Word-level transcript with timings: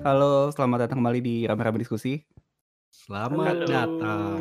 Halo, 0.00 0.48
selamat 0.48 0.88
datang 0.88 1.04
kembali 1.04 1.20
di 1.20 1.34
Rame-Rame 1.44 1.84
Diskusi. 1.84 2.24
Selamat 2.88 3.52
Halo. 3.52 3.68
datang. 3.68 4.40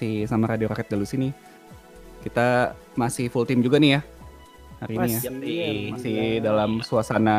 Masih 0.00 0.24
sama 0.24 0.48
Radio 0.48 0.64
Rakyat 0.72 0.88
Galus 0.88 1.12
ini. 1.12 1.28
Kita 2.24 2.72
masih 2.96 3.28
full 3.28 3.44
team 3.44 3.60
juga 3.60 3.76
nih 3.76 4.00
ya. 4.00 4.02
Hari 4.80 4.96
ini 4.96 5.10
ya. 5.12 5.20
Masih, 5.20 5.60
Masih 5.92 6.20
dalam 6.40 6.80
suasana 6.80 7.38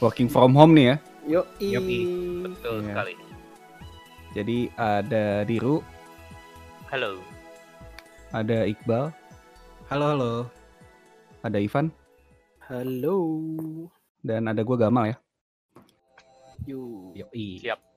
working 0.00 0.24
from 0.24 0.56
home 0.56 0.72
nih 0.72 0.96
ya. 0.96 0.96
Yo, 1.28 1.40
betul 2.48 2.80
Iya. 2.80 2.88
sekali. 2.88 3.12
Jadi 4.32 4.58
ada 4.72 5.44
Diru, 5.44 5.84
Halo. 6.88 7.20
ada 8.32 8.64
Iqbal, 8.64 9.12
Halo 9.92 10.04
halo. 10.16 10.32
ada 11.44 11.60
Ivan, 11.60 11.92
Halo. 12.72 13.16
dan 14.24 14.48
ada 14.48 14.64
gue 14.64 14.76
Gamal 14.80 15.12
ya. 15.12 15.16
Yuk. 16.64 17.20
Yoi. 17.20 17.60
Siap. 17.60 17.89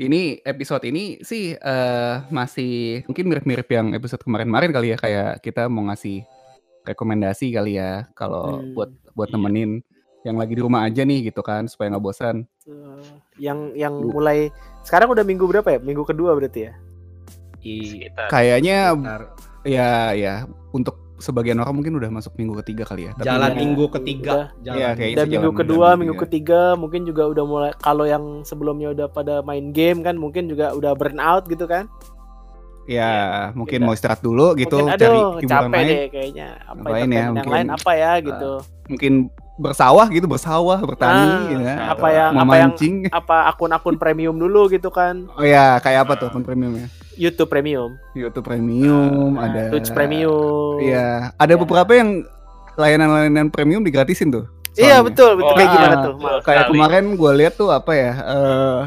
Ini 0.00 0.40
episode 0.48 0.80
ini 0.88 1.20
sih 1.20 1.52
eh, 1.52 2.14
masih 2.32 3.04
mungkin 3.04 3.28
mirip-mirip 3.28 3.68
yang 3.68 3.92
episode 3.92 4.24
kemarin-kemarin 4.24 4.72
kali 4.72 4.88
ya 4.92 4.96
kayak 4.96 5.44
kita 5.44 5.68
mau 5.68 5.84
ngasih 5.92 6.24
rekomendasi 6.88 7.52
kali 7.52 7.76
ya 7.76 8.08
kalau 8.16 8.64
Hmm. 8.64 8.72
buat 8.72 8.90
buat 9.12 9.28
Iya. 9.28 9.36
nemenin 9.36 9.70
yang 10.24 10.40
lagi 10.40 10.56
di 10.56 10.62
rumah 10.64 10.88
aja 10.88 11.04
nih 11.04 11.28
gitu 11.28 11.44
kan 11.44 11.68
supaya 11.68 11.92
nggak 11.92 12.00
bosan. 12.00 12.48
Eh, 12.64 13.04
yang 13.36 13.76
yang 13.76 13.92
Lu- 13.92 14.16
mulai 14.16 14.48
sekarang 14.80 15.12
udah 15.12 15.20
minggu 15.20 15.44
berapa 15.44 15.68
ya? 15.68 15.78
Minggu 15.84 16.08
kedua 16.08 16.32
berarti 16.32 16.60
ya? 16.64 16.72
I, 17.60 17.84
Sekitar. 17.84 18.32
Kayaknya 18.32 18.96
sekitar 18.96 19.20
ya 19.68 19.90
ya 20.16 20.34
untuk 20.72 20.96
sebagian 21.20 21.56
orang 21.56 21.72
mungkin 21.72 21.94
udah 21.94 22.10
masuk 22.10 22.32
minggu 22.34 22.58
ketiga 22.60 22.82
kali 22.84 23.06
ya. 23.06 23.12
Tapi 23.12 23.24
jalan 23.24 23.46
ya, 23.46 23.56
minggu 23.56 23.84
ketiga. 23.92 24.30
udah. 24.32 24.46
Jalan 24.58 24.74
Iya, 24.74 24.86
minggu- 24.86 24.98
kayak 24.98 25.10
Dan 25.12 25.26
minggu 25.26 25.36
jalan- 25.46 25.60
kedua, 25.60 25.78
jalan 25.84 25.98
minggu 25.98 26.14
tiga. 26.14 26.24
ketiga 26.24 26.60
mungkin 26.74 27.00
juga 27.04 27.22
udah 27.26 27.44
mulai 27.44 27.70
kalau 27.76 28.04
yang 28.04 28.24
sebelumnya 28.42 28.88
udah 28.90 29.06
pada 29.06 29.34
main 29.40 29.70
game 29.70 30.00
kan 30.00 30.14
mungkin 30.14 30.44
juga 30.46 30.72
udah 30.72 30.92
burn 30.92 31.16
out 31.16 31.44
gitu 31.46 31.64
kan? 31.64 31.86
ya 32.88 33.12
mungkin 33.54 33.78
Udah. 33.80 33.86
mau 33.86 33.94
istirahat 33.94 34.18
dulu 34.18 34.56
gitu 34.56 34.74
mungkin 34.82 34.98
cari 34.98 35.06
aduh 35.06 35.38
hiburan 35.38 35.46
capek 35.46 35.78
lain. 35.78 35.86
deh 35.86 36.04
kayaknya. 36.10 36.48
Apa 36.60 36.74
Ngapain 36.80 37.06
ya, 37.06 37.14
yang 37.14 37.30
mungkin, 37.30 37.52
lain 37.52 37.68
apa 37.70 37.90
ya 37.94 38.12
gitu. 38.18 38.52
Mungkin 38.88 39.12
bersawah 39.60 40.06
gitu, 40.08 40.26
bersawah, 40.26 40.78
bertani 40.80 41.22
Ah, 41.22 41.40
gitu 41.46 41.62
ya. 41.62 41.76
apa 41.86 42.08
yang 42.08 42.30
apa 42.32 42.54
yang 42.56 42.70
Memancing. 42.72 42.94
apa 43.12 43.36
akun-akun 43.46 43.94
premium 43.94 44.34
dulu 44.34 44.66
gitu 44.66 44.88
kan? 44.88 45.28
Oh 45.30 45.44
ya, 45.44 45.78
kayak 45.78 46.02
apa 46.02 46.12
tuh 46.16 46.26
akun 46.28 46.42
premiumnya? 46.42 46.88
YouTube 47.20 47.46
premium, 47.46 48.00
YouTube 48.12 48.42
Premium, 48.42 49.36
Nah, 49.36 49.44
ada 49.44 49.62
Twitch 49.68 49.92
premium. 49.92 50.80
Iya, 50.80 51.36
ada 51.36 51.52
Ya. 51.52 51.58
beberapa 51.60 51.92
yang 51.92 52.24
layanan-layanan 52.74 53.48
premium 53.48 53.84
digratisin 53.84 54.32
tuh. 54.32 54.48
Iya 54.72 54.96
soalnya. 54.96 55.06
betul 55.06 55.30
betul 55.36 55.52
Oh, 55.52 55.56
kayak 55.58 55.70
gimana 55.70 55.94
tuh? 56.00 56.12
Kayak 56.16 56.40
Sekali. 56.40 56.70
kemarin 56.72 57.04
gue 57.14 57.32
lihat 57.36 57.54
tuh 57.54 57.68
apa 57.68 57.92
ya? 57.92 58.12
eh 58.16 58.80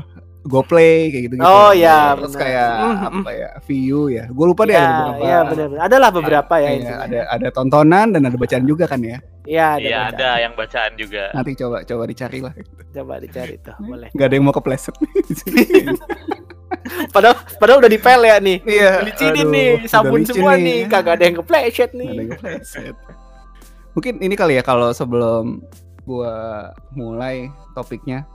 GoPlay 0.43 1.07
kayak 1.07 1.23
gitu-gitu. 1.23 1.45
Oh, 1.45 1.71
iya, 1.71 2.19
Terus 2.19 2.35
kayak 2.35 2.71
Mm, 2.75 2.99
apa 3.15 3.29
ya? 3.31 3.49
View 3.63 3.99
ya. 4.09 4.27
Gue 4.27 4.45
lupa 4.45 4.65
deh 4.65 4.73
ada 4.73 4.83
Iya, 4.83 4.91
beberapa. 4.91 5.23
iya 5.23 5.39
benar-benar. 5.45 5.81
Adalah 5.85 6.09
beberapa 6.11 6.53
ya 6.55 6.63
Iya, 6.63 6.71
intinya. 6.73 6.97
ada 6.99 7.19
ada 7.31 7.47
tontonan 7.47 8.07
dan 8.11 8.21
ada 8.25 8.35
bacaan 8.35 8.65
juga 8.65 8.83
kan 8.83 8.99
ya. 8.99 9.23
Iya, 9.43 9.75
ada. 9.75 9.83
Iya, 9.83 9.99
baca. 9.99 10.13
ada 10.13 10.29
yang 10.39 10.53
bacaan 10.55 10.91
juga. 10.95 11.23
Nanti 11.31 11.51
coba 11.53 11.77
coba 11.83 12.03
dicari 12.05 12.39
lah. 12.39 12.53
Coba 12.89 13.13
dicari 13.19 13.55
tuh, 13.57 13.75
boleh. 13.77 14.09
Gak 14.09 14.25
ada 14.25 14.33
yang 14.33 14.45
mau 14.45 14.51
kepleset. 14.51 14.95
Padahal 17.09 17.37
padahal 17.57 17.79
udah 17.79 17.91
dipel 17.91 18.21
ya 18.21 18.37
nih. 18.37 18.57
Iya. 18.61 18.91
Licinin 19.03 19.45
aduh, 19.45 19.51
nih, 19.51 19.69
sabun 19.85 20.19
licin 20.19 20.35
semua 20.35 20.53
nih, 20.55 20.79
kagak 20.85 21.13
ada 21.15 21.23
yang 21.23 21.37
kepleset 21.39 21.89
Nggak 21.89 22.01
ada 22.01 22.01
nih. 22.01 22.09
yang 22.17 22.29
kepleset. 22.33 22.95
Mungkin 23.93 24.13
ini 24.19 24.35
kali 24.35 24.57
ya 24.57 24.63
kalau 24.63 24.89
sebelum 24.89 25.61
gua 26.03 26.33
mulai 26.91 27.47
topiknya 27.71 28.25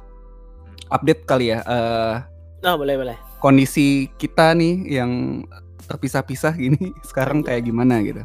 update 0.89 1.25
kali 1.25 1.53
ya 1.53 1.61
eh 1.61 2.17
Nah, 2.59 2.75
boleh 2.75 2.97
boleh. 2.97 3.17
kondisi 3.39 4.11
kita 4.17 4.51
nih 4.51 4.99
yang 4.99 5.45
terpisah-pisah 5.85 6.55
gini 6.55 6.91
sekarang 7.09 7.43
kayak 7.43 7.63
gimana 7.63 8.01
gitu. 8.03 8.23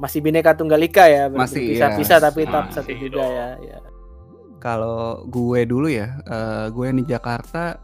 Masih 0.00 0.24
bineka 0.24 0.56
tunggal 0.56 0.80
ika 0.80 1.04
ya, 1.04 1.28
Masih, 1.28 1.76
berpisah-pisah 1.76 2.18
iya. 2.18 2.24
tapi 2.24 2.40
tetap 2.48 2.72
satu 2.72 2.92
juga 2.96 3.20
ya. 3.20 3.48
ya. 3.60 3.78
Kalau 4.60 5.24
gue 5.28 5.60
dulu 5.68 5.92
ya, 5.92 6.16
eh, 6.24 6.66
gue 6.72 6.84
yang 6.88 6.98
di 7.00 7.06
Jakarta 7.06 7.76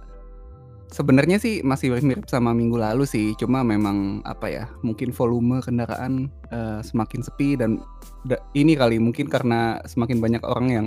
sebenarnya 0.89 1.37
sih 1.37 1.61
masih 1.61 1.93
mirip 2.01 2.25
sama 2.25 2.57
minggu 2.57 2.81
lalu 2.81 3.05
sih, 3.05 3.37
cuma 3.37 3.61
memang 3.61 4.25
apa 4.25 4.49
ya, 4.49 4.65
mungkin 4.81 5.13
volume 5.13 5.61
kendaraan 5.61 6.33
eh, 6.49 6.81
semakin 6.81 7.21
sepi 7.21 7.61
dan 7.61 7.85
da- 8.25 8.41
ini 8.57 8.73
kali 8.73 8.97
mungkin 8.97 9.29
karena 9.29 9.85
semakin 9.85 10.17
banyak 10.21 10.43
orang 10.45 10.67
yang 10.73 10.87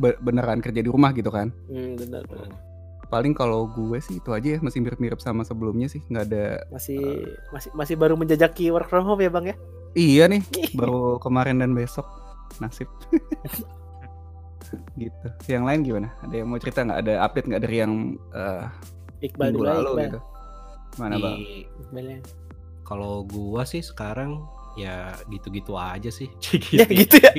be- 0.00 0.18
beneran 0.24 0.64
kerja 0.64 0.80
di 0.80 0.88
rumah 0.88 1.12
gitu 1.12 1.28
kan. 1.28 1.52
Hmm, 1.68 1.98
benar 1.98 2.24
benar. 2.24 2.73
Paling 3.14 3.30
kalau 3.30 3.70
gue 3.70 4.02
sih 4.02 4.18
itu 4.18 4.34
aja 4.34 4.58
ya, 4.58 4.58
masih 4.58 4.82
mirip-mirip 4.82 5.22
sama 5.22 5.46
sebelumnya 5.46 5.86
sih, 5.86 6.02
nggak 6.10 6.24
ada. 6.34 6.66
Masih 6.74 7.30
masih 7.54 7.70
masih 7.70 7.94
baru 7.94 8.18
menjajaki 8.18 8.74
work 8.74 8.90
from 8.90 9.06
home 9.06 9.22
ya, 9.22 9.30
Bang 9.30 9.46
ya? 9.46 9.54
Iya 9.94 10.26
nih, 10.26 10.42
baru 10.78 11.22
kemarin 11.22 11.62
dan 11.62 11.78
besok 11.78 12.10
nasib. 12.58 12.90
gitu. 14.98 15.26
Yang 15.46 15.62
lain 15.62 15.80
gimana? 15.86 16.08
Ada 16.26 16.34
yang 16.42 16.48
mau 16.50 16.58
cerita 16.58 16.82
nggak? 16.82 16.98
Ada 17.06 17.14
update 17.22 17.46
nggak 17.46 17.62
dari 17.62 17.76
yang 17.78 17.92
eh, 18.34 18.66
Iqbal 19.30 19.54
minggu 19.54 19.62
dulu 19.62 19.70
ya, 19.70 19.74
lalu 19.78 19.86
Iqbal. 19.86 20.02
gitu? 20.02 20.20
Mana 20.98 21.14
bang? 21.22 21.38
Ya. 21.94 22.18
Kalau 22.82 23.14
gua 23.30 23.62
sih 23.62 23.82
sekarang 23.86 24.42
ya 24.74 25.14
gitu-gitu 25.30 25.78
aja 25.78 26.10
sih. 26.10 26.26
Ya 26.74 26.82
gitu 26.90 27.14
ya. 27.22 27.30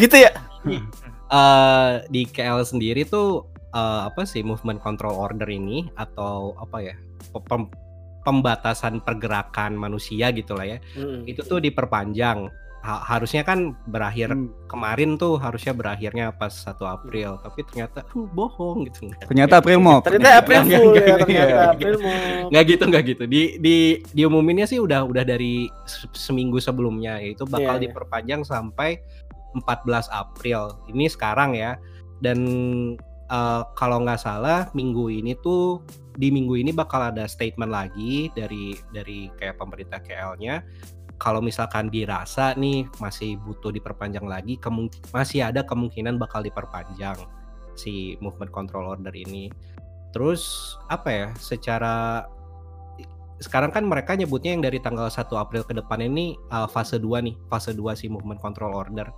gitu 0.00 0.16
ya. 0.16 0.32
Eh, 1.28 1.92
di 2.08 2.24
KL 2.24 2.64
sendiri 2.64 3.04
tuh 3.04 3.51
eh, 3.72 4.00
apa 4.04 4.22
sih 4.22 4.40
movement 4.40 4.78
control 4.78 5.14
order 5.14 5.46
ini 5.46 5.88
atau 5.94 6.52
apa 6.56 6.78
ya 6.82 6.94
pe- 7.28 7.42
pem- 7.42 7.72
pembatasan 8.22 9.00
pergerakan 9.00 9.74
manusia 9.74 10.30
gitu 10.30 10.52
lah 10.52 10.66
ya 10.66 10.78
Hmm. 10.92 11.24
itu 11.24 11.42
tuh 11.42 11.58
diperpanjang 11.58 12.48
Ha- 12.82 12.98
harusnya 13.08 13.40
kan 13.40 13.78
berakhir 13.84 14.30
Hmm. 14.30 14.50
kemarin 14.66 15.14
tuh 15.14 15.38
harusnya 15.38 15.70
berakhirnya 15.70 16.30
pas 16.30 16.50
1 16.50 16.82
April 16.84 17.38
tapi 17.38 17.62
ternyata 17.62 18.02
uh, 18.04 18.26
bohong 18.28 18.84
gitu 18.84 19.06
Ternyata 19.22 19.54
April 19.56 19.78
mau. 19.78 20.02
Ternyata 20.02 20.30
April 20.36 20.60
ya, 20.66 20.78
ternyata. 21.16 21.54
April 21.70 21.94
mau. 21.96 22.50
nggak 22.50 22.64
gitu 22.66 22.82
nggak 22.84 23.04
gitu 23.06 23.24
di 23.24 23.42
di 23.56 23.76
diumuminnya 24.10 24.66
sih 24.66 24.76
udah 24.76 25.02
udah 25.02 25.22
dari 25.22 25.70
se- 25.84 26.10
seminggu 26.12 26.58
sebelumnya 26.58 27.16
yaitu 27.16 27.42
bakal 27.44 27.70
Iya, 27.72 27.78
iya. 27.78 27.84
diperpanjang 27.86 28.42
sampai 28.42 28.98
14 29.54 30.10
April 30.10 30.74
ini 30.88 31.06
sekarang 31.06 31.54
ya 31.54 31.78
dan 32.18 32.38
eh, 33.32 33.62
kalau 33.74 34.04
nggak 34.04 34.20
salah 34.20 34.68
minggu 34.76 35.08
ini 35.08 35.32
tuh 35.40 35.80
di 36.12 36.28
minggu 36.28 36.60
ini 36.60 36.76
bakal 36.76 37.08
ada 37.08 37.24
statement 37.24 37.72
lagi 37.72 38.28
dari 38.36 38.76
dari 38.92 39.32
kayak 39.40 39.56
pemerintah 39.56 40.04
KL-nya 40.04 40.60
kalau 41.16 41.38
misalkan 41.38 41.86
dirasa 41.88 42.52
nih 42.58 42.84
masih 42.98 43.38
butuh 43.46 43.70
diperpanjang 43.70 44.26
lagi 44.26 44.58
masih 45.14 45.46
ada 45.46 45.62
kemungkinan 45.62 46.18
bakal 46.18 46.42
diperpanjang 46.42 47.14
si 47.78 48.18
movement 48.18 48.50
control 48.50 48.90
order 48.90 49.14
ini. 49.14 49.46
Terus 50.10 50.74
apa 50.90 51.08
ya 51.08 51.26
secara 51.38 52.26
sekarang 53.38 53.70
kan 53.74 53.86
mereka 53.86 54.14
nyebutnya 54.14 54.54
yang 54.54 54.62
dari 54.62 54.78
tanggal 54.78 55.10
1 55.10 55.26
April 55.34 55.62
ke 55.66 55.74
depan 55.74 55.98
ini 56.02 56.38
uh, 56.54 56.66
fase 56.70 56.98
2 56.98 57.26
nih 57.26 57.34
fase 57.50 57.74
2 57.74 57.98
si 57.98 58.06
movement 58.10 58.42
control 58.42 58.74
order. 58.74 59.10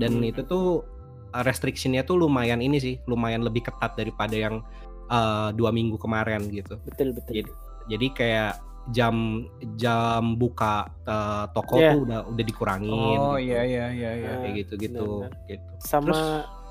Dan 0.00 0.20
Hmm. 0.20 0.28
itu 0.32 0.40
tuh 0.48 0.66
uh, 0.80 1.01
restrictionnya 1.40 2.04
tuh 2.04 2.20
lumayan 2.20 2.60
ini 2.60 2.76
sih 2.76 2.94
lumayan 3.08 3.40
lebih 3.40 3.64
ketat 3.64 3.96
daripada 3.96 4.36
yang 4.36 4.60
uh, 5.08 5.48
dua 5.56 5.72
minggu 5.72 5.96
kemarin 5.96 6.44
gitu 6.52 6.76
Betul 6.84 7.16
betul. 7.16 7.32
Jadi, 7.40 7.50
jadi 7.88 8.06
kayak 8.12 8.52
jam 8.90 9.46
jam 9.78 10.34
buka 10.36 10.90
uh, 11.06 11.46
toko 11.54 11.78
Iya. 11.78 11.94
tuh 11.94 12.00
udah 12.04 12.20
udah 12.28 12.44
dikurangin 12.44 12.90
Oh 12.90 13.38
gitu. 13.38 13.48
iya 13.48 13.60
iya 13.62 13.86
iya 13.94 14.10
iya. 14.18 14.30
kayak 14.42 14.54
gitu 14.66 14.72
gitu 14.76 15.06
benar-benar. 15.22 15.48
gitu 15.48 15.70
Sama 15.80 16.12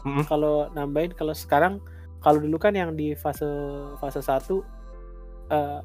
Terus, 0.03 0.27
kalau 0.27 0.55
nambahin 0.73 1.13
kalau 1.15 1.31
sekarang 1.31 1.73
kalau 2.19 2.37
dulu 2.37 2.57
kan 2.59 2.75
yang 2.75 2.93
di 2.93 3.15
fase 3.15 3.47
fase 3.97 4.21
1 4.21 4.59
eh 5.51 5.79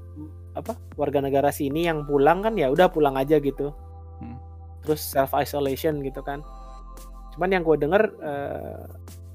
apa 0.56 0.72
warga 0.96 1.20
negara 1.20 1.52
sini 1.52 1.84
yang 1.84 2.04
pulang 2.04 2.40
kan 2.40 2.56
ya 2.56 2.68
udah 2.68 2.88
pulang 2.88 3.14
aja 3.14 3.36
gitu. 3.38 3.70
Hmm. 4.16 4.40
terus 4.80 5.02
self 5.02 5.34
isolation 5.34 5.98
gitu 6.00 6.22
kan. 6.22 6.40
Cuman 7.36 7.52
yang 7.52 7.62
gue 7.62 7.76
denger 7.76 8.02
eh, 8.18 8.80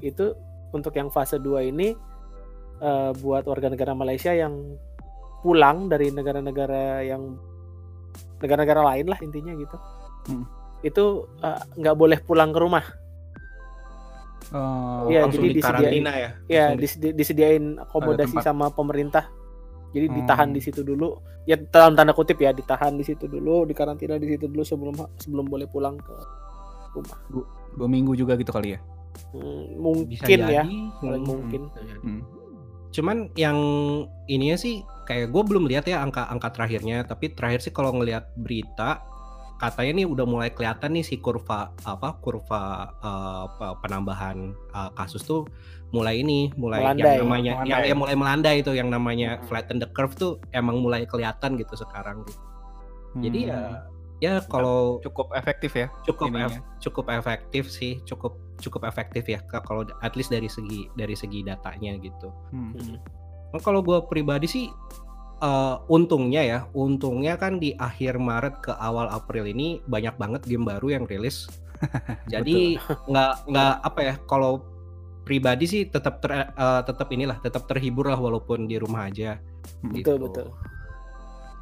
itu 0.01 0.33
untuk 0.73 0.93
yang 0.93 1.13
fase 1.13 1.37
2 1.37 1.69
ini 1.69 1.93
eh, 2.81 3.11
buat 3.15 3.45
warga 3.45 3.69
negara 3.69 3.93
Malaysia 3.93 4.33
yang 4.33 4.57
pulang 5.41 5.85
dari 5.85 6.09
negara-negara 6.09 7.01
yang 7.01 7.37
negara-negara 8.37 8.81
lain 8.83 9.05
lah 9.05 9.19
intinya 9.21 9.53
gitu. 9.53 9.77
Hmm. 10.27 10.45
Itu 10.81 11.05
eh, 11.39 11.61
nggak 11.77 11.95
boleh 11.95 12.17
pulang 12.19 12.49
ke 12.49 12.59
rumah. 12.59 12.85
Oh, 14.51 15.07
langsung 15.07 15.45
jadi 15.45 15.53
di 15.53 15.55
disediain- 15.55 15.79
karantina 16.03 16.11
ya. 16.11 16.29
Ya, 16.49 16.65
disedi- 16.75 17.15
disediain 17.15 17.79
akomodasi 17.79 18.35
sama 18.43 18.67
pemerintah. 18.67 19.29
Jadi 19.93 20.07
Hmm. 20.09 20.15
ditahan 20.17 20.49
di 20.51 20.59
situ 20.59 20.81
dulu. 20.81 21.15
Ya 21.45 21.55
dalam 21.55 21.95
tanda 21.95 22.11
kutip 22.11 22.35
ya, 22.35 22.51
ditahan 22.51 22.97
di 22.97 23.03
situ 23.03 23.25
dulu, 23.25 23.63
dikarantina 23.63 24.17
di 24.17 24.27
situ 24.27 24.45
dulu 24.45 24.63
sebelum 24.63 24.95
sebelum 25.15 25.45
boleh 25.47 25.67
pulang 25.67 25.95
ke 25.95 26.15
rumah. 26.91 27.17
Dua 27.73 27.87
minggu 27.87 28.13
juga 28.13 28.35
gitu 28.35 28.49
kali 28.49 28.75
ya. 28.75 28.79
Hmm, 29.31 29.79
bisa 30.07 30.23
mungkin 30.23 30.39
ya, 30.41 30.63
jadi. 30.63 30.77
paling 30.97 31.23
Hmm. 31.23 31.29
mungkin. 31.29 31.61
Bisa 31.67 31.79
jadi. 31.83 31.99
Hmm. 32.01 32.21
Cuman 32.91 33.17
yang 33.33 33.57
ininya 34.25 34.55
sih 34.55 34.73
kayak 35.03 35.29
gue 35.29 35.43
belum 35.43 35.63
lihat 35.65 35.85
ya 35.85 35.99
angka-angka 35.99 36.51
terakhirnya, 36.51 37.03
tapi 37.03 37.31
terakhir 37.31 37.59
sih 37.59 37.71
kalau 37.71 37.91
ngelihat 37.91 38.31
berita 38.35 39.03
katanya 39.55 40.01
nih 40.01 40.07
udah 40.09 40.25
mulai 40.25 40.49
kelihatan 40.49 40.89
nih 40.91 41.05
si 41.05 41.21
kurva 41.21 41.69
apa 41.85 42.17
kurva 42.17 42.61
pe- 43.55 43.77
penambahan 43.79 44.37
eh, 44.51 44.91
kasus 44.91 45.21
tuh 45.21 45.45
mulai 45.91 46.19
ini 46.19 46.49
mulai 46.55 46.81
Melandai. 46.81 47.03
yang 47.05 47.21
namanya 47.21 47.53
yang 47.61 47.61
Melandai. 47.61 47.85
ya 47.85 47.95
mulai 47.95 48.15
melandai 48.15 48.55
itu 48.59 48.71
yang 48.73 48.89
namanya 48.89 49.37
Hmm. 49.37 49.45
flatten 49.45 49.77
the 49.77 49.85
curve 49.87 50.15
tuh 50.15 50.41
emang 50.49 50.81
mulai 50.81 51.05
kelihatan 51.05 51.55
gitu 51.55 51.77
sekarang 51.77 52.25
gitu. 52.25 52.41
Jadi 53.21 53.39
Hmm. 53.43 53.51
ya 53.51 53.61
ya 54.21 54.37
kalau 54.45 55.01
cukup 55.01 55.33
efektif 55.33 55.73
ya. 55.73 55.89
cukup 56.05 56.29
ininya. 56.29 56.47
ef- 56.53 56.61
cukup 56.77 57.09
efektif 57.09 57.67
sih 57.73 57.97
cukup 58.05 58.37
cukup 58.61 58.85
efektif 58.85 59.25
ya 59.25 59.41
kalau 59.49 59.83
at 60.05 60.13
least 60.13 60.29
dari 60.29 60.45
segi 60.45 60.85
dari 60.93 61.17
segi 61.17 61.41
datanya 61.41 61.97
gitu. 61.97 62.29
Hmm. 62.53 63.01
Nah, 63.51 63.59
kalau 63.59 63.81
gue 63.81 63.97
pribadi 64.07 64.47
sih 64.47 64.65
eh, 65.41 65.75
untungnya 65.89 66.41
ya, 66.45 66.59
untungnya 66.77 67.35
kan 67.35 67.57
di 67.57 67.73
akhir 67.75 68.21
Maret 68.21 68.55
ke 68.61 68.71
awal 68.77 69.09
April 69.09 69.49
ini 69.49 69.81
banyak 69.89 70.15
banget 70.21 70.45
game 70.45 70.63
baru 70.63 71.01
yang 71.01 71.03
rilis. 71.09 71.49
Jadi 72.31 72.77
nggak 73.09 73.49
nggak 73.49 73.73
apa 73.81 73.99
ya, 74.05 74.13
kalau 74.29 74.61
pribadi 75.25 75.65
sih 75.65 75.81
tetap 75.89 76.21
ter, 76.21 76.31
eh, 76.53 76.81
tetap 76.85 77.09
inilah, 77.09 77.41
tetap 77.41 77.65
terhibur 77.65 78.07
lah 78.07 78.21
walaupun 78.21 78.69
di 78.69 78.77
rumah 78.77 79.09
aja. 79.09 79.41
Hmm. 79.81 79.93
gitu. 79.97 80.15
Betul, 80.15 80.17
betul. 80.29 80.47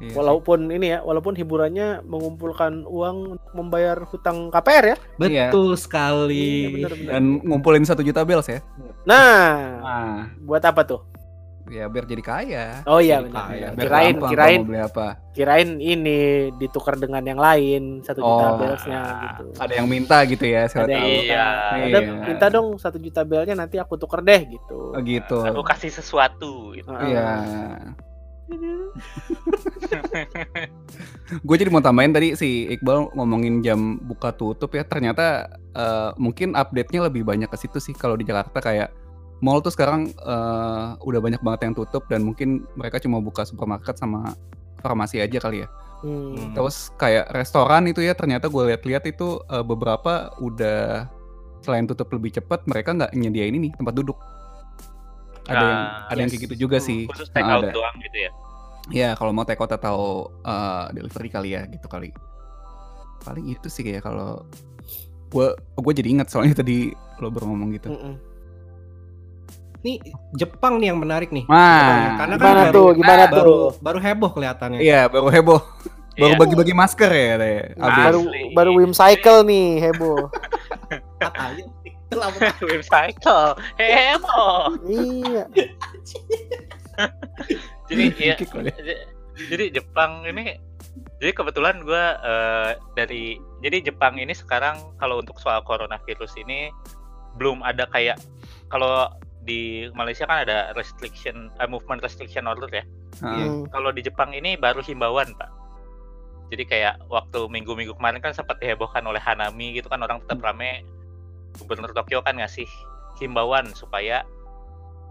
Iya 0.00 0.08
sih. 0.08 0.16
Walaupun 0.16 0.58
ini 0.66 0.86
ya, 0.90 0.98
walaupun 1.00 1.36
hiburannya 1.36 2.00
mengumpulkan 2.02 2.88
uang 2.88 3.36
untuk 3.36 3.50
membayar 3.52 4.00
hutang 4.02 4.48
KPR 4.48 4.84
ya. 4.86 4.96
Betul 5.14 5.30
Iya, 5.70 5.76
sekali. 5.76 6.50
bener, 6.74 6.92
bener. 6.94 7.10
dan 7.10 7.22
ngumpulin 7.42 7.84
satu 7.84 8.00
juta 8.00 8.24
bells 8.24 8.48
ya. 8.48 8.64
Nah, 9.04 9.76
Nah, 9.78 10.16
buat 10.40 10.60
apa 10.62 10.82
tuh? 10.82 11.00
ya 11.70 11.86
biar 11.86 12.02
jadi 12.02 12.18
kaya. 12.20 12.66
Oh 12.82 12.98
iya 12.98 13.22
benar. 13.22 13.46
kaya. 13.46 13.66
Biar 13.70 13.84
Kirain, 13.86 14.14
gampang 14.16 14.30
kirain, 14.34 14.60
beli 14.64 14.80
apa. 14.82 15.06
kirain 15.30 15.70
ini 15.78 16.20
ditukar 16.52 16.98
dengan 16.98 17.22
yang 17.22 17.38
lain 17.38 18.02
satu 18.02 18.18
juta 18.18 18.46
Oh, 18.48 18.58
bellsnya 18.58 19.02
gitu. 19.22 19.44
Ada 19.54 19.72
yang 19.78 19.86
minta 19.86 20.18
gitu 20.26 20.44
ya, 20.44 20.66
Ada 20.66 20.82
yang 20.82 20.98
tahu. 20.98 21.06
Iya. 21.06 21.14
minta, 21.14 21.46
Iya. 21.78 21.86
"Ada, 21.86 21.98
minta 22.26 22.46
dong 22.50 22.66
satu 22.74 22.98
juta 22.98 23.22
belnya 23.22 23.54
nanti 23.54 23.78
aku 23.78 23.94
tuker 23.94 24.18
deh 24.18 24.50
gitu. 24.50 24.78
Oh, 24.90 24.98
gitu. 24.98 25.46
Aku 25.46 25.62
kasih 25.62 25.92
sesuatu 25.92 26.74
gitu. 26.74 26.90
Heeh. 26.90 27.06
Iya. 27.06 27.28
Gue 31.46 31.56
jadi 31.56 31.70
mau 31.70 31.82
tambahin 31.82 32.10
tadi 32.10 32.34
si 32.34 32.66
Iqbal 32.70 33.14
ngomongin 33.14 33.62
jam 33.62 33.98
buka 34.02 34.34
tutup 34.34 34.74
ya. 34.74 34.82
Ternyata 34.82 35.50
eh, 35.74 36.10
mungkin 36.18 36.58
update-nya 36.58 37.06
lebih 37.06 37.22
banyak 37.22 37.48
ke 37.50 37.56
situ 37.58 37.78
sih 37.78 37.94
kalau 37.94 38.18
di 38.18 38.26
Jakarta 38.26 38.58
kayak 38.58 38.90
mall 39.40 39.62
tuh 39.64 39.72
sekarang 39.72 40.10
eh, 40.10 40.86
udah 41.00 41.20
banyak 41.22 41.40
banget 41.40 41.70
yang 41.70 41.74
tutup 41.76 42.04
dan 42.10 42.26
mungkin 42.26 42.66
mereka 42.74 42.98
cuma 43.00 43.22
buka 43.22 43.46
supermarket 43.46 43.96
sama 43.96 44.34
farmasi 44.82 45.22
aja 45.22 45.38
kali 45.38 45.64
ya. 45.64 45.68
Hmm. 46.00 46.56
Terus 46.56 46.88
kayak 46.96 47.28
restoran 47.36 47.84
itu 47.86 48.00
ya 48.00 48.16
ternyata 48.16 48.48
gue 48.48 48.62
lihat-lihat 48.74 49.04
itu 49.08 49.40
eh, 49.46 49.64
beberapa 49.64 50.32
udah 50.40 51.08
selain 51.60 51.84
tutup 51.84 52.08
lebih 52.16 52.40
cepat 52.40 52.64
mereka 52.64 52.96
nggak 52.96 53.12
nyediain 53.12 53.52
ini 53.52 53.68
tempat 53.76 53.94
duduk. 53.94 54.16
Ada 55.50 55.60
yang 55.60 55.80
ada 56.06 56.16
yang 56.16 56.20
yes. 56.22 56.32
kayak 56.32 56.44
gitu 56.46 56.56
juga 56.60 56.76
sih. 56.78 57.00
Khusus 57.04 57.28
Nah, 57.28 57.34
take 57.34 57.48
out 57.48 57.62
ada. 57.62 57.72
doang 57.72 57.96
gitu 57.98 58.16
ya. 58.16 58.30
Ya 58.88 59.08
kalau 59.12 59.30
mau 59.30 59.42
take 59.42 59.58
out 59.58 59.70
atau 59.70 59.98
eh, 60.40 60.84
delivery 60.92 61.28
kali 61.28 61.48
ya 61.52 61.66
gitu 61.66 61.86
kali. 61.86 62.10
Paling 63.20 63.46
itu 63.48 63.66
sih 63.66 63.82
kayak 63.82 64.02
kalau 64.02 64.46
gue 65.28 65.46
gue 65.56 65.92
jadi 65.94 66.08
ingat 66.10 66.26
soalnya 66.26 66.56
tadi 66.56 66.90
lo 67.18 67.28
baru 67.28 67.46
ngomong 67.46 67.70
gitu. 67.72 67.88
Mm-mm. 67.90 68.14
Nih 69.80 69.96
Jepang 70.32 70.76
nih 70.76 70.90
yang 70.90 70.98
menarik 70.98 71.30
nih. 71.30 71.44
Nah, 71.46 72.18
Karena 72.18 72.34
kan 72.36 72.40
Gimana 72.42 72.60
baru- 72.62 72.74
tuh? 72.74 72.88
Gimana 72.92 73.22
baru, 73.26 73.40
tuh? 73.48 73.68
baru 73.80 73.98
heboh 73.98 74.30
kelihatannya. 74.30 74.78
Iya 74.80 75.00
baru 75.08 75.28
heboh, 75.30 75.60
baru 76.20 76.32
Iya. 76.32 76.40
bagi-bagi 76.40 76.74
masker 76.74 77.10
ya 77.10 77.26
katanya. 77.32 77.62
Baru 77.78 78.20
baru 78.52 78.70
Wim 78.76 78.92
Cycle 78.92 79.40
nih 79.42 79.66
heboh. 79.82 80.28
Katanya. 81.22 81.64
Wim 82.66 82.82
cycle. 82.82 83.54
Heboh. 83.78 84.76
iya. 84.84 85.44
Jadi 87.88 88.02
ya, 88.30 88.34
Dikit 88.36 88.50
kali. 88.50 88.70
j- 88.74 89.04
jadi 89.48 89.64
Jepang 89.80 90.26
ini 90.26 90.58
jadi 91.16 91.32
kebetulan 91.32 91.80
gue 91.84 92.04
dari 92.92 93.36
jadi 93.60 93.92
Jepang 93.92 94.16
ini 94.16 94.32
sekarang 94.32 94.76
kalau 94.96 95.20
untuk 95.20 95.36
soal 95.38 95.60
coronavirus 95.64 96.34
ini 96.40 96.68
belum 97.38 97.62
ada 97.62 97.86
kayak 97.88 98.18
kalau 98.68 99.08
di 99.40 99.88
Malaysia 99.96 100.28
kan 100.28 100.44
ada 100.44 100.76
restriction 100.76 101.48
eh, 101.56 101.68
movement 101.68 102.04
restriction 102.04 102.44
order 102.44 102.68
ya. 102.68 102.84
Heeh. 103.24 103.46
Hmm. 103.48 103.64
Kalau 103.72 103.90
di 103.90 104.04
Jepang 104.04 104.34
ini 104.36 104.56
baru 104.56 104.84
himbauan 104.84 105.32
pak. 105.38 105.50
Jadi 106.50 106.66
kayak 106.66 107.06
waktu 107.06 107.46
minggu-minggu 107.46 107.94
kemarin 107.94 108.18
kan 108.18 108.34
sempat 108.34 108.58
dihebohkan 108.58 109.06
oleh 109.06 109.22
Hanami 109.22 109.78
gitu 109.78 109.86
kan 109.86 110.02
orang 110.02 110.18
tetap 110.26 110.42
rame. 110.42 110.82
Gubernur 111.56 111.90
Tokyo 111.90 112.20
kan 112.20 112.36
ngasih 112.36 112.68
himbauan 113.16 113.72
supaya 113.72 114.22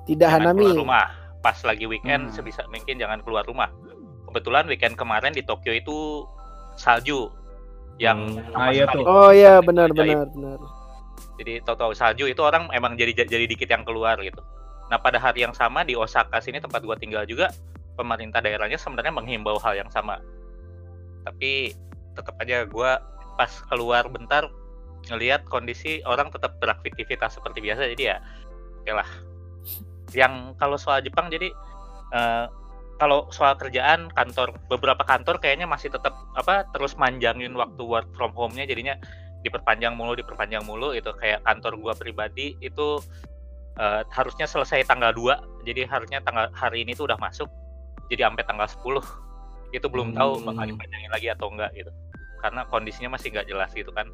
Tidak 0.04 0.18
jangan 0.22 0.56
Hanami. 0.56 0.66
keluar 0.66 0.78
rumah 0.78 1.06
pas 1.40 1.58
lagi 1.62 1.86
weekend 1.86 2.28
Hmm. 2.28 2.34
sebisa 2.34 2.64
mungkin 2.68 2.96
jangan 2.96 3.20
keluar 3.22 3.44
rumah 3.44 3.70
kebetulan 4.26 4.66
weekend 4.66 4.94
kemarin 4.94 5.32
di 5.32 5.42
Tokyo 5.42 5.72
itu 5.72 6.26
salju 6.76 7.30
yang 7.98 8.40
Hmm. 8.40 8.56
Ah, 8.56 8.70
iya 8.70 8.88
tuh. 8.88 9.04
Oh 9.04 9.30
iya 9.30 9.60
benar 9.60 9.92
benar 9.92 10.28
benar. 10.28 10.60
jadi 11.36 11.60
tahu-tahu 11.62 11.92
salju 11.94 12.26
itu 12.26 12.40
orang 12.40 12.68
emang 12.70 12.94
jadi 12.94 13.16
jadi 13.18 13.46
dikit 13.46 13.68
yang 13.68 13.84
keluar 13.84 14.20
gitu 14.20 14.40
nah 14.88 14.98
pada 14.98 15.16
hari 15.18 15.42
yang 15.42 15.54
sama 15.54 15.82
di 15.82 15.94
Osaka 15.94 16.40
sini 16.40 16.58
tempat 16.58 16.82
gua 16.82 16.96
tinggal 16.96 17.24
juga 17.24 17.52
pemerintah 17.94 18.40
daerahnya 18.40 18.76
sebenarnya 18.76 19.12
menghimbau 19.12 19.56
hal 19.58 19.78
yang 19.78 19.88
sama 19.88 20.18
tapi 21.22 21.76
tetap 22.12 22.36
aja 22.38 22.66
gua 22.66 23.00
pas 23.36 23.52
keluar 23.68 24.08
bentar 24.08 24.48
ngelihat 25.08 25.48
kondisi 25.48 26.04
orang 26.04 26.28
tetap 26.30 26.60
beraktivitas 26.60 27.40
seperti 27.40 27.64
biasa 27.64 27.88
jadi 27.96 28.04
ya 28.04 28.18
oke 28.84 28.92
lah. 28.92 29.10
Yang 30.12 30.34
kalau 30.60 30.78
soal 30.78 31.00
Jepang 31.00 31.32
jadi 31.32 31.48
eh, 32.14 32.46
kalau 33.00 33.32
soal 33.32 33.56
kerjaan 33.56 34.12
kantor 34.12 34.52
beberapa 34.68 35.08
kantor 35.08 35.40
kayaknya 35.40 35.64
masih 35.64 35.88
tetap 35.88 36.12
apa 36.36 36.68
terus 36.76 37.00
manjangin 37.00 37.56
waktu 37.56 37.80
work 37.80 38.12
from 38.12 38.36
home-nya 38.36 38.68
jadinya 38.68 39.00
diperpanjang 39.40 39.96
mulu 39.96 40.20
diperpanjang 40.20 40.68
mulu 40.68 40.92
itu 40.92 41.08
kayak 41.16 41.40
kantor 41.48 41.80
gua 41.80 41.94
pribadi 41.96 42.60
itu 42.60 43.00
eh, 43.80 44.04
harusnya 44.12 44.44
selesai 44.44 44.84
tanggal 44.84 45.16
2 45.16 45.64
jadi 45.64 45.88
harusnya 45.88 46.20
tanggal 46.20 46.52
hari 46.52 46.84
ini 46.84 46.92
tuh 46.92 47.08
udah 47.08 47.16
masuk 47.16 47.48
jadi 48.12 48.28
sampai 48.28 48.44
tanggal 48.44 48.68
10 48.68 49.00
itu 49.70 49.86
belum 49.88 50.18
tahu 50.18 50.44
bakal 50.44 50.66
Hmm. 50.66 50.72
dipanjangin 50.76 51.12
lagi 51.14 51.28
atau 51.30 51.48
enggak 51.54 51.72
gitu. 51.78 51.92
Karena 52.42 52.66
kondisinya 52.68 53.14
masih 53.16 53.30
nggak 53.32 53.48
jelas 53.48 53.70
gitu 53.72 53.94
kan 53.94 54.10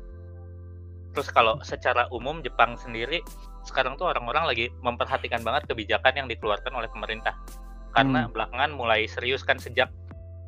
terus 1.16 1.32
kalau 1.32 1.56
secara 1.64 2.12
umum 2.12 2.44
Jepang 2.44 2.76
sendiri 2.76 3.24
sekarang 3.64 3.96
tuh 3.96 4.12
orang-orang 4.12 4.46
lagi 4.46 4.68
memperhatikan 4.84 5.40
banget 5.42 5.64
kebijakan 5.66 6.12
yang 6.14 6.28
dikeluarkan 6.28 6.76
oleh 6.76 6.92
pemerintah 6.92 7.34
karena 7.96 8.28
belakangan 8.28 8.76
mulai 8.76 9.08
serius 9.08 9.42
kan 9.42 9.56
sejak 9.56 9.88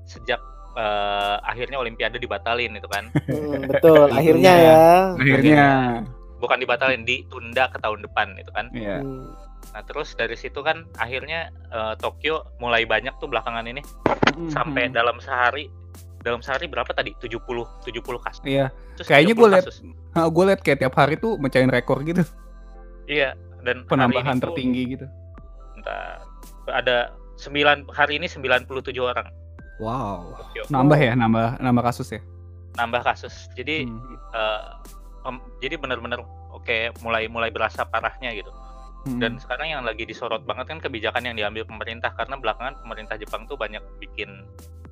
sejak 0.04 0.38
eh, 0.76 1.36
akhirnya 1.42 1.80
Olimpiade 1.80 2.20
dibatalin 2.20 2.76
itu 2.76 2.88
kan 2.92 3.08
Hmm, 3.32 3.64
betul. 3.72 4.12
Akhirnya 4.12 4.54
ya. 4.60 4.78
Akhirnya, 5.16 5.66
bukan 6.38 6.60
dibatalin 6.60 7.08
ditunda 7.08 7.72
ke 7.72 7.80
tahun 7.80 8.04
depan 8.04 8.36
itu 8.36 8.52
kan 8.52 8.68
ya. 8.76 9.00
Hmm. 9.00 9.32
nah 9.68 9.84
terus 9.84 10.16
dari 10.16 10.36
situ 10.36 10.60
kan 10.62 10.84
akhirnya 10.96 11.50
eh, 11.72 11.94
Tokyo 11.98 12.44
mulai 12.60 12.84
banyak 12.84 13.16
tuh 13.18 13.32
belakangan 13.32 13.64
ini 13.66 13.80
Hmm. 14.38 14.54
sampai 14.54 14.94
dalam 14.94 15.18
sehari 15.18 15.66
dalam 16.28 16.42
sehari 16.42 16.68
berapa 16.68 16.92
tadi 16.92 17.16
70 17.16 17.40
70 17.82 18.04
kasus 18.20 18.44
Iya, 18.44 18.68
Terus 18.94 19.08
Kayaknya 19.08 19.34
70 19.34 19.40
gua 19.40 19.48
liat- 19.50 19.68
gue 20.28 20.44
liat 20.46 20.62
kayak 20.62 20.80
tiap 20.80 20.94
hari 20.94 21.16
tuh 21.16 21.38
mecahin 21.38 21.70
rekor 21.70 22.02
gitu, 22.02 22.26
iya 23.06 23.32
dan 23.62 23.86
penambahan 23.86 24.34
ini 24.34 24.38
tuh- 24.38 24.46
tertinggi 24.52 24.84
gitu. 24.92 25.06
Bentar. 25.74 26.20
ada 26.68 26.98
9 27.38 27.56
hari 27.88 28.18
ini 28.18 28.28
97 28.28 28.68
orang 29.00 29.32
Wow. 29.78 30.34
Tokyo. 30.36 30.64
Nambah 30.68 30.98
ya, 30.98 31.14
nambah 31.14 31.58
nambah 31.58 31.84
kasus 31.86 32.10
ya. 32.12 32.22
nambah 32.76 33.02
kasus. 33.04 33.48
Jadi 33.54 33.86
Hmm. 33.86 34.18
pem- 35.20 35.46
jadi 35.58 35.76
benar-benar 35.76 36.22
oke 36.52 36.76
mulai 37.00 37.26
mulai 37.26 37.50
berasa 37.50 37.82
parahnya 37.84 38.34
gitu. 38.34 38.50
Hmm. 39.06 39.18
Dan 39.18 39.38
sekarang 39.38 39.70
yang 39.70 39.82
lagi 39.82 40.04
disorot 40.04 40.44
banget 40.44 40.66
kan 40.68 40.80
kebijakan 40.80 41.24
yang 41.24 41.36
diambil 41.36 41.64
pemerintah 41.64 42.12
karena 42.12 42.36
belakangan 42.36 42.76
pemerintah 42.78 43.16
Jepang 43.16 43.46
tuh 43.46 43.56
banyak 43.56 43.80
bikin 43.98 44.44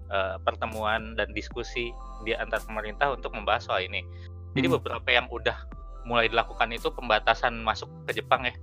eh, 0.06 0.36
pertemuan 0.40 1.14
dan 1.14 1.32
diskusi 1.32 1.90
di 2.22 2.32
antar 2.32 2.62
pemerintah 2.62 3.12
untuk 3.12 3.32
membahas 3.32 3.66
soal 3.66 3.82
ini. 3.82 4.06
Jadi 4.54 4.68
Hmm. 4.68 4.76
beberapa 4.78 5.10
yang 5.10 5.28
udah 5.28 5.58
mulai 6.04 6.28
dilakukan 6.28 6.70
itu 6.70 6.90
pembatasan 6.90 7.58
masuk 7.60 7.90
ke 8.06 8.16
Jepang 8.16 8.46
ya. 8.46 8.54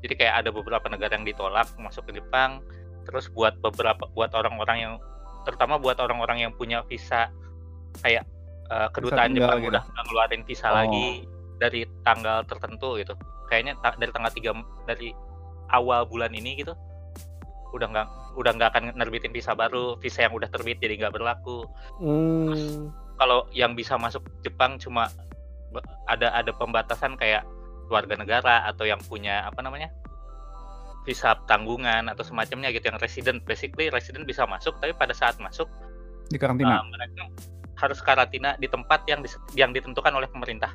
Jadi 0.00 0.14
kayak 0.16 0.34
ada 0.40 0.50
beberapa 0.50 0.84
negara 0.86 1.12
yang 1.12 1.24
ditolak 1.24 1.70
masuk 1.76 2.04
ke 2.06 2.18
Jepang. 2.18 2.60
Terus 3.04 3.28
buat 3.28 3.56
beberapa 3.58 4.04
buat 4.10 4.32
orang-orang 4.32 4.78
yang 4.78 4.94
terutama 5.42 5.76
buat 5.76 5.96
orang-orang 5.96 6.40
yang 6.40 6.52
punya 6.52 6.82
visa 6.82 7.28
kayak 8.00 8.26
eh, 8.64 8.88
kedutaan 8.90 9.30
tinggal 9.30 9.44
Jepang 9.46 9.60
gitu. 9.60 9.70
udah 9.70 9.84
ngeluarin 10.02 10.42
visa 10.42 10.66
Oh. 10.66 10.74
lagi 10.74 11.28
dari 11.56 11.80
tanggal 12.02 12.42
tertentu 12.42 12.96
gitu. 12.96 13.12
Kayaknya 13.46 13.76
ta- 13.78 13.94
dari 13.94 14.10
tanggal 14.10 14.32
3 14.32 14.52
dari 14.82 15.12
awal 15.66 16.04
bulan 16.04 16.30
ini 16.30 16.56
gitu 16.56 16.72
udah 17.70 17.86
nggak 17.86 18.08
udah 18.34 18.52
nggak 18.54 18.70
akan 18.74 18.84
nerbitin 18.98 19.30
visa 19.30 19.54
baru, 19.54 19.96
visa 19.98 20.26
yang 20.26 20.34
udah 20.34 20.50
terbit 20.50 20.78
jadi 20.82 20.98
nggak 20.98 21.14
berlaku. 21.14 21.64
Hmm. 22.02 22.90
Kalau 23.14 23.46
yang 23.54 23.78
bisa 23.78 23.94
masuk 23.94 24.26
Jepang 24.42 24.78
cuma 24.78 25.06
ada 26.06 26.30
ada 26.34 26.50
pembatasan 26.54 27.18
kayak 27.18 27.46
warga 27.90 28.14
negara 28.18 28.66
atau 28.66 28.86
yang 28.86 28.98
punya 29.06 29.42
apa 29.46 29.60
namanya 29.62 29.90
visa 31.04 31.36
tanggungan 31.44 32.08
atau 32.08 32.24
semacamnya 32.24 32.72
gitu 32.72 32.88
yang 32.88 32.96
resident 32.96 33.42
basically 33.44 33.92
resident 33.92 34.24
bisa 34.24 34.48
masuk 34.48 34.72
tapi 34.80 34.96
pada 34.96 35.12
saat 35.12 35.36
masuk 35.36 35.68
di 36.32 36.40
karantina. 36.40 36.80
uh, 36.80 36.84
mereka 36.88 37.28
harus 37.76 38.00
karantina 38.00 38.56
di 38.56 38.70
tempat 38.70 39.04
yang 39.04 39.20
dis- 39.20 39.36
yang 39.52 39.74
ditentukan 39.74 40.14
oleh 40.14 40.30
pemerintah 40.32 40.72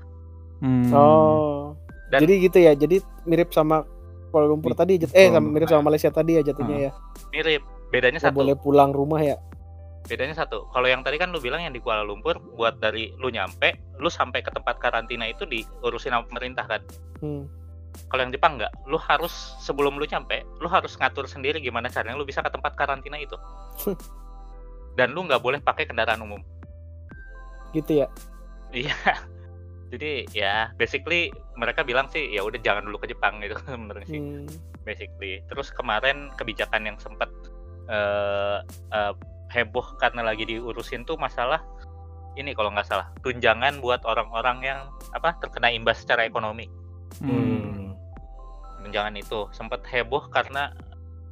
Hmm. 0.59 0.91
Oh. 0.91 1.75
Dan- 2.11 2.25
jadi 2.25 2.33
gitu 2.49 2.57
ya. 2.59 2.73
Jadi 2.75 2.99
mirip 3.23 3.53
sama 3.55 3.85
Kuala 4.29 4.45
Lumpur 4.45 4.71
Di- 4.71 4.77
tadi 4.77 4.93
jat- 4.97 5.11
eh 5.11 5.27
sama 5.27 5.37
Lumpur. 5.39 5.51
mirip 5.51 5.67
sama 5.67 5.83
Malaysia 5.83 6.09
tadi 6.09 6.31
ya 6.33 6.41
jatuhnya 6.43 6.75
Ah. 6.75 6.81
ya. 6.81 6.91
mirip 7.29 7.61
bedanya 7.89 8.19
satu 8.19 8.35
boleh 8.35 8.55
pulang 8.55 8.91
rumah 8.91 9.19
ya. 9.19 9.37
bedanya 10.01 10.33
satu 10.33 10.65
kalau 10.67 10.85
yang 10.85 11.01
tadi 11.01 11.15
kan 11.15 11.27
lu 11.27 11.37
bilang 11.37 11.59
yang 11.59 11.69
di 11.69 11.77
Kuala 11.77 12.01
Lumpur 12.01 12.37
buat 12.51 12.77
dari 12.77 13.13
lu 13.15 13.27
nyampe 13.27 13.69
lu 13.95 14.07
sampai 14.07 14.39
ke 14.39 14.49
tempat 14.49 14.77
karantina 14.77 15.23
itu 15.23 15.43
diurusin 15.43 16.09
sama 16.11 16.23
pemerintah 16.23 16.65
kan 16.65 16.81
Hmm. 17.19 17.45
kalau 18.07 18.21
yang 18.21 18.31
Jepang 18.31 18.55
nggak 18.55 18.73
lu 18.85 18.97
harus 18.97 19.29
sebelum 19.59 19.95
lu 19.95 20.05
nyampe 20.05 20.41
lu 20.57 20.67
harus 20.67 20.93
ngatur 20.93 21.25
sendiri 21.25 21.57
gimana 21.57 21.87
caranya 21.87 22.13
lu 22.13 22.23
bisa 22.23 22.39
ke 22.39 22.47
tempat 22.47 22.73
karantina 22.73 23.17
itu 23.17 23.37
dan 24.95 25.11
lu 25.11 25.23
nggak 25.23 25.37
boleh 25.37 25.59
pakai 25.59 25.85
kendaraan 25.85 26.19
umum 26.19 26.41
Gitu 27.69 28.01
ya. 28.01 28.07
iya 28.71 28.95
jadi 29.89 30.11
ya 30.31 30.55
basically 30.77 31.29
mereka 31.57 31.81
bilang 31.81 32.05
sih 32.07 32.29
ya 32.29 32.45
udah 32.45 32.61
jangan 32.61 32.85
dulu 32.85 33.01
ke 33.01 33.09
Jepang 33.09 33.41
gitu 33.41 33.57
sebenarnya 33.65 34.05
sih 34.05 34.21
Hmm. 34.21 34.45
basically 34.85 35.41
terus 35.49 35.69
kemarin 35.69 36.29
kebijakan 36.37 36.85
yang 36.85 36.97
sempat 36.97 37.29
eh, 37.89 38.57
eh, 38.93 39.13
heboh 39.49 39.97
karena 39.97 40.21
lagi 40.21 40.45
diurusin 40.45 41.03
tuh 41.03 41.17
masalah 41.17 41.61
ini 42.37 42.53
kalau 42.53 42.69
nggak 42.69 42.85
salah 42.85 43.09
tunjangan 43.25 43.81
buat 43.81 44.05
orang-orang 44.05 44.57
yang 44.61 44.79
apa 45.11 45.33
terkena 45.41 45.73
imbas 45.73 46.05
secara 46.05 46.23
ekonomi 46.23 46.69
Hmm. 47.17 47.97
tunjangan 48.85 49.17
itu 49.17 49.49
sempat 49.51 49.81
heboh 49.89 50.29
karena 50.29 50.69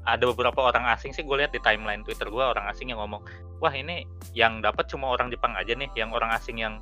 ada 0.04 0.24
beberapa 0.26 0.64
orang 0.64 0.88
asing 0.90 1.14
sih 1.14 1.22
gue 1.22 1.38
lihat 1.38 1.54
di 1.54 1.62
timeline 1.62 2.02
Twitter 2.02 2.26
gue 2.26 2.42
orang 2.42 2.66
asing 2.72 2.90
yang 2.90 2.98
ngomong 2.98 3.22
wah 3.60 3.70
ini 3.70 4.04
yang 4.34 4.64
dapat 4.64 4.90
cuma 4.90 5.12
orang 5.12 5.30
Jepang 5.30 5.54
aja 5.54 5.76
nih 5.76 5.88
yang 5.94 6.10
orang 6.10 6.34
asing 6.34 6.58
yang 6.58 6.82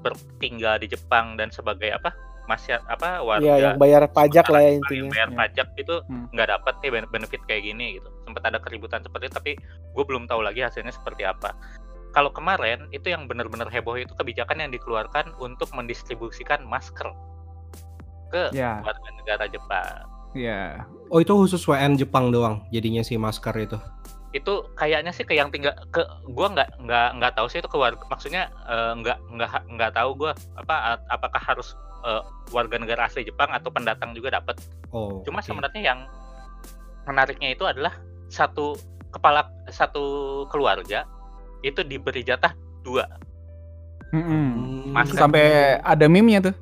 bertinggal 0.00 0.78
di 0.78 0.86
Jepang 0.86 1.34
dan 1.34 1.48
sebagai 1.48 1.90
apa 1.90 2.14
masih 2.44 2.80
apa 2.80 3.20
warga 3.20 3.44
Iya, 3.44 3.54
yang 3.60 3.76
bayar 3.76 4.08
pajak 4.08 4.48
lah 4.48 4.58
ya 4.58 4.70
yang 4.70 4.80
intinya. 4.80 5.10
bayar 5.12 5.28
Ya. 5.28 5.36
pajak 5.36 5.68
itu 5.76 5.94
Hmm. 6.02 6.26
nggak 6.32 6.48
dapat 6.48 6.74
nih 6.78 6.90
ben- 6.90 7.10
benefit 7.10 7.42
kayak 7.44 7.62
gini 7.62 7.86
gitu 7.94 8.08
sempat 8.22 8.42
ada 8.42 8.58
keributan 8.58 9.00
seperti 9.00 9.24
itu 9.26 9.34
tapi 9.34 9.52
gue 9.92 10.04
belum 10.06 10.24
tahu 10.24 10.40
lagi 10.40 10.60
hasilnya 10.60 10.88
seperti 10.90 11.22
apa 11.22 11.52
kalau 12.10 12.32
kemarin 12.32 12.88
itu 12.88 13.04
yang 13.06 13.28
benar-benar 13.28 13.68
heboh 13.68 13.94
itu 13.94 14.14
kebijakan 14.14 14.58
yang 14.58 14.72
dikeluarkan 14.72 15.36
untuk 15.36 15.68
mendistribusikan 15.70 16.64
masker 16.64 17.12
ke 18.28 18.48
Ya, 18.50 18.80
warga 18.80 19.08
negara 19.14 19.44
Jepang 19.44 20.08
ya. 20.32 20.84
Oh 21.08 21.18
itu 21.18 21.32
khusus 21.34 21.60
WN 21.62 21.96
Jepang 21.96 22.28
doang 22.28 22.64
jadinya 22.68 23.00
si 23.00 23.16
masker 23.16 23.52
itu. 23.58 23.76
Itu 24.36 24.60
kayaknya 24.76 25.08
sih 25.08 25.24
ke 25.24 25.32
yang 25.32 25.48
tinggal 25.48 25.72
ke 25.88 26.04
gua 26.28 26.52
nggak 26.52 26.68
nggak 26.84 27.08
nggak 27.16 27.32
tahu 27.32 27.48
sih 27.48 27.64
itu 27.64 27.68
ke 27.68 27.78
warga 27.80 28.04
maksudnya 28.12 28.52
eh, 28.68 28.92
nggak 29.00 29.18
nggak 29.32 29.50
nggak 29.72 29.90
tahu 29.96 30.10
gua 30.14 30.32
apa 30.54 31.00
apakah 31.08 31.40
harus 31.40 31.72
eh, 32.04 32.20
warga 32.52 32.76
negara 32.76 33.08
asli 33.08 33.24
Jepang 33.24 33.48
atau 33.50 33.72
pendatang 33.72 34.12
juga 34.12 34.36
dapat 34.36 34.60
Oh. 34.88 35.20
cuma 35.20 35.40
oke. 35.40 35.48
sebenarnya 35.48 35.80
yang 35.84 36.00
menariknya 37.04 37.52
itu 37.52 37.64
adalah 37.68 37.92
satu 38.28 38.72
kepala 39.12 39.44
satu 39.68 40.04
keluarga 40.48 41.04
itu 41.60 41.84
diberi 41.84 42.24
jatah 42.24 42.52
dua. 42.80 43.04
Hmm. 44.08 44.88
Masker. 44.96 45.20
Sampai 45.20 45.76
ada 45.84 46.08
meme-nya 46.08 46.48
tuh. 46.48 46.56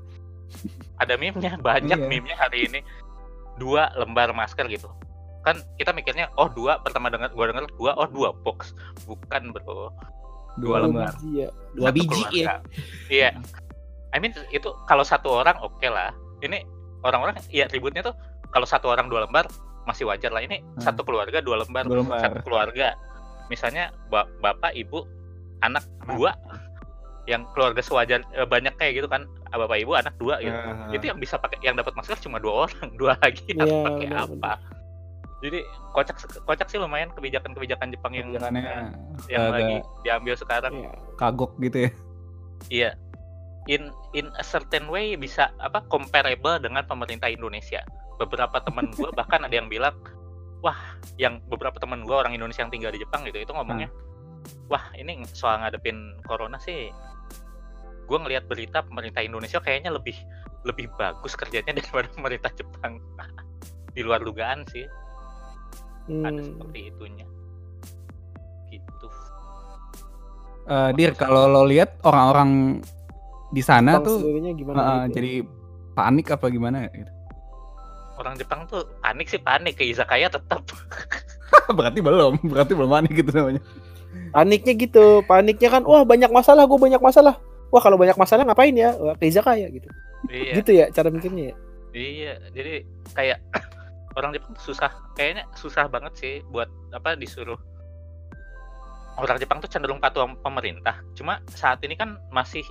ada 0.99 1.15
meme-nya 1.15 1.55
banyak 1.61 1.99
Iya. 2.03 2.09
meme-nya 2.11 2.35
hari 2.35 2.67
ini 2.67 2.81
dua 3.63 3.95
lembar 3.95 4.35
masker 4.35 4.67
gitu 4.67 4.91
kan 5.47 5.57
kita 5.77 5.91
mikirnya 5.91 6.27
oh 6.35 6.51
dua 6.51 6.83
pertama 6.83 7.07
dengar 7.07 7.31
gua 7.31 7.47
dengar 7.47 7.71
dua 7.73 7.95
oh 7.95 8.09
dua 8.09 8.35
box 8.37 8.75
bukan 9.05 9.55
bro 9.55 9.95
Dua 10.57 10.81
Dua 10.81 10.89
lembar. 10.89 11.13
biji 11.13 11.31
ya. 11.37 11.49
Dua 11.71 11.85
Satu 11.85 11.95
biji 11.95 12.09
keluarga. 12.09 12.33
ya. 12.33 12.55
Iya. 13.07 13.31
I 14.09 14.19
mean 14.19 14.33
itu 14.49 14.69
kalau 14.85 15.05
satu 15.05 15.29
orang 15.31 15.53
oke 15.61 15.85
lah. 15.85 16.17
Ini 16.41 16.65
orang-orang 17.03 17.37
ya 17.47 17.69
ributnya 17.69 18.01
tuh 18.01 18.17
kalau 18.49 18.65
satu 18.65 18.89
orang 18.89 19.07
dua 19.07 19.23
lembar 19.23 19.45
masih 19.85 20.09
wajar 20.09 20.33
lah. 20.33 20.41
Ini 20.41 20.65
Hmm. 20.65 20.81
satu 20.81 21.05
keluarga 21.05 21.39
dua 21.39 21.61
lembar. 21.61 21.85
Dua 21.85 22.01
lembar. 22.01 22.19
Satu 22.19 22.41
keluarga. 22.41 22.97
Misalnya 23.47 23.93
ba- 24.09 24.33
bapak, 24.41 24.73
ibu, 24.73 25.05
anak 25.61 25.85
dua 26.09 26.33
yang 27.27 27.45
keluarga 27.53 27.85
sewajar 27.85 28.25
eh, 28.33 28.49
banyak 28.49 28.73
kayak 28.75 28.97
gitu 28.97 29.09
kan 29.09 29.29
Ah, 29.47 29.59
bapak 29.59 29.77
ibu 29.79 29.93
anak 29.93 30.17
dua 30.17 30.41
gitu 30.41 30.57
Ah. 30.57 30.89
itu 30.89 31.05
yang 31.05 31.19
bisa 31.19 31.37
pakai 31.37 31.61
yang 31.61 31.75
dapat 31.75 31.93
masker 31.93 32.17
cuma 32.19 32.39
dua 32.39 32.65
orang 32.65 32.89
dua 32.97 33.13
lagi 33.17 33.45
harus 33.53 33.69
Iya, 33.69 33.83
pakai 33.85 34.09
apa 34.11 34.53
jadi 35.45 35.61
kocak 35.93 36.17
kocak 36.49 36.69
sih 36.73 36.81
lumayan 36.81 37.13
kebijakan-kebijakan 37.13 37.93
Jepang 37.93 38.13
yang 38.17 38.33
yang 38.33 39.53
agak 39.53 39.53
lagi 39.53 39.77
diambil 40.01 40.35
sekarang 40.37 40.73
Iya. 40.81 40.91
kagok 41.21 41.53
gitu 41.61 41.79
ya. 41.89 41.91
Iya. 42.73 42.91
In 43.69 43.93
in 44.17 44.33
a 44.41 44.45
certain 44.47 44.89
way 44.89 45.13
bisa 45.19 45.53
apa 45.61 45.85
comparable 45.93 46.57
dengan 46.57 46.87
pemerintah 46.89 47.29
Indonesia. 47.29 47.85
Beberapa 48.17 48.65
teman 48.65 48.89
gue 48.97 49.13
bahkan 49.19 49.45
ada 49.45 49.53
yang 49.53 49.69
bilang, 49.69 49.93
wah, 50.65 50.79
yang 51.21 51.45
beberapa 51.53 51.77
teman 51.77 52.09
gue 52.09 52.17
orang 52.17 52.33
Indonesia 52.33 52.65
yang 52.65 52.73
tinggal 52.73 52.95
di 52.97 53.05
Jepang 53.05 53.29
gitu 53.29 53.37
itu 53.37 53.53
ngomongnya, 53.53 53.93
wah 54.73 54.89
ini 54.97 55.21
soal 55.37 55.61
ngadepin 55.61 56.17
corona 56.25 56.57
sih, 56.57 56.89
gue 58.09 58.19
ngelihat 58.19 58.49
berita 58.49 58.81
pemerintah 58.89 59.21
Indonesia 59.21 59.61
kayaknya 59.61 59.93
lebih 59.93 60.17
lebih 60.65 60.89
bagus 60.97 61.37
kerjanya 61.37 61.77
daripada 61.83 62.09
pemerintah 62.09 62.49
Jepang. 62.57 63.05
di 63.97 64.05
luar 64.05 64.21
dugaan 64.21 64.61
sih 64.69 64.85
ada 66.07 66.31
Hmm. 66.33 66.47
seperti 66.47 66.79
itunya. 66.89 67.27
Gitu. 68.69 69.07
Eh, 70.67 70.91
Dir, 70.95 71.13
kalau 71.15 71.47
lo 71.47 71.63
lihat 71.63 71.99
orang-orang 72.03 72.83
di 73.51 73.63
sana 73.63 73.99
Jepang 73.99 74.07
tuh 74.07 74.19
gimana 74.19 74.51
gitu 74.53 74.71
ya? 74.75 75.07
jadi 75.09 75.33
panik 75.95 76.27
apa 76.29 76.47
gimana 76.51 76.91
gitu. 76.91 77.13
Orang 78.17 78.35
Jepang 78.35 78.67
tuh 78.67 78.83
panik 78.99 79.29
sih 79.29 79.39
panik 79.39 79.77
ke 79.77 79.87
izakaya 79.87 80.27
tetap. 80.27 80.65
berarti 81.79 82.01
belum, 82.01 82.43
berarti 82.43 82.73
belum 82.75 82.91
panik 82.91 83.13
gitu 83.15 83.31
namanya. 83.31 83.63
Paniknya 84.33 84.73
gitu, 84.75 85.21
paniknya 85.23 85.69
kan 85.71 85.83
wah 85.85 86.03
banyak 86.03 86.33
masalah, 86.33 86.65
gue 86.65 86.79
banyak 86.79 86.99
masalah. 86.99 87.37
Wah 87.69 87.83
kalau 87.83 87.99
banyak 87.99 88.17
masalah 88.17 88.43
ngapain 88.43 88.73
ya? 88.73 88.95
Wah, 88.97 89.15
ke 89.15 89.29
izakaya 89.29 89.69
gitu. 89.69 89.87
iya. 90.33 90.53
Gitu 90.59 90.71
ya 90.73 90.87
cara 90.91 91.13
mikirnya 91.13 91.53
ya. 91.53 91.55
Iya, 91.97 92.33
jadi 92.53 92.73
kayak 93.15 93.39
orang 94.17 94.33
Jepang 94.33 94.57
tuh 94.57 94.73
susah, 94.73 94.91
kayaknya 95.13 95.45
susah 95.53 95.85
banget 95.87 96.13
sih 96.17 96.35
buat 96.49 96.67
apa 96.91 97.15
disuruh 97.15 97.61
orang 99.17 99.37
Jepang 99.37 99.61
tuh 99.61 99.69
cenderung 99.69 100.01
patuh 100.01 100.25
sama 100.25 100.37
pemerintah. 100.41 101.01
Cuma 101.13 101.41
saat 101.49 101.81
ini 101.85 101.97
kan 101.97 102.17
masih 102.29 102.65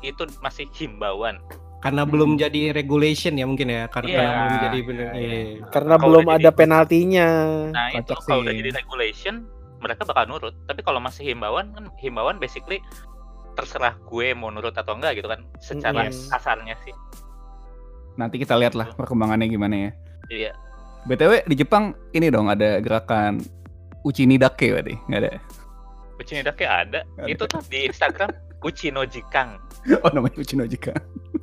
itu 0.00 0.22
masih 0.38 0.66
himbauan. 0.74 1.38
Karena 1.82 2.02
belum 2.02 2.34
jadi 2.34 2.74
regulation 2.74 3.38
ya 3.38 3.46
mungkin 3.46 3.70
ya. 3.70 3.86
Karena 3.86 4.10
Iya. 4.10 4.26
belum 4.26 4.58
jadi 4.58 4.78
bener. 4.82 5.06
Iya. 5.12 5.20
Iya. 5.20 5.42
Karena 5.70 5.94
Kalau 5.94 6.06
belum 6.10 6.26
ada 6.26 6.40
jadi- 6.42 6.56
penaltinya. 6.56 7.28
Nah 7.70 7.86
itu 7.92 8.12
kalau 8.16 8.42
udah 8.42 8.54
jadi 8.54 8.70
regulation 8.74 9.34
mereka 9.78 10.02
bakal 10.02 10.24
nurut. 10.26 10.54
Tapi 10.66 10.80
kalau 10.82 10.98
masih 10.98 11.30
himbauan 11.30 11.70
kan 11.70 11.86
himbauan 11.98 12.38
basically 12.38 12.82
terserah 13.54 13.94
gue 14.02 14.34
mau 14.34 14.50
nurut 14.50 14.74
atau 14.74 14.98
enggak 14.98 15.18
gitu 15.18 15.30
kan. 15.30 15.46
Secara 15.58 16.10
Mm-mm. 16.10 16.26
kasarnya 16.30 16.74
sih. 16.82 16.94
Nanti 18.16 18.40
kita 18.40 18.56
lihat 18.58 18.74
lah 18.74 18.90
perkembangannya 18.96 19.46
gimana 19.46 19.74
ya. 19.76 19.90
Iya. 20.26 20.52
BTW 21.06 21.46
di 21.46 21.54
Jepang 21.54 21.94
ini 22.12 22.26
dong 22.28 22.50
ada 22.50 22.82
gerakan 22.82 23.38
Uchini 24.02 24.38
Dake 24.38 24.70
berarti, 24.70 24.94
nggak 25.06 25.20
ada. 25.22 25.30
Kucing 26.16 26.40
kayak 26.42 26.72
ada. 26.88 27.00
Ada. 27.20 27.28
Itu 27.28 27.44
tuh 27.44 27.60
di 27.68 27.86
Instagram 27.86 28.30
Uchinojikang. 28.66 29.60
Oh 30.02 30.10
namanya 30.10 30.40
Uchinojika. 30.40 30.96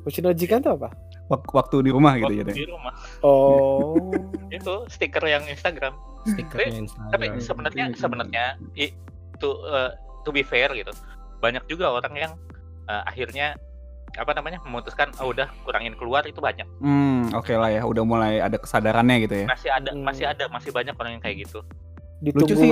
Uchinojikan 0.04 0.60
tuh 0.60 0.76
apa? 0.76 0.90
Wak- 1.30 1.48
Waktu 1.48 1.88
di 1.88 1.90
rumah 1.94 2.18
gitu 2.18 2.28
Waktu 2.28 2.52
ya. 2.52 2.56
di 2.58 2.66
rumah. 2.68 2.92
Oh. 3.24 3.96
Itu 4.56 4.84
stiker 4.90 5.24
yang 5.24 5.46
Instagram. 5.46 5.94
Stikernya 6.26 6.84
Instagram. 6.84 7.10
Tapi 7.14 7.24
sebenarnya 7.40 7.84
sebenarnya 7.96 8.44
i- 8.76 8.92
to 9.38 9.56
eh, 9.64 9.94
to 10.26 10.34
be 10.34 10.42
fair 10.42 10.68
gitu. 10.74 10.92
Banyak 11.40 11.64
juga 11.64 11.94
orang 11.94 12.12
yang 12.18 12.32
eh, 12.90 13.02
akhirnya 13.06 13.56
apa 14.14 14.30
namanya 14.30 14.62
memutuskan 14.62 15.10
oh 15.18 15.30
udah 15.30 15.50
kurangin 15.62 15.94
keluar 15.94 16.22
itu 16.22 16.38
banyak. 16.38 16.66
Hmm, 16.78 17.32
oke 17.32 17.50
lah 17.50 17.68
ya. 17.68 17.82
Udah 17.82 18.02
mulai 18.02 18.38
ada 18.38 18.56
kesadarannya 18.56 19.16
gitu 19.22 19.34
ya. 19.42 19.46
Masih 19.46 19.70
ada 19.70 19.90
Hmm. 19.90 20.02
masih 20.02 20.24
ada 20.24 20.44
masih 20.46 20.70
banyak 20.70 20.94
orang 20.94 21.18
yang 21.18 21.22
kayak 21.22 21.36
gitu. 21.42 21.58
Ditunggu 22.20 22.46
Lucu 22.46 22.54
sih. 22.56 22.70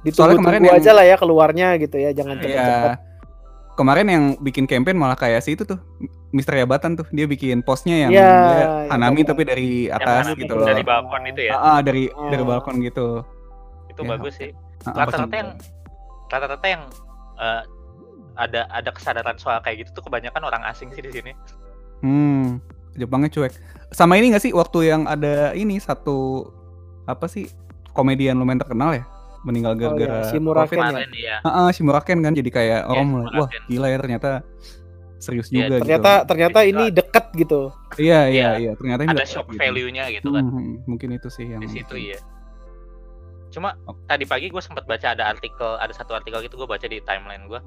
ditunggu 0.00 0.16
Soalnya 0.16 0.38
kemarin 0.38 0.60
yang- 0.64 0.78
aja 0.78 0.90
lah 0.92 1.04
ya 1.04 1.16
keluarnya 1.16 1.68
gitu 1.76 1.96
ya, 1.96 2.10
jangan 2.10 2.38
Iya. 2.38 2.44
cepet-cepet. 2.46 2.90
Iya. 2.90 3.08
Kemarin 3.70 4.06
yang 4.06 4.24
bikin 4.38 4.64
campaign 4.64 4.96
malah 4.96 5.12
kayak 5.14 5.40
si 5.40 5.52
itu 5.52 5.64
tuh, 5.64 5.80
Mister 6.30 6.52
Yabatan 6.54 6.94
tuh. 6.94 7.08
Dia 7.10 7.24
bikin 7.24 7.60
postnya 7.60 8.06
yang 8.06 8.10
Iya, 8.10 8.20
dia 8.20 8.56
yang 8.60 8.70
Hanami 8.90 9.20
tadi. 9.20 9.28
tapi 9.28 9.42
dari 9.42 9.70
atas 9.88 10.24
Hanami 10.26 10.36
gitu 10.38 10.46
itu 10.46 10.54
loh. 10.54 10.66
dari 10.66 10.82
balkon 10.82 11.22
itu 11.26 11.40
ya. 11.42 11.52
Ah, 11.52 11.64
ah, 11.66 11.78
dari 11.80 12.02
dari 12.08 12.42
Oh. 12.42 12.46
balkon 12.46 12.76
gitu. 12.78 13.06
Itu 13.88 14.00
Ya, 14.04 14.08
bagus 14.08 14.34
sih. 14.36 14.50
Rata-rata 14.82 15.34
yang 15.34 15.50
rata-rata 16.26 16.66
yang 16.68 16.82
eh, 17.36 17.62
ada 18.40 18.64
ada 18.68 18.88
kesadaran 18.88 19.36
soal 19.36 19.60
kayak 19.60 19.84
gitu 19.84 20.00
tuh 20.00 20.08
kebanyakan 20.08 20.40
orang 20.42 20.62
asing 20.64 20.88
sih 20.90 21.00
di 21.00 21.12
sini. 21.12 21.32
Hmm, 22.00 22.58
Jepangnya 22.92 23.28
cuek. 23.28 23.52
Sama 23.90 24.16
ini 24.16 24.32
gak 24.32 24.40
sih 24.40 24.50
waktu 24.50 24.88
yang 24.88 25.04
ada 25.04 25.52
ini 25.52 25.76
satu 25.76 26.48
apa 27.04 27.26
sih 27.26 27.46
komedian 27.92 28.34
lumayan 28.34 28.58
terkenal 28.58 28.94
ya 28.94 29.04
meninggal 29.40 29.72
Oh, 29.72 29.76
iya, 29.76 29.82
gara-gara 29.86 30.16
Shimuraken 30.28 30.78
COVID. 30.78 31.10
ya? 31.12 31.16
Ya. 31.16 31.36
Ah, 31.40 31.48
ah, 31.48 31.68
Shimuraken 31.68 32.18
kan 32.20 32.32
jadi 32.32 32.50
kayak 32.50 32.80
orang 32.86 33.06
mulai 33.08 33.28
wah 33.34 33.48
gila 33.66 33.88
ya 33.88 33.98
ternyata 33.98 34.30
serius 35.16 35.48
Iya, 35.48 35.68
juga 35.68 35.74
Ternyata 35.80 36.10
gitu. 36.14 36.26
ternyata 36.26 36.58
ini 36.62 36.84
deket 36.90 37.26
gitu. 37.34 37.60
Iya 37.94 38.20
iya 38.26 38.28
Iya. 38.28 38.48
iya 38.58 38.72
ternyata 38.74 39.00
ini 39.02 39.10
Ada 39.10 39.18
dekat 39.18 39.32
shock 39.32 39.46
gitu. 39.48 39.60
value-nya 39.60 40.04
gitu 40.10 40.28
kan. 40.30 40.44
Hmm, 40.44 40.74
mungkin 40.84 41.08
itu 41.10 41.28
sih 41.28 41.46
yang 41.46 41.60
di 41.60 41.68
situ 41.68 41.94
ya. 41.96 42.18
Cuma 43.50 43.74
Oh. 43.84 43.96
tadi 44.04 44.24
pagi 44.24 44.46
gue 44.46 44.62
sempat 44.62 44.84
baca 44.84 45.06
ada 45.08 45.26
artikel, 45.26 45.70
ada 45.76 45.90
satu 45.90 46.14
artikel 46.14 46.38
gitu 46.40 46.54
gue 46.54 46.68
baca 46.68 46.84
di 46.84 47.02
timeline 47.02 47.44
gue. 47.46 47.60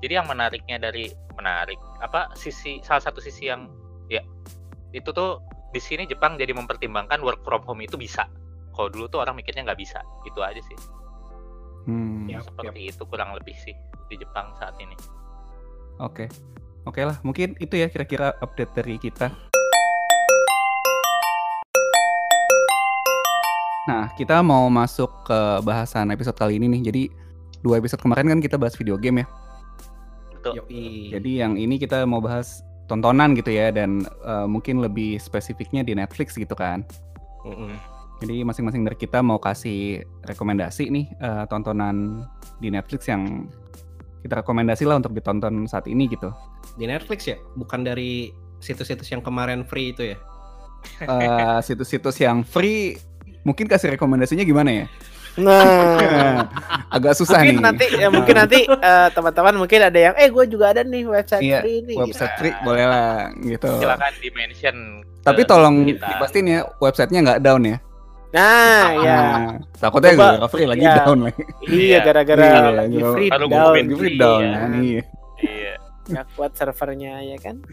Jadi 0.00 0.12
yang 0.16 0.26
menariknya 0.28 0.80
dari 0.80 1.12
menarik 1.36 1.76
apa 2.00 2.32
sisi 2.36 2.80
salah 2.80 3.04
satu 3.04 3.20
sisi 3.20 3.52
yang 3.52 3.68
ya 4.08 4.24
itu 4.96 5.12
tuh 5.12 5.44
di 5.70 5.78
sini 5.78 6.08
Jepang 6.08 6.34
jadi 6.34 6.50
mempertimbangkan 6.56 7.20
work 7.22 7.44
from 7.46 7.62
home 7.68 7.84
itu 7.84 8.00
bisa. 8.00 8.26
Kalau 8.74 8.88
dulu 8.88 9.06
tuh 9.12 9.20
orang 9.22 9.36
mikirnya 9.36 9.68
nggak 9.68 9.78
bisa, 9.78 10.00
itu 10.24 10.40
aja 10.40 10.58
sih. 10.58 10.78
Hmm, 11.84 12.26
Yap, 12.26 12.48
Seperti 12.48 12.90
itu 12.90 13.02
kurang 13.06 13.36
lebih 13.36 13.54
sih 13.60 13.76
di 14.08 14.16
Jepang 14.18 14.56
saat 14.56 14.74
ini. 14.80 14.96
Oke. 16.00 16.26
Oke 16.88 17.04
lah, 17.04 17.20
mungkin 17.20 17.60
itu 17.60 17.76
ya 17.76 17.92
kira-kira 17.92 18.32
update 18.40 18.72
dari 18.72 18.96
kita. 18.96 19.28
Nah, 23.84 24.08
kita 24.16 24.40
mau 24.40 24.64
masuk 24.72 25.12
ke 25.28 25.60
bahasan 25.60 26.08
episode 26.08 26.40
kali 26.40 26.56
ini 26.56 26.72
nih. 26.72 26.82
Jadi, 26.88 27.02
dua 27.60 27.76
episode 27.76 28.00
kemarin 28.00 28.32
kan 28.32 28.40
kita 28.40 28.56
bahas 28.56 28.72
video 28.80 28.96
game 28.96 29.20
ya. 29.22 29.26
Betul. 30.40 30.64
Yoi. 30.64 31.12
Jadi 31.12 31.30
yang 31.44 31.60
ini 31.60 31.76
kita 31.76 32.08
mau 32.08 32.24
bahas 32.24 32.64
tontonan 32.88 33.36
gitu 33.36 33.52
ya 33.52 33.70
dan 33.70 34.08
eh, 34.24 34.46
mungkin 34.48 34.80
lebih 34.80 35.20
spesifiknya 35.20 35.84
di 35.84 35.92
Netflix 35.94 36.34
gitu 36.34 36.56
kan. 36.56 36.82
Mm-mm. 37.44 37.76
Jadi 38.20 38.44
masing-masing 38.44 38.84
dari 38.84 38.96
kita 39.00 39.24
mau 39.24 39.40
kasih 39.40 40.04
rekomendasi 40.24 40.88
nih 40.88 41.06
eh, 41.20 41.44
tontonan 41.46 42.24
di 42.58 42.72
Netflix 42.72 43.06
yang 43.08 43.48
kita 44.20 44.44
rekomendasi 44.44 44.84
lah 44.84 45.00
untuk 45.00 45.16
ditonton 45.16 45.64
saat 45.64 45.88
ini 45.88 46.08
gitu. 46.08 46.28
Di 46.76 46.84
Netflix 46.84 47.24
ya, 47.24 47.40
bukan 47.56 47.84
dari 47.84 48.28
situs-situs 48.60 49.08
yang 49.08 49.24
kemarin 49.24 49.64
free 49.64 49.96
itu 49.96 50.12
ya. 50.12 50.18
Eh, 51.04 51.58
situs-situs 51.64 52.16
yang 52.20 52.44
free 52.44 52.96
mungkin 53.44 53.64
kasih 53.68 53.96
rekomendasinya 53.96 54.44
gimana 54.44 54.84
ya? 54.84 54.86
Nah, 55.36 56.42
Agak 56.94 57.14
susah 57.14 57.38
mungkin 57.38 57.54
nih. 57.54 57.62
nanti 57.62 57.86
ya 57.92 58.08
mungkin 58.08 58.34
nanti 58.34 58.58
eh, 58.64 59.08
teman-teman 59.10 59.54
mungkin 59.56 59.78
ada 59.80 59.98
yang 60.00 60.14
eh 60.14 60.26
gue 60.26 60.44
juga 60.46 60.74
ada 60.74 60.82
nih 60.82 61.04
website 61.04 61.38
Iya, 61.40 61.58
free 61.60 61.78
nih. 61.84 61.96
website 61.96 62.34
free 62.34 62.54
boleh 62.60 62.84
lah 62.84 63.10
gitu. 63.38 63.70
Silakan 63.76 64.12
di 64.16 64.28
mention. 64.30 64.76
Tapi 65.20 65.40
tolong 65.44 65.86
kita. 65.86 66.06
dipastiin 66.08 66.46
ya 66.48 66.60
websitenya 66.76 67.20
nggak 67.22 67.40
down 67.40 67.62
ya. 67.64 67.76
Nah, 68.30 68.84
ya. 68.96 69.16
Nah, 69.16 69.50
takutnya 69.76 70.10
Coba, 70.12 70.26
gara 70.34 70.48
free 70.48 70.66
lagi 70.66 70.84
ya. 70.84 70.94
down 70.98 71.18
lagi. 71.20 71.42
Iya 71.62 71.78
Iya. 71.78 71.98
gara-gara 72.00 72.42
Iya, 72.42 72.70
lagi 72.72 72.98
free 73.04 73.30
down. 73.30 73.50
Lagi 73.70 73.94
free 73.94 74.10
Iya. 74.10 74.20
down 74.20 74.42
kan 74.42 74.70
iya. 74.76 75.02
Iya. 75.40 75.74
nggak 76.10 76.26
kuat 76.34 76.52
servernya 76.52 77.12
ya 77.22 77.36
kan. 77.38 77.56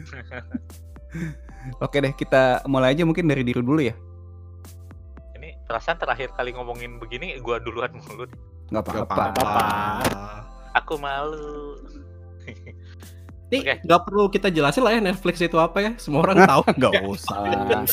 Oke 1.80 1.98
deh, 2.00 2.14
kita 2.14 2.62
mulai 2.66 2.94
aja 2.94 3.04
mungkin 3.04 3.26
dari 3.26 3.42
diri 3.42 3.60
dulu 3.60 3.82
ya. 3.82 3.98
Perasaan 5.68 6.00
terakhir 6.00 6.32
kali 6.32 6.56
ngomongin 6.56 6.96
begini 6.98 7.36
gua 7.40 7.60
duluan 7.60 7.92
mulu. 7.94 8.26
Nggak 8.68 8.84
Gak 8.88 9.06
apa-apa. 9.08 9.56
Aku 10.76 10.96
malu. 10.96 11.76
Nih, 13.48 13.64
Oke. 13.64 13.74
nggak 13.80 14.02
perlu 14.04 14.28
kita 14.28 14.52
jelasin 14.52 14.84
lah 14.84 14.92
ya 14.92 15.00
Netflix 15.00 15.40
itu 15.40 15.56
apa 15.56 15.80
ya. 15.80 15.92
Semua 15.96 16.24
orang 16.24 16.44
tahu. 16.44 16.62
Nggak 16.80 16.94
usah. 17.04 17.38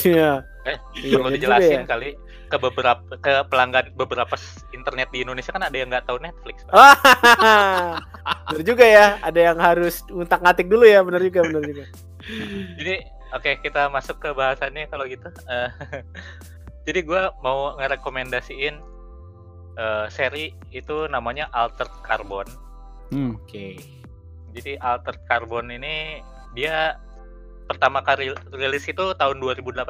Iya. 0.03 0.31
Eh, 0.67 0.79
Iya, 0.99 1.15
perlu 1.19 1.31
juga 1.31 1.35
dijelasin 1.39 1.83
ya. 1.83 1.87
kali 1.87 2.11
ke 2.45 2.57
beberapa 2.59 3.03
ke 3.19 3.33
pelanggan 3.47 3.87
beberapa 3.95 4.35
internet 4.71 5.09
di 5.11 5.23
Indonesia 5.23 5.51
kan 5.51 5.63
ada 5.63 5.75
yang 5.79 5.91
nggak 5.91 6.07
tahu 6.07 6.19
Netflix. 6.19 6.67
Pak. 6.67 6.75
Bener 8.51 8.63
juga 8.67 8.83
ya. 8.87 9.07
Ada 9.23 9.41
yang 9.55 9.59
harus 9.59 10.03
untak 10.11 10.43
ngatik 10.43 10.67
dulu 10.67 10.87
ya. 10.87 11.07
Bener 11.07 11.23
juga, 11.23 11.41
bener 11.47 11.63
juga. 11.67 11.85
Jadi 12.79 12.95
oke 13.31 13.51
kita 13.63 13.91
masuk 13.91 14.19
ke 14.19 14.31
bahasannya 14.35 14.91
kalau 14.91 15.07
gitu. 15.07 15.31
Eh, 15.47 15.71
jadi 16.85 17.01
gua 17.05 17.33
mau 17.41 17.77
ngerekomendasiin 17.81 18.75
eh, 19.81 20.07
seri 20.13 20.53
itu 20.71 21.09
namanya 21.09 21.49
Altered 21.57 21.93
Carbon. 22.05 22.47
Hmm. 23.13 23.41
Oke. 23.41 23.81
Jadi 24.55 24.79
Altered 24.79 25.21
Carbon 25.27 25.73
ini 25.73 26.21
dia 26.55 27.01
pertama 27.67 28.05
kali 28.05 28.31
rilis 28.53 28.85
itu 28.85 29.05
tahun 29.17 29.41
2018, 29.41 29.81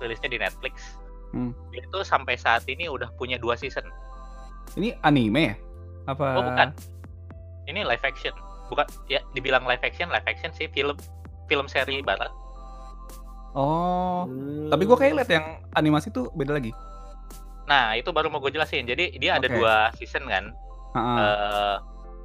rilisnya 0.00 0.30
di 0.30 0.38
Netflix. 0.38 0.96
Hmm. 1.34 1.52
Dia 1.74 1.82
itu 1.82 2.00
sampai 2.06 2.38
saat 2.38 2.62
ini 2.70 2.86
udah 2.86 3.10
punya 3.18 3.36
dua 3.36 3.58
season. 3.58 3.84
Ini 4.78 4.94
anime 5.02 5.52
ya? 5.52 5.56
Apa? 6.06 6.26
Oh 6.38 6.42
bukan. 6.46 6.70
Ini 7.66 7.82
live 7.82 8.04
action. 8.06 8.32
Bukan 8.70 8.86
ya 9.10 9.18
dibilang 9.34 9.66
live 9.66 9.82
action, 9.82 10.06
live 10.10 10.26
action 10.26 10.54
sih 10.54 10.70
film 10.70 10.94
film 11.50 11.66
seri 11.66 12.02
barat. 12.02 12.30
Oh. 13.56 14.28
Hmm. 14.28 14.68
Tapi 14.68 14.82
gua 14.84 14.96
kayak 15.00 15.12
liat 15.16 15.30
yang 15.32 15.46
animasi 15.72 16.12
tuh 16.12 16.28
beda 16.36 16.52
lagi. 16.52 16.76
Nah, 17.66 17.98
itu 17.98 18.12
baru 18.14 18.30
mau 18.30 18.38
gue 18.38 18.54
jelasin. 18.54 18.86
Jadi 18.86 19.18
dia 19.18 19.40
ada 19.40 19.50
dua 19.50 19.90
season 19.98 20.28
kan. 20.28 20.54
Heeh. 20.94 21.16
Eh, 21.18 21.76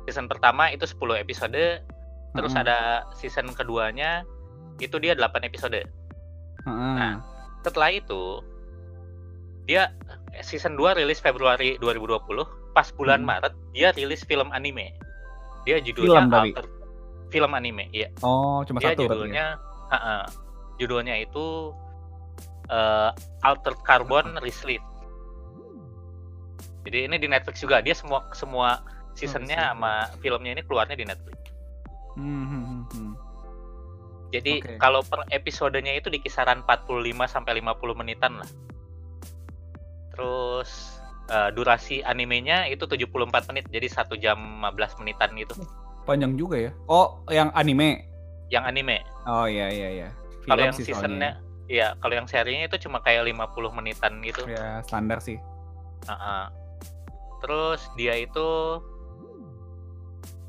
season 0.06 0.30
pertama 0.30 0.70
itu 0.70 0.86
10 0.86 1.18
episode, 1.18 1.82
terus 2.34 2.54
Heeh. 2.54 2.62
ada 2.62 3.08
season 3.16 3.50
keduanya 3.56 4.22
itu 4.78 4.98
dia 5.00 5.18
8 5.18 5.42
episode. 5.42 5.82
Heeh. 5.82 6.94
nah, 6.94 7.24
Setelah 7.62 7.90
itu 7.90 8.42
dia 9.66 9.94
season 10.42 10.74
2 10.78 10.98
rilis 10.98 11.18
Februari 11.18 11.78
2020, 11.82 12.46
pas 12.74 12.90
bulan 12.94 13.22
Hmm. 13.22 13.30
Maret 13.34 13.54
dia 13.74 13.90
rilis 13.94 14.22
film 14.26 14.50
anime. 14.52 14.94
Dia 15.66 15.78
Film 15.78 15.86
judulnya 15.90 16.22
tapi? 16.28 16.52
Alter 16.54 16.66
film 17.32 17.52
anime, 17.56 17.88
iya. 17.96 18.12
Oh, 18.22 18.60
cuma 18.68 18.84
dia 18.84 18.92
satu 18.92 19.06
ya? 19.06 19.10
judulnya. 19.10 19.46
Judulnya 20.82 21.14
itu 21.22 21.70
eh, 22.74 23.12
Altered 23.46 23.78
Carbon 23.86 24.42
Resleep. 24.42 24.82
Jadi 26.82 27.06
ini 27.06 27.16
di 27.22 27.30
Netflix 27.30 27.62
juga. 27.62 27.86
Dia 27.86 27.94
semua 27.94 28.26
semua 28.34 28.82
seasonnya 29.14 29.70
season. 29.70 29.78
sama 29.78 30.10
filmnya 30.26 30.58
ini 30.58 30.64
keluarnya 30.66 30.98
di 30.98 31.06
Netflix. 31.06 31.38
Hmm, 32.18 32.46
hmm, 32.50 32.64
hmm, 32.66 32.84
hmm. 32.90 33.14
Jadi 34.32 34.64
Oke. 34.64 34.80
kalau 34.80 35.04
per 35.06 35.28
episodenya 35.30 35.94
itu 35.94 36.08
di 36.08 36.18
kisaran 36.24 36.64
45 36.64 37.28
sampai 37.30 37.62
50 37.62 38.00
menitan 38.00 38.42
lah. 38.42 38.50
Terus 40.16 40.98
eh, 41.30 41.50
durasi 41.54 42.02
animenya 42.02 42.66
itu 42.66 42.90
74 42.90 43.52
menit. 43.54 43.70
Jadi 43.70 43.88
satu 43.92 44.18
jam 44.18 44.40
15 44.66 45.00
menitan 45.06 45.30
gitu. 45.38 45.54
Panjang 46.10 46.34
juga 46.34 46.58
ya. 46.58 46.72
Oh, 46.90 47.22
yang 47.30 47.54
anime. 47.54 48.10
Yang 48.50 48.64
anime. 48.74 48.98
Oh 49.30 49.46
iya 49.46 49.70
iya 49.70 49.90
iya. 50.02 50.10
Kalau 50.46 50.62
yang 50.62 50.76
sih 50.76 50.86
seasonnya 50.90 51.42
Iya, 51.72 51.96
kalau 52.04 52.20
yang 52.20 52.28
serinya 52.28 52.68
itu 52.68 52.84
cuma 52.84 53.00
kayak 53.00 53.24
50 53.32 53.72
menitan 53.72 54.20
gitu. 54.28 54.44
Ya, 54.44 54.84
standar 54.84 55.24
sih. 55.24 55.40
Ha-ha. 56.04 56.52
Terus 57.40 57.80
dia 57.96 58.20
itu 58.20 58.50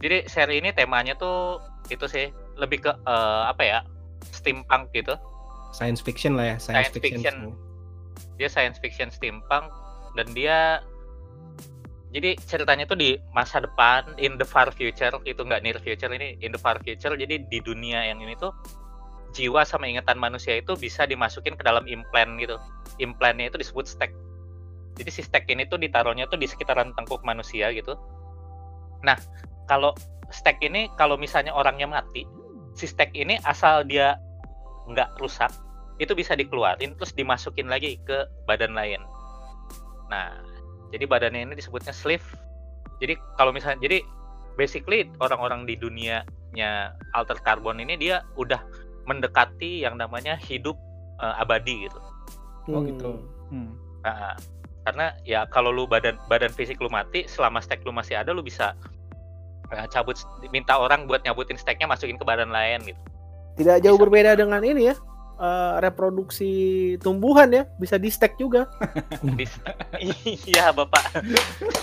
jadi 0.02 0.26
seri 0.26 0.59
ini 0.59 0.74
temanya 0.74 1.14
tuh 1.14 1.62
itu 1.94 2.11
sih 2.11 2.35
lebih 2.59 2.83
ke 2.83 2.90
eh, 2.90 3.42
apa 3.46 3.62
ya 3.62 3.78
steampunk 4.35 4.90
gitu. 4.90 5.14
Science 5.70 6.02
fiction 6.02 6.35
lah 6.35 6.52
ya. 6.52 6.57
Science, 6.59 6.90
Science 6.90 6.94
fiction. 6.98 7.22
fiction. 7.22 7.37
Dia 8.42 8.48
science 8.50 8.83
fiction 8.83 9.09
steampunk 9.14 9.70
dan 10.18 10.26
dia 10.35 10.83
jadi 12.12 12.37
ceritanya 12.44 12.85
tuh 12.85 12.98
di 12.98 13.16
masa 13.33 13.62
depan 13.62 14.05
in 14.20 14.37
the 14.37 14.44
far 14.44 14.68
future 14.74 15.14
itu 15.24 15.40
nggak 15.40 15.62
near 15.64 15.78
future 15.81 16.12
ini 16.12 16.37
in 16.44 16.52
the 16.52 16.61
far 16.61 16.76
future 16.85 17.16
jadi 17.16 17.40
di 17.48 17.59
dunia 17.64 18.05
yang 18.12 18.20
ini 18.20 18.37
tuh 18.37 18.52
jiwa 19.32 19.64
sama 19.64 19.88
ingatan 19.88 20.20
manusia 20.20 20.60
itu 20.60 20.76
bisa 20.76 21.08
dimasukin 21.08 21.56
ke 21.56 21.64
dalam 21.64 21.88
implant 21.88 22.36
gitu. 22.38 22.60
Implantnya 23.00 23.48
itu 23.48 23.58
disebut 23.58 23.88
stack 23.88 24.12
jadi 24.96 25.10
si 25.10 25.24
stack 25.24 25.48
ini 25.48 25.64
tuh 25.64 25.80
ditaruhnya 25.80 26.28
tuh 26.28 26.36
di 26.36 26.44
sekitaran 26.44 26.92
tengkuk 26.92 27.24
manusia 27.24 27.72
gitu. 27.72 27.96
Nah 29.00 29.16
kalau 29.68 29.96
stack 30.28 30.60
ini 30.60 30.92
kalau 31.00 31.16
misalnya 31.16 31.52
orangnya 31.52 31.88
mati 31.88 32.28
si 32.76 32.88
stack 32.88 33.12
ini 33.16 33.40
asal 33.48 33.84
dia 33.84 34.16
nggak 34.88 35.16
rusak 35.20 35.52
itu 36.00 36.12
bisa 36.16 36.36
dikeluarin 36.36 36.96
terus 36.96 37.12
dimasukin 37.16 37.68
lagi 37.72 37.96
ke 38.04 38.28
badan 38.44 38.76
lain. 38.76 39.00
Nah 40.12 40.36
jadi 40.92 41.08
badannya 41.08 41.48
ini 41.48 41.54
disebutnya 41.56 41.92
sleeve. 41.96 42.24
Jadi 43.00 43.16
kalau 43.40 43.50
misalnya 43.50 43.80
jadi 43.80 44.04
basically 44.60 45.08
orang-orang 45.24 45.64
di 45.64 45.80
dunianya 45.80 46.92
alter 47.16 47.40
carbon 47.40 47.80
ini 47.80 47.96
dia 47.96 48.20
udah 48.36 48.60
mendekati 49.04 49.82
yang 49.82 49.94
namanya 49.94 50.38
hidup 50.38 50.74
uh, 51.18 51.36
abadi 51.36 51.86
gitu 51.86 52.00
Oh 52.64 52.78
Hmm. 52.78 52.86
gitu. 52.86 53.10
Hmm. 53.50 53.70
Nah, 54.00 54.38
karena 54.82 55.06
ya 55.22 55.46
kalau 55.46 55.70
lu 55.70 55.82
badan 55.84 56.14
badan 56.26 56.50
fisik 56.50 56.78
lu 56.78 56.86
mati 56.86 57.26
selama 57.26 57.58
stack 57.58 57.82
lu 57.82 57.90
masih 57.90 58.14
ada 58.14 58.30
lu 58.30 58.38
bisa 58.38 58.74
uh, 59.68 59.86
cabut 59.88 60.14
minta 60.48 60.74
orang 60.74 61.06
buat 61.06 61.22
nyabutin 61.22 61.54
stacknya 61.54 61.86
masukin 61.86 62.14
ke 62.14 62.22
badan 62.22 62.50
lain 62.50 62.82
gitu 62.82 62.98
Tidak 63.52 63.78
jauh 63.80 63.94
Bisa. 63.94 64.04
berbeda 64.06 64.30
dengan 64.34 64.62
ini 64.62 64.88
ya. 64.88 64.96
eh, 65.34 65.74
reproduksi 65.82 66.52
tumbuhan 66.98 67.50
ya 67.50 67.66
bisa 67.76 67.98
di 67.98 68.06
stack 68.08 68.38
juga. 68.38 68.70
Iya 70.46 70.70
bapak 70.70 71.02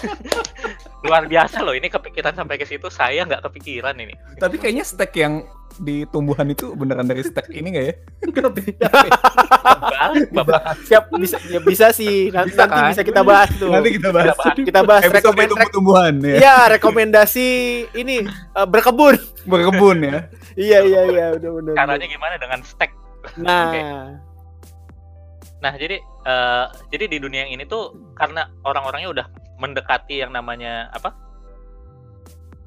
luar 1.06 1.28
biasa 1.28 1.60
loh 1.62 1.76
ini 1.76 1.88
kepikiran 1.88 2.34
sampai 2.34 2.56
ke 2.56 2.66
situ 2.66 2.88
saya 2.88 3.24
nggak 3.24 3.44
kepikiran 3.46 3.96
ini 3.96 4.16
Tapi 4.38 4.56
kayaknya 4.58 4.84
stack 4.84 5.12
yang 5.14 5.44
di 5.78 6.04
tumbuhan 6.10 6.50
itu 6.50 6.74
beneran 6.74 7.06
dari 7.06 7.22
stack 7.22 7.54
ini 7.54 7.68
nggak 7.70 7.86
ya? 7.86 7.96
Siap 10.88 11.04
bisa 11.16 11.38
ya 11.46 11.60
bisa 11.62 11.94
sih 11.94 12.34
nanti, 12.34 12.52
Bisa 12.56 12.66
nanti 12.66 12.80
kan? 12.80 12.90
bisa 12.92 13.04
kita 13.06 13.22
bahas 13.22 13.50
tuh. 13.56 13.70
Nanti 13.70 13.90
kita 13.96 14.10
bahas. 14.10 14.34
Kita 14.34 14.42
bahas. 14.42 14.56
kita 14.66 14.82
bahas 14.82 15.02
Episode 15.06 15.18
rekomend 15.22 15.50
tumbuh-tumbuhan 15.54 16.14
ya. 16.24 16.36
Iya, 16.40 16.58
rekomendasi 16.80 17.48
ini 17.94 18.26
eh, 18.28 18.68
berkebun. 18.68 19.16
Berkebun 19.46 19.98
ya. 20.02 20.18
iya, 20.60 20.80
iya, 20.82 21.02
iya, 21.06 21.26
udah 21.38 21.52
benar. 21.62 21.74
caranya 21.78 22.08
gimana 22.08 22.36
dengan 22.40 22.60
stack 22.64 22.92
Nah, 23.36 23.68
Oke. 23.68 23.82
nah 25.60 25.74
jadi 25.76 26.00
eh, 26.00 26.66
jadi 26.88 27.06
di 27.12 27.18
dunia 27.20 27.44
yang 27.46 27.60
ini 27.60 27.68
tuh 27.68 27.92
karena 28.16 28.48
orang-orangnya 28.64 29.12
udah 29.12 29.26
mendekati 29.60 30.24
yang 30.24 30.32
namanya 30.32 30.88
apa 30.96 31.12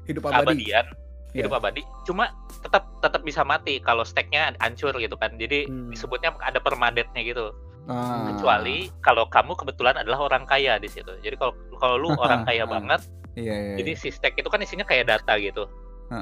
Hidup 0.05 0.29
abadi. 0.29 0.69
keabadian 0.69 0.85
Iya. 1.33 1.43
hidup 1.43 1.57
abadi 1.57 1.81
cuma 2.03 2.29
tetap 2.61 2.85
tetap 3.01 3.21
bisa 3.21 3.41
mati 3.41 3.77
kalau 3.79 4.01
stacknya 4.01 4.53
hancur 4.57 4.93
gitu 4.95 5.13
kan 5.13 5.33
jadi 5.33 5.65
Hmm. 5.65 5.89
disebutnya 5.89 6.29
ada 6.39 6.57
permadetnya 6.57 7.21
gitu 7.21 7.49
Ah. 7.83 8.29
kecuali 8.29 8.87
kalau 9.01 9.27
kamu 9.27 9.57
kebetulan 9.57 9.97
adalah 9.97 10.23
orang 10.23 10.45
kaya 10.45 10.77
di 10.77 10.87
situ 10.87 11.09
jadi 11.19 11.33
kalau 11.35 11.51
kalau 11.75 11.95
lu 11.97 12.09
orang 12.15 12.45
kaya 12.47 12.63
Ah. 12.63 12.69
banget 12.69 13.01
Iya, 13.33 13.49
iya. 13.51 13.75
jadi 13.75 13.91
si 13.97 14.07
stack 14.07 14.37
itu 14.37 14.45
kan 14.45 14.61
isinya 14.61 14.85
kayak 14.85 15.09
data 15.09 15.33
gitu 15.35 15.65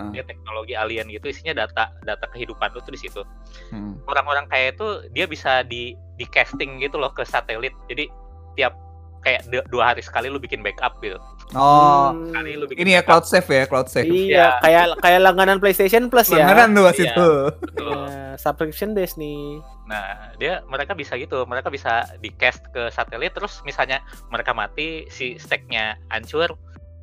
dia 0.10 0.24
teknologi 0.24 0.71
alien 0.71 1.04
gitu 1.06 1.28
isinya 1.28 1.52
data 1.58 1.91
data 2.02 2.24
kehidupan 2.26 2.71
lu 2.71 2.80
tuh 2.80 2.89
di 2.89 3.02
situ 3.02 3.19
Hmm. 3.67 4.00
orang-orang 4.06 4.47
kaya 4.47 4.71
itu 4.71 4.88
dia 5.12 5.28
bisa 5.28 5.62
di 5.62 5.91
di 6.15 6.24
casting 6.26 6.80
gitu 6.80 6.95
loh 6.95 7.12
ke 7.12 7.21
satelit 7.21 7.76
jadi 7.86 8.08
tiap 8.56 8.71
kayak 9.19 9.43
du- 9.45 9.67
dua 9.67 9.91
hari 9.91 10.00
sekali 10.00 10.26
lu 10.26 10.39
bikin 10.39 10.63
backup 10.63 10.95
gitu 10.97 11.19
Oh, 11.52 12.16
hmm, 12.16 12.72
ini 12.74 12.96
ya 12.96 13.04
cloud 13.04 13.28
save 13.28 13.44
ya, 13.44 13.64
cloud 13.68 13.86
save. 13.86 14.08
iya, 14.08 14.56
kayak 14.60 15.00
kayak 15.00 15.20
langganan 15.20 15.60
PlayStation 15.60 16.08
Plus 16.08 16.32
ya. 16.32 16.48
Langganan 16.48 16.72
tuh 16.72 16.86
Iya. 16.86 16.94
situ. 16.96 17.30
Betul. 17.62 17.92
Iya, 18.08 18.24
subscription 18.38 18.90
base 18.92 19.16
nih. 19.16 19.60
Nah, 19.84 20.06
dia 20.38 20.64
mereka 20.66 20.96
bisa 20.96 21.20
gitu, 21.20 21.44
mereka 21.44 21.68
bisa 21.68 22.08
di 22.18 22.32
cast 22.32 22.64
ke 22.70 22.88
satelit 22.88 23.32
terus 23.32 23.60
misalnya 23.62 24.00
mereka 24.28 24.52
mati 24.52 25.04
si 25.08 25.36
stacknya 25.36 26.00
hancur, 26.08 26.56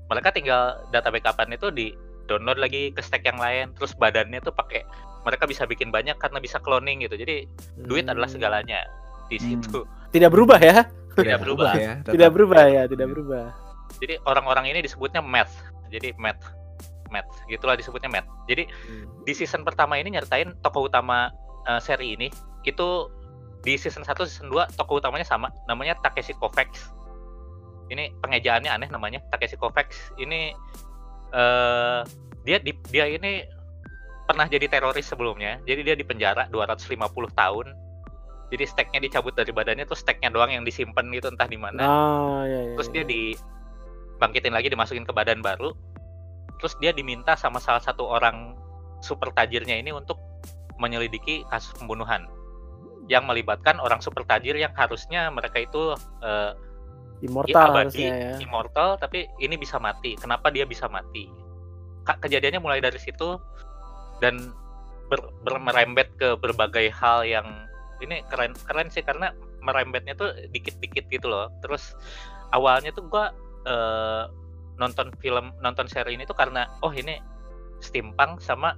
mereka 0.06 0.32
tinggal 0.32 0.80
data 0.88 1.08
backupan 1.08 1.52
itu 1.52 1.68
di 1.68 1.92
download 2.24 2.56
lagi 2.56 2.88
ke 2.88 3.00
stack 3.00 3.24
yang 3.24 3.36
lain, 3.36 3.76
terus 3.76 3.92
badannya 3.92 4.40
tuh 4.40 4.52
pakai 4.52 4.80
mereka 5.20 5.44
bisa 5.44 5.64
bikin 5.64 5.92
banyak 5.92 6.16
karena 6.16 6.40
bisa 6.40 6.56
cloning 6.56 7.04
gitu. 7.04 7.16
Jadi 7.16 7.44
duit 7.78 8.04
Hmm. 8.04 8.16
adalah 8.16 8.28
segalanya 8.28 8.80
di 9.28 9.36
Hmm. 9.36 9.60
situ. 9.60 9.84
Tidak 10.08 10.32
berubah 10.32 10.56
ya? 10.56 10.88
Tidak 11.12 11.36
berubah. 11.38 11.72
ya. 11.74 11.92
tetap. 12.00 12.12
Tidak 12.14 12.30
berubah 12.30 12.64
ya, 12.64 12.82
tidak 12.86 13.08
berubah. 13.10 13.46
Jadi 13.98 14.20
orang-orang 14.28 14.70
ini 14.70 14.84
disebutnya 14.84 15.24
math. 15.24 15.52
Jadi 15.88 16.12
math, 16.20 16.40
math, 17.08 17.28
gitulah 17.48 17.74
disebutnya 17.74 18.12
math. 18.12 18.28
Jadi 18.44 18.68
di 19.24 19.32
season 19.32 19.64
pertama 19.64 19.96
ini 19.96 20.14
nyertain 20.14 20.52
tokoh 20.60 20.86
utama 20.92 21.32
eh, 21.64 21.80
seri 21.80 22.14
ini 22.14 22.28
itu 22.68 23.08
di 23.64 23.74
season 23.74 24.06
1 24.06 24.14
season 24.28 24.48
2 24.52 24.78
tokoh 24.78 25.02
utamanya 25.02 25.26
sama 25.26 25.50
namanya 25.66 25.98
Takeshi 26.00 26.36
Kovacs. 26.38 26.94
Ini 27.88 28.12
pengejaannya 28.20 28.70
aneh 28.70 28.88
namanya 28.92 29.24
Takeshi 29.32 29.58
Kovacs. 29.58 30.14
Ini 30.20 30.54
eh 31.34 32.00
dia 32.46 32.58
di, 32.62 32.72
dia 32.88 33.04
ini 33.04 33.44
pernah 34.28 34.46
jadi 34.46 34.68
teroris 34.68 35.08
sebelumnya. 35.08 35.58
Jadi 35.64 35.80
dia 35.84 35.96
di 35.96 36.04
penjara 36.04 36.46
250 36.52 36.96
tahun. 37.32 37.66
Jadi 38.48 38.64
stacknya 38.64 39.00
dicabut 39.04 39.36
dari 39.36 39.52
badannya 39.52 39.84
terus 39.84 40.00
stacknya 40.00 40.32
doang 40.32 40.48
yang 40.48 40.64
disimpan 40.64 41.04
gitu 41.12 41.28
entah 41.28 41.48
di 41.48 41.60
mana. 41.60 41.80
Nah, 41.84 42.40
ya, 42.48 42.60
ya, 42.72 42.74
terus 42.80 42.88
dia 42.88 43.04
dibangkitin 44.18 44.50
lagi 44.50 44.66
dimasukin 44.66 45.06
ke 45.06 45.14
badan 45.14 45.38
baru. 45.38 45.70
Terus 46.58 46.74
dia 46.82 46.90
diminta 46.90 47.38
sama 47.38 47.62
salah 47.62 47.78
satu 47.78 48.02
orang 48.02 48.58
super 48.98 49.30
tajirnya 49.30 49.78
ini 49.78 49.94
untuk 49.94 50.18
menyelidiki 50.82 51.46
kasus 51.46 51.70
pembunuhan. 51.78 52.26
Yang 53.06 53.24
melibatkan 53.30 53.78
orang 53.78 54.02
super 54.02 54.26
tajir 54.26 54.58
yang 54.58 54.74
harusnya 54.74 55.30
mereka 55.30 55.62
itu 55.62 55.94
eh, 56.18 56.52
immortal 57.22 57.70
abadi, 57.70 57.78
harusnya 57.78 58.10
ya. 58.10 58.34
immortal 58.42 58.88
tapi 58.98 59.30
ini 59.38 59.54
bisa 59.54 59.78
mati. 59.78 60.18
Kenapa 60.18 60.50
dia 60.50 60.66
bisa 60.66 60.90
mati? 60.90 61.30
Kejadiannya 62.02 62.58
mulai 62.58 62.82
dari 62.82 62.98
situ 62.98 63.38
dan 64.18 64.50
ber- 65.06 65.30
ber- 65.46 65.62
merembet 65.62 66.10
ke 66.18 66.34
berbagai 66.34 66.90
hal 66.90 67.22
yang 67.22 67.46
ini 68.02 68.26
keren 68.26 68.58
keren 68.66 68.90
sih 68.90 69.06
karena 69.06 69.30
merembetnya 69.62 70.18
tuh 70.18 70.34
dikit-dikit 70.50 71.06
gitu 71.06 71.30
loh. 71.30 71.54
Terus 71.62 71.94
awalnya 72.50 72.90
tuh 72.90 73.06
gua 73.06 73.30
eh, 73.68 74.24
nonton 74.78 75.12
film 75.18 75.52
nonton 75.60 75.84
seri 75.86 76.16
ini 76.16 76.24
tuh 76.24 76.32
karena 76.32 76.64
oh 76.80 76.90
ini 76.90 77.20
steampunk 77.78 78.40
sama 78.40 78.72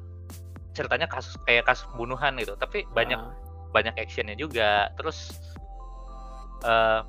ceritanya 0.73 1.07
kasus 1.07 1.37
kayak 1.45 1.65
kasus 1.65 1.87
pembunuhan 1.89 2.35
gitu 2.37 2.57
tapi 2.57 2.83
banyak 2.91 3.17
Ah. 3.17 3.31
banyak 3.71 3.95
actionnya 3.97 4.35
juga 4.35 4.91
terus 4.97 5.39
eh 6.63 7.01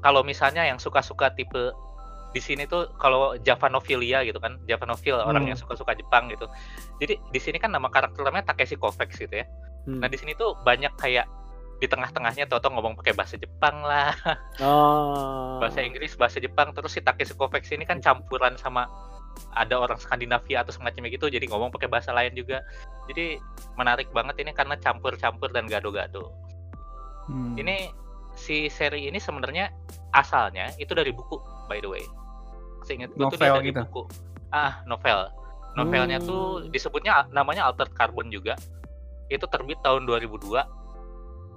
kalau 0.00 0.20
misalnya 0.20 0.64
yang 0.64 0.76
suka-suka 0.76 1.32
tipe 1.32 1.72
di 2.30 2.42
sini 2.42 2.66
tuh 2.66 2.90
kalau 2.98 3.38
Javanophilia 3.38 4.26
gitu 4.26 4.36
kan 4.38 4.58
Javanophile 4.66 5.22
orang 5.22 5.46
Hmm. 5.46 5.54
yang 5.54 5.58
suka-suka 5.58 5.94
Jepang 5.94 6.26
gitu 6.28 6.50
jadi 6.98 7.16
di 7.20 7.40
sini 7.40 7.56
kan 7.56 7.70
nama 7.70 7.86
karakter 7.88 8.20
namanya 8.20 8.50
Takeshi 8.50 8.74
Kovacs 8.74 9.16
gitu 9.16 9.30
ya 9.32 9.46
Hmm. 9.86 10.02
nah 10.02 10.08
di 10.08 10.18
sini 10.18 10.34
tuh 10.34 10.58
banyak 10.60 10.92
kayak 10.96 11.24
di 11.74 11.86
tengah-tengahnya 11.86 12.46
Toto 12.46 12.68
ngomong 12.68 12.94
pakai 12.94 13.12
bahasa 13.12 13.34
Jepang 13.34 13.80
lah 13.80 14.14
Oh. 14.58 15.58
bahasa 15.58 15.80
Inggris 15.80 16.14
bahasa 16.14 16.38
Jepang 16.38 16.70
terus 16.70 16.92
si 16.92 17.00
Takeshi 17.00 17.34
Kovacs 17.34 17.70
ini 17.70 17.82
kan 17.82 17.98
campuran 17.98 18.54
sama 18.54 18.86
ada 19.50 19.74
orang 19.76 19.98
Skandinavia 19.98 20.62
atau 20.62 20.70
semacamnya 20.70 21.10
gitu 21.10 21.26
jadi 21.26 21.42
ngomong 21.44 21.68
pakai 21.68 21.86
bahasa 21.86 22.10
lain 22.10 22.32
juga 22.32 22.62
jadi 23.04 23.42
menarik 23.74 24.06
banget 24.10 24.38
ini 24.38 24.50
karena 24.50 24.76
campur-campur 24.76 25.50
dan 25.50 25.66
gado-gado 25.66 26.30
Hmm. 27.24 27.56
ini 27.56 27.88
si 28.34 28.68
seri 28.68 29.08
ini 29.08 29.16
sebenarnya 29.16 29.72
asalnya 30.12 30.68
itu 30.76 30.92
dari 30.92 31.08
buku 31.08 31.40
by 31.64 31.80
the 31.80 31.88
way 31.88 32.04
seingat 32.82 33.08
gue 33.10 33.24
tuh 33.24 33.34
dia 33.34 33.48
Novel 33.48 33.56
dari 33.56 33.66
gitu? 33.66 33.80
buku 33.82 34.02
ah 34.50 34.84
novel 34.84 35.32
novelnya 35.72 36.20
tuh 36.20 36.60
Hmm. 36.60 36.68
disebutnya 36.68 37.24
namanya 37.30 37.64
Altered 37.64 37.90
Carbon 37.92 38.28
juga 38.28 38.54
itu 39.26 39.42
terbit 39.44 39.80
tahun 39.80 40.04
2002 40.04 40.83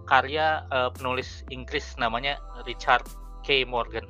karya 0.07 0.63
eh, 0.67 0.89
penulis 0.95 1.43
Inggris 1.47 1.93
namanya 1.95 2.39
Richard 2.63 3.03
K 3.43 3.63
Morgan 3.63 4.07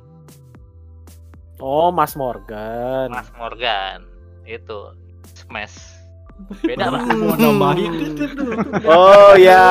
Oh, 1.58 1.90
Mas 1.90 2.14
Morgan. 2.14 3.10
Mas 3.10 3.34
Morgan 3.34 4.06
itu 4.46 4.94
Smash 5.34 5.74
beda 6.62 6.86
Mau 6.94 7.34
nambahin 7.34 8.14
Oh 8.86 9.34
ya. 9.34 9.66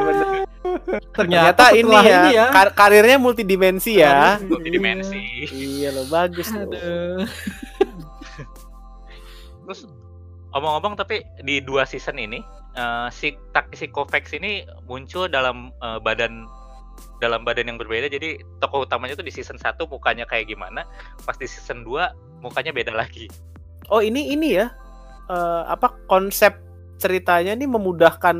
Bener. 0.00 0.48
ternyata, 1.12 1.12
Ternyata 1.12 1.64
ini 1.72 1.84
setelah 1.92 2.04
ya, 2.32 2.44
kar- 2.48 2.72
karirnya 2.72 3.20
multidimensi 3.20 4.00
ya. 4.00 4.40
multidimensi 4.40 5.20
Iya 5.52 5.92
lo 5.92 6.08
bagus 6.08 6.48
loh. 6.48 6.64
Aduh. 6.64 7.28
Terus 9.68 9.80
omong-omong 10.50 10.96
tapi 10.96 11.20
di 11.44 11.60
dua 11.60 11.84
season 11.84 12.16
ini 12.16 12.40
eh, 12.76 13.08
si 13.10 13.34
Takeshi 13.50 13.88
Kovacs 13.88 14.32
ini 14.32 14.62
muncul 14.84 15.26
dalam 15.26 15.72
eh, 15.76 15.98
badan 15.98 16.46
dalam 17.16 17.44
badan 17.44 17.68
yang 17.68 17.76
berbeda 17.76 18.08
jadi 18.08 18.36
tokoh 18.58 18.84
utamanya 18.84 19.16
tuh 19.16 19.24
di 19.24 19.32
season 19.32 19.56
1 19.56 19.76
mukanya 19.86 20.24
kayak 20.24 20.48
gimana 20.48 20.84
pas 21.24 21.36
di 21.36 21.44
season 21.44 21.80
2 21.82 21.92
mukanya 22.40 22.72
beda 22.72 22.92
lagi 22.92 23.28
Oh 23.88 24.00
ini 24.00 24.32
ini 24.32 24.56
ya 24.56 24.68
eh, 25.26 25.62
apa 25.66 25.96
konsep 26.06 26.56
ceritanya 26.96 27.52
ini 27.52 27.64
memudahkan 27.64 28.36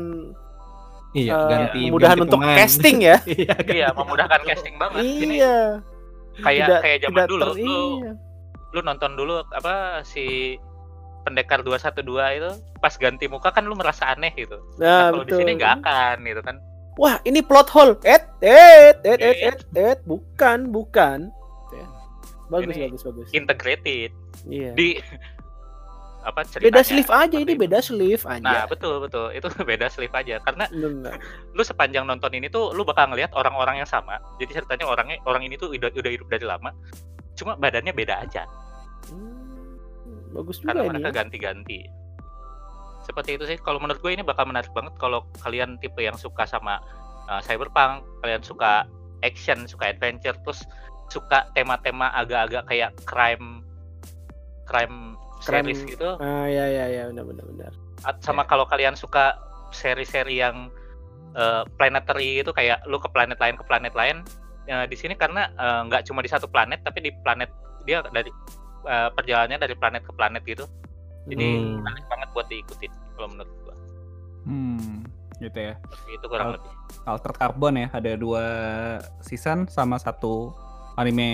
Iya, 1.15 1.33
eh, 1.33 1.47
ganti 1.49 1.79
memudahkan 1.87 2.17
ganti 2.19 2.25
untuk 2.27 2.39
pemain. 2.43 2.57
casting 2.59 2.97
ya. 2.99 3.17
Iya, 3.31 3.55
iya 3.65 3.87
memudahkan 3.95 4.41
casting 4.43 4.75
banget 4.77 5.01
ini 5.07 5.35
iya. 5.39 5.57
kayak 6.37 6.67
Tidak- 6.67 6.81
kayak 6.83 6.97
zaman 7.01 7.15
tidak 7.15 7.27
dulu 7.31 7.43
ter- 7.47 7.57
lu 7.57 7.79
iya. 8.03 8.11
lu 8.75 8.79
nonton 8.83 9.11
dulu 9.15 9.33
apa 9.49 9.73
si 10.03 10.57
pendekar 11.27 11.59
212 11.59 11.99
itu 12.33 12.51
pas 12.77 12.93
ganti 12.93 13.27
muka 13.27 13.51
kan 13.51 13.61
lu 13.61 13.75
merasa 13.75 14.07
aneh 14.09 14.31
gitu 14.33 14.55
Nah, 14.75 15.11
Nah, 15.11 15.11
kalau 15.11 15.23
di 15.23 15.33
sini 15.35 15.51
nggak 15.53 15.73
akan 15.77 16.15
gitu 16.23 16.41
kan 16.41 16.55
Wah, 16.95 17.21
ini 17.21 17.39
plot 17.39 17.69
hole. 17.69 17.93
Et, 18.01 18.25
et, 18.41 18.97
et, 19.03 19.19
et, 19.19 19.37
Iya. 19.37 19.53
et, 19.53 19.59
et, 19.77 19.99
bukan, 20.01 20.65
bukan. 20.67 21.29
Ya. 21.69 21.85
Bagus, 22.47 22.73
Ini 22.73 22.89
bagus, 22.89 23.01
bagus. 23.03 23.27
integrated 23.31 24.09
Iya. 24.43 24.73
di 24.73 24.97
apa 26.23 26.41
ceritanya 26.43 26.73
Beda 26.73 26.81
sleeve 26.81 27.07
aja 27.07 27.23
seperti 27.23 27.37
ini 27.37 27.53
itu. 27.53 27.61
beda 27.61 27.79
sleeve 27.79 28.23
aja. 28.25 28.41
Nah 28.41 28.63
betul 28.65 28.99
betul 28.99 29.29
itu 29.29 29.45
beda 29.69 29.87
sleeve 29.87 30.11
aja 30.11 30.35
karena 30.41 30.65
lu 31.49 31.61
sepanjang 31.61 32.03
nonton 32.03 32.33
ini 32.33 32.47
tuh 32.47 32.73
lu 32.73 32.81
bakal 32.81 33.07
ngelihat 33.07 33.29
orang-orang 33.31 33.77
yang 33.77 33.87
sama 33.87 34.17
jadi 34.35 34.57
ceritanya 34.57 34.85
orangnya 34.85 35.21
orang 35.23 35.39
ini 35.41 35.55
tuh 35.55 35.69
udah 35.69 35.87
udah 35.87 36.11
hidup 36.11 36.27
dari 36.27 36.43
lama 36.43 36.73
cuma 37.33 37.53
badannya 37.55 37.93
beda 37.93 38.15
aja 38.19 38.43
Hmm, 39.07 39.36
bagus 40.37 40.61
juga 40.61 40.77
karena 40.77 40.83
mereka 40.87 41.09
Ya. 41.09 41.15
ganti-ganti. 41.19 41.79
Seperti 43.03 43.39
itu 43.39 43.43
sih. 43.47 43.57
Kalau 43.57 43.79
menurut 43.79 43.97
gue 43.97 44.11
ini 44.11 44.21
bakal 44.21 44.45
menarik 44.45 44.69
banget 44.71 44.93
kalau 44.95 45.25
kalian 45.39 45.79
tipe 45.79 45.97
yang 45.97 46.15
suka 46.15 46.43
sama 46.43 46.77
uh, 47.25 47.39
cyberpunk 47.41 48.03
kalian 48.21 48.43
suka 48.43 48.83
action 49.25 49.65
suka 49.65 49.89
adventure 49.89 50.35
terus 50.43 50.61
suka 51.07 51.47
tema-tema 51.55 52.11
agak-agak 52.13 52.67
kayak 52.67 52.91
crime 53.07 53.63
crime 54.67 55.15
Crime. 55.39 55.63
series 55.69 55.81
gitu. 55.87 56.17
Ah, 56.19 56.49
ya, 56.49 56.65
ya, 56.65 56.85
ya, 56.89 57.03
benar, 57.13 57.45
benar, 57.45 57.71
sama 58.19 58.41
kalau 58.43 58.65
kalian 58.65 58.97
suka 58.97 59.37
seri-seri 59.69 60.41
yang 60.41 60.67
eh, 61.33 61.63
planetary 61.77 62.41
itu 62.41 62.49
kayak 62.49 62.81
lu 62.89 62.97
ke 62.97 63.05
planet 63.07 63.37
lain 63.37 63.53
ke 63.53 63.63
planet 63.63 63.93
lain 63.93 64.25
eh, 64.65 64.85
di 64.89 64.97
sini 64.97 65.13
karena 65.13 65.47
nggak 65.85 66.09
cuma 66.09 66.19
di 66.19 66.29
satu 66.29 66.49
planet 66.49 66.81
tapi 66.81 67.05
di 67.05 67.11
planet 67.21 67.53
dia 67.85 68.01
dari 68.09 68.33
eh, 68.87 69.09
perjalanannya 69.11 69.59
dari 69.59 69.75
planet 69.75 70.01
ke 70.01 70.11
planet 70.11 70.43
gitu 70.43 70.65
jadi 71.27 71.47
Hmm. 71.59 71.83
menarik 71.83 72.05
banget 72.07 72.29
buat 72.31 72.47
diikutin 72.47 72.91
kalau 73.13 73.27
menurut 73.29 73.51
gua 73.59 73.75
Hmm, 74.47 75.03
gitu 75.37 75.59
ya. 75.59 75.75
Seperti 75.83 76.09
itu 76.13 76.25
kurang 76.25 76.47
Al- 76.47 76.55
lebih 76.55 76.71
Altered 77.03 77.35
Carbon 77.35 77.73
ya, 77.75 77.87
ada 77.91 78.11
dua 78.15 78.43
season 79.19 79.67
sama 79.67 79.99
satu 79.99 80.55
anime 80.95 81.27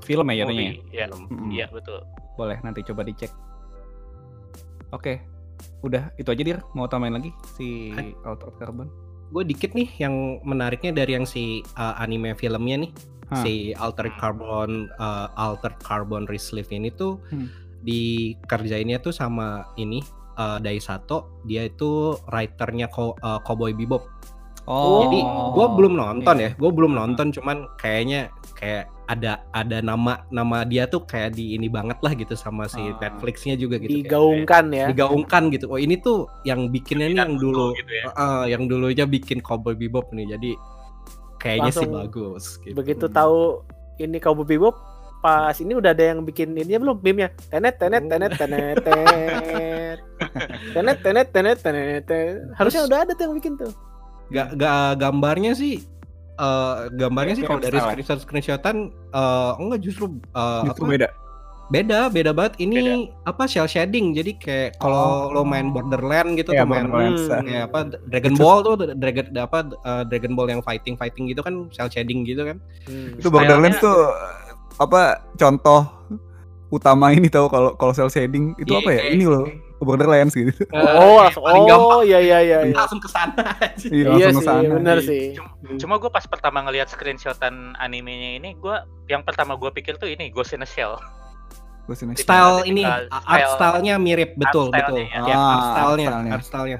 film 0.00 0.22
ya 0.30 0.46
jatuhnya. 0.46 0.62
ya? 0.62 0.74
Iya 0.88 1.04
Mm-mm. 1.10 1.50
iya 1.50 1.66
betul 1.66 1.98
Boleh 2.34 2.62
nanti 2.62 2.86
coba 2.86 3.02
dicek. 3.02 3.34
Oke, 4.88 5.18
udah 5.82 6.14
itu 6.14 6.30
aja 6.30 6.42
dir. 6.46 6.58
Mau 6.72 6.86
tambahin 6.86 7.18
lagi 7.18 7.34
si 7.52 7.90
Altered 8.22 8.54
Carbon? 8.56 8.86
gue 9.28 9.44
dikit 9.44 9.76
nih 9.76 9.92
yang 10.00 10.14
menariknya 10.40 10.88
dari 10.94 11.12
yang 11.12 11.28
si 11.28 11.60
uh, 11.76 12.00
anime 12.00 12.32
filmnya 12.32 12.80
nih 12.80 12.90
Hah. 13.28 13.40
si 13.40 13.70
Altered 13.72 14.14
Carbon 14.14 14.70
uh, 14.96 15.28
Altered 15.34 15.76
Carbon 15.78 16.24
Resleeve 16.24 16.68
ini 16.70 16.88
tuh 16.90 17.20
Hmm. 17.28 17.48
dikerjainnya 17.82 18.98
tuh 18.98 19.12
sama 19.12 19.48
ini 19.74 20.00
uh, 20.34 20.58
Daisato 20.58 21.42
dia 21.42 21.64
itu 21.64 22.16
writernya 22.26 22.88
Ko- 22.88 23.16
uh, 23.16 23.40
Cowboy 23.40 23.72
Bebop 23.72 24.04
Oh, 24.64 25.00
jadi 25.00 25.24
gue 25.56 25.66
belum 25.74 25.96
nonton 25.96 26.36
iya. 26.36 26.52
ya 26.52 26.60
gue 26.60 26.68
belum 26.68 26.92
nonton 26.92 27.32
cuman 27.32 27.64
kayaknya 27.76 28.28
kayak 28.52 28.84
ada 29.06 29.40
ada 29.50 29.80
nama 29.80 30.28
nama 30.28 30.60
dia 30.62 30.84
tuh 30.84 31.02
kayak 31.02 31.32
di 31.32 31.56
ini 31.56 31.68
banget 31.68 31.96
lah 31.98 32.12
gitu 32.12 32.36
sama 32.36 32.68
si 32.68 32.76
Ah. 32.78 32.92
Netflixnya 32.98 33.56
juga 33.56 33.80
gitu 33.80 33.88
kayak- 33.94 34.04
Digaungkan 34.04 34.64
ya. 34.70 34.86
digaungkan 34.88 35.48
gitu 35.48 35.68
oh 35.68 35.80
ini 35.80 35.96
tuh 35.96 36.28
yang 36.42 36.68
bikinnya 36.68 37.08
nih 37.08 37.16
yang 37.18 37.34
dulu 37.34 37.72
gitu 37.74 37.92
ya 37.94 38.12
Uh, 38.12 38.44
yang 38.44 38.68
dulunya 38.68 39.04
bikin 39.04 39.40
Cowboy 39.40 39.72
Bebop 39.72 40.12
nih 40.12 40.28
jadi 40.30 40.52
kayaknya 41.38 41.72
sih 41.72 41.86
bagus 41.88 42.58
gitu. 42.60 42.74
Begitu 42.74 43.06
tahu 43.08 43.62
ini 43.98 44.18
Cowboy 44.18 44.46
Bebop 44.46 44.76
pas 45.18 45.50
ini 45.58 45.74
udah 45.74 45.90
ada 45.90 46.14
yang 46.14 46.22
bikin 46.22 46.54
ini 46.54 46.78
belum 46.78 47.02
meme-nya. 47.02 47.34
Tenet 47.50 47.74
tenet 47.78 48.06
tenet 48.06 48.32
tenet 48.38 48.76
tenet. 48.86 49.98
Tenet 50.74 50.96
tenet 51.02 51.26
tenet 51.32 51.58
tenet. 51.58 52.02
tenet. 52.06 52.54
Harusnya 52.54 52.86
udah 52.86 52.98
ada 53.02 53.12
tuh 53.18 53.24
yang 53.26 53.34
bikin 53.34 53.52
tuh. 53.58 53.72
Ga, 54.28 54.52
ga- 54.54 54.94
gambarnya 54.94 55.56
sih 55.56 55.82
eh, 56.38 56.74
gambarnya 56.94 57.34
sih 57.34 57.44
kalau 57.48 57.58
dari 57.64 57.80
screenshot 57.80 58.20
screenshotan 58.22 58.76
eh, 58.92 59.52
enggak 59.58 59.80
justru 59.82 60.20
eh, 60.36 60.62
Justru 60.70 60.84
apa, 60.84 60.92
beda. 60.94 61.08
Beda 61.68 62.08
beda 62.08 62.32
banget 62.32 62.56
ini 62.64 63.12
apa 63.28 63.44
shell 63.44 63.68
shading 63.68 64.16
jadi 64.16 64.32
kayak 64.40 64.70
kalau 64.80 65.28
lo 65.28 65.44
main 65.44 65.68
Borderland 65.68 66.40
gitu 66.40 66.56
Iya, 66.56 66.64
tuh 66.64 66.68
main 66.68 66.88
hmm, 66.88 67.44
ya 67.44 67.68
apa 67.68 67.92
Dragon 68.08 68.34
Ball 68.40 68.58
tuh 68.64 68.74
Dragon 68.96 69.26
apa 69.36 69.58
eh, 69.68 70.02
Dragon 70.08 70.32
Ball 70.32 70.48
yang 70.48 70.64
fighting 70.64 70.96
fighting 70.96 71.28
gitu 71.28 71.44
kan 71.44 71.68
shell 71.68 71.92
shading 71.92 72.24
gitu 72.24 72.44
kan 72.48 72.56
Hmm. 72.88 73.20
Itu 73.20 73.28
Borderlands 73.28 73.76
tuh 73.84 73.92
apa 74.80 75.20
contoh 75.36 75.84
utama 76.68 77.12
ini 77.12 77.28
tahu 77.28 77.48
kalau 77.48 77.76
kalau 77.76 77.92
cel 77.92 78.08
shading 78.08 78.52
itu 78.60 78.72
Iya, 78.72 78.80
apa 78.80 78.90
ya? 78.92 79.00
iya, 79.00 79.12
Ini 79.16 79.24
iya. 79.24 79.32
loh 79.32 79.44
Borderlands 79.78 80.34
gitu. 80.34 80.50
Oh, 80.74 81.22
langsung. 81.22 81.46
Oh, 81.46 82.02
iya 82.02 82.18
iya 82.18 82.38
iya. 82.42 82.58
iya. 82.66 82.74
langsung 82.74 82.98
ke 82.98 83.06
sana. 83.06 83.46
Iya, 83.86 84.10
langsung 84.10 84.42
sih, 84.42 84.42
ke 84.42 84.42
sana. 84.42 84.70
benar 84.74 84.98
sih. 84.98 85.22
cuma 85.78 86.02
gue 86.02 86.10
pas 86.10 86.26
pertama 86.26 86.66
ngelihat 86.66 86.90
screenshotan 86.90 87.78
animenya 87.78 88.42
ini 88.42 88.58
gue 88.58 88.74
yang 89.06 89.22
pertama 89.22 89.54
gue 89.54 89.70
pikir 89.70 89.94
tuh 89.94 90.10
ini 90.10 90.34
Ghost 90.34 90.50
in 90.56 90.66
a 90.66 90.68
Shell. 90.68 90.98
Style 91.90 92.64
ini 92.64 92.82
tipikal 92.82 93.02
art 93.08 93.22
style- 93.22 93.52
stylenya 93.54 93.94
mirip 93.96 94.30
betul 94.34 94.68
art 94.68 94.84
betul 94.84 94.96
ya 94.98 95.06
ya. 95.06 95.18
art 95.18 95.28
Ah, 95.30 95.56
stylenya 95.72 96.06
art 96.06 96.12
stylenya. 96.12 96.32
art 96.32 96.44
stylenya 96.44 96.78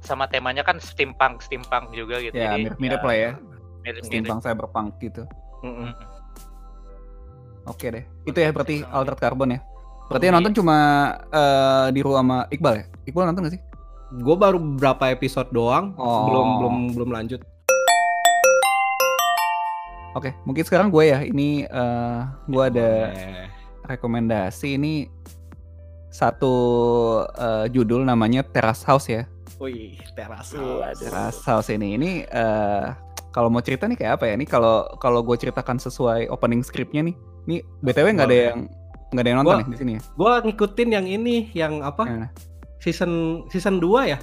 sama 0.00 0.24
temanya 0.26 0.62
kan 0.62 0.76
steampunk 0.76 1.38
steampunk 1.38 1.92
juga 1.92 2.18
gitu 2.18 2.32
Ya, 2.32 2.50
jadi 2.50 2.72
mirip-mirip 2.72 3.00
lah 3.00 3.12
ya. 3.14 3.30
mirip-mirip 3.80 4.02
Steampunk 4.02 4.40
cyberpunk 4.40 4.88
gitu. 4.98 5.22
Mm-mm. 5.60 5.92
Oke 7.64 7.86
deh. 7.86 8.04
Itu 8.24 8.36
ya 8.36 8.48
berarti 8.48 8.80
Altered 8.82 9.20
Carbon 9.20 9.52
ya. 9.52 9.60
Berarti 10.08 10.24
yang 10.24 10.34
Iya. 10.34 10.40
nonton 10.40 10.54
cuma 10.54 10.76
eh 11.28 11.86
di 11.90 12.00
sama 12.00 12.48
Iqbal 12.48 12.74
ya? 12.74 12.84
Iqbal 13.04 13.24
nonton 13.26 13.44
gak 13.44 13.54
sih? 13.54 13.62
gue 14.10 14.34
baru 14.34 14.58
berapa 14.58 15.06
episode 15.08 15.46
doang 15.50 15.94
Oh. 15.94 16.26
belum 16.26 16.46
belum 16.58 16.74
belum 16.96 17.10
lanjut 17.12 17.40
Oke, 20.10 20.34
mungkin 20.42 20.66
sekarang 20.66 20.90
gue 20.90 21.04
ya. 21.06 21.22
Ini 21.22 21.48
eh 21.64 22.18
gue 22.44 22.62
ada 22.64 22.90
rekomendasi 23.82 24.74
ini 24.74 25.08
satu 26.08 26.54
eh, 27.30 27.66
judul 27.68 28.02
namanya 28.02 28.42
Terrace 28.42 28.82
House 28.82 29.08
ya. 29.08 29.24
wih 29.56 30.00
teras 30.16 30.56
Waduh. 30.56 30.96
Terrace 30.96 31.44
House 31.44 31.68
ini 31.68 31.94
ini 31.94 32.10
eh 32.24 32.86
kalau 33.28 33.46
mau 33.46 33.60
cerita 33.60 33.84
nih 33.84 33.94
kayak 33.96 34.12
apa 34.16 34.24
ya? 34.24 34.34
Ini 34.34 34.42
kalau 34.44 34.88
kalau 34.96 35.20
gue 35.20 35.36
ceritakan 35.36 35.76
sesuai 35.76 36.26
opening 36.28 36.60
scriptnya 36.60 37.04
nih. 37.04 37.14
Nih 37.46 37.60
BTW 37.78 38.16
nggak 38.16 38.26
ada 38.26 38.38
yang 38.48 38.58
nggak 39.10 39.20
ada 39.20 39.28
yang 39.28 39.38
nonton 39.38 39.52
Gua- 39.52 39.60
ya 39.60 39.68
di 39.68 39.78
sini 39.78 39.92
ya? 39.92 40.02
gue 40.02 40.32
ngikutin 40.44 40.88
yang 40.88 41.06
ini 41.08 41.36
yang 41.52 41.72
apa 41.80 42.02
Yang 42.04 42.14
mana? 42.16 42.28
season 42.78 43.12
season 43.46 43.76
2 43.76 44.06
ya 44.06 44.18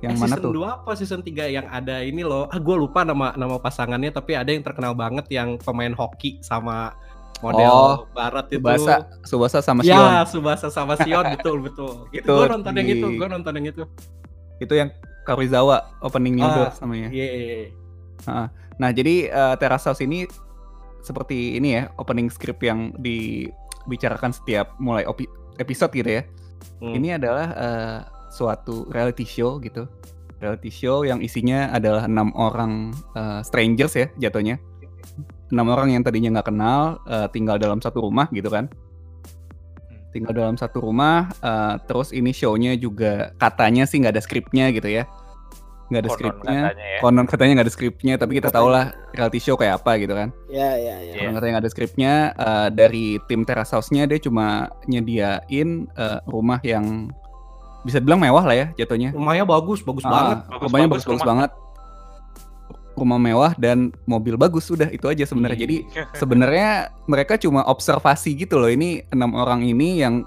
Yang 0.00 0.10
Eh, 0.10 0.18
mana 0.20 0.34
season 0.34 0.42
tuh? 0.44 0.52
2 0.58 0.74
apa 0.76 0.90
season 0.94 1.20
3 1.22 1.46
yang 1.48 1.66
ada 1.66 1.96
ini 2.00 2.20
loh 2.20 2.44
ah 2.44 2.58
gue 2.58 2.76
lupa 2.76 3.02
nama 3.02 3.30
nama 3.32 3.56
pasangannya 3.56 4.10
tapi 4.10 4.34
ada 4.34 4.48
yang 4.48 4.60
terkenal 4.60 4.90
banget 4.92 5.26
yang 5.28 5.54
pemain 5.56 5.90
hoki 5.92 6.38
sama 6.40 6.98
model 7.40 7.70
Oh, 7.70 7.94
barat 8.12 8.46
itu 8.50 8.58
Subasa, 8.58 8.94
Subasa 9.24 9.58
sama 9.62 9.80
Shion. 9.82 9.94
ya 9.94 10.22
Subasa 10.24 10.68
sama 10.68 10.94
Sion 10.98 11.24
betul 11.38 11.56
betul 11.62 11.92
itu 12.10 12.24
Itu 12.24 12.32
gue 12.34 12.48
nonton 12.48 12.72
yang 12.74 12.88
itu 12.88 13.06
gue 13.14 13.28
nonton 13.28 13.52
yang 13.56 13.66
itu 13.70 13.82
Itu 14.58 14.74
yang 14.74 14.90
Karuizawa 15.22 15.92
openingnya 16.00 16.44
Ah, 16.44 16.52
udah 16.56 16.70
namanya. 16.80 17.08
Iya. 17.12 17.68
Nah, 18.80 18.90
jadi 18.90 19.28
eh, 19.28 19.54
Terrace 19.60 19.84
House 19.84 20.00
ini 20.00 20.24
seperti 21.04 21.60
ini 21.60 21.76
ya, 21.76 21.92
opening 22.00 22.32
script 22.32 22.64
yang 22.64 22.96
dibicarakan 22.96 24.32
setiap 24.32 24.72
mulai 24.80 25.04
episode 25.60 25.92
gitu 25.92 26.08
ya. 26.08 26.22
Hmm. 26.80 26.96
Ini 26.96 27.20
adalah 27.20 27.46
eh, 27.52 27.98
suatu 28.32 28.88
reality 28.88 29.28
show 29.28 29.60
gitu. 29.60 29.84
Reality 30.40 30.72
show 30.72 31.04
yang 31.04 31.20
isinya 31.20 31.76
adalah 31.76 32.08
enam 32.08 32.32
orang 32.32 32.96
eh, 33.12 33.44
strangers 33.44 34.00
ya 34.00 34.08
jatuhnya. 34.16 34.56
Enam 35.48 35.66
orang 35.68 35.88
yang 35.90 36.02
tadinya 36.02 36.28
nggak 36.34 36.48
kenal 36.48 36.80
eh, 37.04 37.26
tinggal 37.28 37.56
dalam 37.56 37.78
satu 37.78 38.00
rumah 38.00 38.28
gitu 38.30 38.48
kan. 38.48 38.68
Tinggal 40.08 40.32
dalam 40.34 40.56
satu 40.56 40.80
rumah. 40.80 41.28
eh, 41.38 41.74
terus 41.84 42.10
ini 42.10 42.30
show-nya 42.30 42.74
juga 42.74 43.32
katanya 43.36 43.84
sih 43.84 44.00
nggak 44.00 44.12
ada 44.12 44.22
skripnya 44.22 44.68
gitu 44.70 44.88
ya. 44.88 45.04
Nggak 45.88 46.00
ada 46.00 46.10
skripnya. 46.10 46.60
ya. 46.70 47.00
Konon 47.00 47.24
katanya 47.24 47.52
nggak 47.54 47.66
ada 47.66 47.72
skripnya, 47.72 48.14
tapi 48.16 48.36
kita 48.36 48.48
tahu 48.50 48.68
lah 48.68 48.92
reality 49.10 49.38
show 49.38 49.56
kayak 49.56 49.80
apa 49.80 49.96
gitu 49.96 50.12
kan. 50.12 50.28
Ya 50.46 50.76
ya 50.76 50.96
ya. 50.98 51.12
Iya. 51.12 51.14
Konon 51.18 51.34
katanya 51.34 51.52
nggak 51.54 51.64
ada 51.64 51.72
skripnya. 51.72 52.12
eh, 52.36 52.68
dari 52.70 53.04
tim 53.24 53.40
Terrace 53.42 53.72
House-nya 53.72 54.04
dia 54.04 54.18
cuma 54.18 54.46
nyediain 54.84 55.68
eh, 55.88 56.18
rumah 56.26 56.60
yang 56.60 57.08
bisa 57.80 58.02
dibilang 58.02 58.20
mewah 58.20 58.42
lah 58.42 58.52
ya 58.54 58.66
jatuhnya. 58.76 59.14
rumahnya 59.14 59.46
bagus 59.46 59.80
bagus 59.80 60.02
Ah, 60.02 60.10
banget 60.10 60.38
Bagus, 60.44 60.60
rumahnya 60.66 60.88
bagus 60.88 60.96
bagus-bagus 60.98 61.14
rumah. 61.14 61.28
banget. 61.30 61.50
Rumah 62.98 63.16
mewah 63.16 63.54
dan 63.56 63.94
mobil 64.04 64.34
bagus 64.34 64.68
udah 64.68 64.90
itu 64.90 65.06
aja 65.06 65.24
sebenarnya. 65.24 65.58
Iya. 65.58 65.64
Jadi 65.64 65.76
sebenarnya 66.20 66.70
mereka 67.06 67.38
cuma 67.38 67.62
observasi 67.64 68.34
gitu 68.34 68.58
loh. 68.58 68.68
Ini 68.68 69.08
enam 69.14 69.32
orang 69.38 69.62
ini 69.62 70.02
yang 70.02 70.26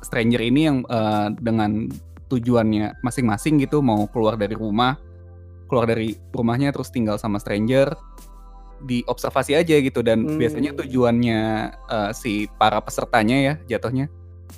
stranger 0.00 0.40
ini 0.40 0.60
yang 0.66 0.78
eh, 0.88 1.28
dengan 1.38 1.92
tujuannya 2.32 3.02
masing-masing 3.04 3.60
gitu 3.60 3.82
mau 3.82 4.06
keluar 4.08 4.38
dari 4.38 4.54
rumah, 4.54 4.96
keluar 5.68 5.84
dari 5.84 6.16
rumahnya 6.32 6.72
terus 6.72 6.88
tinggal 6.88 7.18
sama 7.18 7.38
stranger 7.42 7.92
diobservasi 8.80 9.60
aja 9.60 9.76
gitu 9.76 10.00
dan 10.00 10.24
Hmm. 10.24 10.40
biasanya 10.40 10.72
tujuannya 10.72 11.40
eh, 11.68 12.10
si 12.16 12.48
para 12.56 12.80
pesertanya 12.80 13.36
ya 13.36 13.54
jatuhnya 13.76 14.08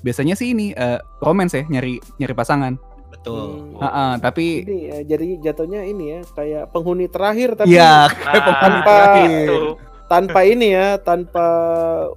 biasanya 0.00 0.38
sih 0.38 0.54
ini 0.54 0.72
eh, 0.72 0.98
romance 1.20 1.58
ya 1.58 1.64
nyari 1.68 2.00
nyari 2.16 2.34
pasangan. 2.34 2.74
Betul. 3.22 3.48
Hmm. 3.72 3.78
Ah, 3.78 3.86
ah, 3.86 4.12
tapi 4.18 4.66
Ini 4.66 4.78
ya, 4.82 4.98
jadi 5.08 5.26
jatuhnya 5.40 5.86
ini 5.86 6.04
ya 6.10 6.20
kayak 6.28 6.64
penghuni 6.68 7.06
terakhir 7.06 7.54
tapi 7.54 7.70
ya 7.72 8.10
Nah, 8.10 8.42
tanpa 8.58 8.96
itu. 9.22 9.58
tanpa 10.04 10.40
ini 10.42 10.74
ya, 10.74 10.98
tanpa 10.98 11.46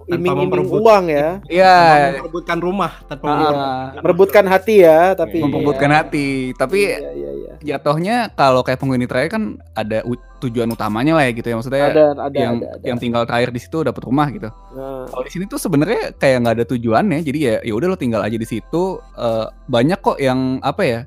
iming-iming 0.05 0.67
uang 0.67 1.05
ya, 1.07 1.39
Iya, 1.45 1.77
Memperebutkan 2.17 2.57
rumah 2.59 2.91
tanpa 3.05 3.23
ah, 3.23 3.31
memperebutkan- 3.31 4.01
merebutkan 4.01 4.45
hati 4.45 4.75
ya, 4.81 5.13
tapi 5.13 5.37
memperebutkan 5.39 5.89
ya. 5.89 5.95
hati. 6.01 6.27
Tapi 6.51 6.79
Iya, 6.91 7.11
iya, 7.13 7.31
iya. 7.31 7.53
jatuhnya 7.63 8.15
kalau 8.31 8.61
kayak 8.61 8.81
penghuni 8.81 9.05
terakhir 9.05 9.29
kan 9.31 9.43
ada 9.71 10.01
tujuan 10.45 10.69
utamanya 10.69 11.17
lah 11.17 11.25
ya 11.25 11.31
gitu 11.33 11.47
ya 11.49 11.55
maksudnya 11.57 11.83
Ada, 11.89 12.05
ada, 12.15 12.37
yang 12.37 12.55
ada, 12.61 12.67
ada. 12.73 12.85
yang 12.85 12.97
tinggal 12.97 13.23
terakhir 13.25 13.49
di 13.49 13.59
situ 13.59 13.77
dapat 13.81 14.01
rumah 14.03 14.27
gitu. 14.29 14.49
Nah, 14.49 15.05
Kalau 15.05 15.23
di 15.23 15.31
sini 15.31 15.45
tuh 15.45 15.57
sebenarnya 15.57 16.13
kayak 16.15 16.37
nggak 16.41 16.55
ada 16.61 16.65
tujuannya, 16.67 17.19
jadi 17.21 17.39
ya 17.39 17.55
ya 17.63 17.73
udah 17.73 17.87
lo 17.91 17.97
tinggal 17.97 18.21
aja 18.21 18.35
di 18.35 18.45
situ. 18.45 18.83
Eh, 19.15 19.45
banyak 19.65 19.99
kok 19.99 20.17
yang 20.17 20.61
apa 20.61 20.81
ya 20.81 20.99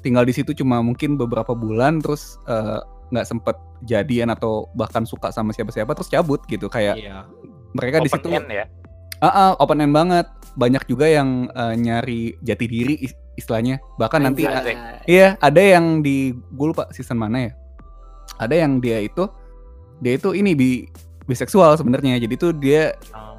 tinggal 0.00 0.22
di 0.22 0.32
situ 0.32 0.50
cuma 0.52 0.80
mungkin 0.80 1.14
beberapa 1.14 1.52
bulan 1.52 2.00
terus 2.00 2.36
eh, 2.46 2.78
nggak 3.10 3.26
sempet 3.26 3.54
jadian 3.84 4.30
atau 4.30 4.66
bahkan 4.72 5.06
suka 5.06 5.30
sama 5.30 5.54
siapa-siapa 5.54 5.94
terus 5.94 6.10
cabut 6.10 6.42
gitu 6.46 6.66
kayak 6.66 6.98
Iya. 6.98 7.22
mereka 7.70 8.00
di 8.00 8.08
Open 8.08 8.18
situ 8.18 8.28
end 8.32 8.48
ya. 8.50 8.64
Ah, 9.16 9.28
ah, 9.28 9.50
open 9.56 9.80
end 9.80 9.96
banget. 9.96 10.26
Banyak 10.56 10.84
juga 10.84 11.06
yang 11.06 11.48
eh, 11.48 11.74
nyari 11.74 12.36
jati 12.40 12.66
diri 12.66 12.94
is- 13.00 13.16
istilahnya. 13.34 13.80
Bahkan 13.96 14.20
nanti 14.22 14.44
anjay. 14.44 14.76
Iya, 15.06 15.36
ada 15.38 15.60
yang 15.60 16.00
di 16.00 16.32
gue 16.32 16.66
lupa 16.66 16.88
season 16.90 17.16
mana 17.16 17.48
ya. 17.48 17.52
Ada 18.36 18.54
yang 18.58 18.78
dia 18.78 18.98
itu 19.00 19.24
dia 19.96 20.14
itu 20.14 20.30
ini 20.30 20.52
bi 20.52 20.70
biseksual 21.24 21.74
sebenarnya. 21.74 22.18
Jadi 22.18 22.34
tuh 22.34 22.52
dia 22.52 22.92
Oh. 23.10 23.34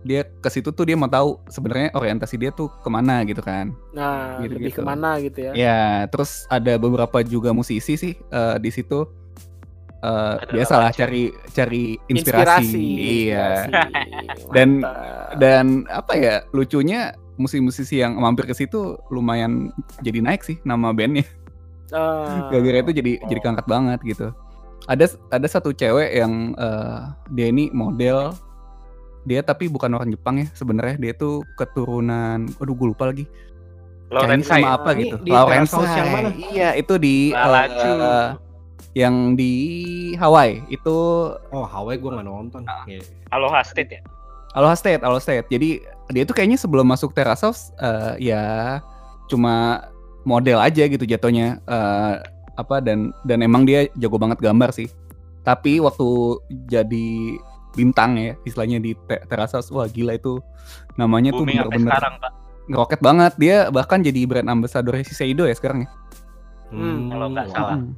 dia 0.00 0.22
ke 0.24 0.48
situ 0.48 0.68
tuh 0.68 0.84
dia 0.84 0.94
mau 0.94 1.06
tahu 1.06 1.42
sebenarnya 1.46 1.90
orientasi 1.92 2.36
dia 2.36 2.50
tuh 2.50 2.70
ke 2.70 2.86
mana 2.86 3.20
gitu 3.22 3.40
kan. 3.40 3.74
nah 3.90 4.38
Gitu-gitu. 4.38 4.54
lebih 4.54 4.72
ke 4.72 4.82
mana 4.82 5.10
gitu 5.18 5.38
ya? 5.40 5.52
Ya, 5.52 5.82
terus 6.06 6.46
ada 6.48 6.76
beberapa 6.76 7.18
juga 7.20 7.50
musisi 7.50 7.94
sih 7.94 8.14
eh, 8.14 8.56
di 8.56 8.70
situ. 8.70 9.04
Eh, 9.98 10.34
Ada 10.38 10.46
biasalah 10.48 10.90
cari 10.92 11.22
cari 11.50 11.98
inspirasi. 12.06 12.86
Iya. 13.26 13.66
inspirasi. 13.66 14.48
Dan- 14.48 14.78
Mantap. 14.78 15.34
Dan 15.34 15.64
apa 15.88 16.12
ya 16.14 16.34
lucunya 16.48 17.00
musisi-musisi 17.34 17.98
yang 17.98 18.14
mampir 18.16 18.44
ke 18.44 18.54
situ 18.54 18.78
lumayan 19.08 19.70
jadi 19.98 20.18
naik 20.20 20.42
sih 20.42 20.58
nama 20.62 20.90
bandnya. 20.90 21.26
Ah. 21.90 22.48
gara-gara 22.48 22.82
itu 22.82 22.92
jadi 22.94 23.12
jadi 23.22 23.38
Oh. 23.38 23.42
keangkat 23.42 23.66
banget 23.66 24.00
gitu 24.02 24.26
ada 24.84 25.04
ada 25.28 25.46
satu 25.46 25.70
cewek 25.70 26.10
yang 26.14 26.52
eh, 26.54 26.98
dia 27.30 27.46
ini 27.48 27.68
model 27.70 28.32
dia 29.22 29.40
tapi 29.40 29.68
bukan 29.68 29.92
orang 29.92 30.08
Jepang 30.08 30.40
ya 30.40 30.46
sebenarnya 30.52 30.96
dia 30.96 31.12
tuh 31.12 31.44
keturunan 31.54 32.48
aduh 32.54 32.72
gue 32.72 32.88
lupa 32.88 33.06
lagi 33.06 33.28
Chinese 34.08 34.48
Lorenza 34.48 34.52
sama 34.54 34.68
apa 34.74 34.90
Ini 34.90 35.00
gitu 35.02 35.14
Lawrence 35.26 35.72
yang 35.76 36.08
mana? 36.08 36.28
iya 36.48 36.68
itu 36.72 36.94
di 36.96 37.28
Lalacu. 37.30 37.90
eh, 37.92 38.28
yang 38.96 39.36
di 39.36 39.52
Hawaii 40.16 40.64
itu 40.66 40.96
Oh, 41.52 41.62
Hawaii 41.62 42.00
gue 42.00 42.08
nggak 42.08 42.24
nonton. 42.24 42.64
Ah. 42.64 42.88
Iya. 42.88 43.04
Aloha 43.28 43.60
State 43.60 43.90
ya? 43.92 44.00
Aloha 44.52 44.72
State 44.72 45.04
Aloha 45.04 45.20
State 45.20 45.44
jadi 45.46 45.84
dia 46.08 46.24
tuh 46.24 46.32
kayaknya 46.32 46.56
sebelum 46.56 46.88
masuk 46.88 47.12
Terrace 47.12 47.44
House 47.44 47.68
eh, 47.76 48.32
ya 48.32 48.80
cuma 49.28 49.84
model 50.28 50.60
aja 50.60 50.84
gitu 50.84 51.08
jatuhnya 51.08 51.56
eh, 51.64 52.14
apa 52.54 52.84
dan 52.84 53.16
dan 53.24 53.40
emang 53.40 53.64
dia 53.64 53.88
jago 53.96 54.20
banget 54.20 54.36
gambar 54.38 54.68
sih 54.70 54.92
tapi 55.40 55.80
waktu 55.80 56.04
jadi 56.68 57.08
bintang 57.72 58.18
ya 58.18 58.34
istilahnya 58.42 58.76
di 58.76 58.92
Te- 59.06 59.22
House 59.30 59.70
wah 59.70 59.88
gila 59.88 60.12
itu 60.12 60.42
namanya 60.94 61.32
tuh 61.32 61.46
Booming 61.46 61.56
sampai 61.56 61.68
bener-bener 61.72 61.92
sekarang, 61.94 62.14
Pak. 62.18 62.32
ngeroket 62.68 63.00
banget 63.00 63.32
dia 63.38 63.56
bahkan 63.70 64.02
jadi 64.02 64.20
brand 64.26 64.48
ambassador 64.50 64.92
Shiseido 65.00 65.48
ya 65.48 65.56
sekarang 65.56 65.86
ya 65.86 65.90
Hmm, 66.68 67.08
kalau 67.08 67.32
nggak 67.32 67.48
salah. 67.48 67.80
Hmm. 67.80 67.96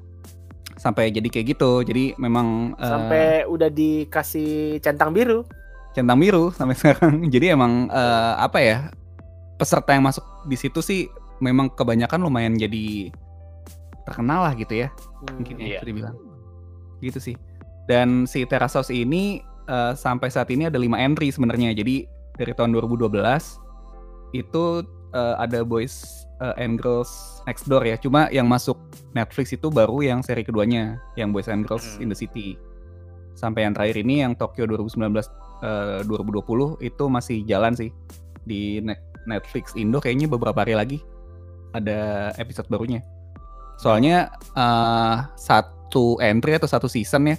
sampai 0.79 1.11
jadi 1.11 1.27
kayak 1.27 1.47
gitu 1.53 1.83
jadi 1.83 2.14
memang 2.16 2.79
eh, 2.79 2.87
sampai 2.87 3.25
udah 3.45 3.66
dikasih 3.66 4.79
centang 4.79 5.11
biru. 5.11 5.43
centang 5.90 6.16
biru 6.16 6.55
sampai 6.55 6.79
sekarang. 6.81 7.27
Jadi 7.27 7.51
emang 7.51 7.90
eh, 7.90 8.33
apa 8.38 8.59
ya 8.62 8.79
peserta 9.59 9.90
yang 9.90 10.07
masuk 10.07 10.23
di 10.47 10.55
situ 10.55 10.79
sih 10.81 11.11
memang 11.40 11.68
kebanyakan 11.70 12.20
lumayan 12.20 12.55
jadi 12.55 13.11
terkenal 14.05 14.44
lah 14.44 14.55
gitu 14.55 14.74
ya 14.76 14.88
Hmm. 15.20 15.37
mungkin 15.37 15.55
ya 15.57 15.64
Iya. 15.66 15.79
bisa 15.79 15.87
dibilang 15.87 16.16
gitu 17.00 17.18
sih. 17.18 17.37
Dan 17.85 18.24
si 18.24 18.44
Terrace 18.44 18.76
House 18.76 18.90
ini 18.90 19.40
eh, 19.66 19.92
sampai 19.94 20.29
saat 20.29 20.48
ini 20.48 20.66
ada 20.66 20.76
lima 20.76 20.96
entry 20.96 21.29
sebenarnya. 21.29 21.72
Jadi 21.72 22.05
dari 22.35 22.53
tahun 22.53 22.72
2012 22.72 23.61
itu 24.33 24.64
eh, 25.11 25.35
ada 25.37 25.62
Boys 25.62 26.05
eh, 26.38 26.55
and 26.57 26.76
Girls 26.76 27.11
Next 27.44 27.66
Door 27.66 27.83
ya. 27.83 27.96
Cuma 27.96 28.29
yang 28.29 28.46
masuk 28.46 28.76
Netflix 29.11 29.50
itu 29.50 29.66
baru 29.66 30.00
yang 30.00 30.20
seri 30.20 30.40
keduanya, 30.40 30.98
yang 31.14 31.31
Boys 31.31 31.46
and 31.46 31.64
Girls 31.64 31.96
Hmm. 31.96 32.03
in 32.03 32.09
the 32.09 32.16
City. 32.16 32.55
Sampai 33.33 33.62
yang 33.62 33.72
terakhir 33.72 33.96
ini 33.98 34.20
yang 34.20 34.35
Tokyo 34.35 34.66
2019 34.66 35.26
eh, 35.61 36.00
2020 36.05 36.79
itu 36.81 37.05
masih 37.07 37.42
jalan 37.44 37.72
sih 37.72 37.90
di 38.42 38.81
Net- 38.81 39.03
Netflix 39.22 39.72
Indo 39.74 39.98
kayaknya 39.98 40.26
beberapa 40.26 40.57
hari 40.59 40.72
lagi 40.72 40.98
ada 41.73 41.99
episode 42.37 42.67
barunya. 42.67 43.01
Soalnya 43.77 44.29
eh, 44.53 45.15
satu 45.37 46.17
entry 46.19 46.55
atau 46.55 46.67
satu 46.67 46.87
season 46.87 47.27
ya 47.27 47.37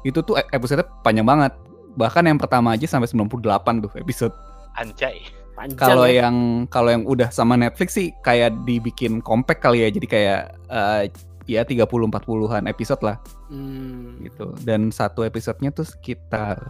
itu 0.00 0.20
tuh 0.20 0.36
e- 0.36 0.50
episode 0.50 0.80
panjang 1.00 1.24
banget. 1.24 1.52
Bahkan 1.92 2.24
yang 2.24 2.38
pertama 2.38 2.72
aja 2.72 2.86
sampai 2.86 3.08
98 3.08 3.44
tuh 3.84 3.92
episode. 3.96 4.32
Anjay. 4.74 5.20
Panjang 5.52 5.76
Kalau 5.76 6.06
ya. 6.08 6.24
yang 6.24 6.36
kalau 6.66 6.88
yang 6.88 7.04
udah 7.04 7.28
sama 7.28 7.52
Netflix 7.52 7.92
sih 7.92 8.08
kayak 8.22 8.64
dibikin 8.64 9.20
compact 9.20 9.60
kali 9.60 9.84
ya. 9.84 9.92
Jadi 9.92 10.06
kayak 10.06 10.40
eh, 10.70 11.02
ya 11.44 11.66
30 11.66 11.84
40-an 11.84 12.64
episode 12.64 13.02
lah 13.02 13.16
Hmm. 13.50 14.22
gitu. 14.22 14.54
Dan 14.62 14.88
satu 14.88 15.20
episodenya 15.20 15.68
tuh 15.68 15.84
sekitar 15.84 16.62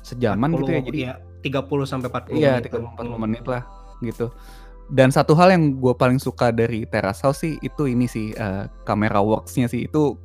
sejaman 0.00 0.54
gitu 0.54 0.70
ya. 0.70 0.80
40, 0.80 0.88
Jadi 0.88 0.98
iya, 1.02 1.14
30 1.42 1.84
sampai 1.84 2.08
40 2.08 2.38
Iya, 2.38 2.52
menit. 2.56 2.70
30-40 2.70 3.18
menit 3.18 3.44
lah 3.44 3.62
gitu. 4.00 4.26
Dan 4.88 5.12
satu 5.12 5.36
hal 5.36 5.52
yang 5.52 5.76
gue 5.76 5.92
paling 5.92 6.16
suka 6.16 6.48
dari 6.48 6.88
Terrace 6.88 7.20
House 7.20 7.44
sih 7.44 7.60
itu 7.60 7.84
ini 7.84 8.08
sih 8.08 8.32
eh, 8.32 8.64
kamera 8.88 9.20
works-nya 9.20 9.68
sih 9.68 9.84
itu 9.84 10.16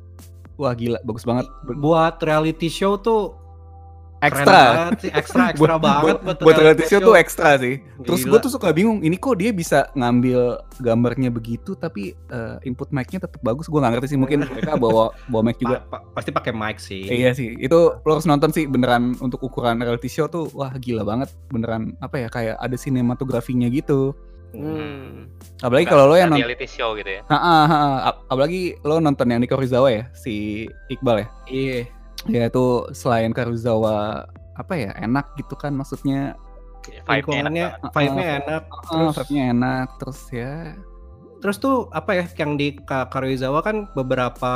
wah 0.56 0.72
gila 0.72 0.98
bagus 1.04 1.28
banget. 1.28 1.44
Buat 1.68 2.24
reality 2.24 2.72
show 2.72 2.96
tuh 2.96 3.44
Ekstra. 4.24 4.88
banget 4.88 5.12
ekstra 5.12 5.44
ekstra 5.52 5.76
banget 5.76 6.16
buat, 6.24 6.40
buat 6.40 6.56
reality 6.56 6.84
show 6.88 7.00
tuh 7.04 7.12
ekstra 7.12 7.60
sih. 7.60 7.84
Terus 8.08 8.24
gue 8.24 8.38
tuh 8.40 8.48
suka 8.48 8.72
bingung, 8.72 9.04
ini 9.04 9.20
kok 9.20 9.36
dia 9.36 9.52
bisa 9.52 9.92
ngambil 9.92 10.64
gambarnya 10.80 11.28
begitu 11.28 11.76
tapi 11.76 12.16
eh, 12.16 12.56
input 12.64 12.88
mic-nya 12.88 13.28
tetap 13.28 13.40
bagus. 13.44 13.68
Gue 13.68 13.84
nggak 13.84 14.00
ngerti 14.00 14.16
sih 14.16 14.18
mungkin 14.20 14.48
mereka 14.48 14.78
bawa 14.84 15.12
bawa 15.28 15.42
mic 15.44 15.60
juga. 15.60 15.84
Pa- 15.84 16.00
pa- 16.00 16.04
pasti 16.16 16.32
pakai 16.32 16.52
mic 16.56 16.80
sih. 16.80 17.04
Iya 17.04 17.36
sih, 17.36 17.52
itu 17.60 17.78
lo 18.00 18.10
harus 18.16 18.24
nonton 18.24 18.48
sih 18.48 18.64
beneran 18.64 19.12
untuk 19.20 19.44
ukuran 19.44 19.76
reality 19.84 20.08
show 20.08 20.24
tuh 20.24 20.48
wah 20.56 20.72
gila 20.72 21.04
banget 21.04 21.28
beneran 21.52 21.92
apa 22.00 22.24
ya 22.24 22.28
kayak 22.32 22.56
ada 22.56 22.76
sinematografinya 22.80 23.68
gitu. 23.68 24.16
Hmm. 24.54 25.26
Apalagi 25.60 25.86
kalau 25.86 26.04
lo 26.06 26.14
yang 26.14 26.30
nonton 26.30 26.46
reality 26.46 26.68
show 26.70 26.94
gitu 26.94 27.10
ya. 27.10 27.22
Ah, 27.26 27.36
ah. 27.36 27.66
Ap- 28.14 28.22
apalagi 28.30 28.78
lo 28.86 29.02
nonton 29.02 29.26
yang 29.26 29.42
di 29.42 29.48
Karuzawa 29.50 29.88
ya, 29.90 30.04
si 30.14 30.64
Iqbal 30.88 31.24
ya. 31.24 31.28
Iya. 31.50 31.80
Ya 32.24 32.42
itu 32.48 32.64
selain 32.94 33.34
Karuzawa 33.34 34.24
apa 34.54 34.74
ya 34.78 34.94
enak 34.96 35.34
gitu 35.34 35.58
kan 35.58 35.74
maksudnya 35.74 36.38
Vibe-nya 36.84 37.48
enak 37.48 37.80
vibe-nya 37.96 38.28
enak. 38.44 38.62
terus 38.68 38.86
Terus, 38.92 39.14
vibe-nya 39.24 39.44
enak 39.56 39.88
terus 39.98 40.20
ya 40.30 40.52
terus 41.44 41.60
tuh 41.60 41.92
apa 41.92 42.16
ya 42.16 42.24
yang 42.40 42.56
di 42.56 42.72
Ka- 42.72 43.04
Karuizawa 43.12 43.60
kan 43.60 43.84
beberapa 43.92 44.52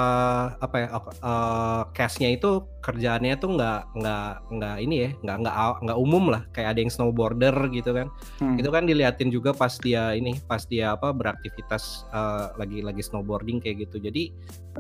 apa 0.56 0.76
ya 0.80 0.88
eh, 0.96 1.82
cast-nya 1.92 2.32
itu 2.32 2.64
kerjaannya 2.80 3.36
tuh 3.36 3.60
nggak 3.60 3.80
nggak 3.92 4.30
nggak 4.56 4.76
ini 4.80 4.96
ya 5.04 5.10
nggak 5.20 5.36
nggak 5.44 5.54
nggak 5.84 5.98
umum 6.00 6.32
lah. 6.32 6.48
Kayak 6.56 6.72
ada 6.72 6.80
yang 6.80 6.88
snowboarder 6.88 7.56
gitu 7.76 7.92
kan. 7.92 8.08
Hmm, 8.40 8.56
itu 8.56 8.72
kan 8.72 8.88
diliatin 8.88 9.28
juga 9.28 9.52
pas 9.52 9.76
dia 9.76 10.16
ini 10.16 10.40
pas 10.48 10.64
dia 10.64 10.96
apa 10.96 11.12
beraktivitas 11.12 12.08
eh, 12.08 12.56
lagi 12.56 12.80
lagi 12.80 13.04
snowboarding 13.04 13.60
kayak 13.60 13.84
gitu. 13.84 14.00
Jadi 14.00 14.32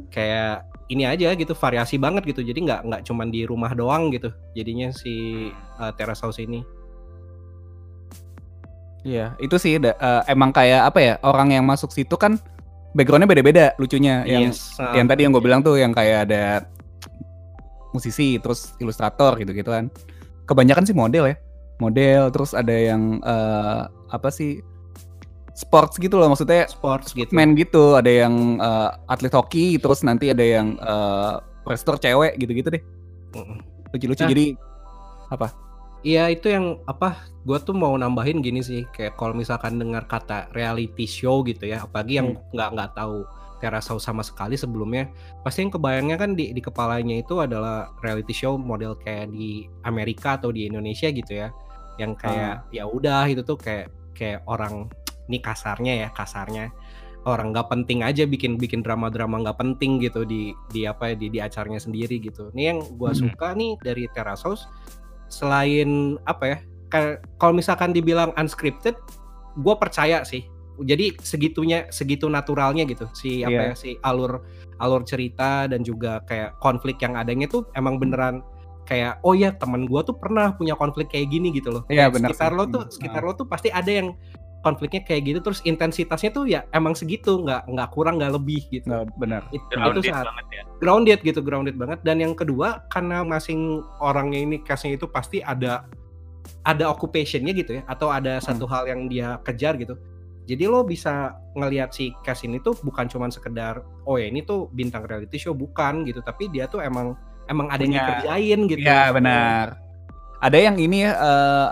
kayak 0.08 0.64
ini 0.88 1.04
aja 1.04 1.36
gitu 1.36 1.52
variasi 1.52 2.00
banget 2.00 2.24
gitu. 2.24 2.40
Jadi 2.40 2.56
nggak 2.64 2.88
nggak 2.88 3.02
cuman 3.04 3.28
di 3.28 3.44
rumah 3.44 3.76
doang 3.76 4.08
gitu 4.16 4.32
jadinya 4.56 4.88
si 4.96 5.52
eh, 5.52 5.92
terrace 6.00 6.24
house 6.24 6.40
ini 6.40 6.77
Iya, 9.08 9.26
itu 9.40 9.56
sih 9.56 9.80
eh, 9.80 10.22
emang 10.28 10.52
kayak 10.52 10.92
apa 10.92 10.98
ya 11.00 11.14
orang 11.24 11.56
yang 11.56 11.64
masuk 11.64 11.88
situ 11.88 12.12
kan 12.20 12.36
backgroundnya 12.92 13.28
beda-beda 13.28 13.72
lucunya 13.80 14.20
yang 14.28 14.52
Yes, 14.52 14.76
ah. 14.76 14.92
yang 14.92 15.08
tadi 15.08 15.24
yang 15.24 15.32
gue 15.32 15.40
bilang 15.40 15.64
tuh 15.64 15.80
yang 15.80 15.96
kayak 15.96 16.28
ada 16.28 16.68
musisi 17.96 18.36
terus 18.36 18.76
ilustrator 18.76 19.32
gitu 19.40 19.56
gitu 19.56 19.72
kan 19.72 19.88
kebanyakan 20.44 20.84
sih 20.84 20.92
model 20.92 21.24
ya 21.32 21.36
model 21.80 22.28
terus 22.28 22.52
ada 22.52 22.74
yang 22.74 23.22
eh, 23.24 23.82
apa 24.12 24.28
sih 24.28 24.60
sports 25.56 25.98
gitu 25.98 26.20
loh 26.20 26.30
maksudnya 26.30 26.68
sports 26.70 27.16
gitu. 27.16 27.32
main 27.32 27.56
gitu 27.56 27.96
ada 27.96 28.08
yang 28.08 28.60
eh, 28.60 28.90
atlet 29.08 29.32
hoki 29.32 29.80
terus 29.80 30.04
nanti 30.04 30.30
ada 30.30 30.44
yang 30.44 30.76
eh, 30.76 31.34
wrestler 31.64 31.96
cewek 31.96 32.36
gitu-gitu 32.36 32.68
deh 32.76 32.82
Mm-mm. 33.36 33.58
lucu-lucu 33.92 34.24
Nah. 34.24 34.30
jadi 34.32 34.46
Iya 36.06 36.30
itu 36.30 36.46
yang 36.46 36.78
apa? 36.86 37.26
Gue 37.42 37.58
tuh 37.58 37.74
mau 37.74 37.96
nambahin 37.98 38.38
gini 38.44 38.62
sih, 38.62 38.86
kayak 38.94 39.18
kalau 39.18 39.34
misalkan 39.34 39.80
dengar 39.82 40.06
kata 40.06 40.46
reality 40.54 41.08
show 41.08 41.42
gitu 41.42 41.66
ya, 41.66 41.82
apalagi 41.82 42.22
yang 42.22 42.38
nggak 42.54 42.70
nggak 42.74 42.92
tahu 42.94 43.26
Terasau 43.58 43.98
sama 43.98 44.22
sekali 44.22 44.54
sebelumnya, 44.54 45.10
pasti 45.42 45.66
yang 45.66 45.74
kebayangnya 45.74 46.14
kan 46.14 46.38
di 46.38 46.54
di 46.54 46.62
kepalanya 46.62 47.18
itu 47.18 47.42
adalah 47.42 47.90
reality 48.06 48.30
show 48.30 48.54
model 48.54 48.94
kayak 48.94 49.34
di 49.34 49.66
Amerika 49.82 50.38
atau 50.38 50.54
di 50.54 50.70
Indonesia 50.70 51.10
gitu 51.10 51.42
ya, 51.42 51.50
yang 51.98 52.14
kayak 52.14 52.70
ya 52.70 52.86
udah 52.86 53.26
itu 53.26 53.42
tuh 53.42 53.58
kayak 53.58 53.90
kayak 54.14 54.46
orang 54.46 54.86
ini 55.26 55.42
kasarnya 55.42 56.06
ya 56.06 56.08
kasarnya 56.14 56.70
orang 57.26 57.50
nggak 57.50 57.66
penting 57.66 58.06
aja 58.06 58.30
bikin 58.30 58.62
bikin 58.62 58.80
drama-drama 58.80 59.42
nggak 59.42 59.58
penting 59.58 59.98
gitu 59.98 60.22
di 60.22 60.54
di 60.70 60.86
apa 60.86 61.10
ya, 61.10 61.14
di 61.18 61.26
di 61.26 61.42
acaranya 61.42 61.82
sendiri 61.82 62.22
gitu. 62.22 62.54
Ini 62.54 62.62
yang 62.62 62.78
gua 62.94 63.10
Mhm. 63.10 63.18
suka 63.26 63.58
nih 63.58 63.74
dari 63.82 64.06
Terrace 64.14 64.70
selain 65.28 65.88
apa 66.24 66.44
ya 66.44 66.58
ka- 66.88 67.18
kalau 67.36 67.52
misalkan 67.52 67.92
dibilang 67.92 68.32
unscripted 68.34 68.96
gue 69.54 69.74
percaya 69.76 70.22
sih 70.22 70.44
jadi 70.78 71.10
segitunya 71.18 71.90
segitu 71.90 72.26
naturalnya 72.26 72.84
gitu 72.84 73.10
si 73.12 73.42
apa 73.42 73.50
Iya. 73.50 73.68
ya 73.68 73.74
si 73.74 73.90
alur 74.00 74.40
alur 74.78 75.02
cerita 75.02 75.66
dan 75.66 75.82
juga 75.82 76.22
kayak 76.22 76.58
konflik 76.58 76.96
yang 76.98 77.14
adanya 77.14 77.46
tuh 77.46 77.66
emang 77.72 77.98
beneran 77.98 78.40
kayak 78.84 79.18
oh 79.20 79.34
ya 79.34 79.52
teman 79.52 79.84
gue 79.84 80.00
tuh 80.00 80.14
pernah 80.14 80.48
punya 80.50 80.72
konflik 80.72 81.10
kayak 81.10 81.28
gini 81.28 81.50
gitu 81.50 81.68
loh 81.70 81.82
Iya, 81.86 82.06
Kayak 82.06 82.10
benar 82.14 82.28
sekitar 82.30 82.50
sih. 82.50 82.56
lo 82.56 82.64
tuh 82.64 82.82
Hmm. 82.82 82.92
sekitar 82.94 83.22
lo 83.22 83.32
tuh 83.34 83.46
pasti 83.46 83.68
ada 83.68 83.90
yang 83.90 84.08
konfliknya 84.66 85.06
kayak 85.06 85.22
gitu 85.30 85.38
terus 85.38 85.62
intensitasnya 85.62 86.30
tuh 86.34 86.44
ya 86.50 86.66
emang 86.74 86.92
segitu 86.92 87.38
nggak 87.46 87.70
nggak 87.70 87.88
kurang 87.94 88.18
nggak 88.18 88.34
lebih 88.34 88.62
gitu. 88.68 88.86
Nggak 88.90 89.04
benar. 89.16 89.42
It- 89.54 89.62
itu 89.62 89.78
Grounded 89.78 90.04
saat 90.10 90.26
banget 90.26 90.46
ya. 90.50 90.62
grounded 90.82 91.18
gitu 91.22 91.40
grounded 91.42 91.76
banget. 91.78 91.98
Dan 92.02 92.18
yang 92.18 92.34
kedua 92.34 92.82
karena 92.90 93.22
masing 93.22 93.82
orangnya 94.02 94.40
ini 94.42 94.56
case-nya 94.62 94.98
itu 94.98 95.06
pasti 95.06 95.38
ada 95.42 95.86
ada 96.64 96.84
occupationnya 96.90 97.52
gitu 97.54 97.78
ya 97.78 97.82
atau 97.86 98.08
ada 98.08 98.40
satu 98.40 98.64
hal 98.66 98.88
yang 98.88 99.06
dia 99.06 99.38
kejar 99.46 99.78
gitu. 99.78 99.94
Jadi 100.48 100.64
lo 100.64 100.80
bisa 100.80 101.36
ngelihat 101.54 101.92
si 101.92 102.10
case 102.24 102.48
ini 102.48 102.56
tuh 102.58 102.72
bukan 102.80 103.04
cuman 103.04 103.28
sekedar 103.28 103.84
oh 104.08 104.16
ya 104.16 104.26
ini 104.32 104.42
tuh 104.42 104.66
bintang 104.72 105.04
reality 105.04 105.36
show. 105.36 105.52
Bukan 105.52 106.08
gitu 106.08 106.24
tapi 106.24 106.48
dia 106.48 106.64
tuh 106.66 106.80
emang 106.80 107.14
emang 107.46 107.68
ada 107.70 107.84
yang 107.84 107.94
dikerjain 107.94 108.60
gitu. 108.66 108.80
Iya 108.80 109.12
benar. 109.12 109.76
Ada 110.40 110.58
yang 110.70 110.76
ini 110.80 111.04
ya 111.04 111.12
eh, 111.14 111.68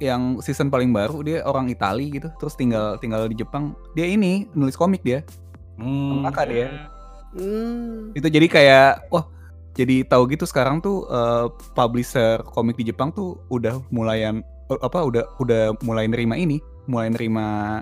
yang 0.00 0.40
season 0.40 0.66
paling 0.66 0.90
baru 0.90 1.20
dia 1.20 1.44
orang 1.44 1.68
Itali 1.68 2.10
gitu, 2.10 2.32
terus 2.36 2.52
tinggal 2.52 2.96
tinggal 2.96 3.24
di 3.24 3.36
Jepang. 3.36 3.76
Dia 3.92 4.04
ini 4.04 4.48
nulis 4.50 4.74
komik 4.74 5.00
dia, 5.00 5.20
Hmm, 5.76 6.24
kakak 6.24 6.46
dia. 6.48 6.66
Hmm. 7.30 8.10
Itu 8.10 8.26
jadi 8.26 8.44
kayak 8.44 9.08
wah 9.08 9.28
jadi 9.70 10.02
tahu 10.02 10.26
gitu 10.28 10.44
sekarang 10.44 10.80
tuh 10.80 11.04
eh, 11.06 11.46
publisher 11.72 12.42
komik 12.42 12.74
di 12.74 12.88
Jepang 12.88 13.12
tuh 13.12 13.38
udah 13.46 13.78
mulayan 13.88 14.40
eh, 14.66 14.80
apa 14.80 14.98
udah 15.00 15.24
udah 15.36 15.76
mulai 15.80 16.04
nerima 16.04 16.34
ini, 16.34 16.58
mulai 16.84 17.08
nerima 17.08 17.80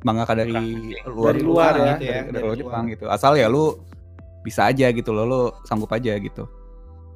mangaka 0.00 0.38
dari 0.38 0.94
luar 1.04 1.34
Dari 1.34 1.42
luar 1.42 1.72
dari- 1.74 1.82
ya. 1.82 1.94
dari, 1.94 2.06
Dari 2.06 2.30
dari 2.30 2.38
luar 2.38 2.46
luar. 2.48 2.56
Jepang 2.56 2.84
gitu. 2.88 3.04
Asal 3.06 3.32
ya 3.34 3.46
lu 3.46 3.76
bisa 4.40 4.64
aja 4.64 4.86
gitu 4.88 5.10
loh, 5.10 5.24
lu 5.26 5.40
sanggup 5.62 5.90
aja 5.90 6.14
gitu. 6.16 6.46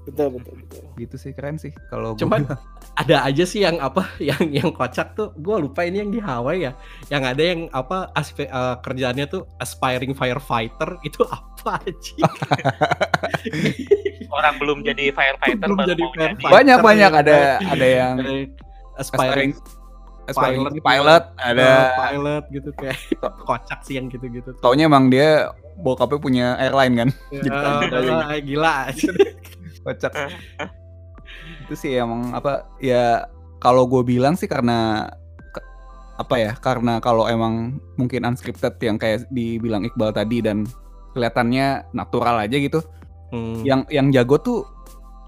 Betul 0.02 0.34
betul 0.34 0.54
betul. 0.58 0.82
Gitu 0.96 1.14
sih 1.16 1.30
keren 1.30 1.56
sih 1.56 1.70
kalau 1.86 2.12
gua 2.12 2.20
Cuman 2.20 2.42
bilang. 2.42 2.58
ada 2.94 3.16
aja 3.22 3.44
sih 3.44 3.60
yang 3.60 3.78
apa 3.78 4.02
yang 4.22 4.42
yang 4.48 4.68
kocak 4.68 5.12
tuh 5.12 5.30
gue 5.32 5.56
lupa 5.58 5.82
ini 5.82 5.98
yang 5.98 6.10
di 6.10 6.18
Hawaii 6.18 6.64
ya 6.64 6.72
yang 7.06 7.22
ada 7.22 7.38
yang 7.40 7.60
apa 7.70 8.10
aspe, 8.12 8.44
eh, 8.44 8.76
kerjaannya 8.78 9.26
tuh 9.26 9.46
aspiring 9.56 10.10
firefighter 10.12 10.98
itu 11.06 11.22
apa 11.24 11.78
aja 11.80 12.14
Orang 14.32 14.56
belum 14.58 14.82
jadi 14.82 15.10
firefighter 15.10 15.66
Belum 15.66 15.78
jadi 15.84 16.02
firefighter. 16.08 16.50
banyak 16.50 16.78
banyak 16.80 17.10
ya, 17.10 17.20
ada 17.20 17.36
ada- 17.62 17.90
yang 17.92 18.16
aspiring 18.94 19.52
aspiring 20.24 20.62
pilot, 20.64 20.80
pilot, 20.80 21.24
ada 21.36 21.62
eh, 21.62 21.86
pilot 21.96 22.44
gitu 22.50 22.70
kayak 22.72 22.98
kocak 23.40 23.82
sih 23.82 23.96
yang 23.96 24.06
gitu-gitu 24.06 24.50
tuh. 24.50 24.60
taunya 24.60 24.86
emang 24.86 25.06
dia 25.08 25.50
bokapnya 25.76 26.18
punya 26.18 26.46
airline 26.56 26.94
kan 26.96 27.08
Ya, 27.32 27.42
Jadi- 27.88 28.14
eh, 28.30 28.40
gila 28.44 28.72
aja. 28.88 29.10
Kocak 29.82 30.12
itu 31.62 31.74
sih 31.74 31.92
emang 31.94 32.30
apa 32.30 32.66
ya 32.78 33.26
kalau 33.58 33.84
gue 33.84 34.02
bilang 34.02 34.34
sih 34.34 34.46
karena 34.46 35.08
apa 36.14 36.34
ya 36.36 36.52
karena 36.54 36.98
kalau 36.98 37.24
emang 37.24 37.72
mungkin 37.96 38.22
unscripted 38.24 38.76
yang 38.78 38.94
kayak 38.94 39.24
dibilang 39.28 39.82
Iqbal 39.82 40.12
tadi 40.12 40.38
dan 40.38 40.68
kelihatannya 41.12 41.88
natural 41.92 42.38
aja 42.38 42.56
gitu 42.56 42.80
Hmm. 43.32 43.64
yang 43.64 43.80
yang 43.88 44.12
jago 44.12 44.36
tuh 44.36 44.60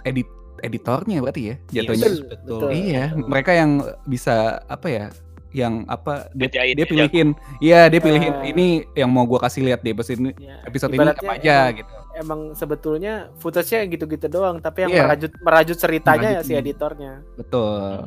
edit 0.05 0.29
editornya 0.61 1.25
berarti 1.25 1.41
ya 1.41 1.57
jatuhnya 1.73 2.05
Yes, 2.05 2.21
Betul, 2.21 2.29
betul. 2.29 2.57
betul. 2.61 2.71
iya 2.77 3.05
mereka 3.17 3.51
yang 3.51 3.71
bisa 4.05 4.35
apa 4.69 4.87
ya 4.87 5.07
yang 5.51 5.89
apa 5.89 6.29
dia, 6.37 6.53
dia 6.53 6.75
dia 6.75 6.85
pilihin 6.85 7.33
iya 7.63 7.89
dia 7.89 7.97
pilihin 7.97 8.45
Eh. 8.45 8.53
ini 8.53 8.67
yang 8.93 9.09
mau 9.09 9.25
gua 9.25 9.41
kasih 9.41 9.65
lihat 9.65 9.81
di 9.81 9.89
episode 9.89 10.21
ini 10.21 10.37
Ya, 10.37 10.61
episode 10.65 10.93
ini 10.93 11.01
apa 11.01 11.33
aja 11.33 11.57
emang, 11.65 11.81
gitu 11.81 11.93
emang 12.17 12.53
sebetulnya 12.53 13.12
footage-nya 13.37 13.85
gitu-gitu 13.87 14.27
doang, 14.29 14.59
tapi 14.59 14.83
yang 14.83 14.91
Iya. 14.91 15.03
merajut 15.05 15.33
merajut 15.39 15.77
ceritanya 15.77 16.29
ya 16.31 16.41
si 16.41 16.53
editornya. 16.53 17.23
betul 17.35 18.07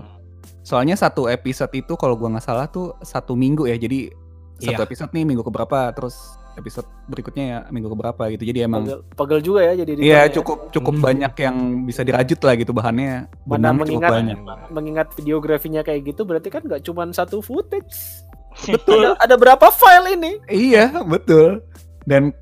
soalnya 0.61 0.95
satu 0.95 1.27
episode 1.27 1.71
itu 1.73 1.93
kalau 1.93 2.13
gua 2.13 2.27
nggak 2.29 2.43
salah 2.43 2.67
tuh 2.67 2.95
satu 2.99 3.33
minggu 3.33 3.65
ya 3.65 3.75
jadi 3.75 4.11
satu 4.57 4.73
Iya. 4.75 4.85
episode 4.85 5.11
nih 5.11 5.23
minggu 5.23 5.39
keberapa 5.41 5.91
terus 5.91 6.15
episode 6.53 6.83
berikutnya 7.05 7.43
ya 7.45 7.59
minggu 7.69 7.87
keberapa 7.87 8.27
gitu 8.29 8.43
jadi 8.43 8.65
emang 8.65 8.83
Pegel, 8.83 8.99
pegel 9.13 9.39
juga 9.41 9.61
ya 9.61 9.73
jadi 9.77 9.91
iya 9.93 10.01
editornya 10.17 10.17
ya. 10.19 10.33
cukup 10.33 10.57
cukup 10.73 10.93
Hmm. 10.93 11.03
banyak 11.03 11.33
yang 11.37 11.55
bisa 11.85 12.01
dirajut 12.01 12.39
lah 12.41 12.53
gitu 12.55 12.71
bahannya 12.73 13.13
Mana 13.45 13.69
cukup 13.69 13.79
mengingat 13.79 14.11
banyak 14.11 14.37
mengingat 14.67 15.07
videografinya 15.13 15.81
kayak 15.81 16.01
gitu 16.05 16.21
berarti 16.23 16.49
kan 16.49 16.61
nggak 16.61 16.81
cuma 16.81 17.05
satu 17.11 17.39
footage. 17.39 18.25
Betul. 18.67 19.13
ada, 19.13 19.21
ada 19.21 19.35
berapa 19.37 19.67
file 19.69 20.17
ini? 20.17 20.31
iya 20.49 20.89
betul 21.05 21.61
dan 22.03 22.33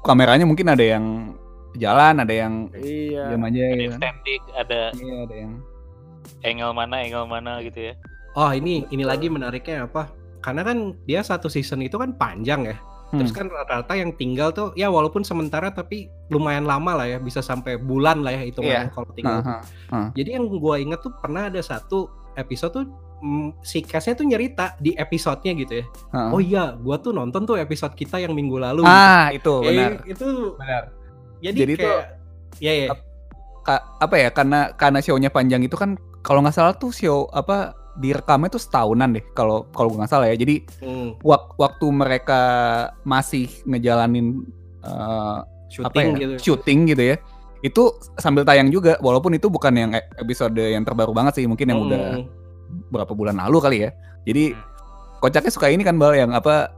kameranya 0.00 0.44
mungkin 0.44 0.68
ada 0.68 0.82
yang 0.82 1.34
jalan 1.74 2.18
ada 2.18 2.34
yang 2.34 2.66
Iya. 2.74 3.30
diam 3.30 3.42
aja 3.42 3.56
Ada 3.56 3.68
gitu 3.68 3.80
yang 3.80 3.90
kan. 3.90 4.00
static, 4.00 4.40
ada 4.52 4.80
iya 4.92 5.14
ada 5.22 5.34
yang 5.36 5.52
angle 6.42 6.72
mana, 6.72 6.96
angle 6.98 7.26
mana 7.26 7.52
gitu 7.60 7.80
ya. 7.80 7.94
Oh 8.32 8.50
ini 8.50 8.86
ini 8.88 9.02
lagi 9.02 9.26
menariknya 9.26 9.84
apa? 9.84 10.10
Karena 10.40 10.62
kan 10.62 10.78
dia 11.04 11.20
satu 11.20 11.46
season 11.46 11.80
itu 11.80 11.94
kan 11.94 12.14
panjang 12.14 12.64
ya. 12.64 12.76
Terus 13.10 13.34
Hmm. 13.34 13.38
kan 13.42 13.46
rata-rata 13.50 13.92
yang 13.92 14.14
tinggal 14.14 14.50
tuh 14.50 14.70
ya 14.72 14.86
walaupun 14.86 15.20
sementara 15.20 15.68
tapi 15.68 16.06
lumayan 16.28 16.62
lama 16.62 16.94
lah 16.94 17.06
ya, 17.06 17.18
bisa 17.18 17.42
sampai 17.42 17.74
bulan 17.74 18.22
lah 18.22 18.30
ya 18.30 18.46
hitungannya 18.46 18.86
Iya. 18.86 18.94
kalau 18.94 19.10
tinggal. 19.12 19.38
Aha. 19.42 20.14
Jadi 20.14 20.30
yang 20.30 20.46
gua 20.48 20.78
inget 20.78 21.02
tuh 21.02 21.10
pernah 21.12 21.46
ada 21.46 21.58
satu 21.58 22.06
episode 22.34 22.70
tuh 22.72 22.86
si 23.60 23.80
case-nya 23.80 24.14
tuh 24.14 24.24
nyerita 24.24 24.74
di 24.76 24.92
episodenya 24.92 25.52
gitu 25.54 25.72
ya. 25.74 25.84
Heeh. 26.10 26.30
Oh 26.30 26.40
iya, 26.40 26.72
gua 26.74 26.96
tuh 26.96 27.12
nonton 27.12 27.44
tuh 27.44 27.54
episode 27.54 27.92
kita 27.92 28.16
yang 28.16 28.32
minggu 28.32 28.56
lalu. 28.56 28.82
ah 28.82 29.28
itu 29.28 29.40
gitu. 29.40 29.54
Eh, 29.62 29.70
benar 29.70 29.92
itu 30.04 30.26
benar 30.54 30.82
jadi, 31.38 31.58
Jadi 31.58 31.72
tuh- 31.74 31.82
kayak 31.82 32.04
ya 32.58 32.72
ya. 32.74 32.86
Ka- 33.60 33.84
apa 33.98 34.14
ya 34.16 34.28
karena 34.28 34.60
karena 34.72 34.98
show-nya 34.98 35.28
panjang 35.28 35.60
itu 35.60 35.72
kan 35.74 35.94
kalau 36.20 36.40
nggak 36.40 36.52
salah 36.52 36.72
tuh 36.72 36.88
show 36.90 37.28
apa 37.30 37.72
direkamnya 37.96 38.48
tuh 38.48 38.58
setahunan 38.58 39.12
deh 39.12 39.24
kalau 39.30 39.68
kalau 39.70 39.92
nggak 39.92 40.08
salah 40.08 40.26
ya 40.26 40.36
jadi 40.36 40.64
Hmm, 40.80 41.20
wak- 41.20 41.56
waktu 41.56 41.86
mereka 41.90 42.40
masih 43.02 43.52
ngejalanin 43.64 44.48
apa 44.80 45.44
syuting 45.68 46.08
ya 46.08 46.16
gitu. 46.18 46.34
syuting 46.40 46.78
gitu 46.88 47.02
ya 47.04 47.16
itu 47.60 47.82
sambil 48.16 48.42
tayang 48.42 48.72
juga 48.72 48.96
walaupun 48.98 49.36
itu 49.36 49.46
bukan 49.46 49.72
yang 49.72 49.90
e- 49.92 50.08
episode 50.16 50.56
yang 50.56 50.80
terbaru 50.80 51.12
banget 51.12 51.36
sih 51.36 51.44
mungkin 51.44 51.68
yang 51.68 51.80
udah 51.84 52.00
Hmm. 52.16 52.24
Berapa 52.90 53.10
bulan 53.10 53.38
lalu 53.38 53.58
kali 53.58 53.78
ya. 53.82 53.90
Jadi 54.22 54.52
Hmm. 54.52 54.60
kocaknya 55.20 55.50
suka 55.50 55.66
ini 55.68 55.80
kan 55.80 55.96
bal 55.96 56.12
yang 56.12 56.30
apa 56.30 56.74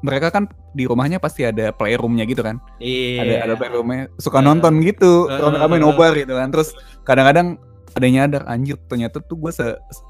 mereka 0.00 0.28
kan 0.28 0.44
di 0.70 0.84
rumahnya 0.84 1.16
pasti 1.16 1.42
ada 1.42 1.72
playroomnya 1.72 2.24
gitu 2.24 2.40
kan. 2.40 2.60
Iya. 2.78 3.20
ada 3.20 3.34
ada 3.42 3.54
playroomnya 3.56 4.12
suka 4.16 4.38
Eh, 4.38 4.44
nonton 4.44 4.78
gitu. 4.80 5.26
Eh, 5.26 5.36
rame-rame 5.36 5.76
nobar 5.78 6.12
gitu 6.14 6.32
kan. 6.32 6.48
Terus 6.48 6.70
kadang-kadang 7.02 7.56
ada 7.90 8.06
nyadar 8.06 8.42
anjir 8.44 8.76
ternyata 8.86 9.18
tuh 9.18 9.36
gue 9.36 9.48
se 9.50 9.64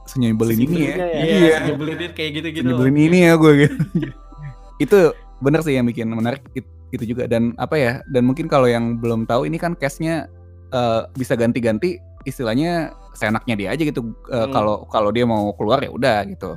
senyebelin 0.07 0.59
ini 0.59 0.77
ya. 0.83 0.95
Senyebelin 0.95 0.99
ya. 0.99 1.23
Iya, 1.23 1.37
iya 1.39 1.57
nyebelin 1.65 1.97
kayak 2.13 2.31
gitu-gitu. 2.35 2.63
senyebelin 2.67 2.97
ini 2.99 3.19
ya 3.23 3.33
gue 3.35 3.53
gitu. 3.57 3.77
Itu 4.85 4.99
bener 5.39 5.61
sih 5.63 5.73
yang 5.73 5.87
bikin 5.87 6.09
menarik 6.09 6.43
it- 6.53 6.67
itu 6.91 7.05
juga. 7.07 7.27
Dan 7.27 7.55
apa 7.57 7.75
ya 7.75 7.93
dan 8.07 8.27
mungkin 8.27 8.47
kalau 8.47 8.67
yang 8.67 8.99
belum 8.99 9.25
tahu 9.25 9.47
ini 9.47 9.57
kan 9.57 9.73
case-nya 9.73 10.27
eh, 10.69 11.03
bisa 11.15 11.33
ganti-ganti 11.33 11.97
istilahnya 12.27 12.91
seenaknya 13.17 13.55
dia 13.57 13.69
aja 13.73 13.83
gitu 13.83 14.13
Eh, 14.29 14.37
Hmm. 14.37 14.53
kalau 14.53 14.85
kalau 14.87 15.09
dia 15.09 15.25
mau 15.25 15.51
keluar 15.57 15.81
ya 15.81 15.89
udah 15.89 16.21
gitu 16.29 16.55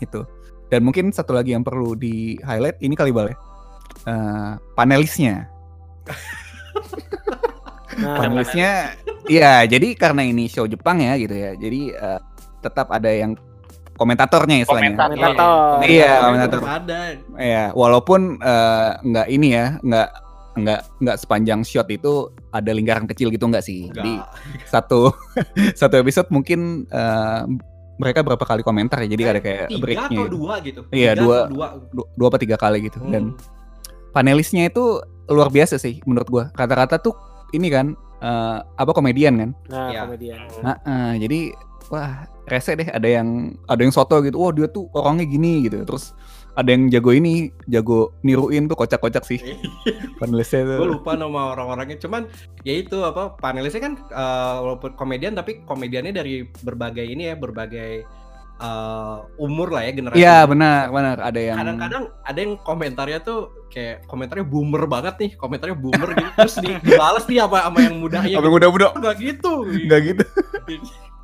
itu 0.00 0.24
dan 0.66 0.80
mungkin 0.82 1.12
satu 1.12 1.36
lagi 1.36 1.52
yang 1.52 1.62
perlu 1.62 1.92
di 1.94 2.40
highlight 2.40 2.80
ini 2.80 2.96
kali 2.96 3.12
bal 3.12 3.28
ya 3.28 3.36
eh, 4.04 4.52
panelisnya. 4.74 5.46
Nah, 7.94 8.18
Panelisnya, 8.18 8.90
iya. 9.30 9.62
Jadi 9.62 9.94
karena 9.94 10.26
ini 10.26 10.50
show 10.50 10.66
Jepang 10.66 10.98
ya 10.98 11.14
gitu 11.14 11.30
ya. 11.30 11.54
Jadi 11.54 11.94
eh, 11.94 12.18
tetap 12.58 12.90
ada 12.90 13.06
yang 13.06 13.38
komentatornya 13.94 14.66
istilahnya. 14.66 14.98
Komentator. 14.98 15.78
Iya, 15.86 16.10
komentator. 16.26 16.60
ada. 16.66 17.00
Iya, 17.38 17.64
walaupun 17.70 18.42
eh, 18.42 18.90
nggak 18.98 19.26
ini 19.30 19.48
ya, 19.54 19.78
nggak 19.78 20.08
nggak 20.54 20.80
nggak 20.98 21.16
sepanjang 21.18 21.60
shot 21.60 21.86
itu 21.88 22.30
ada 22.48 22.70
lingkaran 22.70 23.04
kecil 23.04 23.28
gitu 23.28 23.44
nggak 23.44 23.60
sih. 23.60 23.90
Jadi 23.90 24.14
Enggak. 24.14 24.30
satu 24.64 25.10
satu 25.80 25.94
episode 25.96 26.30
mungkin 26.30 26.86
eh, 26.86 27.42
mereka 27.94 28.22
berapa 28.22 28.40
kali 28.40 28.62
komentar 28.62 29.02
ya. 29.02 29.08
Jadi 29.08 29.22
ada 29.24 29.40
kayak 29.40 29.66
tiga 29.68 29.80
breaknya. 29.80 30.06
atau 30.08 30.14
gitu. 30.16 30.34
dua 30.34 30.54
gitu. 30.60 30.80
Iya, 30.90 31.10
Tiga 31.12 31.20
dua. 31.20 31.36
atau 31.36 31.50
dua. 31.50 31.66
Du- 31.90 32.08
dua 32.14 32.26
apa 32.28 32.38
tiga 32.38 32.56
kali 32.56 32.78
gitu. 32.82 32.98
Dan 33.04 33.34
Hmm. 33.34 33.38
panelisnya 34.10 34.66
itu 34.66 34.98
luar 35.26 35.48
biasa 35.48 35.74
sih 35.76 35.98
menurut 36.02 36.28
gua. 36.28 36.44
Rata-rata 36.52 36.98
tuh 36.98 37.14
ini 37.50 37.68
kan 37.68 37.94
eh, 38.18 38.58
apa 38.62 38.90
komedian 38.90 39.34
kan. 39.36 39.50
Nah, 39.68 39.88
Iya. 39.90 40.00
komedian. 40.06 40.38
Nah, 40.60 40.76
eh, 40.80 41.12
jadi 41.20 41.40
wah 41.86 42.24
rese 42.44 42.72
deh 42.72 42.88
ada 42.88 43.04
yang 43.04 43.28
ada 43.64 43.78
yang 43.78 43.92
soto 43.92 44.16
gitu. 44.20 44.36
Wah 44.36 44.50
dia 44.50 44.66
tuh 44.66 44.88
orangnya 44.90 45.24
gini 45.24 45.62
gitu. 45.62 45.84
Terus 45.84 46.16
ada 46.54 46.70
yang 46.70 46.86
jago 46.86 47.10
ini, 47.10 47.50
jago 47.66 48.14
niruin 48.22 48.70
tuh 48.70 48.78
kocak-kocak 48.78 49.26
sih. 49.26 49.42
Panelisnya 50.22 50.62
tuh. 50.62 50.78
gue 50.78 50.88
lupa 50.98 51.18
nama 51.18 51.54
orang-orangnya. 51.54 51.98
Cuman 51.98 52.30
ya 52.62 52.74
itu 52.78 53.02
apa 53.02 53.34
panelisnya 53.34 53.82
kan 53.82 53.94
eh, 53.98 54.54
walaupun 54.62 54.94
komedian 54.94 55.34
tapi 55.34 55.66
komediannya 55.66 56.14
dari 56.14 56.46
berbagai 56.62 57.02
ini 57.02 57.30
ya 57.30 57.34
berbagai 57.34 58.06
eh, 58.62 59.18
umur 59.42 59.74
lah 59.74 59.82
ya 59.82 59.92
generasi 59.98 60.22
Iya 60.22 60.46
benar 60.46 60.94
benar. 60.94 61.16
Ada 61.26 61.40
yang 61.42 61.58
kadang-kadang 61.58 62.02
ada 62.22 62.38
yang 62.38 62.52
komentarnya 62.62 63.18
tuh 63.26 63.66
kayak 63.74 64.06
komentarnya 64.06 64.46
boomer 64.46 64.86
banget 64.86 65.14
nih 65.18 65.30
komentarnya 65.34 65.74
boomer 65.74 66.08
gitu. 66.14 66.30
Terus 66.38 66.56
di, 66.62 66.70
dibalas 66.86 67.26
nih 67.26 67.42
apa 67.42 67.66
sama 67.66 67.78
yang 67.82 67.98
mudanya 67.98 68.30
apa 68.30 68.46
gitu. 68.46 68.54
muda-muda? 68.54 68.86
nggak 68.94 69.16
gitu. 69.18 69.52
Nggak 69.90 70.00
gitu. 70.06 70.24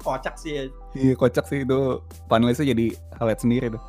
kocak 0.03 0.35
sih 0.43 0.51
ya. 0.59 0.63
Iya 0.99 1.15
kocak 1.15 1.47
sih 1.47 1.63
itu. 1.63 2.03
Panelisnya 2.27 2.75
jadi 2.75 2.99
highlight 3.15 3.39
sendiri 3.47 3.71
tuh. 3.79 3.83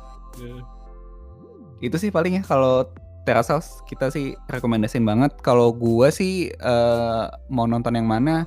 Itu 1.82 1.98
sih 1.98 2.14
paling 2.14 2.38
ya 2.38 2.42
kalau 2.46 2.86
Terrace 3.26 3.50
House 3.50 3.82
kita 3.90 4.08
sih 4.14 4.38
rekomendasiin 4.48 5.02
banget. 5.02 5.34
Kalau 5.42 5.74
gua 5.74 6.14
sih 6.14 6.54
eh, 6.54 7.24
mau 7.50 7.66
nonton 7.66 7.98
yang 7.98 8.06
mana 8.06 8.46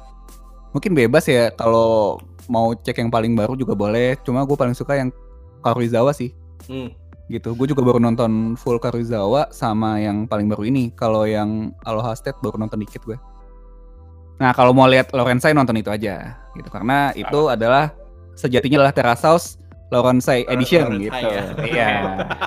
mungkin 0.72 0.96
bebas 0.96 1.28
ya. 1.28 1.52
Kalau 1.54 2.20
mau 2.48 2.74
cek 2.76 3.04
yang 3.04 3.12
paling 3.12 3.36
baru 3.36 3.54
juga 3.60 3.76
boleh. 3.76 4.20
Cuma 4.24 4.44
gue 4.44 4.58
paling 4.58 4.76
suka 4.76 4.98
yang 5.00 5.10
Karuizawa 5.64 6.16
sih. 6.16 6.32
Hmm. 6.66 6.90
gitu. 7.26 7.58
Gue 7.58 7.66
juga 7.66 7.82
baru 7.82 7.98
nonton 7.98 8.54
full 8.54 8.78
Karuizawa 8.78 9.50
sama 9.50 9.98
yang 9.98 10.30
paling 10.30 10.46
baru 10.46 10.70
ini. 10.70 10.94
Kalau 10.94 11.26
yang 11.26 11.74
Aloha 11.82 12.14
State 12.14 12.38
baru 12.38 12.62
nonton 12.62 12.78
dikit 12.86 13.02
gue. 13.02 13.18
Nah 14.38 14.54
kalau 14.54 14.76
mau 14.78 14.86
lihat 14.86 15.10
Lorenzai 15.16 15.56
nonton 15.56 15.80
itu 15.80 15.90
aja, 15.90 16.38
gitu. 16.54 16.70
Karena 16.70 17.10
itu 17.16 17.50
adalah 17.50 17.96
sejatinya 18.36 18.84
adalah 18.84 18.94
Terrace 18.94 19.26
House 19.26 19.48
Lorenzai 19.90 20.46
Edition 20.48 20.98
gitu. 20.98 21.14
ya. 21.14 21.44
Iya. 21.62 21.88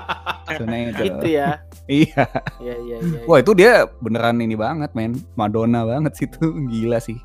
Sebenarnya 0.58 0.86
itu. 0.88 1.02
Gitu 1.04 1.26
ya. 1.28 1.48
Iya. 1.86 2.24
Iya, 2.58 2.74
iya, 2.82 2.96
iya. 2.98 3.20
Wah 3.24 3.38
itu 3.38 3.52
dia 3.52 3.86
beneran 3.98 4.40
ini 4.40 4.54
banget 4.54 4.90
men. 4.92 5.16
Madonna 5.34 5.84
banget 5.84 6.12
sih 6.16 6.26
itu. 6.26 6.42
Gila 6.72 6.98
sih. 6.98 7.18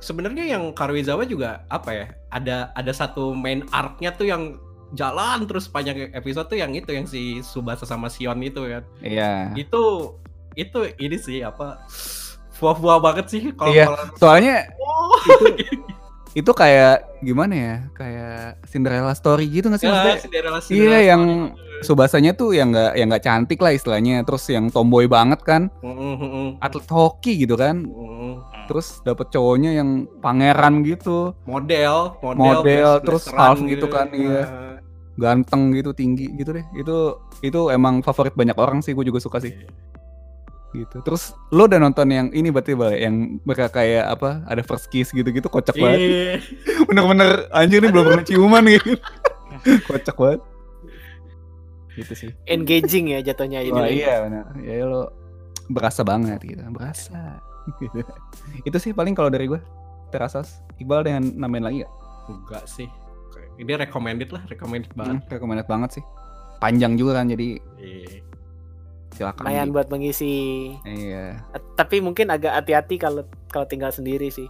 sebenarnya 0.00 0.56
yang 0.56 0.72
Karuizawa 0.72 1.28
juga 1.28 1.60
apa 1.68 1.92
ya 1.92 2.06
ada 2.32 2.72
ada 2.72 2.88
satu 2.88 3.36
main 3.36 3.68
arc-nya 3.68 4.16
tuh 4.16 4.24
yang 4.24 4.56
jalan 4.96 5.44
terus 5.44 5.68
panjang 5.68 6.08
episode 6.16 6.48
tuh 6.48 6.56
yang 6.56 6.72
itu 6.72 6.88
yang 6.88 7.04
si 7.04 7.44
Subasa 7.44 7.84
sama 7.84 8.08
Sion 8.08 8.40
itu 8.40 8.64
kan 8.64 8.80
Iya. 9.04 9.52
itu 9.60 10.16
itu 10.56 10.88
ini 10.96 11.20
sih 11.20 11.44
apa 11.44 11.84
buah-buah 12.56 12.96
banget 13.04 13.26
sih 13.28 13.42
kalau 13.52 13.76
Iya. 13.76 13.92
Soalnya 14.16 14.72
oh, 14.80 15.20
itu 15.20 15.44
kayak 16.54 16.96
gimana 17.20 17.54
ya? 17.54 17.76
Kayak 17.94 18.62
Cinderella 18.70 19.14
story 19.18 19.50
gitu 19.50 19.66
nggak 19.66 19.80
sih? 19.82 19.88
ya, 19.88 19.92
Maksudnya? 19.92 20.18
Cinderella, 20.22 20.58
Iya 20.58 20.66
Cinderella 20.66 21.00
yang 21.02 21.22
story. 21.50 21.68
Subasanya 21.80 22.32
tuh 22.36 22.52
yang 22.52 22.76
nggak 22.76 22.92
yang 22.92 23.08
nggak 23.08 23.24
cantik 23.24 23.58
lah 23.64 23.72
istilahnya, 23.72 24.20
terus 24.28 24.44
yang 24.52 24.68
tomboy 24.68 25.08
banget 25.08 25.40
kan, 25.40 25.72
Mm, 25.80 26.60
atlet 26.60 26.84
hoki 26.92 27.40
gitu 27.48 27.56
kan, 27.56 27.88
mm. 27.88 28.68
terus 28.68 29.00
dapet 29.00 29.32
cowoknya 29.32 29.80
yang 29.80 30.04
pangeran 30.20 30.84
gitu, 30.84 31.32
model 31.48 32.20
model, 32.20 32.36
Model, 32.36 32.90
terus 33.00 33.24
half 33.32 33.56
gitu 33.64 33.88
kan, 33.88 34.12
iya. 34.12 34.76
Ganteng 35.16 35.72
gitu, 35.72 35.96
tinggi 35.96 36.28
gitu 36.36 36.52
deh. 36.52 36.64
Itu 36.76 37.16
itu 37.40 37.72
emang 37.72 38.04
favorit 38.04 38.36
banyak 38.36 38.60
orang 38.60 38.84
sih, 38.84 38.92
gue 38.92 39.08
juga 39.08 39.16
suka 39.16 39.40
sih. 39.40 39.56
Gitu. 40.70 41.02
Terus 41.02 41.34
lo 41.50 41.66
udah 41.66 41.82
nonton 41.82 42.06
yang 42.14 42.30
ini 42.30 42.54
berarti 42.54 42.78
Bal, 42.78 42.94
yang 42.94 43.42
mereka 43.42 43.66
kayak 43.70 44.06
apa? 44.06 44.46
Ada 44.46 44.62
first 44.62 44.86
kiss 44.86 45.10
gitu-gitu, 45.10 45.50
kocak 45.50 45.74
banget. 45.74 45.98
Iya. 45.98 46.34
Bener-bener 46.88 47.50
anjir 47.50 47.82
nih 47.82 47.90
belum 47.90 48.04
pernah 48.06 48.24
ciuman 48.24 48.62
gitu. 48.70 48.94
kocak 49.90 50.16
banget. 50.16 50.40
Gitu 51.98 52.12
sih. 52.14 52.30
Engaging 52.46 53.10
ya 53.10 53.18
jatuhnya 53.20 53.66
ini. 53.66 53.74
Wah 53.74 53.90
iya 53.90 54.22
benar. 54.22 54.44
Ya 54.62 54.86
lo 54.86 55.10
berasa 55.66 56.06
banget 56.06 56.38
gitu, 56.46 56.62
berasa. 56.70 57.42
Gitu. 57.82 58.06
Itu 58.68 58.78
sih 58.78 58.94
paling 58.94 59.18
kalau 59.18 59.28
dari 59.28 59.50
gue. 59.50 59.58
Terasas. 60.14 60.62
Iqbal 60.78 61.06
dengan 61.06 61.22
nambahin 61.34 61.64
lagi 61.66 61.78
gak? 61.86 61.92
enggak 62.30 62.62
sih 62.70 62.86
ini 63.60 63.76
recommended 63.76 64.32
lah 64.32 64.42
recommended 64.48 64.92
banget 64.96 65.20
Hmm, 65.20 65.28
recommended 65.28 65.68
banget 65.68 66.00
sih. 66.00 66.04
Panjang 66.60 66.96
juga 66.96 67.20
kan 67.20 67.28
jadi 67.28 67.60
Iya. 67.76 68.24
Silakan. 69.12 69.42
Lumayan 69.42 69.66
di- 69.66 69.72
buat 69.72 69.88
mengisi. 69.88 70.36
Iya. 70.82 71.38
Eh, 71.48 71.62
Tapi 71.72 71.98
mungkin 71.98 72.28
agak 72.28 72.52
hati-hati 72.54 72.96
kalau 72.96 73.22
kalau 73.46 73.64
tinggal 73.64 73.90
sendiri 73.90 74.28
sih. 74.28 74.46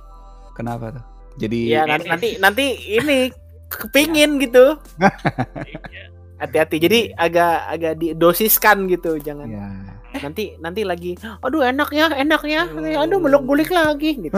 Kenapa 0.52 0.90
tuh? 0.90 1.04
Jadi 1.38 1.70
Iya 1.70 1.86
nanti 1.86 2.06
nanti 2.06 2.28
nanti 2.36 2.64
ini 2.90 3.18
kepingin 3.72 4.36
gitu. 4.38 4.76
Iya. 4.98 6.02
Hati-hati. 6.38 6.76
Jadi 6.78 6.98
agak 7.14 7.54
agak 7.68 7.92
didosiskan 7.96 8.84
gitu, 8.86 9.16
jangan 9.18 9.46
ya. 9.46 9.66
nanti 10.10 10.58
nanti 10.58 10.82
lagi 10.82 11.14
aduh 11.38 11.62
enak 11.62 11.86
ya 11.88 12.10
enak 12.10 12.42
ya 12.42 12.66
Hmm. 12.66 12.98
aduh 12.98 13.22
meluk 13.22 13.46
gulik 13.46 13.70
lagi 13.70 14.18
gitu 14.18 14.34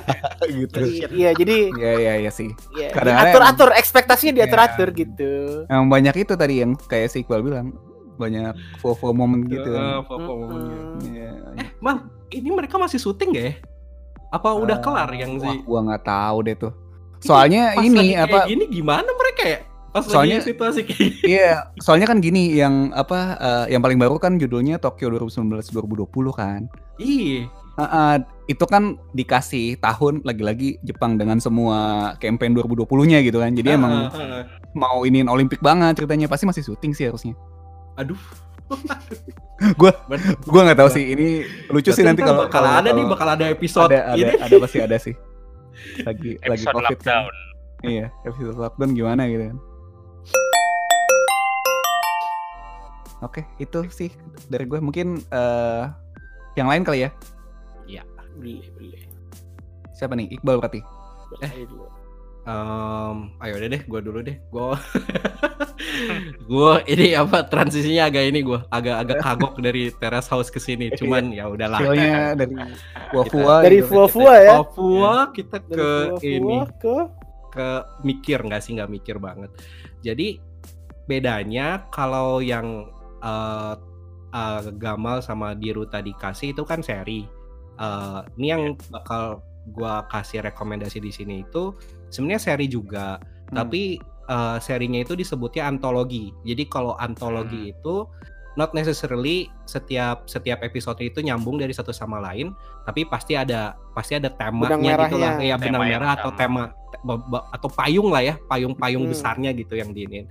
gitu. 0.64 0.80
Jadi, 0.80 1.12
iya 1.12 1.36
jadi 1.36 1.68
Iya 1.70 1.92
iya 1.98 2.12
iya 2.18 2.30
sih. 2.32 2.48
ya, 2.72 2.88
Kadang-kadang 2.88 3.28
atur 3.28 3.42
atur 3.44 3.70
ekspektasinya 3.74 4.32
diatur 4.32 4.56
Iya. 4.56 4.66
atur 4.70 4.88
gitu 4.90 5.32
Emang 5.68 5.92
banyak 5.92 6.14
itu 6.16 6.32
tadi 6.32 6.64
yang 6.64 6.72
kayak 6.80 7.12
si 7.12 7.20
Iqbal 7.20 7.44
bilang 7.44 7.76
banyak 8.20 8.52
faux-faux 8.76 9.10
moment 9.10 9.40
gitu. 9.42 9.64
Eh, 9.66 9.72
kan. 9.72 10.04
apa-apa 10.04 10.30
momennya. 10.30 10.76
Mm-mm. 10.76 11.00
Iya. 11.08 11.30
Mal, 11.78 11.96
ini 12.30 12.48
mereka 12.48 12.76
masih 12.76 13.00
syuting 13.00 13.32
gak 13.32 13.46
ya? 13.46 13.54
Apa 14.28 14.52
udah 14.52 14.76
Eh, 14.76 14.82
kelar 14.84 15.10
yang 15.10 15.40
wah, 15.40 15.50
si 15.50 15.64
gua 15.64 15.80
nggak 15.82 16.04
tahu 16.04 16.36
deh 16.44 16.54
tuh. 16.54 16.72
Soalnya 17.18 17.74
Pas 17.74 17.82
ini 17.82 17.98
lagi 17.98 18.14
apa 18.16 18.38
gini 18.46 18.64
gimana 18.66 19.10
mereka 19.10 19.42
ya? 19.44 19.58
Pas 19.90 20.06
Soalnya- 20.06 20.38
lagi 20.38 20.48
situasi 20.48 20.80
kayak 20.86 21.12
Iya, 21.20 21.52
soalnya 21.76 22.06
kan 22.06 22.22
gini 22.22 22.54
yang 22.54 22.94
apa 22.94 23.18
eh, 23.34 23.74
yang 23.74 23.82
paling 23.82 23.98
baru 23.98 24.16
kan 24.16 24.38
judulnya 24.38 24.78
Tokyo 24.78 25.10
2019 25.10 25.66
2020 25.68 26.06
kan. 26.30 26.70
Iya. 26.96 27.50
Heeh, 27.74 28.14
itu 28.46 28.64
kan 28.64 28.82
dikasih 29.10 29.78
tahun 29.78 30.22
lagi-lagi 30.22 30.78
Jepang 30.80 31.16
dengan 31.16 31.40
semua 31.40 31.78
campaign 32.16 32.52
2020-nya 32.52 33.18
gitu 33.20 33.40
kan. 33.40 33.50
Jadi 33.50 33.68
emang 33.72 34.06
Ah, 34.06 34.14
ah, 34.14 34.32
ah. 34.36 34.44
mau 34.72 35.02
iniin 35.02 35.26
Olimpik 35.26 35.58
banget 35.58 35.96
ceritanya. 35.96 36.28
Pasti 36.28 36.44
masih 36.44 36.62
syuting 36.62 36.92
sih 36.92 37.08
harusnya. 37.08 37.34
Aduh. 38.00 38.20
Gua- 39.76 39.98
Ber- 40.08 40.40
Gua 40.46 40.60
nggak 40.64 40.78
tahu 40.78 40.88
sih 40.88 41.04
ini 41.12 41.44
lucu 41.68 41.92
sih 41.92 42.00
nanti 42.00 42.24
kalau 42.24 42.48
bakal 42.48 42.64
kalau- 42.64 42.80
ada 42.80 42.90
nih 42.90 43.04
bakal 43.04 43.28
ada 43.28 43.44
episode 43.46 43.92
ada, 43.92 44.14
ada, 44.14 44.16
ini. 44.16 44.32
ada 44.40 44.54
pasti 44.56 44.78
ada 44.80 44.96
sih. 44.96 45.14
Lagi 46.00 46.40
lagi 46.40 46.64
Covid 46.64 46.80
kan. 47.00 47.24
lockdown. 47.28 47.32
Iya, 47.80 48.06
episode 48.24 48.56
lockdown 48.56 48.90
gimana 48.92 49.28
gitu 49.28 49.52
kan. 49.52 49.58
Oke, 53.20 53.44
itu 53.58 53.84
sih 53.92 54.08
dari 54.48 54.64
gue 54.64 54.80
mungkin 54.80 55.20
eh 55.28 55.84
yang 56.56 56.68
lain 56.68 56.82
kali 56.82 57.04
ya. 57.04 57.10
beli 58.30 58.62
beli 58.72 58.94
Siapa 59.92 60.16
nih? 60.16 60.32
Iqbal 60.32 60.62
berarti. 60.62 60.80
Beli 61.42 61.66
Em, 62.50 63.16
ayo 63.38 63.54
deh 63.62 63.68
deh, 63.70 63.82
gue 63.86 64.00
dulu 64.02 64.18
deh. 64.26 64.36
Gue, 64.50 64.74
gue 66.50 66.72
ini 66.90 67.14
apa 67.14 67.46
transisinya 67.46 68.10
agak 68.10 68.24
ini 68.26 68.42
gue, 68.42 68.58
agak 68.74 68.96
agak 69.06 69.18
kagok 69.22 69.54
dari 69.62 69.94
Terrace 69.94 70.26
House 70.34 70.50
ke 70.50 70.58
sini. 70.58 70.90
Cuman 70.98 71.30
ya 71.30 71.46
udahlah. 71.46 71.78
Feel-nya 71.78 72.34
dari 72.34 72.54
Wafua 73.14 73.54
dari 73.62 73.78
gitu. 73.78 74.26
ya 74.26 74.66
Papua 74.66 75.14
kita 75.30 75.62
dari 75.62 75.78
ke 75.78 75.90
fua-fua 75.94 76.26
ini 76.26 76.58
ke 76.82 76.94
ke 77.50 77.68
mikir 78.02 78.38
nggak 78.42 78.62
sih 78.62 78.74
nggak 78.74 78.90
mikir 78.90 79.16
banget. 79.22 79.50
Jadi 80.02 80.42
bedanya 81.06 81.86
kalau 81.94 82.42
yang 82.42 82.90
eh 83.22 83.74
eh, 84.34 84.62
Gamal 84.74 85.22
sama 85.22 85.54
Diru 85.54 85.86
tadi 85.86 86.10
kasih 86.18 86.50
itu 86.50 86.66
kan 86.66 86.82
seri. 86.82 87.22
Eh, 87.78 88.20
ini 88.42 88.46
yang 88.50 88.74
bakal 88.90 89.38
gua 89.68 90.08
kasih 90.08 90.40
rekomendasi 90.40 90.98
di 90.98 91.12
sini 91.12 91.44
itu 91.44 91.76
sebenarnya 92.08 92.40
seri 92.40 92.66
juga, 92.66 93.20
Hmm. 93.50 93.56
tapi 93.60 93.98
eh, 94.30 94.56
serinya 94.62 95.02
itu 95.02 95.18
disebutnya 95.18 95.66
antologi. 95.66 96.30
Jadi 96.46 96.70
kalau 96.70 96.94
antologi 96.96 97.74
itu 97.74 98.06
not 98.54 98.70
necessarily 98.74 99.46
setiap 99.66 100.26
setiap 100.26 100.62
episode 100.62 100.98
itu 101.02 101.18
nyambung 101.22 101.58
dari 101.58 101.74
satu 101.74 101.90
sama 101.90 102.18
lain, 102.22 102.54
tapi 102.86 103.06
pasti 103.06 103.34
ada 103.34 103.74
pasti 103.94 104.14
ada 104.18 104.30
temanya 104.30 105.06
gitu 105.10 105.18
lah. 105.18 105.34
Ya 105.42 105.58
benang 105.58 105.82
Tema 105.82 105.90
yang 105.90 106.02
merah 106.02 106.10
atau 106.14 106.30
tema 106.34 106.62
atau 107.50 107.68
payung 107.70 108.10
lah 108.10 108.22
ya, 108.22 108.34
payung-payung 108.50 109.06
Hmm. 109.06 109.12
besarnya 109.14 109.50
gitu 109.54 109.74
yang 109.78 109.90
diinin. 109.90 110.26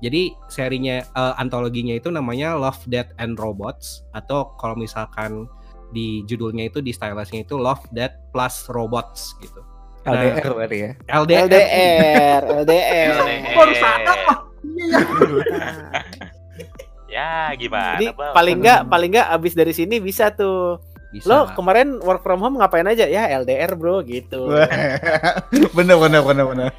Jadi 0.00 0.32
serinya 0.48 1.04
eh, 1.04 1.34
antologinya 1.36 1.92
itu 1.92 2.08
namanya 2.08 2.56
Love, 2.56 2.88
Death 2.88 3.12
and 3.20 3.36
Robots 3.36 4.04
atau 4.12 4.52
kalau 4.56 4.76
misalkan 4.76 5.44
di 5.90 6.22
judulnya 6.26 6.70
itu 6.70 6.78
di 6.80 6.94
stylesnya 6.94 7.42
itu 7.44 7.58
Love, 7.58 7.86
Death 7.90 8.16
plus 8.30 8.66
Robots 8.70 9.34
gitu. 9.42 9.60
LDR 10.08 10.48
berarti 10.56 10.78
ya. 10.80 10.90
LDR. 11.12 11.44
LDR, 11.44 12.42
LDR. 12.64 13.12
LDR. 13.20 13.52
Baru 13.52 13.72
sadar, 13.76 14.18
Pak. 14.24 14.38
Ya 17.10 17.50
gimana? 17.58 17.98
Jadi 17.98 18.14
Bang? 18.14 18.32
paling 18.32 18.56
nggak 18.62 18.80
paling 18.86 19.10
nggak 19.10 19.28
abis 19.34 19.52
dari 19.58 19.74
sini 19.74 19.98
bisa 19.98 20.30
tuh. 20.30 20.78
Bisa. 21.10 21.26
Lo 21.26 21.38
kemarin 21.58 21.98
work 22.06 22.22
from 22.22 22.38
home 22.38 22.62
ngapain 22.62 22.86
aja? 22.86 23.02
Ya 23.10 23.26
LDR 23.34 23.74
bro 23.74 23.98
gitu. 24.06 24.46
bener 25.76 25.96
bener 25.98 26.22
bener 26.22 26.44
bener. 26.46 26.70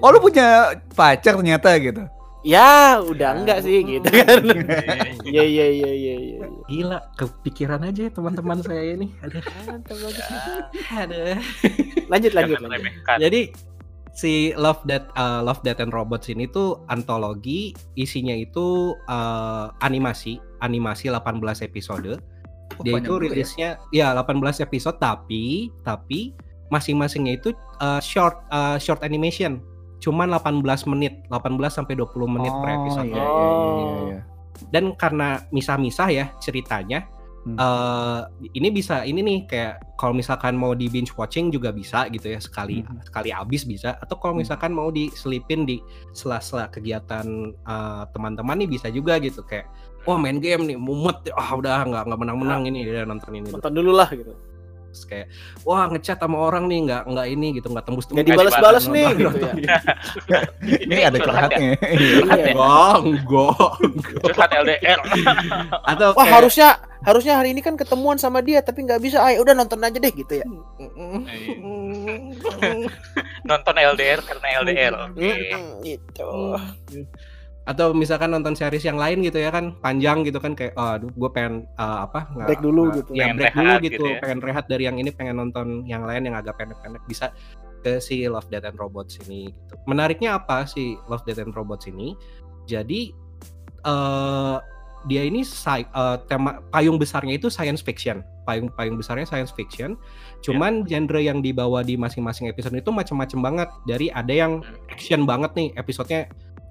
Oh 0.00 0.08
lu 0.08 0.24
punya 0.24 0.72
pacar 0.96 1.36
ternyata 1.36 1.76
gitu. 1.76 2.08
Ya 2.48 2.96
udah 3.04 3.44
enggak 3.44 3.60
sih 3.60 3.84
gitu 3.84 4.08
kan. 4.08 4.40
Eh, 4.40 5.12
Iya 5.36 5.44
iya 5.44 5.66
iya 5.68 5.90
iya 5.92 6.14
iya. 6.16 6.38
Gila, 6.64 6.98
kepikiran 7.20 7.84
aja 7.84 8.08
ya 8.08 8.10
teman-teman 8.10 8.64
saya 8.64 8.96
ini. 8.96 9.12
Bagus. 9.20 9.44
aduh. 11.04 11.36
Lanjut 12.08 12.32
lanjut 12.32 12.56
lanjut. 12.64 12.88
Jadi 13.20 13.52
si 14.16 14.56
Love 14.56 14.80
Death 14.88 15.12
uh, 15.20 15.44
Love 15.44 15.60
Death 15.60 15.84
and 15.84 15.92
Robots 15.92 16.32
ini 16.32 16.48
tuh 16.48 16.80
antologi 16.88 17.76
isinya 18.00 18.32
itu 18.32 18.96
uh, 19.12 19.68
animasi, 19.84 20.40
animasi 20.64 21.12
18 21.12 21.44
episode. 21.68 22.16
Oh, 22.80 22.84
Dia 22.84 22.96
itu 22.96 23.12
ya. 23.12 23.20
rilisnya 23.20 23.70
ya 23.92 24.06
18 24.16 24.64
episode 24.64 24.96
tapi 24.96 25.68
tapi 25.84 26.32
masing-masingnya 26.72 27.36
itu 27.44 27.52
uh, 27.84 28.00
short 28.00 28.40
uh, 28.48 28.80
short 28.80 29.04
animation. 29.04 29.60
Cuman 29.98 30.30
18 30.30 30.62
menit, 30.86 31.26
18 31.26 31.58
sampai 31.72 31.94
20 31.94 32.26
menit 32.28 32.54
per 32.54 32.70
Oh, 32.70 32.76
episode. 32.80 33.08
iya, 33.08 33.18
iya, 33.18 33.50
iya, 33.50 33.98
iya. 34.06 34.20
Dan 34.68 34.94
karena 34.94 35.42
misah-misah 35.48 36.08
ya 36.08 36.24
ceritanya 36.38 37.06
Hmm. 37.38 37.54
eh 37.54 38.20
ini 38.52 38.68
bisa 38.68 39.02
ini 39.02 39.22
nih 39.22 39.38
kayak 39.46 39.96
kalau 39.96 40.12
misalkan 40.12 40.52
mau 40.52 40.74
di 40.74 40.84
binge 40.86 41.14
watching 41.14 41.48
juga 41.48 41.70
bisa 41.70 42.04
gitu 42.08 42.28
ya 42.28 42.36
sekali 42.38 42.82
Hmm. 42.82 42.98
sekali 43.00 43.30
habis 43.30 43.62
bisa 43.62 43.96
atau 43.96 44.18
kalau 44.18 44.36
Hmm. 44.36 44.42
misalkan 44.42 44.74
mau 44.74 44.90
diselipin 44.90 45.62
di 45.62 45.78
sela-sela 46.12 46.68
kegiatan 46.68 47.24
eh, 47.54 48.02
teman-teman 48.12 48.58
nih 48.58 48.68
bisa 48.68 48.90
juga 48.90 49.16
gitu 49.16 49.40
kayak 49.42 49.64
wah 50.04 50.18
main 50.18 50.36
game 50.38 50.66
nih 50.66 50.76
mumet 50.76 51.30
ah 51.32 51.50
udah 51.54 51.86
nggak 51.86 52.02
nggak 52.04 52.20
menang-menang 52.20 52.60
ini 52.66 52.84
udah 52.84 53.06
nonton 53.06 53.32
ini. 53.32 53.48
Nonton 53.48 53.72
dulu 53.72 53.92
lah 53.92 54.08
gitu. 54.10 54.34
Terus 54.88 55.04
kayak 55.04 55.26
wah 55.62 55.84
ngechat 55.92 56.16
sama 56.16 56.40
orang 56.40 56.64
nih 56.64 56.88
nggak 56.88 57.02
nggak 57.06 57.26
ini 57.28 57.46
gitu 57.60 57.68
nggak 57.68 57.84
tembus 57.84 58.08
tembus 58.08 58.24
dibalas-balas 58.24 58.84
Nonton, 58.88 58.96
nih 58.96 59.04
nonton, 59.04 59.20
gitu 59.20 59.28
nonton. 59.28 59.56
ya. 59.60 59.78
Ini 60.88 61.02
ada 61.12 61.18
curhat 61.20 61.50
ya? 61.52 61.58
curhatnya. 61.58 61.72
Curhat 61.76 62.38
ya? 62.40 62.52
Enggak, 62.52 62.96
enggak, 63.04 63.70
enggak. 63.78 64.22
Curhat 64.24 64.50
LDR. 64.64 64.98
Atau 65.92 66.08
Wah 66.16 66.24
kayak, 66.24 66.34
harusnya 66.40 66.68
harusnya 66.98 67.38
hari 67.38 67.54
ini 67.54 67.62
kan 67.62 67.78
ketemuan 67.78 68.18
sama 68.18 68.42
dia 68.42 68.58
tapi 68.64 68.82
nggak 68.82 68.98
bisa. 68.98 69.22
Ayo 69.22 69.44
udah 69.44 69.54
nonton 69.54 69.78
aja 69.84 69.98
deh 70.00 70.12
gitu 70.12 70.34
ya. 70.40 70.46
Nonton 73.48 73.74
LDR 73.76 74.20
karena 74.24 74.46
LDR. 74.64 74.94
Mm-mm, 75.14 75.84
Gitu. 75.84 76.30
Atau 77.68 77.92
misalkan 77.92 78.32
nonton 78.32 78.56
series 78.56 78.80
yang 78.80 78.96
lain 78.96 79.20
gitu 79.20 79.36
ya 79.36 79.52
kan 79.52 79.76
panjang 79.84 80.24
gitu 80.24 80.40
kan 80.40 80.56
kayak 80.56 80.72
oh 80.80 80.96
gue 80.96 81.30
pengen 81.36 81.68
uh, 81.76 82.08
apa 82.08 82.24
nggak- 82.32 82.48
Break 82.48 82.62
dulu 82.64 82.80
nggak- 82.88 82.96
gitu. 82.96 83.10
ya 83.12 83.24
Pengen 83.28 83.36
break 83.36 83.52
dulu 83.54 83.68
gitu, 83.68 83.84
gitu 83.84 84.04
ya. 84.08 84.18
pengen 84.24 84.38
rehat 84.40 84.64
dari 84.72 84.82
yang 84.88 84.96
ini 84.96 85.10
pengen 85.12 85.36
nonton 85.36 85.84
yang 85.84 86.08
lain 86.08 86.24
yang 86.24 86.32
agak 86.32 86.56
pendek-pendek 86.56 87.04
bisa 87.04 87.28
ke 87.84 88.00
si 88.00 88.24
Love 88.24 88.48
Death 88.48 88.64
and 88.64 88.80
Robots 88.80 89.20
ini 89.28 89.52
gitu. 89.52 89.74
menariknya 89.84 90.40
apa 90.40 90.64
si 90.64 90.96
Love 91.06 91.28
Death 91.28 91.44
and 91.44 91.52
Robots 91.52 91.84
ini 91.84 92.16
jadi 92.64 93.12
eh 93.84 94.56
dia 95.06 95.22
ini 95.22 95.46
sci- 95.46 95.86
eh, 95.86 96.16
tema 96.26 96.58
payung 96.74 96.98
besarnya 96.98 97.38
itu 97.38 97.46
science 97.46 97.84
fiction 97.86 98.18
payung 98.42 98.66
payung 98.74 98.98
besarnya 98.98 99.28
science 99.28 99.54
fiction 99.54 99.94
cuman 100.42 100.82
genre 100.88 101.22
yang 101.22 101.38
dibawa 101.38 101.86
di 101.86 101.94
masing-masing 101.94 102.50
episode 102.50 102.74
itu 102.74 102.90
macam-macam 102.90 103.38
banget 103.38 103.68
dari 103.86 104.10
ada 104.10 104.32
yang 104.34 104.58
action 104.90 105.22
banget 105.22 105.54
nih 105.54 105.68
episodenya 105.78 106.26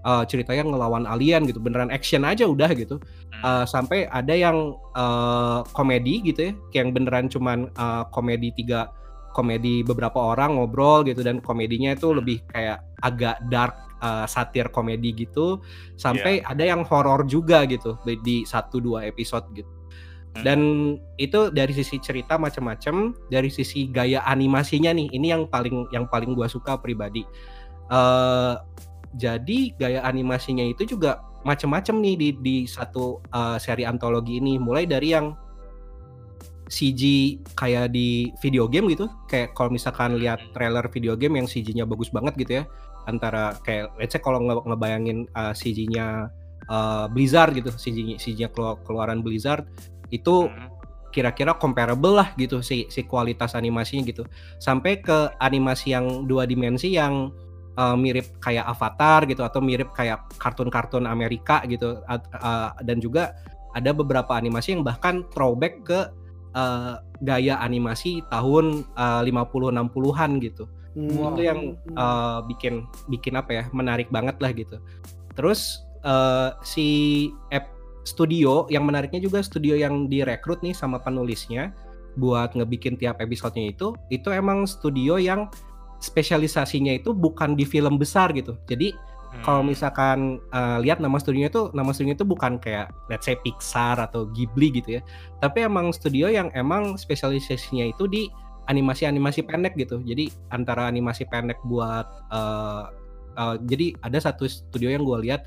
eh, 0.05 0.23
ceritanya 0.29 0.67
ngelawan 0.67 1.05
alien 1.07 1.47
gitu 1.47 1.57
beneran 1.57 1.89
action 1.89 2.27
aja 2.27 2.45
udah 2.45 2.69
gitu. 2.75 3.01
Eh, 3.37 3.65
sampai 3.65 4.09
ada 4.09 4.33
yang 4.33 4.73
eh, 4.97 5.59
komedi 5.73 6.21
gitu 6.25 6.49
ya 6.49 6.53
kayak 6.69 6.81
yang 6.85 6.91
beneran 6.93 7.25
cuman 7.29 7.69
eh, 7.71 8.03
komedi 8.13 8.53
tiga 8.53 8.89
komedi 9.37 9.85
beberapa 9.85 10.17
orang 10.33 10.57
ngobrol 10.57 11.05
gitu 11.05 11.21
dan 11.21 11.37
komedinya 11.37 11.93
itu 11.93 12.09
lebih 12.09 12.41
kayak 12.49 12.81
agak 13.05 13.37
dark 13.53 13.77
eh, 14.01 14.25
satir 14.25 14.69
komedi 14.73 15.13
gitu. 15.13 15.61
Sampai 15.97 16.41
ada 16.41 16.65
yang 16.65 16.81
horor 16.85 17.25
juga 17.29 17.65
gitu 17.69 17.97
di- 18.25 18.45
satu 18.45 18.81
dua 18.81 19.05
episode 19.05 19.45
gitu. 19.53 19.69
Hmm. 20.37 20.45
dan 20.45 20.59
itu 21.17 21.49
dari 21.49 21.73
sisi 21.73 21.97
cerita 21.97 22.37
macam-macam 22.37 23.09
dari 23.33 23.49
sisi 23.49 23.89
gaya 23.89 24.21
animasinya 24.21 24.93
nih 24.93 25.09
ini 25.09 25.33
yang 25.33 25.49
paling 25.49 25.89
yang 25.89 26.05
paling 26.05 26.37
gua 26.37 26.45
suka 26.45 26.77
pribadi. 26.77 27.25
Eh 27.89 28.53
jadi 29.17 29.73
gaya 29.75 29.99
animasinya 30.05 30.63
itu 30.63 30.85
juga 30.85 31.19
macam-macam 31.43 31.95
nih 31.99 32.15
di 32.15 32.29
di 32.39 32.55
satu 32.63 33.19
eh, 33.33 33.57
seri 33.57 33.83
antologi 33.83 34.37
ini. 34.37 34.61
Mulai 34.61 34.85
dari 34.85 35.11
yang 35.11 35.33
CG 36.67 37.03
kayak 37.55 37.95
di 37.95 38.31
video 38.43 38.67
game 38.67 38.91
gitu. 38.91 39.07
Kayak 39.31 39.55
kalau 39.55 39.71
misalkan 39.71 40.19
lihat 40.19 40.43
trailer 40.51 40.83
video 40.91 41.15
game 41.15 41.39
yang 41.39 41.47
CG-nya 41.47 41.87
bagus 41.87 42.11
banget 42.11 42.35
gitu 42.35 42.51
ya. 42.59 42.63
Antara 43.07 43.55
kayak 43.63 43.95
let's 43.95 44.11
say 44.11 44.19
kalau 44.19 44.43
nge- 44.43 44.67
ngebayangin 44.67 45.31
uh, 45.31 45.55
CG-nya 45.55 46.27
uh, 46.67 47.07
Blizzard 47.07 47.55
gitu. 47.55 47.71
CG 47.71 48.19
CG-nya 48.19 48.51
kelu- 48.51 48.79
keluaran 48.83 49.23
Blizzard. 49.23 49.63
Itu 50.11 50.51
Hmm. 50.51 50.75
kira-kira 51.15 51.55
comparable 51.55 52.19
lah 52.19 52.35
gitu 52.35 52.59
si 52.59 52.85
si 52.91 53.07
kualitas 53.07 53.55
animasinya 53.55 54.03
gitu. 54.05 54.27
Sampai 54.59 54.99
ke 54.99 55.31
animasi 55.39 55.95
yang 55.95 56.27
dua 56.27 56.43
dimensi 56.43 56.93
yang 56.99 57.31
uh, 57.77 57.95
mirip 57.95 58.41
kayak 58.41 58.65
Avatar 58.65 59.23
gitu 59.29 59.45
atau 59.45 59.61
mirip 59.61 59.93
kayak 59.93 60.25
kartun-kartun 60.41 61.05
Amerika 61.05 61.61
gitu 61.69 62.01
uh, 62.09 62.69
dan 62.81 62.97
juga 62.99 63.37
ada 63.77 63.93
beberapa 63.93 64.33
animasi 64.33 64.73
yang 64.73 64.83
bahkan 64.83 65.21
throwback 65.29 65.85
ke 65.85 65.99
uh, 66.57 66.99
gaya 67.21 67.61
animasi 67.61 68.25
tahun 68.33 68.83
uh, 68.97 69.21
50 69.21 69.77
60-an 69.77 70.31
gitu. 70.41 70.65
Hmm. 70.97 71.37
itu 71.37 71.45
yang 71.45 71.77
uh, 71.93 72.41
bikin 72.49 72.89
bikin 73.05 73.37
apa 73.37 73.53
ya 73.53 73.63
menarik 73.69 74.09
banget 74.09 74.41
lah 74.41 74.49
gitu. 74.49 74.81
Terus 75.37 75.85
uh, 76.01 76.57
si 76.65 77.29
app 77.53 77.69
studio 78.01 78.65
yang 78.73 78.81
menariknya 78.81 79.21
juga 79.21 79.45
studio 79.45 79.77
yang 79.77 80.09
direkrut 80.09 80.65
nih 80.65 80.73
sama 80.73 80.97
penulisnya 80.97 81.69
buat 82.17 82.57
ngebikin 82.57 82.97
tiap 82.97 83.21
episodenya 83.21 83.77
itu 83.77 83.93
itu 84.09 84.33
emang 84.33 84.65
studio 84.65 85.21
yang 85.21 85.45
spesialisasinya 85.99 86.97
itu 86.97 87.13
bukan 87.13 87.57
di 87.57 87.65
film 87.65 87.97
besar 87.97 88.31
gitu. 88.33 88.57
Jadi 88.69 88.93
Hmm. 89.27 89.43
kalau 89.43 89.61
misalkan 89.61 90.39
uh, 90.55 90.79
lihat 90.79 91.03
nama 91.03 91.19
studionya 91.19 91.51
itu 91.51 91.67
nama 91.75 91.91
studionya 91.91 92.17
itu 92.17 92.27
bukan 92.27 92.57
kayak 92.57 92.95
let's 93.11 93.27
say 93.27 93.35
Pixar 93.35 93.99
atau 93.99 94.25
Ghibli 94.31 94.79
gitu 94.79 94.97
ya. 94.97 95.01
Tapi 95.43 95.67
emang 95.67 95.91
studio 95.91 96.31
yang 96.31 96.47
emang 96.55 96.95
spesialisasinya 96.95 97.91
itu 97.91 98.07
di 98.07 98.31
animasi-animasi 98.71 99.43
pendek 99.43 99.75
gitu. 99.75 99.99
Jadi 100.01 100.31
antara 100.55 100.87
animasi 100.87 101.27
pendek 101.27 101.59
buat 101.67 102.07
uh, 102.31 102.87
uh, 103.35 103.55
jadi 103.67 103.99
ada 104.01 104.17
satu 104.17 104.47
studio 104.47 104.89
yang 104.95 105.03
gue 105.03 105.27
lihat 105.27 105.43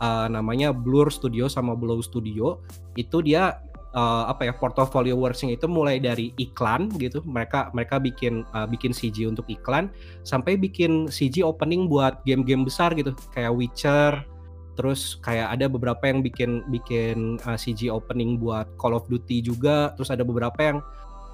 uh, 0.00 0.26
namanya 0.32 0.72
Blur 0.72 1.12
Studio 1.12 1.52
sama 1.52 1.76
Blow 1.76 2.00
Studio. 2.00 2.64
Itu 2.96 3.20
dia 3.20 3.60
uh, 3.94 4.28
apa 4.28 4.48
ya 4.48 4.52
portfolio 4.56 5.16
worksnya 5.16 5.56
itu 5.56 5.68
mulai 5.70 6.00
dari 6.02 6.34
iklan 6.36 6.92
gitu. 7.00 7.24
Mereka 7.24 7.72
mereka 7.72 7.96
bikin 8.02 8.44
uh, 8.52 8.66
bikin 8.68 8.92
CG 8.92 9.24
untuk 9.28 9.48
iklan 9.48 9.88
sampai 10.26 10.58
bikin 10.58 11.08
CG 11.08 11.40
opening 11.44 11.88
buat 11.88 12.20
game-game 12.28 12.66
besar 12.66 12.92
gitu. 12.98 13.14
Kayak 13.32 13.54
Witcher 13.56 14.12
terus 14.78 15.18
kayak 15.26 15.58
ada 15.58 15.66
beberapa 15.66 16.06
yang 16.06 16.22
bikin 16.22 16.62
bikin 16.70 17.42
uh, 17.42 17.58
CG 17.58 17.90
opening 17.90 18.38
buat 18.38 18.68
Call 18.78 18.94
of 18.94 19.08
Duty 19.08 19.42
juga. 19.42 19.94
Terus 19.98 20.10
ada 20.12 20.22
beberapa 20.22 20.58
yang 20.58 20.78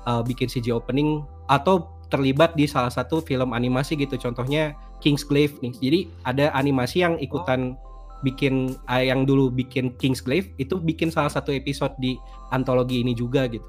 uh, 0.08 0.22
bikin 0.24 0.48
CG 0.48 0.72
opening 0.72 1.24
atau 1.50 1.92
terlibat 2.08 2.54
di 2.54 2.68
salah 2.68 2.92
satu 2.92 3.20
film 3.24 3.52
animasi 3.52 3.98
gitu. 3.98 4.16
Contohnya 4.16 4.76
Kingsglaive 5.04 5.60
nih. 5.60 5.74
Jadi 5.76 6.00
ada 6.24 6.46
animasi 6.56 7.04
yang 7.04 7.20
ikutan 7.20 7.76
bikin 8.24 8.72
uh, 8.88 9.04
yang 9.04 9.28
dulu 9.28 9.52
bikin 9.52 9.92
Kingsglaive 10.00 10.56
itu 10.56 10.80
bikin 10.80 11.12
salah 11.12 11.28
satu 11.28 11.52
episode 11.52 11.92
di 12.00 12.16
antologi 12.50 13.04
ini 13.04 13.12
juga 13.12 13.44
gitu 13.46 13.68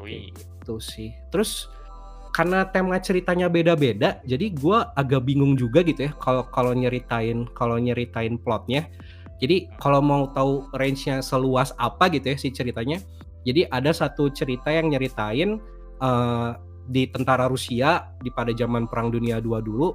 Wih. 0.00 0.32
itu 0.32 0.74
sih 0.80 1.12
terus 1.28 1.68
karena 2.32 2.64
tema 2.64 2.96
ceritanya 2.96 3.52
beda-beda 3.52 4.24
jadi 4.24 4.48
gua 4.56 4.96
agak 4.96 5.28
bingung 5.28 5.60
juga 5.60 5.84
gitu 5.84 6.08
ya 6.08 6.12
kalau 6.16 6.48
kalau 6.48 6.72
nyeritain 6.72 7.44
kalau 7.52 7.76
nyeritain 7.76 8.40
plotnya 8.40 8.88
Jadi 9.40 9.72
kalau 9.80 10.04
mau 10.04 10.28
tahu 10.30 10.68
range-nya 10.76 11.24
seluas 11.24 11.72
apa 11.80 12.12
gitu 12.12 12.28
ya 12.28 12.36
si 12.36 12.52
ceritanya. 12.52 13.00
Jadi 13.48 13.64
ada 13.72 13.88
satu 13.90 14.28
cerita 14.28 14.68
yang 14.68 14.92
nyeritain 14.92 15.56
eh, 15.96 16.50
di 16.84 17.08
tentara 17.08 17.48
Rusia 17.48 18.12
di 18.20 18.28
pada 18.28 18.52
zaman 18.52 18.84
Perang 18.84 19.08
Dunia 19.08 19.40
II 19.40 19.56
dulu 19.64 19.88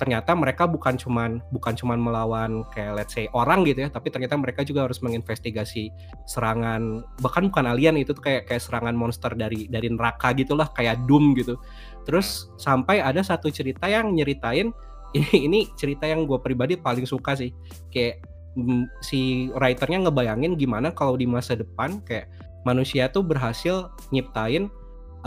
ternyata 0.00 0.32
mereka 0.32 0.64
bukan 0.64 0.96
cuman 0.96 1.44
bukan 1.52 1.76
cuman 1.76 2.00
melawan 2.00 2.64
kayak 2.72 2.96
let's 2.96 3.12
say 3.12 3.28
orang 3.36 3.68
gitu 3.68 3.84
ya, 3.84 3.92
tapi 3.92 4.08
ternyata 4.08 4.32
mereka 4.40 4.64
juga 4.64 4.88
harus 4.88 5.04
menginvestigasi 5.04 5.92
serangan 6.24 7.04
bahkan 7.20 7.52
bukan 7.52 7.68
alien 7.68 8.00
itu 8.00 8.16
tuh 8.16 8.24
kayak 8.24 8.48
kayak 8.48 8.64
serangan 8.64 8.96
monster 8.96 9.36
dari 9.36 9.68
dari 9.68 9.92
neraka 9.92 10.32
gitulah 10.32 10.72
kayak 10.72 11.04
Doom 11.04 11.36
gitu. 11.36 11.60
Terus 12.08 12.48
sampai 12.56 13.04
ada 13.04 13.20
satu 13.20 13.52
cerita 13.52 13.92
yang 13.92 14.16
nyeritain 14.16 14.72
ini 15.20 15.36
ini 15.52 15.60
cerita 15.76 16.08
yang 16.08 16.24
gue 16.24 16.40
pribadi 16.40 16.80
paling 16.80 17.04
suka 17.04 17.36
sih 17.36 17.52
kayak 17.92 18.24
mm, 18.56 18.88
si 19.04 19.52
writernya 19.52 20.08
ngebayangin 20.08 20.56
gimana 20.56 20.96
kalau 20.96 21.20
di 21.20 21.28
masa 21.28 21.60
depan 21.60 22.00
kayak 22.08 22.32
manusia 22.64 23.12
tuh 23.12 23.20
berhasil 23.20 23.92
nyiptain 24.16 24.72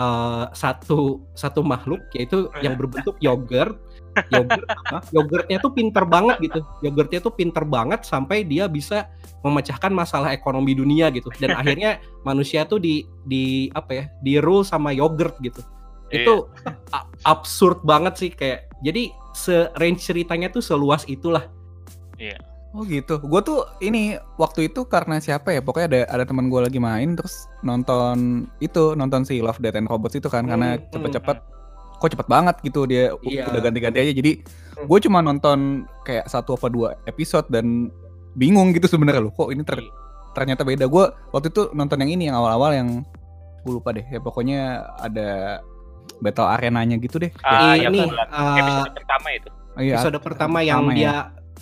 eh, 0.02 0.46
satu 0.56 1.22
satu 1.38 1.62
makhluk 1.62 2.02
yaitu 2.18 2.50
yang 2.66 2.74
berbentuk 2.74 3.20
yogurt 3.22 3.78
yogurt 4.30 4.68
yogurtnya 5.12 5.58
tuh 5.60 5.72
pinter 5.74 6.04
banget 6.06 6.36
gitu. 6.42 6.60
Yogurtnya 6.86 7.20
tuh 7.20 7.34
pinter 7.34 7.64
banget 7.66 8.06
sampai 8.06 8.46
dia 8.46 8.70
bisa 8.70 9.10
memecahkan 9.42 9.92
masalah 9.92 10.32
ekonomi 10.32 10.78
dunia 10.78 11.10
gitu. 11.12 11.30
Dan 11.38 11.54
akhirnya 11.60 12.00
manusia 12.24 12.64
tuh 12.66 12.78
di 12.80 13.06
di 13.26 13.70
apa 13.74 13.92
ya 13.92 14.04
di 14.22 14.38
rule 14.40 14.64
sama 14.64 14.94
yogurt 14.94 15.38
gitu. 15.42 15.62
Itu 16.14 16.48
a- 16.94 17.10
absurd 17.26 17.82
banget 17.82 18.14
sih 18.20 18.30
kayak 18.30 18.70
jadi 18.86 19.10
se 19.34 19.70
range 19.82 20.06
ceritanya 20.06 20.54
tuh 20.54 20.62
seluas 20.62 21.04
itulah. 21.10 21.50
Oh 22.74 22.82
gitu. 22.90 23.22
Gue 23.22 23.42
tuh 23.46 23.70
ini 23.86 24.18
waktu 24.42 24.74
itu 24.74 24.82
karena 24.90 25.22
siapa 25.22 25.54
ya? 25.54 25.62
Pokoknya 25.62 25.88
ada 25.90 26.02
ada 26.10 26.24
teman 26.26 26.50
gue 26.50 26.58
lagi 26.58 26.82
main 26.82 27.14
terus 27.14 27.46
nonton 27.62 28.50
itu 28.66 28.98
nonton 28.98 29.22
si 29.22 29.46
Love 29.46 29.62
Death 29.62 29.78
and 29.78 29.86
Robots 29.86 30.18
itu 30.18 30.26
kan 30.26 30.50
karena 30.50 30.82
Hmm, 30.82 30.90
cepet-cepet 30.90 31.38
kok 32.04 32.12
cepet 32.12 32.28
banget 32.28 32.56
gitu 32.62 32.84
dia 32.84 33.16
Iya. 33.18 33.48
udah 33.48 33.62
ganti-ganti 33.62 33.98
aja. 33.98 34.12
Jadi 34.12 34.32
gue 34.78 35.00
cuma 35.00 35.20
nonton 35.20 35.60
kayak 36.04 36.28
satu 36.28 36.54
apa 36.54 36.68
dua 36.68 37.00
episode 37.06 37.48
dan 37.48 37.88
bingung 38.36 38.76
gitu 38.76 38.86
sebenarnya 38.86 39.24
loh. 39.24 39.32
Kok 39.32 39.50
ini 39.50 39.64
ter- 39.64 39.88
ternyata 40.34 40.62
beda. 40.62 40.84
Gue 40.86 41.08
waktu 41.32 41.48
itu 41.48 41.72
nonton 41.72 41.96
yang 41.98 42.12
ini 42.12 42.24
yang 42.28 42.36
awal-awal 42.36 42.76
yang 42.76 42.90
gue 43.64 43.74
lupa 43.74 43.90
deh. 43.90 44.04
Ya 44.04 44.20
pokoknya 44.20 44.60
ada 44.98 45.64
battle 46.20 46.44
arenanya 46.46 47.00
gitu 47.00 47.16
deh. 47.18 47.32
Ah, 47.40 47.74
Ya, 47.74 47.88
ini 47.88 48.04
uh, 48.04 48.56
episode 48.60 48.94
pertama 48.94 49.28
itu. 49.32 49.48
oh 49.74 49.82
iya, 49.82 49.94
episode 49.96 50.20
pertama 50.20 50.58
yang 50.60 50.84
pertama 50.84 50.92
ya. 50.92 51.00
dia 51.00 51.14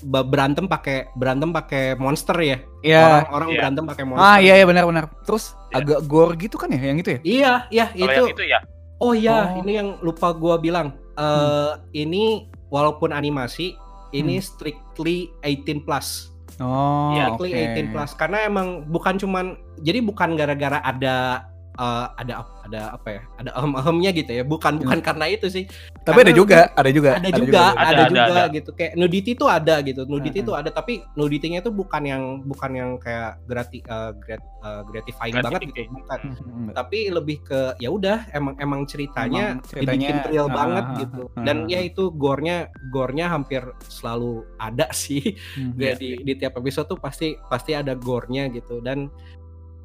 ba- 0.01 0.25
berantem 0.25 0.65
pakai 0.65 0.97
berantem 1.13 1.49
pakai 1.49 1.93
monster 1.95 2.33
ya 2.35 2.57
Iya. 2.81 3.05
orang-orang 3.21 3.47
Iya. 3.47 3.57
berantem 3.61 3.83
pakai 3.85 4.03
monster 4.03 4.25
Ah 4.25 4.37
iya 4.37 4.53
iya 4.55 4.65
benar-benar. 4.65 5.05
Terus 5.21 5.53
Iya. 5.69 5.77
agak 5.77 5.99
gore 6.05 6.33
gitu 6.35 6.57
kan 6.57 6.67
ya 6.67 6.81
yang 6.81 6.97
itu 6.97 7.09
ya? 7.11 7.19
iya 7.21 7.51
iya 7.69 7.85
itu 7.93 8.09
yang 8.09 8.27
itu 8.27 8.43
ya, 8.43 8.59
Oh 9.01 9.17
iya, 9.17 9.57
Oh. 9.57 9.65
ini 9.65 9.71
yang 9.81 9.97
lupa 10.05 10.29
gua 10.31 10.61
bilang. 10.61 10.93
Eh 11.17 11.71
ini 12.05 12.47
walaupun 12.69 13.11
animasi, 13.11 13.73
ini 14.13 14.37
strictly 14.39 15.33
18 15.43 15.81
plus. 15.83 16.29
Oh. 16.61 17.11
Strictly 17.11 17.51
18 17.57 17.91
plus 17.91 18.11
karena 18.13 18.45
emang 18.45 18.85
bukan 18.85 19.17
cuman 19.17 19.57
jadi 19.81 19.99
bukan 20.05 20.37
gara-gara 20.37 20.77
ada 20.85 21.49
eh, 21.77 22.05
ada 22.19 22.33
ada 22.65 22.81
apa 22.95 23.07
ya? 23.09 23.21
Ada 23.39 23.49
ehem-ehemnya 23.57 24.11
gitu 24.15 24.31
ya. 24.31 24.43
Bukan 24.43 24.73
bukan 24.83 24.99
karena 24.99 25.25
itu 25.31 25.47
sih. 25.47 25.65
Tapi 26.01 26.25
ada 26.25 26.33
Karena 26.33 26.39
juga, 26.41 26.59
ada 26.73 26.89
juga, 26.89 27.11
Ada, 27.13 27.29
juga, 27.37 27.61
ada, 27.61 27.77
Ada, 27.77 27.91
ada, 27.93 28.03
juga 28.09 28.23
ada. 28.41 28.43
gitu. 28.57 28.69
Kayak 28.73 28.93
nudity 28.97 29.31
tuh 29.37 29.49
ada 29.49 29.75
gitu. 29.85 30.01
Nudity 30.09 30.39
Hmm. 30.41 30.47
tuh 30.49 30.55
ada 30.57 30.69
tapi 30.73 30.93
nudity-nya 31.13 31.61
itu 31.61 31.69
bukan 31.69 32.01
yang 32.01 32.23
bukan 32.41 32.71
yang 32.73 32.89
kayak 32.97 33.37
grati, 33.45 33.85
eh, 33.85 34.11
grat, 34.17 34.41
eh, 34.41 34.81
gratifying 34.89 35.35
banget 35.37 35.61
gitu, 35.69 35.73
Gratifying. 35.77 35.91
bukan 36.01 36.19
Hmm, 36.41 36.67
tapi 36.73 36.99
lebih 37.13 37.37
ke 37.45 37.77
ya 37.77 37.89
udah 37.93 38.25
emang 38.33 38.57
emang 38.57 38.81
ceritanya, 38.89 39.61
Emang 39.61 39.67
ceritanya, 39.69 39.93
dibikin 40.09 40.17
real 40.33 40.47
ah, 40.49 40.53
banget 40.53 40.85
ah, 40.89 40.97
gitu 41.05 41.23
ah, 41.37 41.43
dan 41.45 41.57
ah. 41.65 41.69
ya 41.69 41.79
itu 41.85 42.03
gore-nya 42.17 42.57
gore-nya 42.89 43.29
hampir 43.29 43.61
selalu 43.85 44.41
ada 44.57 44.89
sih 44.97 45.37
Hmm. 45.53 45.75
Kayak 45.77 45.97
di 46.01 46.09
di 46.23 46.33
tiap 46.37 46.53
episode 46.57 46.87
tuh 46.89 46.97
pasti 46.97 47.37
pasti 47.49 47.77
ada 47.77 47.93
gore-nya 47.93 48.49
gitu 48.49 48.81
dan 48.81 49.11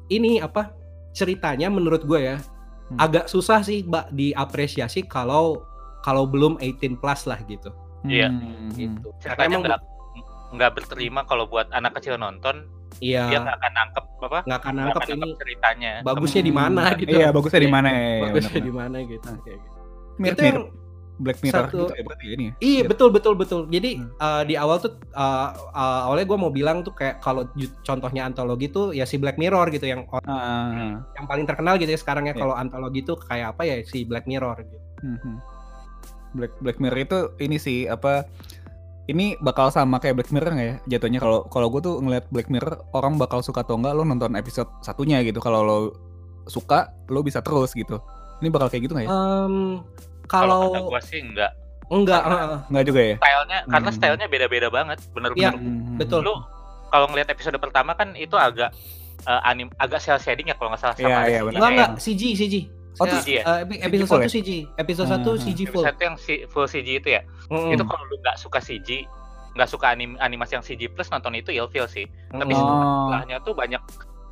ini 0.07 0.39
apa 0.39 0.71
ceritanya 1.17 1.67
menurut 1.67 2.03
gue 2.03 2.21
ya 2.23 2.37
Hmm. 2.87 3.03
agak 3.03 3.27
susah 3.27 3.59
sih 3.59 3.83
mbak 3.83 4.13
diapresiasi 4.13 5.03
kalau 5.03 5.59
kalau 5.99 6.23
belum 6.23 6.55
18 6.55 6.95
plus 6.95 7.25
lah 7.25 7.35
gitu 7.43 7.67
Iya. 8.07 8.31
Hmm. 8.31 8.71
gitu 8.71 9.11
karena 9.17 9.19
ceritanya 9.19 9.49
emang 9.49 9.63
nggak 9.65 9.81
nggak 10.47 10.71
berterima 10.71 11.21
kalau 11.25 11.43
buat 11.43 11.67
anak 11.69 11.99
kecil 11.99 12.15
nonton, 12.15 12.63
dia 12.97 13.27
iya 13.27 13.35
nggak 13.35 13.57
akan 13.59 13.71
nangkep 13.75 14.05
apa? 14.23 14.39
nggak 14.47 14.59
akan 14.63 14.73
nangkep 14.73 14.95
akan 14.95 15.09
ini 15.09 15.19
nangkep 15.19 15.39
ceritanya. 15.43 15.91
bagusnya 16.01 16.41
di 16.41 16.53
mana 16.53 16.81
gitu 16.95 17.11
Iya, 17.11 17.27
bagusnya 17.29 17.59
di 17.59 17.67
mana 17.67 17.87
ya? 17.89 17.99
bagusnya 18.23 18.31
benar-benar. 18.55 18.63
di 18.63 18.71
mana 18.71 18.97
gitu 19.03 19.27
Nah. 19.27 19.39
kayak 19.43 19.59
gitu. 19.59 19.75
Mirip 20.17 20.31
Itu 20.31 20.41
yang- 20.41 20.55
mirip 20.55 20.86
Black 21.17 21.41
Mirror 21.41 21.65
satu- 21.65 21.77
gitu 21.83 21.93
ya 21.93 22.03
berarti 22.03 22.23
ya 22.23 22.31
ini 22.31 22.43
ya? 22.43 22.53
Iya 22.59 22.81
betul 22.85 23.09
betul 23.09 23.33
betul. 23.33 23.65
Jadi 23.65 23.97
Hmm. 23.97 24.13
uh, 24.15 24.43
di 24.43 24.53
awal 24.53 24.77
tuh 24.77 24.93
uh, 25.11 25.47
uh, 25.67 25.99
awalnya 26.05 26.25
gue 26.25 26.37
mau 26.37 26.49
bilang 26.49 26.81
tuh 26.81 26.91
kayak 26.91 27.19
kalau 27.19 27.49
contohnya 27.81 28.21
antologi 28.23 28.67
tuh 28.67 28.91
ya 28.91 29.03
si 29.03 29.15
Black 29.15 29.35
Mirror 29.35 29.69
gitu 29.69 29.85
yang 29.85 30.05
Ah, 30.21 31.01
yang 31.11 31.25
paling 31.25 31.43
terkenal 31.43 31.75
gitu 31.75 31.87
ya 31.87 31.97
sekarang 31.97 32.25
ya 32.25 32.31
Iya. 32.31 32.39
kalau 32.39 32.53
antologi 32.53 33.01
tuh 33.01 33.17
kayak 33.19 33.51
apa 33.51 33.61
ya 33.63 33.75
si 33.81 34.03
Black 34.03 34.25
Mirror 34.25 34.61
gitu. 34.61 34.77
mhm. 35.03 35.33
Black 36.33 36.53
Black 36.59 36.77
Mirror 36.77 36.99
itu 36.99 37.17
ini 37.39 37.57
sih 37.57 37.85
apa 37.85 38.27
ini 39.05 39.33
bakal 39.37 39.69
sama 39.69 39.97
kayak 39.97 40.17
Black 40.17 40.29
Mirror 40.29 40.51
nggak 40.51 40.67
ya 40.67 40.75
jatuhnya 40.91 41.17
kalau 41.17 41.47
kalau 41.47 41.67
gue 41.67 41.81
tuh 41.81 41.95
ngeliat 41.97 42.27
Black 42.27 42.45
Mirror 42.47 42.91
orang 42.91 43.15
bakal 43.15 43.39
suka 43.39 43.61
atau 43.61 43.73
enggak 43.73 43.93
lo 43.93 44.03
nonton 44.03 44.35
episode 44.35 44.67
satunya 44.81 45.21
gitu 45.21 45.39
kalau 45.39 45.61
lo 45.61 45.77
suka 46.45 46.91
lo 47.07 47.19
bisa 47.21 47.39
terus 47.39 47.71
gitu 47.71 47.97
ini 48.37 48.47
bakal 48.47 48.67
kayak 48.67 48.83
gitu 48.83 48.93
nggak 48.93 49.05
ya 49.05 49.09
Um, 49.09 49.81
Kalau 50.27 50.59
kata 50.65 50.77
kalau 50.77 50.89
gua 50.89 51.01
sih 51.01 51.19
enggak. 51.19 51.51
enggak 51.87 52.19
karena- 52.19 52.43
uh, 52.45 52.59
nggak 52.67 52.85
juga 52.85 52.99
ya 53.01 53.15
Stylenya 53.17 53.59
karena 53.65 53.87
Hmm. 53.87 53.97
stylenya 53.97 54.27
beda-beda 54.27 54.67
banget, 54.67 54.97
Iya, 54.99 55.09
bener-bener. 55.09 55.53
Mhm. 55.55 55.95
betul. 55.97 56.19
Lu 56.21 56.33
kalau 56.87 57.05
ngelihat 57.07 57.29
episode 57.29 57.57
pertama 57.57 57.91
kan 57.93 58.11
itu 58.13 58.33
agak 58.33 58.71
eh, 59.19 59.41
anim 59.43 59.67
agak 59.75 59.97
cel 59.97 60.15
shading 60.17 60.45
ya 60.45 60.55
kalau 60.55 60.69
nggak 60.69 60.79
salah 60.79 60.93
Iya, 60.93 61.01
sama 61.01 61.15
ada 61.15 61.25
iya, 61.25 61.27
CGI 61.33 61.43
benar. 61.43 61.57
enggak 61.57 61.67
ya. 61.67 61.73
enggak 61.73 61.91
CG 61.97 62.23
CG. 62.33 62.55
Oh, 62.93 63.05
tuh 63.05 63.19
CG 63.19 63.29
ya? 63.31 63.43
uh, 63.43 63.57
epi- 63.61 63.79
episode 63.79 64.07
full 64.07 64.17
1 64.17 64.23
ya? 64.23 64.31
CG, 64.31 64.49
episode 64.75 65.07
1 65.07 65.17
Hmm. 65.29 65.37
CG 65.37 65.59
full. 65.65 65.83
Episode 65.83 65.99
yang 66.01 66.15
full 66.47 66.67
CG 66.67 66.89
itu 66.95 67.09
ya. 67.09 67.21
Mm-mm. 67.47 67.71
Itu 67.71 67.83
kalau 67.83 68.03
lu 68.03 68.15
nggak 68.17 68.37
suka 68.37 68.57
CG, 68.57 68.89
nggak 69.53 69.67
suka 69.67 69.85
anim, 69.89 70.15
animasi 70.17 70.53
yang 70.53 70.61
CG 70.61 70.87
plus 70.87 71.07
nonton 71.07 71.33
itu 71.33 71.49
ilfeel 71.49 71.85
sih. 71.85 72.05
Tapi. 72.27 72.51
Oh. 72.51 72.65
setelahnya 73.07 73.37
tuh 73.41 73.53
banyak 73.53 73.81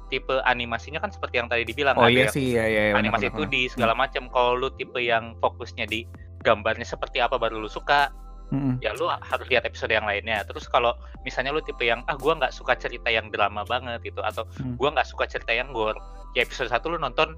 tipe 0.08 0.36
animasinya 0.44 0.98
kan 0.98 1.10
seperti 1.10 1.38
yang 1.38 1.48
tadi 1.48 1.64
dibilang 1.64 1.96
oh 1.96 2.06
ada 2.06 2.12
iya 2.12 2.28
yang 2.28 2.34
sih 2.34 2.46
ya 2.54 2.66
ya, 2.66 2.70
ya 2.70 2.82
benar, 2.94 3.02
animasi 3.02 3.26
benar, 3.30 3.40
2D 3.46 3.56
segala 3.70 3.94
macam. 3.94 4.24
Kalau 4.30 4.52
lu 4.56 4.70
tipe 4.72 5.00
yang 5.00 5.34
fokusnya 5.38 5.86
di 5.86 6.06
gambarnya 6.42 6.86
seperti 6.86 7.20
apa 7.20 7.36
baru 7.36 7.58
lu 7.58 7.68
suka. 7.68 8.10
Mhm. 8.46 8.78
ya 8.78 8.94
lu 8.94 9.10
harus 9.10 9.50
lihat 9.50 9.66
episode 9.66 9.90
yang 9.90 10.06
lainnya. 10.06 10.46
Terus 10.46 10.70
kalau 10.70 10.94
misalnya 11.26 11.50
lu 11.50 11.66
tipe 11.66 11.82
yang 11.82 12.06
ah 12.06 12.14
gua 12.14 12.38
nggak 12.38 12.54
suka 12.54 12.78
cerita 12.78 13.10
yang 13.10 13.34
drama 13.34 13.66
banget 13.66 14.06
gitu 14.06 14.22
atau 14.22 14.46
Hmm. 14.62 14.78
gua 14.78 14.94
nggak 14.94 15.10
suka 15.10 15.26
cerita 15.26 15.50
yang 15.50 15.74
gore, 15.74 15.98
ya 16.38 16.46
episode 16.46 16.70
satu 16.70 16.94
lu 16.94 17.02
nonton 17.02 17.34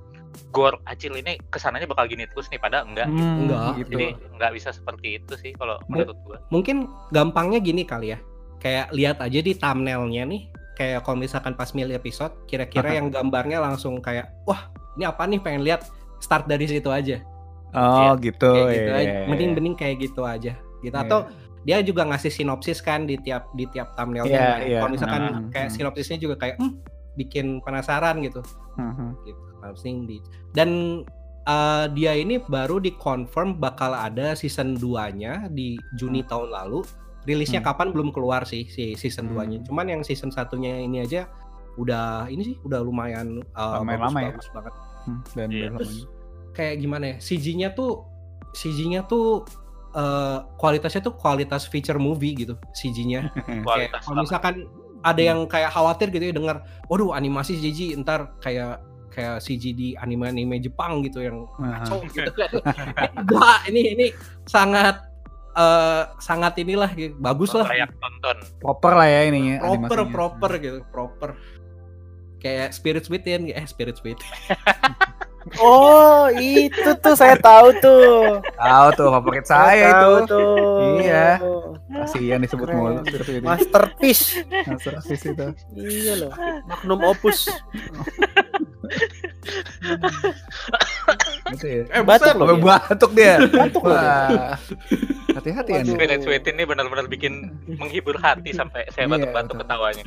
gore 0.51 0.75
acil 0.83 1.15
ini 1.15 1.39
ke 1.47 1.57
sananya 1.57 1.87
bakal 1.87 2.11
gini 2.11 2.27
terus 2.27 2.51
nih 2.51 2.59
pada 2.59 2.83
enggak. 2.83 3.07
Hmm, 3.07 3.47
Enggak. 3.47 3.79
gitu. 3.79 3.91
Jadi 3.95 4.07
nggak 4.35 4.51
bisa 4.51 4.69
seperti 4.75 5.07
itu 5.15 5.33
sih 5.39 5.51
kalau 5.55 5.79
menurut 5.87 6.17
gua. 6.27 6.37
mungkin 6.51 6.91
gampangnya 7.09 7.63
gini 7.63 7.87
kali 7.87 8.11
ya 8.11 8.19
kayak 8.59 8.91
lihat 8.91 9.17
aja 9.23 9.39
di 9.39 9.55
thumbnailnya 9.55 10.27
nih 10.27 10.43
kayak 10.77 11.01
kalau 11.01 11.17
misalkan 11.17 11.57
pas 11.57 11.73
milih 11.73 11.97
episode 11.97 12.37
kira-kira 12.45 12.93
yang 12.93 13.09
gambarnya 13.09 13.57
langsung 13.57 13.97
kayak 13.97 14.29
wah 14.45 14.69
ini 14.93 15.09
apa 15.09 15.25
nih 15.25 15.41
pengen 15.41 15.65
lihat 15.65 15.89
start 16.21 16.45
dari 16.45 16.69
situ 16.69 16.93
aja 16.93 17.17
Oh 17.73 18.13
gitu 18.21 18.47
kayak 18.47 18.69
ya. 18.69 18.73
gitu 18.77 18.89
ya, 18.89 18.97
aja 19.01 19.09
ya. 19.09 19.25
mending 19.27 19.51
mending 19.57 19.75
kayak 19.75 19.95
gitu 19.99 20.21
aja 20.23 20.53
gitu 20.79 20.93
Iya. 20.93 21.03
atau 21.03 21.19
dia 21.65 21.83
juga 21.83 22.05
ngasih 22.07 22.31
sinopsis 22.31 22.79
kan 22.79 23.03
di 23.03 23.17
tiap 23.19 23.49
di 23.57 23.65
tiap 23.67 23.97
thumbnailnya 23.97 24.29
Iya, 24.31 24.39
Nah, 24.39 24.57
iya. 24.63 24.79
kalau 24.79 24.91
misalkan 24.93 25.21
Hmm, 25.27 25.49
kayak 25.51 25.67
hmm. 25.67 25.75
sinopsisnya 25.75 26.17
juga 26.17 26.35
kayak 26.37 26.55
hmm, 26.61 26.73
bikin 27.17 27.59
penasaran 27.65 28.21
gitu 28.21 28.39
Mhm. 28.77 29.07
gitu 29.25 29.41
langsung 29.57 30.05
di 30.05 30.21
dan 30.53 31.01
uh, 31.43 31.89
dia 31.91 32.13
ini 32.13 32.37
baru 32.39 32.77
dikonfirm 32.77 33.57
bakal 33.57 33.91
ada 33.91 34.37
season 34.37 34.77
2-nya 34.77 35.49
di 35.49 35.75
Juni 35.97 36.21
tahun 36.21 36.53
lalu. 36.53 36.85
Rilisnya 37.27 37.59
Hmm. 37.59 37.67
kapan 37.67 37.87
belum 37.91 38.09
keluar 38.09 38.41
sih 38.43 38.63
si 38.65 38.95
season 38.95 39.27
Hmm. 39.27 39.35
2-nya. 39.35 39.59
Cuman 39.61 39.85
yang 39.85 40.01
season 40.01 40.31
satunya 40.31 40.79
ini 40.79 41.03
aja 41.03 41.27
udah 41.75 42.25
ini 42.25 42.41
sih 42.43 42.55
udah 42.59 42.79
lumayan 42.79 43.43
uh, 43.51 43.83
Lumayan 43.83 44.01
lama 44.01 44.19
ya. 44.19 44.27
bagus 44.31 44.47
banget. 44.49 44.73
Hmm, 45.03 45.19
dan 45.35 45.47
Iya. 45.47 45.61
dan 45.61 45.71
Terus 45.77 45.93
kayak 46.51 46.75
gimana 46.79 47.03
ya? 47.05 47.15
CG-nya 47.19 47.69
tuh 47.71 48.01
CG-nya 48.51 49.03
tuh 49.03 49.43
uh, 49.93 50.47
kualitasnya 50.55 51.03
tuh 51.03 51.13
kualitas 51.13 51.65
feature 51.65 51.99
movie 51.99 52.33
gitu 52.33 52.55
CG-nya. 52.71 53.29
kayak 53.67 53.91
kalau 53.99 54.23
misalkan 54.23 54.65
ada 54.99 55.21
yang 55.21 55.45
kayak 55.45 55.69
khawatir 55.69 56.09
gitu 56.09 56.23
ya 56.23 56.33
dengar, 56.33 56.57
waduh 56.87 57.11
animasi 57.11 57.53
CG 57.55 57.93
ntar 57.97 58.33
kayak 58.39 58.81
kayak 59.07 59.39
CG 59.39 59.71
di 59.71 59.87
anime-anime 59.95 60.57
Jepang 60.59 61.01
gitu 61.01 61.21
yang 61.21 61.45
kacau 61.53 62.01
gitu 62.07 62.31
kan. 62.33 62.49
Enggak, 63.19 63.59
ini 63.67 63.81
ini 63.93 64.05
sangat 64.45 65.05
eh, 65.57 66.03
sangat 66.21 66.53
inilah 66.61 66.89
gitu. 66.93 67.17
bagus 67.17 67.51
lah 67.57 67.65
layak 67.65 67.91
tonton 67.97 68.37
Proper 68.61 68.93
lah 68.93 69.07
ya 69.09 69.21
ini 69.27 69.57
proper 69.57 69.73
animasinya. 69.73 70.13
proper 70.13 70.51
gitu 70.61 70.79
proper 70.93 71.29
kayak 72.37 72.69
Spirit 72.71 73.05
Within 73.09 73.49
eh 73.49 73.65
Spirit 73.65 73.97
Within 74.05 74.21
Oh, 75.55 76.27
itu 76.33 76.89
tuh 76.99 77.15
saya 77.15 77.39
tahu 77.39 77.71
tuh. 77.79 78.43
Tahu 78.43 78.87
tuh 78.93 79.07
favorit 79.09 79.45
saya 79.47 79.89
tahu 79.95 80.15
itu. 80.19 80.27
tuh. 80.27 80.55
Iya. 80.99 81.27
Kasihan 81.87 82.39
disebut 82.43 82.67
mulu. 82.69 82.99
Masterpiece. 83.41 84.43
Masterpiece 84.67 85.25
itu. 85.31 85.45
Iya 85.73 86.13
loh. 86.27 86.31
Magnum 86.67 86.99
opus. 87.07 87.47
Gitu 91.55 91.65
ya. 91.65 91.81
eh 91.95 92.03
Batuk 92.03 92.35
loh. 92.35 92.57
Batuk 92.59 93.11
dia. 93.15 93.39
Batuk 93.47 93.83
loh. 93.87 93.97
Hati-hati 95.37 95.71
ya. 95.71 95.81
Sweet 96.19 96.43
ini 96.49 96.63
benar-benar 96.67 97.07
bikin 97.07 97.55
menghibur 97.79 98.17
hati 98.19 98.51
sampai 98.51 98.83
saya 98.91 99.07
Iya, 99.07 99.11
batuk-batuk 99.15 99.55
ketawanya. 99.63 100.03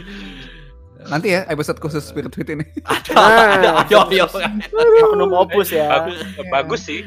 Nanti 1.08 1.32
ya 1.32 1.48
episode 1.48 1.80
khusus 1.80 2.04
Spirit 2.04 2.34
Fit 2.34 2.48
ini. 2.52 2.66
Nah, 3.16 3.86
ayo 3.86 4.04
ayo 4.10 4.26
Magnum 4.28 5.32
opus 5.32 5.72
ya. 5.72 5.88
Bagus, 5.88 6.18
bagus 6.50 6.80
sih. 6.84 7.00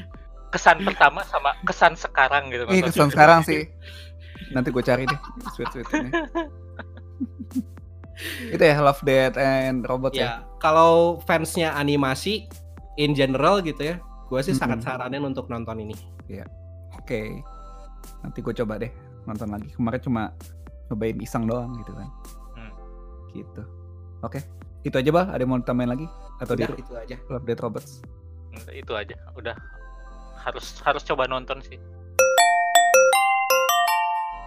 Kesan 0.49 0.81
pertama 0.85 1.21
sama 1.25 1.53
kesan 1.67 1.93
sekarang 1.93 2.49
gitu. 2.49 2.65
Nonton 2.65 2.89
kesan 2.89 3.09
sekarang 3.13 3.45
sih. 3.45 3.69
Nanti 4.53 4.73
gue 4.73 4.83
cari 4.85 5.03
deh 5.05 5.19
Spirit 5.53 5.71
Fit 5.73 5.87
ini. 5.93 6.09
itu 8.53 8.61
ya 8.61 8.77
Love 8.77 9.01
Death 9.03 9.35
and 9.41 9.83
Robot 9.89 10.13
ya. 10.13 10.21
ya 10.21 10.31
kalau 10.61 11.17
fansnya 11.25 11.73
animasi 11.73 12.45
in 12.95 13.17
general 13.17 13.57
gitu 13.59 13.81
ya 13.81 13.95
gue 14.29 14.39
sih 14.45 14.53
sangat 14.53 14.85
Mm-mm. 14.85 14.87
saranin 14.87 15.25
untuk 15.25 15.49
nonton 15.49 15.81
ini 15.81 15.97
Oke. 17.03 17.43
Nanti 18.23 18.39
gue 18.39 18.53
coba 18.63 18.79
deh 18.79 18.91
nonton 19.27 19.51
lagi. 19.51 19.69
Kemarin 19.75 19.99
cuma 19.99 20.23
cobain 20.87 21.19
iseng 21.19 21.43
doang 21.43 21.75
gitu 21.83 21.91
kan. 21.91 22.09
Hmm. 22.55 22.71
Gitu. 23.35 23.63
Oke. 24.23 24.39
Itu 24.83 24.95
aja, 24.95 25.11
Bah. 25.11 25.27
Ada 25.31 25.43
yang 25.43 25.51
mau 25.51 25.59
ditambahin 25.59 25.91
lagi? 25.91 26.07
Atau 26.39 26.55
di 26.55 26.63
Udah, 26.63 26.75
itu 26.75 26.93
aja 26.95 27.15
Love 27.29 27.45
Death 27.45 27.61
Robots? 27.61 27.91
Itu 28.71 28.93
aja. 28.95 29.15
Udah 29.35 29.55
harus 30.43 30.75
harus 30.83 31.03
coba 31.03 31.27
nonton 31.27 31.59
sih. 31.63 31.79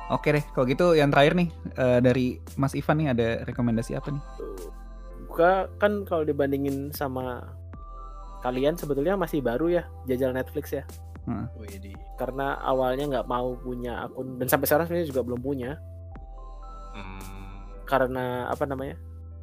Oke 0.07 0.31
deh, 0.31 0.45
kalau 0.55 0.71
gitu 0.71 0.95
yang 0.95 1.11
terakhir 1.11 1.35
nih 1.35 1.49
eh, 1.75 1.99
dari 1.99 2.39
Mas 2.55 2.79
Ivan 2.79 2.97
nih 3.03 3.09
ada 3.11 3.29
rekomendasi 3.43 3.99
apa 3.99 4.15
nih? 4.15 4.23
Gua 5.27 5.67
kan 5.83 6.07
kalau 6.07 6.23
dibandingin 6.23 6.95
sama 6.95 7.43
kalian 8.41 8.79
sebetulnya 8.79 9.19
masih 9.19 9.43
baru 9.43 9.67
ya 9.73 9.83
jajal 10.07 10.31
Netflix 10.31 10.71
ya. 10.71 10.85
Widih. 11.59 11.99
Karena 12.15 12.55
awalnya 12.63 13.11
nggak 13.11 13.27
mau 13.27 13.59
punya 13.59 14.07
akun 14.07 14.39
dan 14.39 14.47
sampai 14.47 14.71
sekarang 14.71 14.87
sebenarnya 14.87 15.11
juga 15.11 15.23
belum 15.27 15.41
punya 15.43 15.75
Hmm. 16.97 17.67
karena 17.85 18.47
apa 18.49 18.65
namanya? 18.65 18.95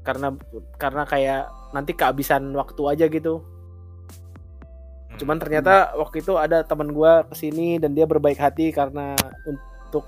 Karena 0.03 0.35
karena 0.77 1.03
kayak 1.07 1.43
nanti 1.71 1.91
kehabisan 1.95 2.51
waktu 2.53 2.81
aja 2.85 3.05
gitu. 3.07 3.39
Hmm. 3.39 5.17
Cuman 5.17 5.37
ternyata 5.39 5.95
waktu 5.95 6.21
itu 6.21 6.35
ada 6.37 6.61
teman 6.61 6.91
gua 6.91 7.23
ke 7.27 7.35
sini 7.35 7.79
dan 7.79 7.95
dia 7.95 8.05
berbaik 8.05 8.37
hati 8.37 8.69
karena 8.69 9.15
untuk 9.47 10.05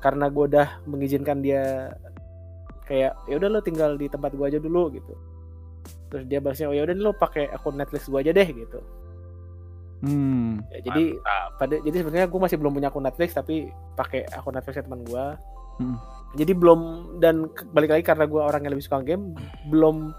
karena 0.00 0.26
gua 0.32 0.44
udah 0.48 0.68
mengizinkan 0.88 1.44
dia 1.44 1.94
kayak 2.88 3.14
ya 3.30 3.34
udah 3.38 3.48
lo 3.52 3.60
tinggal 3.62 3.94
di 3.94 4.10
tempat 4.10 4.34
gua 4.34 4.48
aja 4.48 4.58
dulu 4.58 4.90
gitu. 4.96 5.14
Terus 6.10 6.24
dia 6.26 6.42
balasnya 6.42 6.72
oh 6.72 6.74
ya 6.74 6.82
udah 6.82 6.96
lo 6.98 7.12
pakai 7.14 7.52
akun 7.52 7.78
Netflix 7.78 8.10
gua 8.10 8.24
aja 8.24 8.34
deh 8.34 8.48
gitu. 8.50 8.80
Hmm. 10.00 10.64
Ya, 10.72 10.80
jadi 10.80 11.20
Mantap. 11.20 11.50
pada 11.60 11.74
jadi 11.84 11.96
sebenarnya 12.00 12.26
gue 12.32 12.40
masih 12.40 12.56
belum 12.56 12.72
punya 12.72 12.88
akun 12.88 13.04
Netflix 13.04 13.36
tapi 13.36 13.68
pakai 14.00 14.24
akun 14.32 14.56
Netflix 14.56 14.80
teman 14.80 15.04
gue 15.04 15.24
Hmm. 15.80 15.96
jadi 16.32 16.52
belum 16.52 16.80
dan 17.16 17.34
balik 17.70 17.90
lagi 17.90 18.04
karena 18.04 18.22
gue 18.24 18.36
orang 18.38 18.60
yang 18.60 18.70
lebih 18.70 18.84
suka 18.84 19.00
game 19.00 19.32
belum 19.66 20.12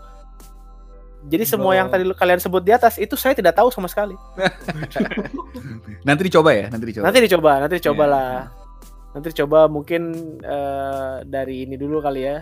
jadi 1.24 1.46
semua 1.46 1.72
yang 1.72 1.86
tadi 1.86 2.02
kalian 2.12 2.42
sebut 2.42 2.60
di 2.60 2.74
atas 2.74 2.98
itu 2.98 3.14
saya 3.14 3.32
tidak 3.32 3.54
tahu 3.54 3.70
sama 3.70 3.86
sekali 3.86 4.18
Nanti 6.02 6.22
dicoba 6.26 6.50
ya, 6.50 6.66
nanti 6.66 6.86
dicoba. 6.88 7.06
nanti 7.06 7.20
dicoba 7.22 7.52
nanti 7.60 7.76
dicoba 7.78 8.04
Iya. 8.04 8.10
lah 8.10 8.32
nanti 9.12 9.28
dicoba 9.30 9.60
mungkin 9.68 10.02
eh, 10.40 11.16
dari 11.24 11.64
ini 11.64 11.76
dulu 11.76 12.00
kali 12.00 12.22
ya 12.24 12.42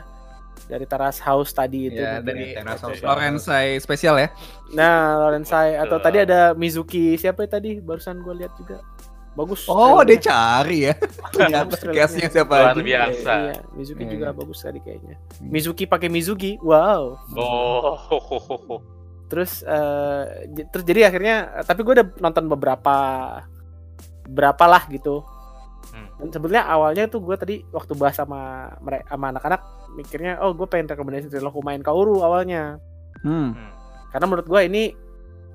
dari 0.61 0.85
Taras 0.85 1.19
House 1.19 1.51
tadi 1.51 1.87
itu 1.87 1.97
Ya, 1.97 2.19
dari 2.19 2.53
Teras 2.53 2.79
House. 2.79 3.01
Lorenzai 3.01 3.75
spesial 3.77 4.15
ya. 4.15 4.29
nah 4.71 5.17
Lorenzai 5.19 5.75
atau 5.75 5.97
tadi 5.97 6.21
ada 6.21 6.53
Mizuki 6.53 7.15
siapa 7.15 7.43
ya 7.43 7.51
tadi 7.51 7.79
barusan 7.79 8.21
gue 8.21 8.35
lihat 8.37 8.53
juga 8.55 8.79
bagus 9.39 9.63
Oh, 9.65 10.03
dia 10.03 10.19
cari 10.19 10.77
ya. 10.83 10.93
Ternyata 11.33 11.71
Bagus 11.71 11.79
case-nya 11.81 11.95
trailernya. 12.27 12.29
siapa 12.29 12.53
Luar 12.53 12.69
aja. 12.69 12.81
biasa. 12.83 13.31
Iya, 13.33 13.55
Mizuki 13.71 14.03
Iya, 14.03 14.11
juga 14.11 14.27
iya. 14.27 14.35
bagus 14.35 14.59
tadi 14.59 14.79
kayaknya. 14.79 15.15
Hmm. 15.15 15.47
Mizuki 15.47 15.83
pakai 15.85 16.07
Mizuki, 16.07 16.51
wow. 16.59 17.03
Oh. 17.33 18.79
Terus, 19.25 19.61
eh, 19.61 20.23
j- 20.51 20.67
terus 20.67 20.83
jadi 20.83 21.07
akhirnya, 21.07 21.35
tapi 21.61 21.81
gue 21.81 21.93
udah 21.95 22.07
nonton 22.17 22.45
beberapa, 22.47 22.95
berapa 24.25 24.65
lah 24.65 24.83
gitu. 24.87 25.21
Hmm. 25.89 26.07
Dan 26.17 26.27
sebetulnya 26.29 26.65
awalnya 26.65 27.05
tuh 27.05 27.19
gue 27.19 27.35
tadi 27.35 27.55
waktu 27.67 27.93
bahas 27.93 28.13
sama 28.13 28.41
mereka, 28.79 29.05
sama 29.07 29.25
anak-anak, 29.29 29.61
mikirnya, 29.91 30.37
oh 30.39 30.51
gue 30.51 30.65
pengen 30.65 30.85
rekomendasi 30.87 31.29
Trailer 31.29 31.53
main 31.61 31.79
Kaoru 31.79 32.19
awalnya. 32.19 32.77
Hmm. 33.21 33.53
Hmm. 33.53 33.71
Karena 34.09 34.25
menurut 34.25 34.45
gue 34.45 34.61
ini 34.63 34.83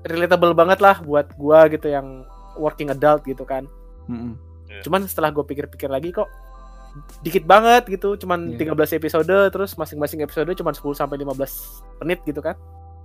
relatable 0.01 0.53
banget 0.53 0.79
lah 0.79 1.01
buat 1.01 1.33
gue 1.33 1.59
gitu 1.71 1.87
yang 1.87 2.23
working 2.55 2.89
adult 2.89 3.21
gitu 3.21 3.43
kan. 3.43 3.67
Hmm. 4.05 4.35
Cuman 4.81 5.05
setelah 5.05 5.29
gue 5.29 5.43
pikir-pikir 5.43 5.87
lagi 5.87 6.09
kok 6.09 6.27
dikit 7.21 7.43
banget 7.43 7.83
gitu, 7.89 8.15
cuman 8.15 8.55
Iya. 8.55 8.71
13 8.71 8.95
episode 8.95 9.27
terus 9.51 9.75
masing-masing 9.75 10.23
episode 10.23 10.47
cuman 10.49 10.71
10 10.71 10.95
sampai 10.95 11.17
15 11.17 11.51
menit 11.99 12.19
gitu 12.23 12.39
kan. 12.39 12.55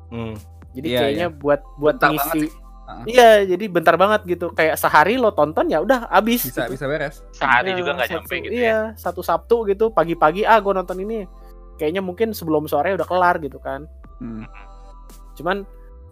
Hmm. 0.09 0.35
Jadi 0.71 0.89
Iya, 0.89 0.99
kayaknya 1.01 1.27
buat 1.29 1.61
buat 1.77 1.99
Bentar 1.99 2.15
ngisi 2.15 2.47
Ah. 2.83 3.07
Iya, 3.07 3.47
jadi 3.47 3.71
bentar 3.71 3.95
banget 3.95 4.27
gitu. 4.27 4.51
Kayak 4.51 4.75
sehari 4.75 5.15
lo 5.15 5.31
tonton 5.31 5.71
ya 5.71 5.79
udah 5.79 6.11
habis 6.11 6.43
Bisa 6.43 6.67
gitu. 6.67 6.75
bisa 6.75 6.91
beres. 6.91 7.23
Sehari 7.31 7.71
Ya, 7.71 7.79
juga 7.79 7.91
nggak 7.95 8.03
satu- 8.05 8.15
nyampe 8.19 8.35
gitu 8.41 8.51
Iya, 8.53 8.67
ya. 8.67 8.79
satu 8.99 9.23
Sabtu 9.23 9.63
gitu 9.65 9.95
pagi-pagi 9.95 10.43
ah 10.43 10.59
gue 10.59 10.75
nonton 10.75 10.99
ini. 10.99 11.23
Kayaknya 11.79 12.03
mungkin 12.03 12.35
sebelum 12.35 12.67
sore 12.67 12.91
udah 12.91 13.07
kelar 13.07 13.39
gitu 13.39 13.63
kan. 13.63 13.87
Hmm. 14.19 14.43
Cuman 15.39 15.63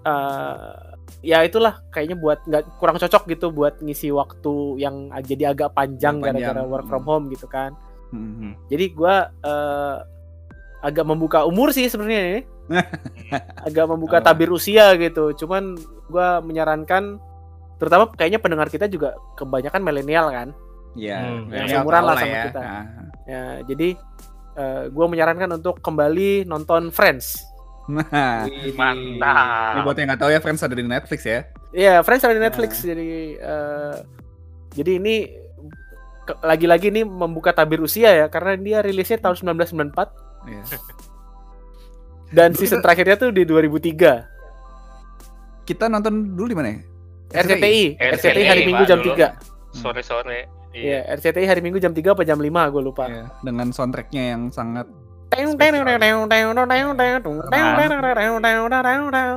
eh 0.00 0.74
ya 1.18 1.42
itulah 1.42 1.82
kayaknya 1.88 2.14
buat 2.14 2.38
nggak 2.44 2.78
kurang 2.78 2.96
cocok 2.96 3.26
gitu 3.26 3.50
buat 3.50 3.80
ngisi 3.80 4.08
waktu 4.10 4.54
yang 4.78 5.08
jadi 5.20 5.50
agak 5.50 5.72
panjang 5.72 6.20
gara-gara 6.20 6.62
work 6.62 6.86
from 6.86 7.02
home 7.02 7.26
gitu 7.28 7.44
kan. 7.44 7.72
Hmm. 8.08 8.56
Jadi 8.66 8.92
gua 8.92 9.28
eh, 9.40 9.96
agak 10.80 11.04
membuka 11.04 11.42
umur 11.42 11.72
sih 11.72 11.86
sebenarnya 11.86 12.20
ini. 12.22 12.40
agak 13.66 13.86
membuka 13.86 14.20
Oh. 14.20 14.24
tabir 14.24 14.48
usia 14.48 14.92
gitu. 14.94 15.32
Cuman 15.34 15.74
gua 16.06 16.38
menyarankan 16.38 17.16
terutama 17.78 18.10
kayaknya 18.10 18.38
pendengar 18.38 18.68
kita 18.68 18.84
juga 18.86 19.16
kebanyakan 19.34 19.80
milenial 19.80 20.28
kan. 20.28 20.48
Ya, 20.92 21.22
Hmm. 21.22 21.48
Yang 21.48 21.66
seumuran 21.72 22.02
lah 22.02 22.16
sama 22.16 22.28
ya. 22.28 22.44
kita. 22.50 22.60
Ya, 23.24 23.42
jadi 23.64 23.88
eh, 24.54 24.82
gua 24.90 25.06
menyarankan 25.06 25.50
untuk 25.54 25.78
kembali 25.78 26.44
nonton 26.44 26.90
Friends. 26.90 27.47
Nah, 27.88 28.44
Mantap. 28.76 29.72
ini 29.72 29.80
buat 29.80 29.96
yang 29.96 30.12
nggak 30.12 30.20
tahu 30.20 30.28
ya 30.28 30.38
Friends 30.38 30.60
ada 30.60 30.76
di 30.76 30.84
Netflix 30.84 31.24
ya. 31.24 31.48
Iya, 31.72 32.04
Friends 32.04 32.20
ada 32.20 32.36
di. 32.36 32.42
Netflix. 32.44 32.84
Jadi 32.84 33.34
eh, 33.34 33.96
jadi 34.76 34.92
ini 35.00 35.16
lagi-lagi 36.44 36.92
nih 36.92 37.02
membuka 37.02 37.50
tabir 37.50 37.80
usia 37.80 38.12
ya 38.12 38.26
karena 38.28 38.54
dia 38.60 38.78
rilisnya 38.84 39.16
tahun 39.16 39.56
1994 39.56 40.12
Iya. 40.44 40.62
dan 42.28 42.52
season 42.52 42.84
terakhirnya 42.84 43.16
tuh 43.16 43.32
di 43.32 43.48
2003. 43.48 45.64
Kita 45.64 45.88
nonton 45.88 46.36
dulu 46.36 46.48
di 46.52 46.56
mana 46.56 46.68
ya? 46.68 46.80
RCTI, 47.28 47.96
RCTI, 47.96 48.12
RCTI 48.12 48.44
hari 48.44 48.62
Minggu 48.64 48.84
jam. 48.84 49.00
3. 49.00 49.36
Sore-sore. 49.72 50.48
Iya, 50.72 51.04
RCTI 51.16 51.44
hari 51.44 51.60
Minggu 51.64 51.80
jam 51.80 51.92
3 51.92 52.12
apa 52.12 52.24
jam 52.24 52.36
5 52.36 52.44
gue 52.68 52.82
lupa. 52.84 53.04
Iya, 53.08 53.24
dengan 53.40 53.72
soundtracknya 53.72 54.36
yang 54.36 54.42
sangat 54.48 54.88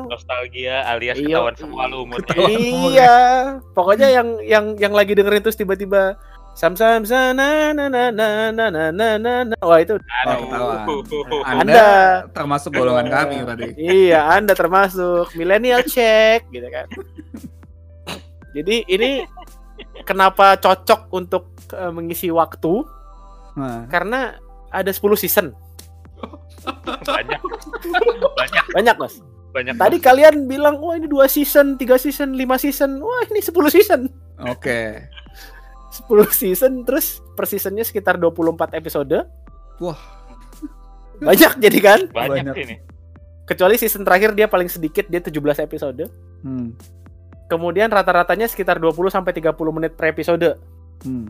Nostalgia 0.08 0.88
alias 0.88 1.20
Iya. 1.20 1.36
ketahuan 1.36 1.56
semua 1.56 1.84
lu 1.86 1.98
umurnya. 2.04 2.36
Iya, 2.48 3.16
pokoknya 3.72 4.08
yang 4.10 4.28
yang 4.42 4.66
yang 4.78 4.94
lagi 4.94 5.12
dengerin 5.12 5.42
terus 5.42 5.56
tiba-tiba 5.56 6.16
sam 6.52 6.74
sam 6.74 7.04
sana 7.04 7.34
na 7.72 7.88
na 7.88 8.08
na 8.08 8.28
na 8.50 8.68
na 8.70 8.88
na 8.90 9.08
na 9.18 9.34
na. 9.46 9.56
Wah 9.60 9.78
itu 9.78 9.96
Oh, 9.96 10.04
ketahuan. 11.02 11.44
Anda, 11.60 11.88
termasuk 12.30 12.72
golongan 12.72 13.08
kami 13.08 13.44
tadi. 13.44 13.68
iya 13.78 14.32
Anda 14.32 14.52
termasuk 14.52 15.32
milenial 15.34 15.84
check 15.84 16.48
gitu 16.50 16.68
kan. 16.68 16.88
Jadi 18.52 18.84
ini 18.86 19.24
kenapa 20.04 20.56
cocok 20.56 21.08
untuk 21.10 21.44
eh, 21.72 21.88
mengisi 21.90 22.28
waktu? 22.28 22.84
Nah, 23.52 23.88
Karena 23.88 24.36
ada 24.68 24.88
10 24.88 25.04
season. 25.18 25.52
Banyak. 27.06 27.42
banyak, 28.38 28.66
Banyak, 28.74 28.96
Mas. 28.98 29.14
banyak. 29.52 29.76
Tadi 29.76 29.98
kalian 30.00 30.48
bilang, 30.48 30.80
"Wah, 30.80 30.96
ini 30.96 31.12
2 31.12 31.28
season, 31.28 31.76
3 31.76 32.00
season, 32.00 32.34
5 32.40 32.56
season." 32.56 33.04
Wah, 33.04 33.22
ini 33.28 33.42
10 33.44 33.68
season. 33.68 34.08
Oke. 34.48 35.12
10 35.92 36.32
season 36.32 36.88
terus 36.88 37.20
per 37.36 37.44
seasonnya 37.44 37.84
sekitar 37.84 38.16
24 38.16 38.72
episode. 38.80 39.28
Wah. 39.84 40.00
Banyak 41.20 41.60
jadi 41.60 41.80
kan? 41.84 42.00
Banyak, 42.10 42.48
Banyak. 42.48 42.56
ini. 42.64 42.76
Kecuali 43.44 43.76
season 43.76 44.08
terakhir 44.08 44.32
dia 44.34 44.48
paling 44.48 44.72
sedikit 44.72 45.06
dia 45.12 45.20
17 45.20 45.60
episode. 45.60 46.08
Hmm. 46.42 46.72
Kemudian 47.52 47.92
rata-ratanya 47.92 48.48
sekitar 48.48 48.80
20 48.80 49.12
sampai 49.12 49.36
30 49.36 49.76
menit 49.76 50.00
per 50.00 50.16
episode. 50.16 50.56
Hmm. 51.04 51.28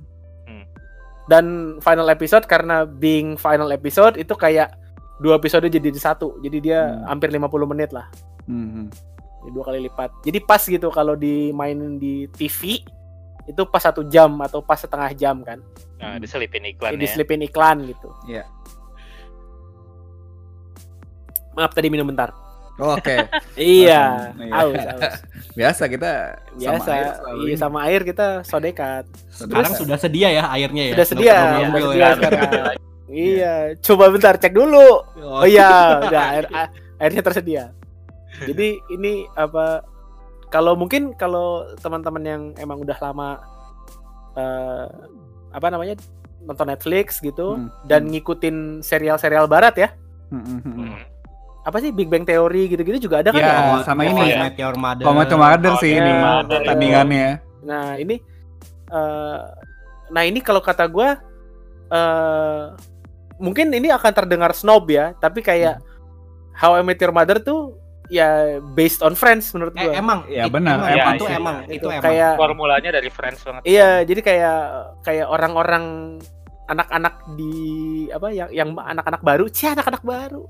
Dan 1.26 1.78
final 1.80 2.06
episode 2.12 2.46
karena 2.46 2.84
being 2.86 3.40
final 3.40 3.72
episode 3.72 4.20
itu 4.20 4.36
kayak 4.36 4.76
dua 5.22 5.38
episode 5.38 5.70
jadi 5.70 5.88
di 5.88 6.02
satu. 6.02 6.42
Jadi 6.42 6.58
dia 6.60 6.80
Hmm. 6.82 7.06
hampir 7.08 7.30
50 7.30 7.46
menit 7.64 7.94
lah. 7.94 8.10
Hmm. 8.44 8.90
Jadi 9.40 9.52
dua 9.52 9.64
kali 9.64 9.80
lipat. 9.86 10.10
Jadi 10.22 10.40
pas 10.40 10.60
gitu 10.60 10.90
kalau 10.90 11.14
dimainin 11.14 11.96
di 11.96 12.26
TV 12.28 12.82
itu 13.44 13.62
pas 13.66 13.82
satu 13.82 14.02
jam 14.04 14.34
atau 14.40 14.60
pas 14.60 14.78
setengah 14.78 15.14
jam 15.14 15.42
kan. 15.42 15.62
Nah, 15.98 16.18
Hmm. 16.18 16.20
diselipin 16.20 16.66
iklan 16.68 16.92
Jadi 16.92 16.98
ya. 16.98 17.06
diselipin 17.06 17.42
iklan 17.44 17.78
gitu. 17.86 18.10
Iya. 18.28 18.44
Maaf 21.52 21.72
tadi 21.72 21.88
minum 21.88 22.06
bentar. 22.06 22.32
Oke. 22.78 23.14
Iya, 23.60 24.32
Iya. 24.34 24.54
aus, 24.56 24.74
aus. 24.74 25.14
Biasa 25.60 25.84
kita 25.86 26.12
Biasa. 26.56 26.80
sama 26.80 26.96
air 26.96 27.10
selalu 27.14 27.42
iya 27.44 27.58
sama 27.60 27.80
air 27.84 28.02
kita 28.02 28.28
sodekat. 28.42 29.06
Sekarang 29.30 29.74
sudah 29.76 29.98
sedia 29.98 30.30
ya 30.32 30.48
airnya 30.50 30.84
ya. 30.88 30.94
Sudah 30.96 31.08
sedia, 31.08 31.36
sudah 31.36 31.60
ngambil 31.60 31.82
sedia 31.84 32.00
ya. 32.00 32.10
sekarang. 32.16 32.42
Iya, 33.12 33.76
coba 33.84 34.08
bentar 34.08 34.40
cek 34.40 34.56
dulu. 34.56 35.04
Oh 35.20 35.44
iya, 35.44 36.00
udah 36.00 36.24
air, 36.32 36.46
airnya 36.98 37.22
tersedia. 37.22 37.64
Jadi 38.50 38.80
ini 38.96 39.28
apa 39.36 39.84
kalau 40.48 40.74
mungkin 40.80 41.12
kalau 41.20 41.68
teman-teman 41.80 42.24
yang 42.24 42.42
emang 42.56 42.80
udah 42.82 42.98
lama 43.04 43.30
eh, 44.40 44.88
apa 45.52 45.68
namanya 45.68 46.00
nonton 46.42 46.68
Netflix 46.72 47.22
gitu 47.22 47.60
Hmm, 47.60 47.70
dan 47.86 48.08
hmm. 48.08 48.12
ngikutin 48.18 48.56
serial-serial 48.82 49.46
barat 49.46 49.76
ya. 49.78 49.90
Hmm, 50.32 50.42
hmm, 50.42 50.60
hmm. 50.64 50.76
Hmm. 50.88 51.00
Apa 51.62 51.78
sih 51.78 51.94
Big 51.94 52.10
Bang 52.10 52.26
Theory 52.26 52.66
gitu-gitu 52.72 53.06
juga 53.06 53.22
ada 53.22 53.30
kan 53.30 53.44
ya? 53.44 53.78
Oh, 53.78 53.86
sama 53.86 54.02
How 54.08 54.18
ini 54.18 54.34
ya. 54.34 54.50
Your 54.58 54.76
Mother. 54.80 55.06
Kalau 55.06 55.18
macam 55.20 55.38
Mother 55.38 55.74
sih 55.78 55.94
Oh, 55.94 56.00
ini 56.02 56.12
tandingannya. 56.66 57.28
Nah, 57.62 58.00
ini 58.02 58.16
eh 58.92 59.42
nah 60.12 60.24
ini 60.28 60.44
kalau 60.44 60.60
kata 60.60 60.84
gua 60.90 61.22
eh 61.94 62.64
mungkin 63.42 63.74
ini 63.74 63.90
akan 63.90 64.12
terdengar 64.14 64.54
snob 64.54 64.86
ya, 64.88 65.18
tapi 65.18 65.42
kayak 65.42 65.82
How 66.54 66.78
I 66.78 66.86
Met 66.86 67.02
Your 67.02 67.10
Mother 67.10 67.42
tuh 67.42 67.76
ya 68.08 68.28
based 68.76 69.00
on 69.00 69.16
Friends 69.16 69.50
menurut 69.52 69.72
Eh, 69.74 69.82
gua. 69.82 69.94
emang. 69.96 70.20
Iya, 70.28 70.46
It- 70.46 70.52
benar. 70.52 70.76
Emang, 70.78 70.90
Iya, 70.92 71.04
itu 71.12 71.26
iya. 71.26 71.36
emang. 71.36 71.56
Itu 71.64 71.72
Itu 71.74 71.88
emang. 71.90 72.04
kayak 72.04 72.32
Formulanya 72.36 72.90
dari 72.92 73.10
Friends 73.10 73.40
banget. 73.42 73.62
iya, 73.64 73.90
jadi 74.04 74.22
kayak 74.22 74.60
kayak 75.02 75.28
orang-orang 75.28 75.86
anak-anak 76.68 77.16
di 77.36 77.56
apa 78.08 78.28
yang 78.30 78.50
yang 78.50 78.70
anak-anak 78.76 79.20
baru, 79.22 79.48
cia 79.48 79.74
anak-anak 79.74 80.00
baru. 80.02 80.44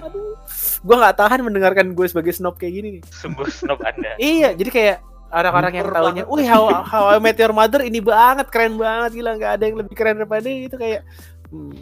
Aduh, 0.00 0.36
gua 0.82 0.96
nggak 1.00 1.16
tahan 1.16 1.40
mendengarkan 1.40 1.86
gue 1.92 2.04
sebagai 2.04 2.32
snob 2.32 2.56
kayak 2.56 2.72
gini 2.74 2.88
nih. 2.98 3.02
Sungguh 3.06 3.48
snob 3.48 3.80
Anda. 3.80 4.16
Iya, 4.20 4.52
jadi 4.52 4.68
kayak 4.68 4.96
orang-orang 5.30 5.72
yang 5.74 5.88
tahunya, 5.88 6.24
wih 6.24 6.46
how, 6.46 6.68
how 6.84 7.04
I 7.10 7.18
Met 7.18 7.34
Your 7.36 7.50
Mother 7.50 7.80
ini 7.80 7.98
banget, 7.98 8.48
keren 8.48 8.76
banget, 8.76 9.18
gila 9.18 9.34
nggak 9.34 9.52
ada 9.56 9.64
yang 9.64 9.76
lebih 9.76 9.94
keren 9.94 10.14
daripada 10.16 10.46
ini 10.46 10.68
itu 10.68 10.76
kayak, 10.76 11.00
hmm, 11.48 11.74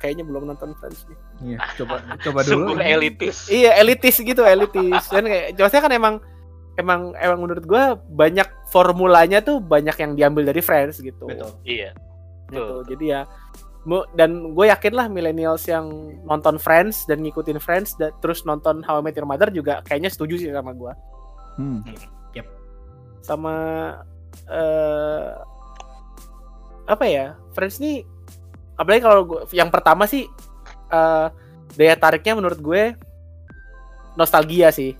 kayaknya 0.00 0.24
belum 0.24 0.48
nonton 0.48 0.72
Friends 0.80 1.04
nih. 1.06 1.18
Iya, 1.54 1.58
coba 1.76 2.00
coba 2.24 2.38
dulu. 2.42 2.72
Sungguh 2.72 2.76
elitis. 2.80 3.52
Iya, 3.52 3.76
elitis 3.76 4.16
gitu, 4.16 4.42
elitis. 4.42 5.04
Dan 5.12 5.28
kayak, 5.28 5.60
jelasnya 5.60 5.80
kan 5.84 5.92
emang, 5.92 6.14
emang, 6.80 7.12
emang 7.20 7.38
menurut 7.44 7.64
gua 7.68 8.00
banyak 8.08 8.48
formulanya 8.72 9.44
tuh 9.44 9.60
banyak 9.60 9.94
yang 10.00 10.16
diambil 10.16 10.48
dari 10.48 10.64
Friends 10.64 11.04
gitu. 11.04 11.28
Betul. 11.28 11.52
Iya. 11.68 11.92
Gitu. 12.48 12.56
Betul. 12.56 12.78
Jadi 12.88 13.04
ya, 13.12 13.20
dan 14.16 14.52
gue 14.52 14.66
yakin 14.68 14.92
lah 14.92 15.06
millennials 15.08 15.64
yang 15.64 15.88
nonton 16.28 16.60
Friends 16.60 17.08
dan 17.08 17.24
ngikutin 17.24 17.56
Friends 17.60 17.96
dan 17.96 18.12
terus 18.20 18.44
nonton 18.44 18.84
How 18.84 19.00
I 19.00 19.04
Met 19.04 19.16
Your 19.16 19.24
Mother 19.24 19.48
juga 19.48 19.80
kayaknya 19.88 20.12
setuju 20.12 20.36
sih 20.36 20.50
sama 20.52 20.72
gua. 20.76 20.92
Hmm. 21.56 21.84
sama 23.20 23.52
eh 24.48 25.36
apa 26.88 27.04
ya 27.04 27.36
Friends 27.52 27.78
nih 27.78 28.02
apalagi 28.80 29.02
kalau 29.02 29.20
gua, 29.22 29.40
yang 29.52 29.68
pertama 29.68 30.04
sih 30.04 30.24
eh 30.88 31.26
daya 31.70 31.94
tariknya 31.94 32.34
menurut 32.34 32.58
gue 32.58 32.96
nostalgia 34.14 34.70
sih 34.70 34.96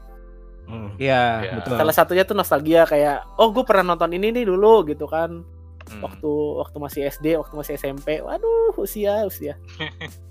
Hmm. 0.62 0.94
Iya, 0.94 1.22
Iya. 1.42 1.52
betul. 1.58 1.74
salah 1.74 1.90
satunya 1.90 2.22
tuh 2.22 2.38
nostalgia 2.38 2.86
kayak 2.86 3.26
oh 3.34 3.50
gue 3.50 3.66
pernah 3.66 3.90
nonton 3.90 4.14
ini 4.14 4.30
nih 4.30 4.46
dulu 4.46 4.86
gitu 4.86 5.02
kan 5.04 5.42
Hmm. 5.90 5.98
waktu 5.98 6.30
waktu 6.62 6.76
masih 6.78 7.00
SD 7.10 7.34
waktu 7.34 7.54
masih 7.58 7.74
SMP 7.74 8.22
waduh 8.22 8.70
usia 8.78 9.26
usia 9.26 9.58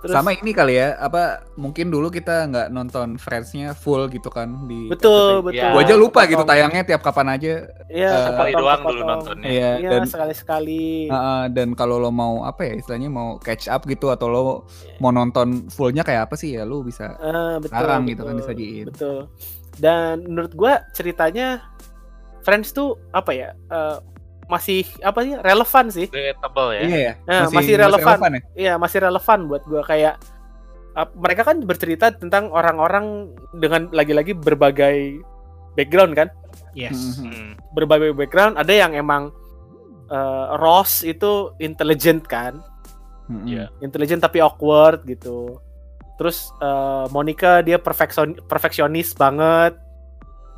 Terus, 0.00 0.16
Sama 0.16 0.32
ini 0.32 0.50
kali 0.50 0.80
ya, 0.80 0.96
apa 0.96 1.44
mungkin 1.54 1.92
dulu 1.92 2.08
kita 2.08 2.48
nggak 2.48 2.68
nonton 2.68 3.20
Friends-nya 3.20 3.72
full 3.72 4.08
gitu 4.08 4.32
kan 4.32 4.64
di 4.64 4.88
betul 4.88 5.44
RCTI. 5.44 5.44
betul 5.44 5.60
Ya. 5.60 5.72
Gua 5.72 5.82
aja 5.84 5.94
lupa 5.94 6.20
gitu 6.24 6.40
tayangnya 6.40 6.82
tiap 6.82 7.04
kapan 7.04 7.36
aja. 7.36 7.52
Iya, 7.86 8.08
Eh, 8.08 8.24
Sekali 8.26 8.50
doang 8.56 8.80
dulu 8.80 9.00
nontonnya. 9.04 9.44
Iya, 9.44 9.70
Iya, 9.76 9.90
dan 9.92 10.02
sekali-sekali. 10.08 11.06
Heeh, 11.06 11.42
dan 11.52 11.68
kalau 11.74 11.96
lo 11.96 12.08
mau 12.08 12.42
apa 12.42 12.64
ya 12.64 12.74
istilahnya 12.74 13.06
mau 13.06 13.36
catch 13.36 13.68
up 13.68 13.84
gitu 13.84 14.08
atau 14.08 14.26
lo 14.26 14.42
mau 14.98 15.12
nonton 15.12 15.68
fullnya 15.68 16.00
kayak 16.00 16.26
apa 16.26 16.34
sih 16.34 16.56
ya 16.56 16.64
lo 16.64 16.80
bisa 16.80 17.12
Eh, 17.14 17.60
betul, 17.60 17.68
sekarang 17.68 18.00
gitu 18.08 18.22
kan 18.22 18.34
betul, 18.34 18.40
disajiin. 18.40 18.86
Betul. 18.88 19.18
Dan 19.76 20.14
menurut 20.24 20.52
gua 20.54 20.80
ceritanya 20.90 21.60
Friends 22.40 22.72
tuh 22.72 22.96
apa 23.12 23.30
ya? 23.30 23.52
eh, 23.68 23.96
masih 24.50 24.82
apa 25.00 25.22
sih? 25.22 25.32
Relevan 25.38 25.86
sih. 25.88 26.06
Relatable 26.10 26.68
ya. 26.72 26.82
Iya 26.82 26.98
ya, 26.98 27.12
Nah, 27.22 27.40
masih 27.48 27.74
relevan. 27.78 28.16
ya. 28.18 28.40
Iya, 28.52 28.72
masih 28.76 28.98
relevan 29.00 29.38
buat 29.46 29.62
gua 29.64 29.82
kayak 29.82 30.14
ap- 30.92 31.14
mereka 31.14 31.42
kan 31.44 31.62
bercerita 31.62 32.10
tentang 32.10 32.50
orang-orang 32.50 33.30
dengan 33.54 33.86
lagi-lagi 33.90 34.34
berbagai 34.34 35.22
background 35.72 36.12
kan? 36.12 36.28
Yes. 36.72 37.16
Mhm. 37.16 37.24
Hmm. 37.24 37.50
Berbagai 37.72 38.10
background. 38.12 38.58
Ada 38.58 38.74
yang 38.76 38.92
emang 38.92 39.30
eh, 40.06 40.46
Ross 40.58 41.00
itu 41.00 41.54
intelligent 41.56 42.26
kan? 42.26 42.58
Mhm. 43.26 43.46
Iya. 43.46 43.64
Intelligent 43.80 44.18
tapi 44.18 44.42
awkward 44.42 45.06
gitu. 45.06 45.62
Terus 46.18 46.50
eh, 46.58 47.06
Monica 47.08 47.62
dia 47.62 47.78
perfeksion 47.78 48.34
perfeksionis 48.44 49.14
banget. 49.14 49.78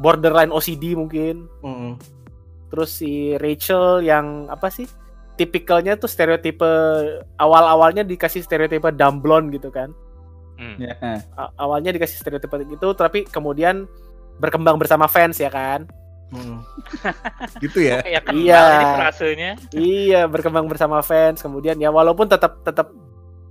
Borderline 0.01 0.51
OCD 0.51 0.97
mungkin. 0.97 1.47
Mm. 1.61 1.95
Terus 2.73 2.89
si 2.89 3.37
Rachel 3.37 4.01
yang 4.01 4.49
apa 4.49 4.73
sih? 4.73 4.89
Tipikalnya 5.37 5.97
tuh 5.97 6.09
stereotipe 6.09 6.65
awal-awalnya 7.37 8.01
dikasih 8.01 8.41
stereotipe 8.41 8.89
dumb 8.93 9.21
blonde 9.21 9.53
gitu 9.53 9.69
kan. 9.69 9.93
Hmm. 10.57 10.77
Ya, 10.81 10.97
eh. 11.01 11.21
A- 11.37 11.53
awalnya 11.61 11.93
dikasih 11.93 12.17
stereotipe 12.17 12.57
gitu 12.65 12.97
tapi 12.97 13.29
kemudian 13.29 13.85
berkembang 14.41 14.81
bersama 14.81 15.05
fans 15.05 15.37
ya 15.37 15.53
kan. 15.53 15.85
Mm. 16.33 16.65
gitu 17.65 17.85
ya. 17.85 18.01
Iya. 18.33 18.65
frasenya. 18.97 19.51
iya, 19.77 20.25
berkembang 20.25 20.65
bersama 20.65 21.05
fans 21.05 21.45
kemudian 21.45 21.77
ya 21.77 21.93
walaupun 21.93 22.25
tetap 22.25 22.65
tetap 22.65 22.89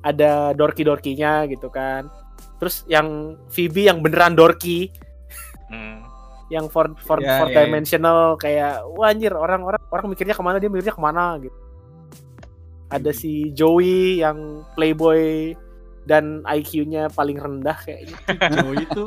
ada 0.02 0.50
dorki-dorkinya 0.58 1.46
gitu 1.46 1.70
kan. 1.70 2.10
Terus 2.58 2.86
yang 2.90 3.38
Phoebe 3.54 3.86
yang 3.86 4.02
beneran 4.02 4.34
dorki, 4.34 4.90
Hmm. 5.70 6.04
Yang 6.52 6.68
four 6.68 6.92
four, 7.00 7.24
Ya, 7.24 7.40
four 7.40 7.48
ya, 7.48 7.64
ya. 7.64 7.72
dimensional 7.72 8.36
kayak 8.36 8.84
wah 8.92 9.08
anjir 9.08 9.32
orang-orang 9.32 9.80
orang 9.88 10.06
mikirnya 10.12 10.36
ke 10.36 10.44
mana 10.44 10.60
dia 10.60 10.68
mikirnya 10.68 10.92
ke 10.92 11.00
mana 11.00 11.40
gitu. 11.40 11.56
Ada 12.92 13.16
si 13.16 13.56
Joey 13.56 14.20
yang 14.20 14.68
playboy 14.76 15.56
dan 16.04 16.44
IQ-nya 16.44 17.08
paling 17.08 17.40
rendah 17.40 17.78
kayaknya. 17.80 18.20
Joey 18.60 18.84
itu 18.84 19.02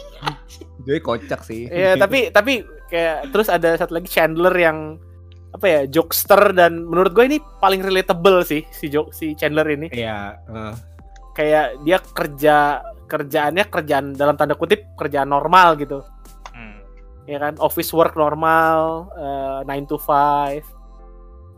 Jadi 0.88 0.98
kocak 0.98 1.40
sih. 1.44 1.68
Iya, 1.68 1.94
tapi 1.94 2.32
tapi 2.32 2.64
kayak 2.88 3.30
terus 3.30 3.46
ada 3.46 3.76
satu 3.76 3.94
lagi 3.94 4.08
Chandler 4.08 4.52
yang 4.56 4.96
apa 5.52 5.68
ya 5.68 5.80
jokester 5.84 6.56
dan 6.56 6.88
menurut 6.88 7.12
gue 7.12 7.24
ini 7.28 7.38
paling 7.60 7.84
relatable 7.84 8.40
sih 8.40 8.64
si 8.72 8.88
jok 8.88 9.12
si 9.12 9.36
Chandler 9.36 9.68
ini 9.68 9.92
ya 9.92 10.32
eh, 10.48 10.72
kayak 11.36 11.84
dia 11.84 12.00
kerja 12.00 12.80
kerjaannya 13.04 13.68
kerjaan 13.68 14.16
dalam 14.16 14.32
tanda 14.40 14.56
kutip 14.56 14.96
kerjaan 14.96 15.28
normal 15.28 15.76
gitu 15.76 16.00
Hmm. 16.00 16.21
Ya 17.24 17.38
kan 17.38 17.54
office 17.58 17.90
work 17.90 18.14
normal 18.14 19.06
eh, 19.14 19.60
9 19.64 19.86
to 19.86 19.96
5 19.96 20.62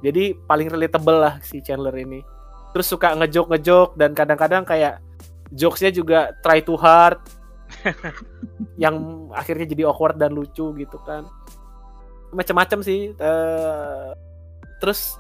jadi 0.00 0.36
paling 0.44 0.68
relatable 0.68 1.18
lah 1.18 1.34
si 1.40 1.60
Chandler 1.60 1.94
ini 1.94 2.20
terus 2.70 2.84
suka 2.84 3.14
ngejok 3.14 3.46
ngejok 3.48 3.88
dan 3.94 4.10
kadang-kadang 4.12 4.62
kayak 4.62 5.00
jokesnya 5.50 5.88
juga 5.88 6.18
try 6.40 6.60
too 6.60 6.74
hard 6.74 7.16
yang 8.76 8.94
akhirnya 9.30 9.64
jadi 9.66 9.82
awkward 9.86 10.14
dan 10.14 10.32
lucu 10.32 10.74
gitu 10.74 10.98
kan 11.00 11.24
macam-macam 12.30 12.82
sih 12.82 13.14
Eh, 13.14 14.08
terus 14.76 15.16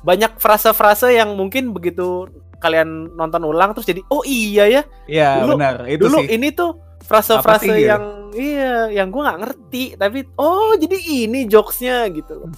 banyak 0.00 0.34
frase-frase 0.36 1.12
yang 1.12 1.36
mungkin 1.36 1.70
begitu 1.70 2.26
kalian 2.56 3.12
nonton 3.12 3.44
ulang 3.44 3.70
terus 3.70 3.84
jadi 3.84 4.00
oh 4.08 4.24
iya 4.24 4.64
ya 4.66 4.82
Iya, 5.06 5.30
Dulu- 5.44 5.54
benar. 5.54 5.76
Itu 5.86 6.08
dulu 6.08 6.18
sih. 6.20 6.28
ini 6.32 6.48
tuh 6.50 6.74
frase-frase 7.04 7.68
gitu? 7.68 7.86
yang 7.86 8.02
iya 8.36 8.92
yang 8.92 9.08
gua 9.08 9.32
nggak 9.32 9.40
ngerti 9.42 9.84
tapi 9.96 10.28
oh 10.36 10.76
jadi 10.76 10.96
ini 11.24 11.48
jokesnya 11.48 12.06
gitu 12.12 12.44
loh 12.44 12.52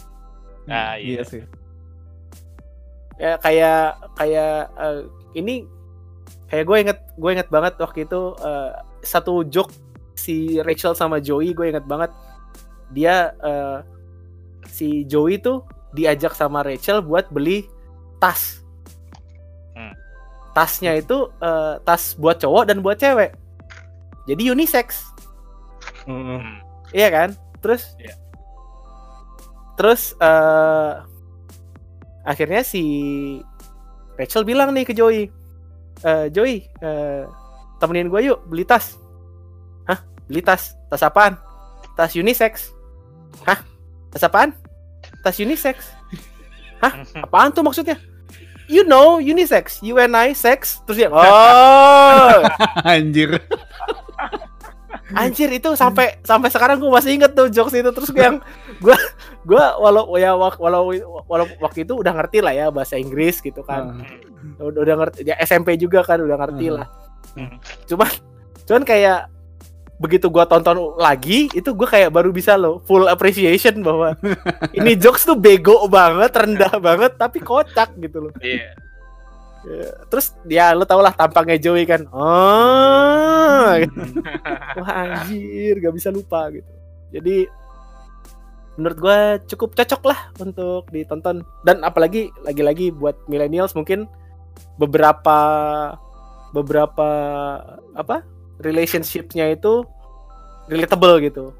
Nah, 0.69 1.01
iya 1.01 1.23
iya. 1.23 1.23
sih. 1.25 1.43
ya 3.17 3.41
kayak 3.41 3.89
kayak 4.15 4.69
eh, 4.77 5.01
ini 5.33 5.65
kayak 6.47 6.65
gue 6.65 6.77
inget 6.79 6.99
gue 7.17 7.31
inget 7.33 7.49
banget 7.49 7.75
waktu 7.81 8.05
itu 8.05 8.21
eh, 8.39 8.71
satu 9.01 9.49
joke 9.49 9.73
si 10.13 10.61
Rachel 10.61 10.93
sama 10.93 11.19
Joey 11.19 11.51
gue 11.51 11.73
inget 11.73 11.83
banget 11.83 12.13
dia 12.93 13.33
eh, 13.41 13.79
si 14.69 15.09
Joey 15.09 15.41
tuh 15.41 15.65
diajak 15.91 16.37
sama 16.37 16.61
Rachel 16.61 17.01
buat 17.01 17.33
beli 17.33 17.65
tas 18.21 18.61
Hmm. 19.73 19.95
tasnya 20.53 20.95
itu 20.95 21.31
eh, 21.39 21.75
tas 21.83 22.13
buat 22.13 22.37
cowok 22.37 22.67
dan 22.67 22.85
buat 22.85 23.01
cewek 23.01 23.31
jadi 24.27 24.53
unisex 24.53 25.11
Hmm. 26.09 26.65
Iya 26.97 27.09
kan? 27.13 27.29
Terus 27.61 27.93
Iya. 28.01 28.17
Terus 29.77 30.17
eh 30.19 30.93
akhirnya 32.25 32.65
si 32.65 32.83
Rachel 34.17 34.43
bilang 34.43 34.75
nih 34.75 34.83
ke 34.89 34.97
Joey, 34.97 35.31
"Eh, 36.03 36.27
Joey, 36.35 36.67
eh, 36.83 37.23
temenin 37.79 38.11
gue 38.11 38.27
yuk 38.27 38.43
beli 38.51 38.67
tas." 38.67 38.99
Hah? 39.87 40.03
Beli 40.27 40.43
tas? 40.43 40.75
Tas 40.91 41.05
apaan? 41.05 41.39
Tas 41.95 42.17
unisex. 42.19 42.73
Hah? 43.47 43.63
Tas 44.11 44.25
apaan? 44.27 44.51
Tas 45.23 45.39
unisex. 45.39 45.93
Hah? 46.79 46.95
Apaan 47.27 47.51
tuh 47.51 47.67
maksudnya? 47.67 47.99
You 48.71 48.85
know, 48.85 49.19
unisex, 49.19 49.83
you 49.83 49.99
and 49.99 50.15
I 50.15 50.31
sex. 50.37 50.79
Terus 50.87 50.99
dia, 51.01 51.11
oh, 51.15 52.39
Anjir. 52.85 53.35
Anjir 55.11 55.49
itu 55.51 55.73
sampai 55.73 56.21
sampai 56.21 56.49
sekarang 56.49 56.77
gue 56.77 56.87
masih 56.87 57.15
inget 57.15 57.33
tuh 57.33 57.49
jokes 57.49 57.73
itu 57.73 57.89
terus 57.89 58.09
gue 58.09 58.21
yang 58.21 58.39
gue 58.79 58.97
gue 59.43 59.65
walau 59.77 60.05
ya 60.15 60.37
walau 60.37 60.93
walau 61.25 61.47
waktu 61.59 61.83
itu 61.83 61.95
udah 61.95 62.13
ngerti 62.13 62.39
lah 62.39 62.53
ya 62.53 62.67
bahasa 62.69 62.95
Inggris 62.95 63.39
gitu 63.39 63.61
kan 63.63 64.05
Ah. 64.59 64.65
udah, 64.65 64.81
udah 64.81 64.97
ngerti 64.99 65.25
ya 65.25 65.35
SMP 65.39 65.75
juga 65.75 66.01
kan 66.03 66.19
udah 66.19 66.37
ngerti 66.37 66.67
Hmm. 66.67 66.77
lah 66.77 66.87
Hmm. 67.31 67.57
cuman 67.85 68.09
cuman 68.65 68.83
kayak 68.83 69.21
begitu 69.97 70.27
gue 70.27 70.45
tonton 70.45 70.77
lagi 70.95 71.51
itu 71.51 71.71
gue 71.71 71.85
kayak 71.85 72.09
baru 72.09 72.31
bisa 72.31 72.55
loh 72.55 72.79
full 72.81 73.05
appreciation 73.05 73.81
bahwa 73.81 74.15
ini 74.77 74.95
jokes 74.95 75.25
tuh 75.25 75.35
bego 75.35 75.87
banget 75.87 76.31
rendah 76.31 76.71
banget 76.79 77.17
tapi 77.17 77.41
kocak 77.41 77.97
gitu 77.97 78.29
loh 78.29 78.33
Iya. 78.39 78.77
Terus 80.09 80.35
ya 80.47 80.73
lo 80.73 80.87
tau 80.87 81.03
lah 81.03 81.13
tampangnya 81.13 81.59
Joey 81.59 81.85
kan. 81.85 82.07
Oh 82.15 83.75
gitu. 83.83 83.99
wah 84.81 84.93
anjir 84.95 85.75
gak 85.83 85.95
bisa 85.95 86.09
lupa 86.15 86.49
gitu. 86.55 86.71
Jadi 87.11 87.49
menurut 88.79 88.99
gue 89.03 89.19
cukup 89.55 89.75
cocok 89.75 90.03
lah 90.07 90.21
untuk 90.39 90.87
ditonton. 90.95 91.43
Dan 91.67 91.83
apalagi 91.83 92.31
lagi-lagi 92.47 92.95
buat 92.95 93.19
millennials 93.27 93.75
mungkin 93.75 94.07
beberapa 94.79 95.39
beberapa 96.55 97.09
apa 97.99 98.23
relationshipnya 98.63 99.53
itu 99.53 99.83
relatable 100.71 101.19
gitu. 101.27 101.51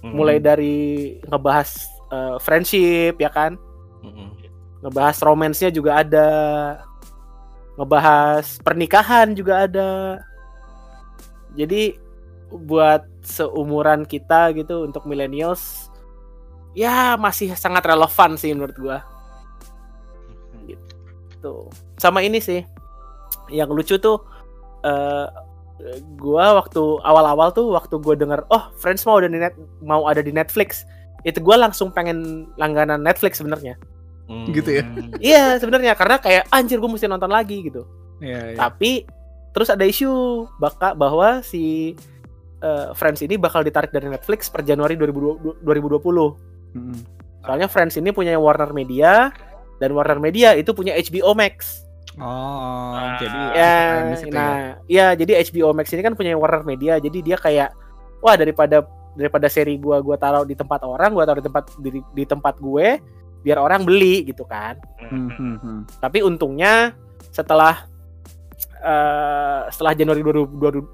Mulai 0.00 0.40
dari 0.40 1.18
ngebahas 1.28 1.70
eh, 2.10 2.36
friendship 2.42 3.20
ya 3.20 3.30
kan? 3.30 3.54
Mm-mm. 4.00 4.32
ngebahas 4.80 5.20
romansnya 5.20 5.68
juga 5.68 6.00
ada 6.00 6.28
ngebahas 7.80 8.60
pernikahan 8.60 9.32
juga 9.32 9.64
ada. 9.64 10.20
Jadi 11.56 11.96
buat 12.52 13.08
seumuran 13.24 14.04
kita 14.04 14.52
gitu 14.52 14.84
untuk 14.84 15.08
millennials 15.08 15.88
ya 16.76 17.16
masih 17.16 17.56
sangat 17.56 17.88
relevan 17.88 18.36
sih 18.36 18.52
menurut 18.52 18.76
gua. 18.76 18.98
Tuh 21.40 21.72
sama 21.96 22.20
ini 22.20 22.36
sih 22.36 22.60
yang 23.48 23.72
lucu 23.72 23.96
tuh 23.96 24.20
eh 24.84 25.26
gua 26.20 26.60
waktu 26.60 27.00
awal-awal 27.00 27.48
tuh 27.56 27.72
waktu 27.72 27.96
gua 27.96 28.12
denger 28.12 28.44
oh 28.52 28.68
Friends 28.76 29.08
mau 29.08 29.16
ada 29.16 29.32
di 29.32 29.40
net 29.40 29.56
mau 29.80 30.04
ada 30.04 30.20
di 30.20 30.36
Netflix. 30.36 30.84
Itu 31.24 31.40
gua 31.40 31.56
langsung 31.56 31.88
pengen 31.96 32.44
langganan 32.60 33.00
Netflix 33.00 33.40
sebenarnya 33.40 33.80
Gitu 34.50 34.70
ya? 34.70 34.84
Iya 35.18 35.44
sebenarnya 35.58 35.92
karena 35.98 36.16
kayak 36.16 36.46
anjir 36.48 36.78
gue 36.78 36.90
mesti 36.90 37.06
nonton 37.06 37.30
lagi 37.30 37.66
gitu. 37.66 37.82
Iya, 38.22 38.54
iya. 38.54 38.58
Tapi 38.58 39.04
terus 39.50 39.66
ada 39.68 39.82
isu 39.82 40.46
baka 40.56 40.94
bahwa 40.94 41.42
si 41.42 41.94
eh, 42.60 42.88
Friends 42.94 43.20
ini 43.20 43.34
bakal 43.34 43.66
ditarik 43.66 43.90
dari 43.90 44.06
Netflix 44.06 44.46
per 44.46 44.62
Januari 44.62 44.94
2020. 44.94 45.64
2020. 45.66 46.76
Mm-mm. 46.76 46.98
Soalnya 47.42 47.66
Friends 47.66 47.96
ini 47.96 48.12
punya 48.12 48.36
Warner 48.36 48.70
Media 48.70 49.32
dan 49.80 49.90
Warner 49.96 50.20
Media 50.20 50.52
itu 50.54 50.70
punya 50.70 50.92
HBO 50.94 51.32
Max. 51.32 51.82
Oh, 52.20 52.92
Ah. 52.92 53.16
jadi 53.16 53.38
Ya, 53.54 53.74
ya. 54.12 54.28
nah, 54.28 54.56
iya 54.84 55.06
jadi 55.14 55.40
HBO 55.46 55.72
Max 55.72 55.88
ini 55.94 56.02
kan 56.02 56.12
punya 56.12 56.34
Warner 56.36 56.66
Media, 56.66 56.98
jadi 56.98 57.18
dia 57.22 57.36
kayak 57.38 57.70
wah 58.20 58.34
daripada 58.34 58.82
daripada 59.14 59.46
seri 59.48 59.78
gua 59.78 60.02
gua 60.04 60.18
taruh 60.18 60.44
di 60.44 60.52
tempat 60.52 60.84
orang, 60.84 61.14
gua 61.14 61.24
taruh 61.24 61.40
di 61.40 61.46
tempat 61.48 61.64
di, 61.80 61.90
di 62.02 62.24
tempat 62.26 62.58
gue 62.60 62.98
biar 63.40 63.58
orang 63.60 63.84
beli 63.84 64.28
gitu 64.28 64.44
kan. 64.44 64.76
Hmm, 65.00 65.32
hmm, 65.32 65.56
hmm. 65.60 65.80
Tapi 66.00 66.20
untungnya 66.20 66.92
setelah 67.32 67.88
eh, 68.80 69.62
setelah 69.72 69.92
Januari 69.96 70.20
2020 70.20 70.92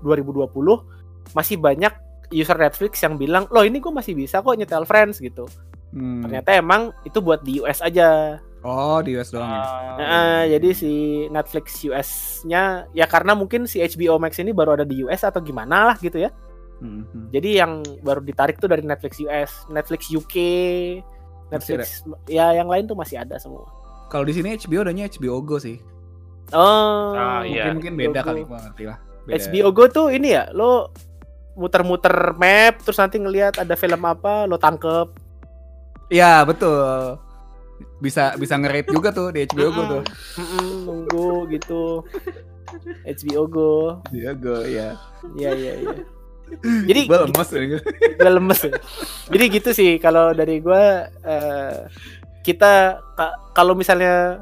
masih 1.34 1.58
banyak 1.58 1.94
user 2.30 2.58
Netflix 2.58 3.02
yang 3.02 3.18
bilang, 3.18 3.46
"Loh, 3.50 3.62
ini 3.62 3.78
gue 3.78 3.92
masih 3.92 4.18
bisa 4.18 4.42
kok 4.42 4.58
nyetel 4.58 4.86
Friends" 4.86 5.22
gitu. 5.22 5.46
Hmm. 5.94 6.26
Ternyata 6.26 6.58
emang 6.58 6.90
itu 7.06 7.22
buat 7.22 7.42
di 7.46 7.62
US 7.62 7.82
aja. 7.82 8.38
Oh, 8.66 8.98
di 8.98 9.14
US 9.14 9.30
doang 9.30 9.46
ya. 9.46 9.62
Ah, 9.62 9.94
Nah, 9.96 10.42
jadi 10.50 10.68
si 10.74 10.92
Netflix 11.30 11.86
US-nya 11.86 12.90
ya 12.90 13.06
karena 13.06 13.38
mungkin 13.38 13.70
si 13.70 13.78
HBO 13.78 14.18
Max 14.18 14.42
ini 14.42 14.50
baru 14.50 14.74
ada 14.74 14.82
di 14.82 15.06
US 15.06 15.22
atau 15.22 15.38
gimana 15.38 15.94
lah 15.94 15.96
gitu 16.02 16.18
ya. 16.18 16.34
Hmm, 16.82 17.06
hmm. 17.08 17.30
Jadi 17.30 17.50
yang 17.56 17.80
baru 18.02 18.20
ditarik 18.20 18.58
tuh 18.58 18.68
dari 18.68 18.82
Netflix 18.84 19.22
US, 19.22 19.64
Netflix 19.70 20.10
UK, 20.10 20.34
Netflix 21.50 22.02
ya 22.26 22.50
yang 22.52 22.66
lain 22.66 22.90
tuh 22.90 22.98
masih 22.98 23.22
ada 23.22 23.38
semua. 23.38 23.66
Kalau 24.10 24.22
di 24.26 24.34
sini 24.34 24.54
HBO 24.54 24.86
adanya 24.86 25.06
HBO 25.06 25.42
Go 25.42 25.58
sih. 25.58 25.78
Oh, 26.54 27.10
Ah, 27.14 27.42
iya. 27.42 27.74
Mungkin 27.74 27.94
mungkin 27.98 28.14
beda 28.14 28.20
HBO 28.22 28.28
kali 28.30 28.40
gua 28.46 28.58
ngerti 28.62 28.84
lah. 28.86 28.98
Beda. 29.26 29.34
HBO 29.42 29.68
Go 29.74 29.84
tuh 29.90 30.06
ini 30.14 30.28
ya, 30.34 30.46
lo 30.54 30.94
muter-muter 31.56 32.36
map 32.36 32.78
terus 32.84 33.00
nanti 33.00 33.16
ngelihat 33.18 33.58
ada 33.58 33.74
film 33.74 34.02
apa 34.06 34.46
lo 34.46 34.54
tangkep. 34.54 35.08
Iya, 36.06 36.46
betul. 36.46 37.18
Bisa 37.98 38.38
bisa 38.38 38.54
nge-rate 38.56 38.92
juga 38.94 39.10
tuh 39.10 39.34
di 39.34 39.42
HBO 39.50 39.68
Go 39.74 39.82
tuh. 39.90 40.02
Nunggu 40.86 41.50
gitu. 41.50 42.06
HBO 43.02 43.42
Go. 43.50 43.74
HBO 44.10 44.32
Go, 44.38 44.56
iya. 44.62 44.94
Iya 45.34 45.50
iya 45.54 45.72
iya. 45.82 45.94
Jadi 46.88 47.00
Gua 47.04 47.24
lemes 47.24 47.48
ini. 47.52 47.66
gue 48.12 48.30
lemes 48.36 48.60
ya. 48.60 48.72
Jadi 49.28 49.44
gitu 49.50 49.70
sih 49.70 49.90
kalau 49.96 50.30
dari 50.30 50.58
gua 50.58 50.82
eh, 51.20 51.76
kita 52.40 52.72
ka- 53.12 53.36
kalau 53.52 53.72
misalnya 53.72 54.40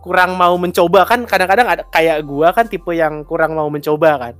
kurang 0.00 0.34
mau 0.34 0.54
mencoba 0.54 1.02
kan 1.02 1.22
kadang-kadang 1.22 1.66
ada 1.68 1.82
kayak 1.86 2.22
gua 2.22 2.50
kan 2.50 2.66
tipe 2.66 2.90
yang 2.90 3.22
kurang 3.22 3.52
mau 3.52 3.66
mencoba 3.66 4.18
kan. 4.20 4.34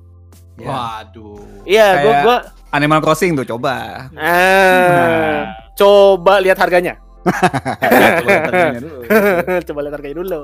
Ya. 0.56 0.66
Waduh. 0.66 1.42
Iya, 1.62 1.86
gua 1.96 2.02
Kayak- 2.04 2.22
gua 2.22 2.36
Animal 2.68 3.00
Crossing 3.00 3.32
tuh 3.34 3.46
coba. 3.46 4.06
ah, 4.14 5.38
coba 5.80 6.38
lihat 6.38 6.56
harganya. 6.56 6.98
Coba 7.26 8.30
tanya 8.46 8.78
dulu. 8.78 8.98
coba 9.62 9.78
lihat 9.80 9.94
harganya 9.94 10.16
dulu. 10.16 10.40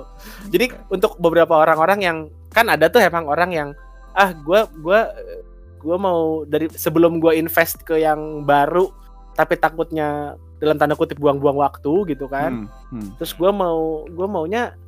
Jadi 0.49 0.67
untuk 0.89 1.15
beberapa 1.17 1.55
orang-orang 1.55 1.99
yang 2.01 2.17
kan 2.49 2.67
ada 2.67 2.87
tuh 2.87 2.99
emang 2.99 3.25
orang 3.25 3.51
yang 3.51 3.69
ah 4.13 4.35
gua 4.35 4.67
gua 4.75 5.09
gua 5.83 5.99
mau 5.99 6.21
dari 6.47 6.71
sebelum 6.71 7.19
gua 7.19 7.35
invest 7.35 7.83
ke 7.83 7.99
yang 7.99 8.43
baru 8.43 8.89
tapi 9.33 9.57
takutnya 9.57 10.35
dalam 10.57 10.79
tanda 10.79 10.95
kutip 10.95 11.19
buang-buang 11.19 11.59
waktu 11.59 12.15
gitu 12.15 12.31
kan. 12.31 12.71
Hmm, 12.89 13.03
hmm. 13.03 13.09
Terus 13.19 13.35
gua 13.35 13.51
mau 13.51 14.07
gua 14.09 14.31
maunya 14.31 14.79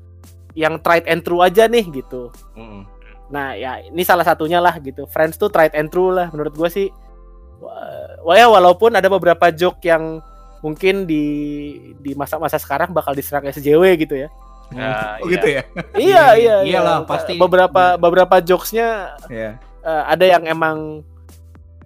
yang 0.55 0.79
tried 0.79 1.05
and 1.05 1.21
true 1.21 1.43
aja 1.43 1.67
nih 1.67 1.83
gitu. 1.91 2.31
Mm-mm. 2.55 2.87
Nah, 3.27 3.59
ya 3.59 3.83
ini 3.83 4.07
salah 4.07 4.23
satunya 4.23 4.63
lah 4.63 4.79
gitu. 4.79 5.03
Friends 5.11 5.35
tuh 5.35 5.51
tried 5.51 5.75
and 5.75 5.91
true 5.91 6.15
lah 6.15 6.31
menurut 6.31 6.55
gua 6.55 6.71
sih. 6.71 6.95
Wah, 8.23 8.37
ya 8.37 8.47
walaupun 8.47 8.93
ada 8.93 9.09
beberapa 9.09 9.49
joke 9.49 9.81
yang 9.83 10.21
mungkin 10.61 11.05
di 11.05 11.25
di 11.99 12.13
masa-masa 12.13 12.57
sekarang 12.57 12.93
bakal 12.93 13.13
diserang 13.13 13.45
SJW 13.45 13.85
gitu 13.99 14.15
ya. 14.17 14.29
ah, 14.75 15.21
Oh 15.21 15.29
iya. 15.29 15.33
gitu 15.37 15.47
ya? 15.49 15.63
iya, 15.95 16.25
iya, 16.37 16.55
iya. 16.65 16.79
Iyalah, 16.81 17.05
pasti. 17.05 17.37
Beberapa 17.37 17.97
beberapa 17.97 18.41
jokesnya 18.41 19.17
Iya. 19.29 19.61
Eh, 19.85 20.05
ada 20.09 20.25
yang 20.25 20.45
emang 20.49 21.05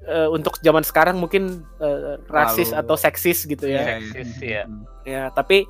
eh, 0.06 0.28
untuk 0.30 0.56
zaman 0.62 0.86
sekarang 0.86 1.18
mungkin 1.20 1.66
eh, 1.82 2.16
rasis 2.30 2.70
Terlalu- 2.72 2.80
atau 2.86 2.96
seksis 2.96 3.38
gitu 3.44 3.66
ya. 3.68 3.82
Iya, 3.82 3.94
Seksis, 4.00 4.28
iya. 4.40 4.48
ya. 4.48 4.62
Hmm. 4.64 4.82
Ya, 5.04 5.22
tapi 5.34 5.66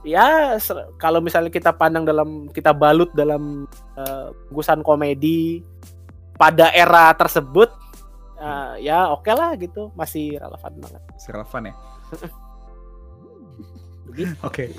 ya 0.00 0.56
kalau 0.96 1.20
misalnya 1.20 1.52
kita 1.52 1.76
pandang 1.76 2.08
dalam 2.08 2.48
kita 2.52 2.72
balut 2.72 3.10
dalam 3.12 3.66
eh, 3.98 4.26
bungkusan 4.48 4.80
komedi 4.86 5.60
pada 6.40 6.72
era 6.72 7.12
tersebut 7.12 7.68
eh, 8.40 8.72
ya 8.86 9.10
oke 9.12 9.28
lah 9.32 9.56
gitu, 9.58 9.90
masih 9.98 10.38
relevan 10.38 10.72
banget. 10.80 11.02
Masih 11.16 11.30
relevan 11.34 11.62
ya? 11.68 11.74
Oke. 14.42 14.74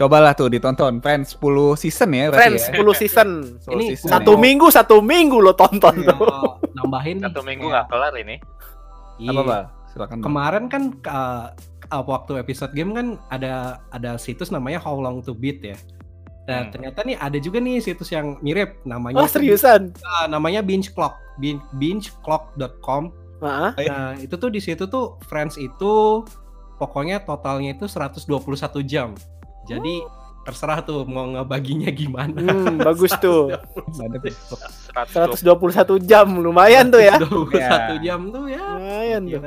Cobalah 0.00 0.32
tuh 0.32 0.48
ditonton 0.48 0.96
Friends 0.98 1.36
10 1.36 1.76
season 1.76 2.08
ya 2.10 2.32
Friends 2.32 2.62
ya. 2.66 2.80
10 2.80 2.96
season. 2.96 3.28
10 3.60 3.76
Ini 3.76 3.84
season 3.92 4.08
Satu 4.08 4.32
ya. 4.32 4.40
minggu 4.40 4.66
satu 4.72 4.96
minggu 4.98 5.36
lo 5.36 5.52
tonton 5.52 5.92
Iya. 5.94 6.16
tuh. 6.16 6.24
Nambahin 6.80 7.20
nih, 7.20 7.28
Satu 7.28 7.40
minggu 7.44 7.68
nggak 7.68 7.86
kelar 7.86 8.14
ini. 8.16 8.36
Iya. 9.20 9.30
Apa, 9.30 9.42
Bang? 9.44 9.64
Silakan. 9.92 10.16
Kemarin 10.22 10.64
kan 10.66 10.82
uh, 11.04 11.52
uh, 11.90 12.02
waktu 12.02 12.38
episode 12.38 12.72
game 12.72 12.90
kan 12.90 13.06
ada 13.28 13.52
ada 13.90 14.16
situs 14.16 14.48
namanya 14.48 14.80
How 14.80 14.96
Long 14.96 15.20
to 15.20 15.30
Beat 15.30 15.60
ya. 15.60 15.76
Nah, 16.48 16.64
Hmm. 16.64 16.72
ternyata 16.72 17.04
nih 17.04 17.14
ada 17.14 17.36
juga 17.36 17.60
nih 17.60 17.78
situs 17.78 18.08
yang 18.08 18.40
mirip 18.40 18.80
namanya 18.82 19.20
Oh 19.20 19.28
seriusan? 19.28 19.92
uh, 19.92 20.26
namanya 20.26 20.64
binge 20.64 20.88
clock. 20.90 21.12
Bin, 21.36 21.60
bingeclock.com. 21.74 23.12
Heeh. 23.40 23.70
Nah, 23.86 24.12
itu 24.16 24.34
tuh 24.34 24.48
di 24.48 24.58
situ 24.58 24.84
tuh 24.84 25.20
Friends 25.24 25.56
itu 25.56 26.24
pokoknya 26.76 27.20
totalnya 27.20 27.72
itu 27.72 27.84
121 27.84 28.24
jam. 28.82 29.12
Jadi 29.70 29.94
terserah 30.40 30.80
tuh 30.80 31.04
mau 31.04 31.28
ngebaginya 31.28 31.92
gimana. 31.92 32.40
Hmm, 32.40 32.80
bagus 32.80 33.12
tuh. 33.18 33.54
Ada 33.54 34.18
tuh. 34.18 34.58
120. 35.38 36.00
121 36.00 36.02
jam 36.02 36.26
lumayan 36.26 36.88
tuh 36.88 36.98
ya. 36.98 37.14
21 37.20 38.00
jam 38.00 38.20
tuh 38.28 38.44
ya. 38.48 38.64
Lumayan 38.74 39.22
tuh. 39.26 39.42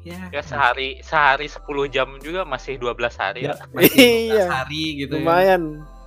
Ya, 0.00 0.32
Ya 0.32 0.40
sehari 0.40 0.96
sehari 1.04 1.44
10 1.44 1.60
jam 1.92 2.08
juga 2.24 2.48
masih 2.48 2.80
12 2.80 3.20
hari 3.20 3.44
ya, 3.44 3.52
lah. 3.52 3.68
masih 3.68 3.92
12 3.92 4.32
Iya. 4.32 4.44
hari 4.48 4.84
gitu 4.96 5.12
ya. 5.12 5.20
Lumayan. 5.20 5.62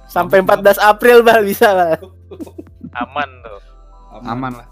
Sampai 0.09 0.41
14 0.41 0.81
April 0.81 1.21
bah 1.21 1.37
bisa 1.39 1.69
lah. 1.69 1.93
Aman 2.95 3.29
tuh. 3.45 3.59
Aman 4.25 4.53
lah. 4.57 4.67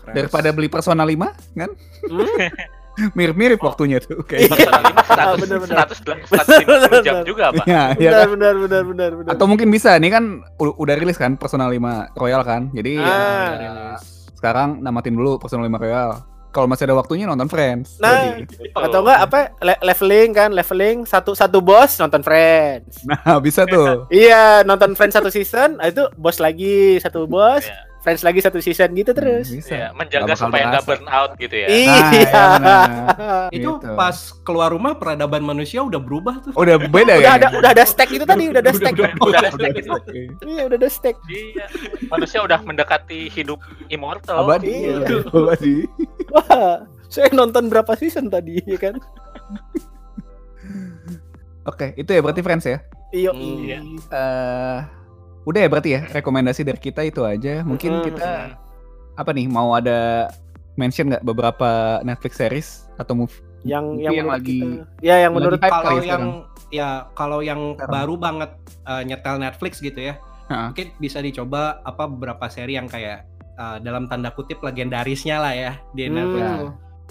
Friends. 0.00 0.14
Daripada 0.14 0.48
beli 0.54 0.70
Persona 0.70 1.02
5 1.02 1.34
kan? 1.58 1.70
Hmm? 2.06 2.26
Mirip-mirip 3.10 3.58
waktunya 3.58 3.98
tuh 3.98 4.20
kayak. 4.22 4.50
5 4.50 5.40
Bener, 5.40 5.58
100, 5.60 6.00
bener. 6.02 6.16
100, 6.26 7.00
150 7.00 7.02
jam 7.02 7.16
juga, 7.22 7.50
Pak. 7.52 7.64
Iya, 7.64 7.84
iya 7.96 8.10
Benar, 8.10 8.20
kan? 8.20 8.28
benar, 8.30 8.54
benar, 8.56 8.82
benar, 8.84 9.10
benar. 9.16 9.30
Atau 9.30 9.46
mungkin 9.46 9.68
bisa, 9.68 9.94
ini 9.94 10.08
kan 10.08 10.24
udah 10.56 10.94
rilis 10.94 11.16
kan 11.16 11.34
Persona 11.34 11.66
5 11.66 11.78
Royal 12.14 12.42
kan. 12.42 12.68
Jadi 12.70 12.96
Ah. 12.96 13.50
ya, 13.54 13.72
sekarang 14.32 14.78
namatin 14.78 15.12
dulu 15.12 15.36
Persona 15.36 15.62
5 15.62 15.76
Royal. 15.76 16.10
Kalau 16.50 16.66
masih 16.66 16.82
ada 16.82 16.98
waktunya 16.98 17.24
nonton 17.24 17.46
Friends. 17.46 17.94
Nah. 17.96 18.34
Jadi, 18.36 18.74
Atau 18.74 19.00
enggak 19.00 19.20
apa 19.22 19.38
le- 19.60 19.82
leveling 19.84 20.30
kan, 20.30 20.50
leveling 20.50 21.06
satu 21.06 21.30
satu 21.30 21.62
bos 21.62 21.94
nonton 21.96 22.20
Friends. 22.20 23.06
nah, 23.06 23.38
bisa 23.38 23.62
tuh. 23.64 24.10
Iya, 24.10 24.64
nonton 24.64 24.92
Friends 24.92 25.14
satu 25.14 25.30
season, 25.30 25.78
ah, 25.78 25.86
itu 25.86 26.10
bos 26.14 26.38
lagi 26.38 26.98
satu 26.98 27.24
bos, 27.24 27.62
Iya. 27.62 27.86
Friends 28.00 28.24
lagi 28.24 28.40
satu 28.40 28.64
season 28.64 28.96
gitu 28.96 29.12
terus. 29.12 29.52
Bisa. 29.52 29.76
Iya, 29.76 29.88
menjaga 29.92 30.32
supaya 30.32 30.72
nggak 30.72 30.84
burn 30.88 31.04
out 31.04 31.36
gitu 31.36 31.52
ya. 31.52 31.68
Iya. 31.68 31.84
Nah, 31.92 32.10
iya 32.16 32.42
benar. 32.56 32.88
Itu 33.60 33.70
Gitu. 33.76 33.92
pas 33.92 34.16
keluar 34.40 34.72
rumah 34.72 34.96
peradaban 34.96 35.44
manusia 35.44 35.84
udah 35.84 36.00
berubah 36.00 36.40
tuh. 36.40 36.52
Udah 36.56 36.80
beda 36.80 37.20
udah 37.20 37.28
ya? 37.28 37.36
ada 37.36 37.48
udah 37.52 37.70
ada 37.76 37.84
stack 37.84 38.08
itu 38.08 38.24
tadi, 38.24 38.48
udah 38.48 38.60
ada 38.64 38.72
stack. 38.72 38.96
udah, 38.96 39.12
udah 39.20 39.40
ada 39.44 39.50
stack 39.52 39.74
itu. 39.76 39.90
Oke. 39.92 40.20
Iya, 40.48 40.62
udah 40.64 40.78
ada 40.80 40.88
stack. 40.88 41.16
Iya. 41.28 41.64
Manusia 42.08 42.38
udah 42.40 42.58
mendekati 42.64 43.20
hidup 43.28 43.60
immortal. 43.92 44.48
Abadi. 44.48 44.72
Iya. 44.96 45.20
Abadi. 45.28 45.76
Wah, 46.32 46.88
saya 47.12 47.28
nonton 47.36 47.68
berapa 47.68 47.92
season 48.00 48.32
tadi 48.32 48.64
ya 48.64 48.80
kan? 48.80 48.96
Oke, 51.68 51.92
itu 52.00 52.08
ya 52.08 52.24
berarti 52.24 52.40
Friends 52.40 52.64
ya. 52.64 52.80
Iya. 53.12 53.30
Hmm, 53.36 53.56
iya. 53.60 53.78
Udah 55.42 55.60
ya 55.60 55.68
berarti 55.68 55.90
ya 55.90 56.00
rekomendasi 56.06 56.60
dari 56.62 56.76
kita 56.76 57.00
itu 57.02 57.22
aja. 57.22 57.62
Mungkin 57.62 58.02
kita 58.02 58.54
apa 59.14 59.30
nih 59.30 59.46
mau 59.46 59.72
ada 59.72 60.28
mention 60.74 61.08
nggak 61.08 61.22
beberapa 61.22 62.00
Netflix 62.00 62.32
series 62.36 62.68
atau 62.96 63.14
movie? 63.14 63.40
Yang 63.60 63.84
yang 64.00 64.14
yang 64.14 64.28
lagi- 64.28 64.64
kita, 64.64 65.04
ya 65.04 65.16
yang 65.20 65.32
menurut 65.34 65.60
Kalau 65.60 66.00
yang 66.00 66.24
ya 66.72 66.88
kalau 67.12 67.40
yang 67.40 67.74
Sekarang. 67.74 67.92
baru 67.92 68.14
banget 68.16 68.50
uh, 68.84 69.02
nyetel 69.02 69.36
Netflix 69.36 69.72
gitu 69.78 70.00
ya. 70.00 70.14
Heeh. 70.48 70.66
Mungkin 70.72 70.88
bisa 70.96 71.20
dicoba 71.20 71.78
apa 71.80 72.08
beberapa 72.08 72.48
seri 72.48 72.74
yang 72.74 72.88
kayak 72.88 73.28
uh, 73.54 73.76
dalam 73.78 74.08
tanda 74.08 74.32
kutip 74.32 74.60
legendarisnya 74.60 75.36
lah 75.38 75.52
ya 75.52 75.72
di 75.92 76.04
Hmm. 76.04 76.14
Netflix. 76.16 76.48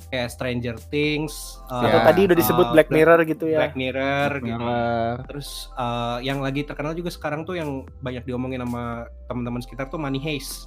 Ya. 0.01 0.07
Kayak 0.09 0.29
Stranger 0.31 0.75
Things, 0.85 1.33
uh, 1.65 1.81
atau 1.81 1.99
Ya. 1.99 2.05
tadi 2.05 2.21
udah 2.25 2.37
disebut 2.37 2.65
uh, 2.65 2.71
Black 2.71 2.89
Mirror 2.89 3.19
gitu 3.25 3.45
ya. 3.45 3.59
Black 3.59 3.75
Mirror 3.75 4.29
gitu. 4.39 4.57
Mirror. 4.57 5.15
Terus 5.25 5.49
uh, 5.75 6.17
yang 6.19 6.39
lagi 6.39 6.63
terkenal 6.63 6.93
juga 6.93 7.09
sekarang 7.09 7.43
tuh 7.43 7.53
yang 7.53 7.69
banyak 7.99 8.23
diomongin 8.23 8.63
sama 8.63 8.83
teman-teman 9.27 9.59
sekitar 9.59 9.85
tuh 9.87 9.97
Money 9.97 10.17
Heist. 10.17 10.65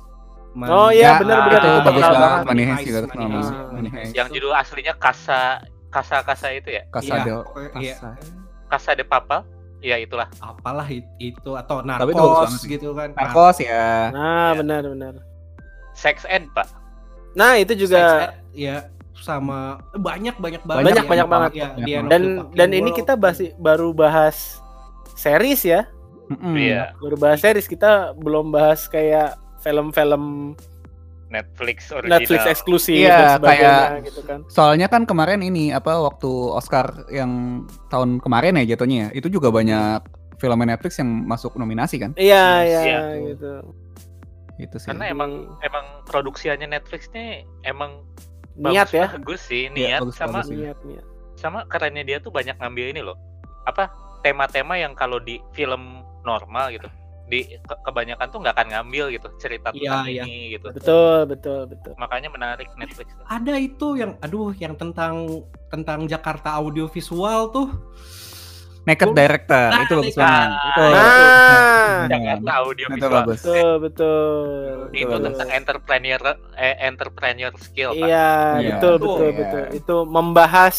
Money- 0.53 0.69
Oh 0.69 0.89
Ya, 0.89 0.95
iya 0.95 1.11
benar-benar 1.17 1.59
itu 1.59 1.69
itu 1.71 1.81
bagus 1.83 2.03
banget. 2.05 2.21
Money 2.21 2.45
Money 2.45 2.65
Heist 2.69 2.85
juga. 2.85 2.99
Yang 4.15 4.29
judul 4.31 4.53
aslinya 4.53 4.95
Kasa 4.95 5.41
Kasa 5.89 6.17
Kasa 6.23 6.47
itu 6.53 6.69
ya. 6.71 6.83
Casa 6.89 7.09
Iya, 7.11 7.23
de 7.23 7.33
pokoknya 7.43 7.71
iya. 7.81 7.97
Kasa 8.67 8.91
de 8.93 9.05
Papal. 9.05 9.41
Iya 9.83 9.99
itulah. 9.99 10.31
apalah 10.39 10.87
it- 10.87 11.11
itu 11.19 11.51
atau 11.53 11.83
Tapi 11.83 12.07
itu 12.07 12.15
bagus 12.15 12.23
banget 12.23 12.39
narkos 12.47 12.53
sih. 12.55 12.69
gitu 12.71 12.89
kan. 12.95 13.09
Narcos 13.13 13.57
ya. 13.59 14.15
Nah, 14.15 14.23
Ya. 14.47 14.55
benar-benar. 14.55 15.15
Sex 15.93 16.23
Ed, 16.25 16.47
Pak. 16.55 16.71
Nah, 17.35 17.59
itu 17.59 17.75
juga 17.75 17.99
Sex 17.99 18.15
Ed, 18.23 18.33
ya 18.55 18.77
sama 19.23 19.79
banyak 19.95 20.35
banyak 20.37 20.61
banget 20.61 20.83
Banyak, 20.85 20.97
ya. 20.99 21.09
banyak 21.09 21.29
banget. 21.31 21.51
Ya, 21.55 21.69
of 22.03 22.11
dan 22.11 22.23
dan 22.53 22.69
ini 22.71 22.91
World. 22.91 22.99
kita 22.99 23.13
bahas, 23.15 23.39
baru 23.57 23.95
bahas 23.95 24.59
series 25.15 25.63
ya. 25.63 25.87
Mm-mm. 26.27 26.55
Iya. 26.55 26.93
Baru 26.99 27.15
bahas 27.15 27.39
series 27.39 27.65
kita 27.65 28.13
belum 28.15 28.51
bahas 28.51 28.85
kayak 28.87 29.35
film-film 29.63 30.55
Netflix 31.29 31.89
original. 31.89 32.21
Netflix 32.21 32.41
eksklusif 32.45 32.93
Iya, 32.95 33.09
dan 33.09 33.29
sebagainya 33.39 33.73
kayak- 33.89 34.05
gitu 34.05 34.21
kan. 34.23 34.39
Soalnya 34.47 34.87
kan 34.87 35.03
kemarin 35.03 35.41
ini 35.41 35.71
apa 35.71 35.97
waktu 35.97 36.29
Oscar 36.29 37.09
yang 37.09 37.65
tahun 37.89 38.21
kemarin 38.21 38.61
ya 38.61 38.77
jatuhnya 38.77 39.09
ya, 39.09 39.17
itu 39.17 39.33
juga 39.33 39.49
banyak 39.49 40.05
film 40.37 40.59
Netflix 40.61 40.99
yang 40.99 41.09
masuk 41.25 41.57
nominasi 41.57 41.97
kan? 41.97 42.13
Iya, 42.15 42.47
iya 42.63 42.81
Iya. 42.83 43.01
gitu. 43.31 43.53
Itu 44.59 44.77
sih. 44.77 44.93
Karena 44.93 45.09
emang 45.09 45.57
emang 45.61 46.05
produksiannya 46.05 46.69
Netflix 46.69 47.09
nih 47.11 47.49
emang 47.63 48.05
Niat 48.55 48.87
bagus, 48.87 48.93
ya. 48.93 49.07
Bagus 49.13 49.41
sih, 49.43 49.63
Iya, 49.65 49.73
niat 49.73 50.01
bagus, 50.03 50.15
sama 50.15 50.33
bagus 50.39 50.49
sih. 50.49 50.57
Niat, 50.59 50.79
niat. 50.85 51.05
sama 51.35 51.59
kerennya 51.67 52.05
dia 52.05 52.19
tuh 52.19 52.31
banyak 52.31 52.55
ngambil 52.55 52.87
ini 52.93 53.01
loh. 53.01 53.17
Apa 53.65 53.91
tema-tema 54.21 54.77
yang 54.77 54.93
kalau 54.93 55.19
di 55.19 55.43
film 55.51 56.01
normal 56.23 56.71
gitu 56.71 56.87
di 57.25 57.49
ke- 57.59 57.81
kebanyakan 57.83 58.29
tuh 58.29 58.39
nggak 58.39 58.55
akan 58.55 58.69
ngambil 58.71 59.05
gitu 59.11 59.29
cerita 59.39 59.73
Iya, 59.73 59.79
tentang 59.81 60.07
iya. 60.07 60.23
ini 60.23 60.37
gitu. 60.53 60.67
Betul, 60.69 61.19
betul, 61.27 61.61
betul. 61.67 61.93
Makanya 61.97 62.29
menarik 62.29 62.69
Netflix. 62.77 63.09
ada 63.25 63.55
itu 63.57 63.97
yang 63.97 64.15
aduh 64.21 64.53
yang 64.53 64.77
tentang 64.77 65.41
tentang 65.67 66.05
Jakarta 66.05 66.53
audiovisual 66.55 67.49
tuh 67.49 67.69
Naked 68.83 69.09
Oh. 69.09 69.15
Director 69.15 69.67
Nah, 69.69 69.81
itu 69.81 69.95
bagus 69.95 70.17
banget. 70.17 70.51
Itu. 70.51 70.83
Nah, 70.83 72.03
Jakarta 72.05 72.51
audio 72.59 72.85
Itu 72.85 72.95
visual. 72.97 73.13
bagus. 73.15 73.39
betul, 73.41 73.71
betul. 73.79 74.67
Itu 74.91 75.07
betul. 75.09 75.21
tentang 75.25 75.49
entrepreneur 75.53 76.21
eh, 76.57 76.75
entrepreneur 76.83 77.53
skill. 77.57 77.91
Iya, 77.93 78.03
Iya. 78.59 78.71
betul, 78.75 78.95
Betul, 78.97 79.07
betul, 79.07 79.23
iya. 79.25 79.39
betul. 79.39 79.63
Itu 79.73 79.97
membahas 80.05 80.77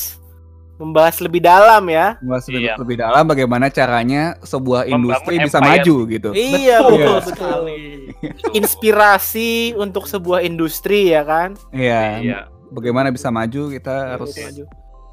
membahas 0.73 1.15
lebih 1.17 1.39
dalam 1.39 1.83
ya. 1.87 2.17
Bahas 2.19 2.43
lebih, 2.43 2.59
Iya. 2.61 2.73
lebih 2.75 2.95
dalam 2.97 3.23
bagaimana 3.23 3.69
caranya 3.69 4.35
sebuah 4.41 4.83
Membangun 4.83 4.99
industri 4.99 5.35
bisa 5.39 5.57
empire. 5.57 5.71
maju 5.71 5.95
gitu. 6.09 6.29
Iya, 6.33 6.77
Betul 6.77 6.91
betul, 6.91 6.99
betul. 6.99 7.21
sekali. 7.29 7.81
Inspirasi 8.59 9.51
untuk 9.75 10.03
sebuah 10.03 10.41
industri 10.41 11.09
ya 11.09 11.23
kan. 11.23 11.55
Iya. 11.69 12.01
Iya. 12.19 12.39
Bagaimana 12.67 13.13
bisa 13.13 13.29
maju 13.29 13.69
kita 13.69 14.17
harus 14.17 14.33
Harus 14.33 14.43
maju. 14.43 14.63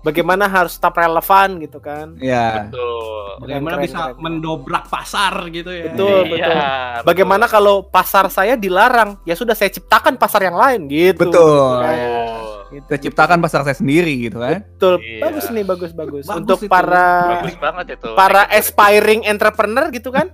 Bagaimana 0.00 0.44
harus 0.44 0.74
tetap 0.74 0.94
relevan 0.94 1.58
gitu 1.58 1.76
kan. 1.76 2.16
ya 2.16 2.66
Betul. 2.66 3.20
Bagaimana 3.38 3.74
Keren, 3.74 3.84
bisa 3.84 3.96
keren, 3.96 4.08
keren. 4.10 4.22
mendobrak 4.22 4.84
pasar 4.86 5.34
gitu 5.48 5.70
ya. 5.70 5.84
Betul, 5.88 6.08
Iya, 6.08 6.24
betul. 6.26 6.52
betul. 6.52 7.04
Bagaimana 7.04 7.44
kalau 7.46 7.74
pasar 7.82 8.24
saya 8.28 8.54
dilarang? 8.54 9.20
Ya 9.22 9.32
sudah 9.32 9.52
saya 9.52 9.68
ciptakan 9.68 10.16
pasar 10.16 10.40
yang 10.42 10.54
lain 10.54 10.88
gitu. 10.88 11.20
Betul. 11.22 11.72
Kan? 11.78 11.96
Oh, 11.96 12.38
Gitu, 12.70 12.80
kita 12.80 12.94
gitu. 12.94 13.04
ciptakan 13.08 13.38
pasar 13.40 13.60
saya 13.60 13.74
sendiri 13.74 14.14
gitu 14.22 14.38
kan. 14.38 14.62
Betul. 14.64 14.94
Iya. 15.00 15.20
Bagus 15.20 15.44
nih, 15.48 15.64
bagus 15.64 15.90
bagus. 15.90 16.24
Bagus 16.24 16.38
Untuk 16.38 16.58
itu. 16.60 16.70
para 16.70 17.08
bagus 17.36 17.56
banget 17.58 17.86
itu. 17.94 18.08
para 18.14 18.42
aspiring 18.48 19.20
entrepreneur 19.24 19.90
gitu 19.90 20.08
kan. 20.08 20.30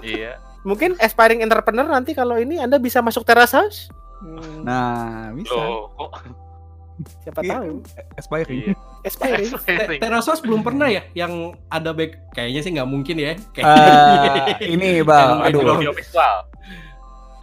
Iya. 0.00 0.36
Mungkin 0.60 0.94
aspiring 0.98 1.40
entrepreneur 1.40 1.88
nanti 1.88 2.12
kalau 2.12 2.36
ini 2.36 2.58
Anda 2.58 2.76
bisa 2.76 3.00
masuk 3.00 3.24
Teras 3.24 3.50
House. 3.50 3.88
Hmm, 4.20 4.60
Nah, 4.60 5.32
bisa. 5.32 5.50
Loh, 5.50 5.88
kok 5.94 6.10
siapa 7.20 7.40
Iya. 7.40 7.52
tahu. 7.54 7.70
Aspiring. 8.14 8.60
iya. 8.60 8.74
Aspiring. 9.08 9.50
Te- 9.58 9.98
Terasos 9.98 10.38
belum 10.38 10.60
pernah 10.60 10.86
ya 10.86 11.02
yang 11.12 11.32
ada 11.66 11.90
back 11.90 12.30
kayaknya 12.30 12.60
sih 12.60 12.70
nggak 12.72 12.86
mungkin 12.86 13.16
ya. 13.16 13.32
Kayak 13.50 13.66
Eh, 13.66 14.68
ini 14.74 15.00
bang, 15.00 15.28
aduh, 15.42 15.60
background. 15.60 15.80
Audio 15.80 15.92
visual. 15.92 16.36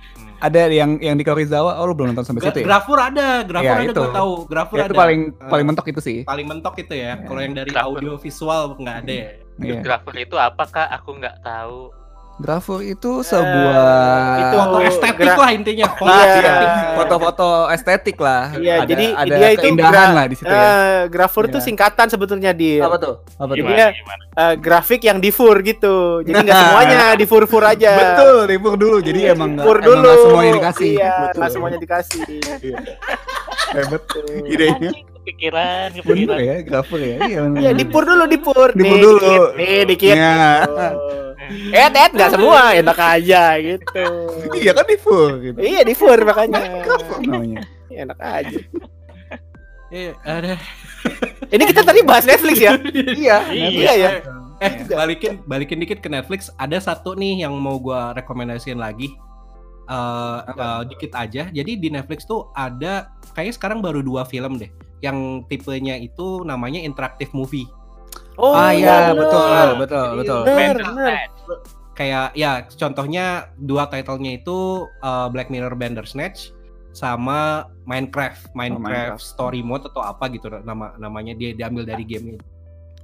Hmm. 0.09 0.33
ada 0.39 0.61
yang 0.67 0.91
yang 0.99 1.13
di 1.13 1.21
Kaurizawa, 1.21 1.75
oh 1.75 1.85
lu 1.85 1.93
belum 1.93 2.13
nonton 2.13 2.21
sampai 2.23 2.39
Gra- 2.39 2.49
situ 2.51 2.59
ya? 2.59 2.65
Grafur 2.67 2.99
ada, 2.99 3.41
Grafur 3.41 3.65
Ya, 3.65 3.73
ada 3.75 3.85
itu. 3.87 3.97
gue 3.97 4.13
tahu. 4.13 4.31
Grafur 4.45 4.75
Ya, 4.75 4.83
ada. 4.83 4.87
itu 4.87 4.95
paling 4.95 5.21
Eh, 5.31 5.49
paling 5.49 5.65
mentok 5.65 5.85
itu 5.87 5.99
sih. 5.99 6.17
paling 6.23 6.45
mentok 6.45 6.75
itu 6.77 6.93
ya. 6.93 7.05
Ya. 7.11 7.13
Kalau 7.19 7.39
yang 7.39 7.53
dari 7.53 7.69
Grafur. 7.69 7.97
audio 7.97 8.13
visual 8.15 8.61
nggak 8.75 8.97
ada 8.99 9.13
ya. 9.13 9.29
Iya. 9.57 9.79
Grafur 9.81 10.13
itu 10.15 10.35
apa 10.35 10.63
kak? 10.63 10.87
Aku 10.95 11.09
nggak 11.15 11.41
tahu. 11.41 11.89
Grafur 12.37 12.79
itu 12.79 13.25
sebuah 13.25 13.89
itu 14.37 14.55
Foto 14.55 14.77
estetik 14.79 15.17
gra- 15.25 15.37
lah 15.37 15.49
intinya. 15.49 15.85
Foto 15.89 16.05
Iya. 16.07 16.21
estetik. 16.29 16.69
foto-foto 16.93 17.49
estetik 17.67 18.17
lah. 18.17 18.43
Iya, 18.53 18.73
ada, 18.75 18.85
jadi 18.85 19.05
ada 19.11 19.33
dia 19.33 19.47
itu 19.49 19.61
keindahan 19.63 19.89
gra- 19.89 20.13
lah 20.13 20.25
di 20.25 20.35
situ 20.35 20.45
ya. 20.47 20.61
Eh, 20.61 20.99
grafur 21.07 21.43
itu 21.45 21.57
Iya. 21.57 21.65
singkatan 21.65 22.07
sebetulnya 22.07 22.51
di 22.51 22.77
Apa 22.77 22.95
tuh? 22.95 23.13
Apa 23.33 23.49
tuh? 23.49 23.57
Gimana? 23.57 23.89
Gimana, 23.89 24.23
eh, 24.37 24.53
grafik 24.55 25.01
yang 25.01 25.17
di 25.17 25.29
fur 25.29 25.57
gitu. 25.59 25.97
Jadi 26.21 26.37
nggak 26.39 26.57
semuanya 26.63 26.99
di 27.15 27.25
fur-fur 27.25 27.63
aja. 27.63 27.91
Betul, 27.95 28.37
dipur 28.47 28.73
dulu. 28.75 28.97
Jadi 28.99 29.19
Iya, 29.19 29.33
emang 29.33 29.49
nggak- 29.51 29.65
Fur 29.65 29.77
emang 29.79 29.87
dulu. 29.97 30.11
semuanya 30.23 30.51
dikasih. 30.53 30.91
Iya, 30.93 31.09
Betul. 31.17 31.37
nggak 31.37 31.51
semuanya 31.51 31.79
dikasih. 31.79 32.21
Hebat 33.75 34.01
Tuh. 34.05 34.45
idenya. 34.45 34.91
Kepikiran, 35.27 35.91
Bener 35.91 36.03
kepikiran. 36.07 36.37
ya, 36.39 36.55
grafur 36.63 36.99
ya. 37.03 37.15
Iya, 37.27 37.39
bener. 37.43 37.59
Iya, 37.59 37.71
dipur 37.75 38.03
dulu, 38.07 38.23
dipur. 38.31 38.69
Dipur 38.71 38.95
Nih, 38.95 39.03
dulu. 39.03 39.19
Dikit, 39.19 39.43
nih, 39.59 39.79
dikit. 39.83 40.15
Iya. 40.15 40.35
Eh, 41.75 41.87
Ted, 41.91 42.11
nggak 42.15 42.31
semua, 42.31 42.61
enak 42.71 42.95
aja 42.95 43.43
gitu. 43.59 44.07
Iya 44.55 44.71
kan 44.71 44.87
dipur 44.87 45.29
gitu. 45.43 45.59
Iya, 45.59 45.83
di 45.83 45.93
fur 45.99 46.15
makanya. 46.23 46.79
Grafur 46.79 47.19
namanya. 47.27 47.59
Enak 47.91 48.19
aja. 48.23 48.59
Iya, 49.91 50.11
ada. 50.23 50.55
Ini 51.51 51.63
kita 51.75 51.83
tadi 51.83 51.99
bahas 52.07 52.23
Netflix 52.23 52.55
ya? 52.63 52.79
Iya. 52.95 53.37
Iya 53.51 53.93
ya. 53.99 54.09
Eh, 54.63 54.71
balikin 54.87 55.43
balikin 55.43 55.83
dikit 55.83 55.99
ke 55.99 56.07
Netflix. 56.07 56.47
Ada 56.55 56.79
satu 56.79 57.19
nih 57.19 57.43
yang 57.43 57.51
mau 57.59 57.75
gua 57.83 58.15
rekomendasiin 58.15 58.79
lagi. 58.79 59.11
Eh, 59.91 60.39
eh, 60.55 60.81
dikit 60.87 61.11
aja. 61.19 61.51
Jadi 61.51 61.71
di 61.75 61.91
Netflix 61.91 62.23
tuh 62.23 62.47
ada 62.55 63.11
kayaknya 63.35 63.55
sekarang 63.59 63.79
baru 63.83 63.99
dua 63.99 64.23
film 64.23 64.55
deh. 64.55 64.71
Yang 64.99 65.17
tipenya 65.47 65.95
itu 65.95 66.41
namanya 66.41 66.79
interactive 66.79 67.29
movie. 67.31 67.65
Oh, 68.33 68.53
Ah 68.53 68.69
iya, 68.69 69.11
bener. 69.11 69.17
betul, 69.19 69.67
betul, 69.77 70.07
betul. 70.15 70.39
Bener, 70.43 70.75
Bener, 70.75 70.77
bener. 70.87 71.13
Kayak 71.93 72.27
ya 72.33 72.51
contohnya 72.67 73.25
dua 73.57 73.85
titlenya 73.87 74.37
itu 74.37 74.57
eh, 74.99 75.27
Black 75.27 75.49
Mirror 75.49 75.73
Bandersnatch 75.73 76.53
sama 76.93 77.65
Minecraft, 77.83 78.53
Minecraft, 78.53 78.85
Minecraft. 79.17 79.21
Story 79.23 79.61
Mode 79.61 79.85
atau 79.87 80.01
apa 80.01 80.29
gitu 80.29 80.49
nama 80.61 80.93
namanya 80.95 81.33
dia 81.33 81.53
diambil 81.53 81.85
dari 81.85 82.01
game 82.01 82.33
itu. 82.33 82.45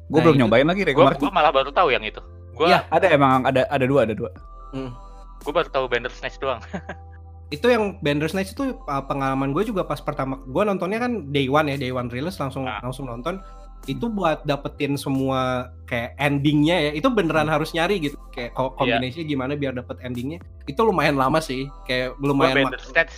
Gue 0.06 0.18
Nah, 0.18 0.24
belum 0.24 0.36
itu- 0.36 0.42
nyobain 0.44 0.66
lagi 0.66 0.82
kemarin. 0.88 1.18
gua 1.18 1.32
malah 1.32 1.50
baru 1.50 1.70
tahu 1.70 1.90
yang 1.90 2.02
itu. 2.02 2.22
Gua 2.54 2.70
Iya. 2.70 2.80
Ada 2.90 3.08
emang 3.10 3.42
ada 3.44 3.66
ada 3.66 3.86
dua, 3.86 4.06
ada 4.06 4.14
dua. 4.14 4.30
Hmm. 4.70 4.94
gua 5.42 5.54
baru 5.56 5.70
tahu 5.70 5.86
Bandersnatch 5.88 6.38
doang. 6.38 6.62
itu 7.54 7.70
yang 7.70 8.02
Bandersnatch 8.02 8.52
itu 8.52 8.74
uh, 8.76 9.04
pengalaman 9.04 9.54
gue 9.54 9.64
juga 9.64 9.86
pas 9.86 9.98
pertama 9.98 10.42
gue 10.42 10.64
nontonnya 10.64 10.98
kan 10.98 11.30
day 11.30 11.46
one 11.46 11.68
ya 11.68 11.78
day 11.78 11.90
one 11.90 12.10
rilis 12.10 12.36
langsung 12.36 12.66
Ah. 12.66 12.82
langsung 12.82 13.06
nonton 13.06 13.38
itu 13.84 14.08
buat 14.08 14.42
dapetin 14.42 14.96
semua 14.96 15.68
kayak 15.84 16.16
endingnya 16.18 16.80
ya 16.80 16.92
itu 16.94 17.06
beneran 17.08 17.46
harus 17.46 17.70
nyari 17.72 18.00
gitu 18.00 18.16
kayak 18.32 18.52
ko- 18.52 18.74
Iya. 18.74 18.98
kombinasinya 18.98 19.26
gimana 19.28 19.54
biar 19.54 19.74
dapet 19.74 20.00
endingnya 20.00 20.40
itu 20.66 20.80
lumayan 20.80 21.14
lama 21.14 21.38
sih 21.38 21.68
kayak 21.84 22.16
lumayan 22.18 22.64
mak- 22.64 22.74
Bandersnatch 22.74 23.14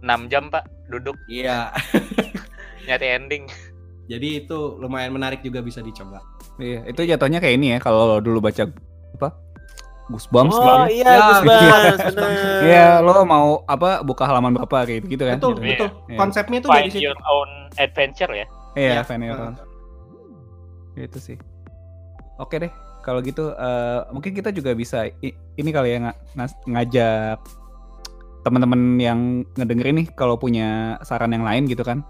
6 0.00 0.26
jam, 0.26 0.48
Pak, 0.48 0.64
duduk 0.88 1.12
iya 1.28 1.68
nyari 2.88 3.06
ending. 3.14 3.44
jadi 4.06 4.42
itu 4.42 4.58
lumayan 4.76 5.12
menarik 5.12 5.38
juga 5.40 5.60
bisa 5.60 5.78
dicoba 5.80 6.24
Iya, 6.56 6.84
itu 6.86 7.00
jatuhnya 7.06 7.38
kayak 7.38 7.56
ini 7.56 7.66
ya 7.70 7.78
kalau 7.78 8.16
dulu 8.18 8.40
baca 8.42 8.68
apa? 9.14 9.28
Goosebumps 10.10 10.52
Oh 10.52 10.58
gitu 10.58 10.66
ya. 10.66 10.86
iya, 10.90 11.06
Ya, 11.06 11.20
Goosebumps. 11.22 12.42
Iya, 12.66 12.86
lo 12.98 13.22
mau 13.22 13.62
apa 13.64 14.02
buka 14.02 14.26
halaman 14.26 14.52
berapa 14.52 14.82
kayak 14.82 15.06
gitu 15.06 15.22
kan? 15.22 15.38
betul 15.38 15.54
Gitu. 15.56 15.86
Betul 15.86 15.88
Iya. 16.06 16.18
konsepnya 16.18 16.58
tuh 16.58 16.68
dari 16.68 16.82
Find 16.82 16.92
situ 16.92 17.06
your 17.06 17.18
own 17.24 17.50
adventure 17.76 18.30
ya. 18.30 18.46
Iya, 18.74 18.90
Iya. 18.92 19.02
fan 19.02 19.22
Heeh. 19.22 19.52
Itu 21.00 21.18
sih. 21.18 21.38
Oke 22.36 22.58
deh, 22.58 22.72
kalau 23.00 23.20
gitu 23.20 23.52
eh, 23.52 24.00
mungkin 24.10 24.32
kita 24.32 24.50
juga 24.50 24.72
bisa 24.72 25.06
ini 25.54 25.70
kali 25.70 25.94
ya 25.94 25.98
ngas- 26.34 26.58
ngajak 26.64 27.38
teman-teman 28.40 28.96
yang 28.96 29.20
ngedengerin 29.54 30.00
nih 30.00 30.08
kalau 30.10 30.34
punya 30.34 30.96
saran 31.00 31.30
yang 31.30 31.44
lain 31.44 31.64
gitu 31.64 31.84
kan. 31.84 32.00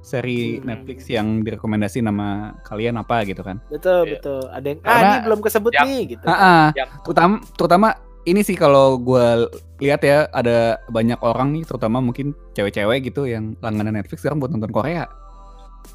Seri 0.00 0.56
Hmm. 0.56 0.64
Netflix 0.64 1.04
yang 1.06 1.42
direkomendasi 1.42 2.00
nama 2.00 2.54
kalian 2.62 2.96
apa 2.96 3.22
gitu 3.22 3.40
kan. 3.40 3.58
Betul, 3.66 4.04
Iya. 4.04 4.12
betul. 4.14 4.40
Ada 4.46 4.66
yang 4.66 4.78
ah 4.78 4.86
Karena- 4.88 5.08
ini 5.08 5.18
belum 5.22 5.40
kesebut 5.40 5.72
Yang- 5.72 5.84
nih 5.84 6.00
gitu. 6.08 6.24
Ah, 6.24 6.34
ah. 6.34 6.64
Terutama 7.02 7.34
terutama 7.52 7.88
ini 8.24 8.40
sih 8.40 8.54
kalau 8.54 8.96
gue 8.96 9.26
lihat 9.78 10.00
ya 10.00 10.28
ada 10.28 10.58
banyak 10.86 11.18
orang 11.18 11.50
nih 11.50 11.64
terutama 11.64 11.98
mungkin 11.98 12.32
cewek-cewek 12.52 13.04
gitu 13.04 13.24
yang 13.24 13.56
langganan 13.58 13.94
Netflix 13.94 14.20
sekarang 14.20 14.38
buat 14.38 14.48
nonton 14.48 14.68
Korea. 14.68 15.08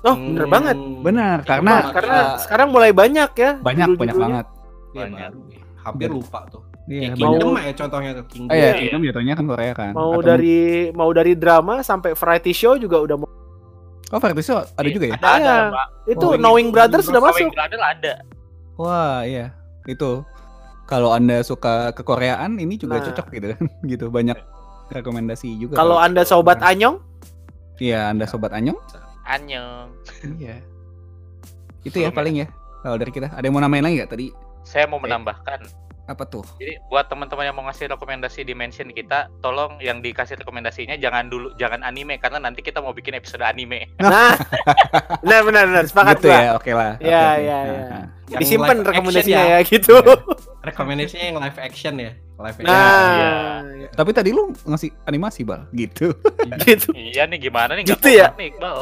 Oh, 0.02 0.16
bener 0.16 0.48
banget. 0.48 0.76
Benar, 1.00 1.38
karena 1.44 1.72
banget. 1.80 1.94
Karena 1.94 2.18
eh, 2.18 2.28
sekarang 2.40 2.68
mulai 2.70 2.92
banyak 2.92 3.30
ya. 3.32 3.52
banyak 3.56 3.62
banyak 3.62 3.88
judul-judulnya. 3.90 4.20
banget. 4.20 4.46
Iya, 4.90 5.02
Banyak. 5.02 5.20
baru. 5.30 5.42
hampir 5.84 6.08
lupa 6.08 6.40
tuh 6.48 6.64
Iya, 6.86 7.12
banyak. 7.12 7.18
Kingdom 7.18 7.52
ya 7.58 7.72
contohnya 7.76 8.12
tuh 8.14 8.26
Kingdom 8.26 8.50
Oh 8.50 8.56
iya, 8.56 8.64
Iya. 8.66 8.80
Kingdom 8.80 9.02
jatuhnya 9.04 9.34
kan 9.36 9.46
Korea 9.46 9.74
kan. 9.74 9.92
Mau 9.92 10.12
Atau 10.14 10.24
dari 10.24 10.60
mau 10.92 11.10
dari 11.12 11.34
drama 11.34 11.74
sampai 11.82 12.12
variety 12.14 12.52
show 12.52 12.74
juga 12.76 12.98
udah 13.00 13.16
mau. 13.18 13.28
Oh, 14.14 14.22
show 14.46 14.62
ada 14.62 14.90
juga 14.94 15.06
ya? 15.10 15.16
Ada, 15.18 15.26
ada, 15.26 15.42
Iya. 15.42 15.56
Pak. 15.74 15.88
Itu 16.06 16.26
Oh, 16.30 16.38
Knowing 16.38 16.70
Brothers 16.70 17.10
sudah 17.10 17.18
Knowing 17.18 17.50
masuk. 17.50 17.58
Brother 17.58 17.82
ada. 17.82 18.14
Wah, 18.78 19.26
iya. 19.26 19.50
Itu 19.90 20.22
kalau 20.86 21.10
Anda 21.10 21.42
suka 21.42 21.90
kekoreaan 21.98 22.62
ini 22.62 22.78
juga 22.78 23.02
Nah. 23.02 23.06
cocok 23.10 23.28
gitu 23.34 23.46
kan. 23.58 23.64
gitu 23.92 24.06
banyak 24.14 24.38
rekomendasi 24.94 25.58
juga. 25.58 25.82
Kalau 25.82 25.98
Anda 25.98 26.22
sobat 26.22 26.62
Anyong, 26.62 27.02
Iya, 27.82 28.14
Anda 28.14 28.30
sobat 28.30 28.54
Anyong? 28.54 28.78
Anyong. 29.26 29.90
Iya. 30.38 30.62
Itu 31.90 31.98
ya 31.98 32.14
ya? 32.14 32.14
paling 32.14 32.46
ya. 32.46 32.48
Kalau 32.86 33.02
dari 33.02 33.10
kita, 33.10 33.34
ada 33.34 33.42
yang 33.42 33.58
mau 33.58 33.64
namain 33.66 33.82
lagi 33.82 33.98
nggak 33.98 34.12
tadi? 34.14 34.28
Saya 34.62 34.86
mau 34.86 35.02
menambahkan. 35.02 35.66
Apa 36.04 36.24
tuh? 36.24 36.44
Jadi 36.58 36.76
buat 36.86 37.08
teman-teman 37.08 37.48
yang 37.48 37.56
mau 37.56 37.64
ngasih 37.64 37.88
rekomendasi 37.90 38.44
di 38.44 38.52
mention 38.52 38.92
kita, 38.92 39.32
tolong 39.40 39.80
yang 39.80 40.00
dikasih 40.00 40.36
rekomendasinya 40.36 40.96
jangan 40.96 41.32
dulu 41.32 41.56
jangan 41.56 41.80
anime 41.80 42.20
karena 42.20 42.38
nanti 42.38 42.60
kita 42.60 42.84
mau 42.84 42.92
bikin 42.92 43.14
episode 43.14 43.40
anime. 43.40 43.88
nah, 43.96 44.36
benar 45.24 45.42
benar 45.44 45.64
benar 45.66 45.84
sepakat 45.88 46.16
gitu 46.18 46.28
gua. 46.28 46.36
ya, 46.38 46.50
oke 46.54 46.72
lah. 46.72 46.92
Iya, 46.98 47.08
Oke, 47.16 47.32
oke. 47.32 47.40
iya, 47.40 47.56
Nah, 47.56 47.64
iya. 47.64 47.84
nah. 47.88 48.06
Yang 48.24 48.40
Disimpan 48.42 48.76
rekomendasinya 48.82 49.44
ya, 49.46 49.60
gitu. 49.64 49.96
Iya. 49.96 50.16
rekomendasinya 50.68 51.26
yang 51.26 51.38
live 51.40 51.60
action 51.60 51.94
ya 51.98 52.12
live 52.34 52.58
action 52.58 52.68
Nah, 52.68 53.60
Iya. 53.64 53.88
Tapi 53.94 54.12
tadi 54.12 54.30
lu 54.32 54.44
ngasih 54.60 54.90
animasi, 55.06 55.44
Bal. 55.44 55.68
Gitu. 55.72 56.12
gitu. 56.68 56.92
iya 56.92 57.24
nih 57.24 57.40
gimana 57.42 57.76
nih 57.76 57.84
Gitu 57.86 58.08
ya? 58.10 58.32
nih, 58.36 58.52
Iqbal. 58.52 58.76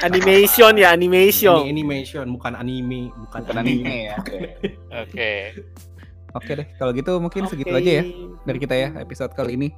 Animation 0.00 0.72
ya, 0.74 0.88
animation. 0.88 1.64
Ini 1.64 1.70
animation 1.70 2.24
bukan 2.30 2.52
anime 2.54 3.12
bukan, 3.18 3.40
Bukan 3.44 3.56
anime. 3.58 3.84
anime 3.84 3.96
ya. 4.08 4.16
Oke. 4.98 5.32
Oke. 6.32 6.52
Deh, 6.56 6.66
kalau 6.80 6.92
gitu 6.96 7.12
mungkin 7.20 7.44
segitu 7.48 7.72
Oke. 7.72 7.80
aja 7.84 7.90
ya 8.00 8.04
dari 8.48 8.58
kita 8.58 8.74
ya 8.74 8.88
episode 9.00 9.32
kali 9.36 9.56
ini. 9.56 9.68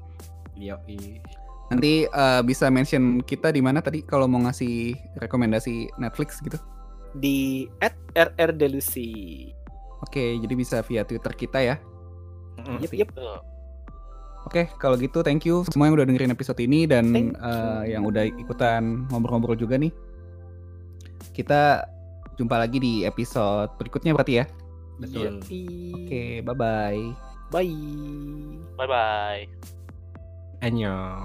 Yoi. 0.54 1.18
Nanti 1.72 2.06
eh, 2.06 2.40
bisa 2.46 2.70
mention 2.70 3.24
kita 3.24 3.50
di 3.50 3.58
mana 3.58 3.82
tadi 3.82 4.04
kalau 4.06 4.30
mau 4.30 4.38
ngasih 4.46 4.94
rekomendasi 5.18 5.90
Netflix 5.98 6.38
gitu. 6.44 6.60
Di 7.18 7.66
@rrdelusi. 8.14 9.50
Oke, 10.04 10.36
jadi 10.38 10.54
bisa 10.54 10.84
via 10.84 11.02
Twitter 11.02 11.32
kita 11.34 11.58
ya. 11.64 11.76
Yep, 12.78 12.92
yep. 12.94 13.10
Oke, 14.44 14.68
kalau 14.76 15.00
gitu 15.00 15.24
thank 15.24 15.48
you 15.48 15.64
semua 15.72 15.88
yang 15.88 15.96
udah 15.96 16.06
dengerin 16.06 16.30
episode 16.30 16.60
ini 16.60 16.84
dan 16.84 17.34
eh, 17.34 17.82
yang 17.96 18.04
udah 18.04 18.28
ikutan 18.28 19.08
ngobrol-ngobrol 19.08 19.56
juga 19.56 19.80
nih. 19.80 19.90
Kita 21.32 21.88
jumpa 22.36 22.60
lagi 22.60 22.78
di 22.78 23.02
episode 23.08 23.72
berikutnya 23.80 24.12
berarti 24.14 24.44
ya. 24.44 24.46
Betul. 25.04 25.34
Oke, 25.44 25.60
okay, 25.94 26.28
bye-bye. 26.40 27.02
Bye. 27.52 27.76
Bye-bye. 28.80 29.42
Annyeong. 30.64 31.22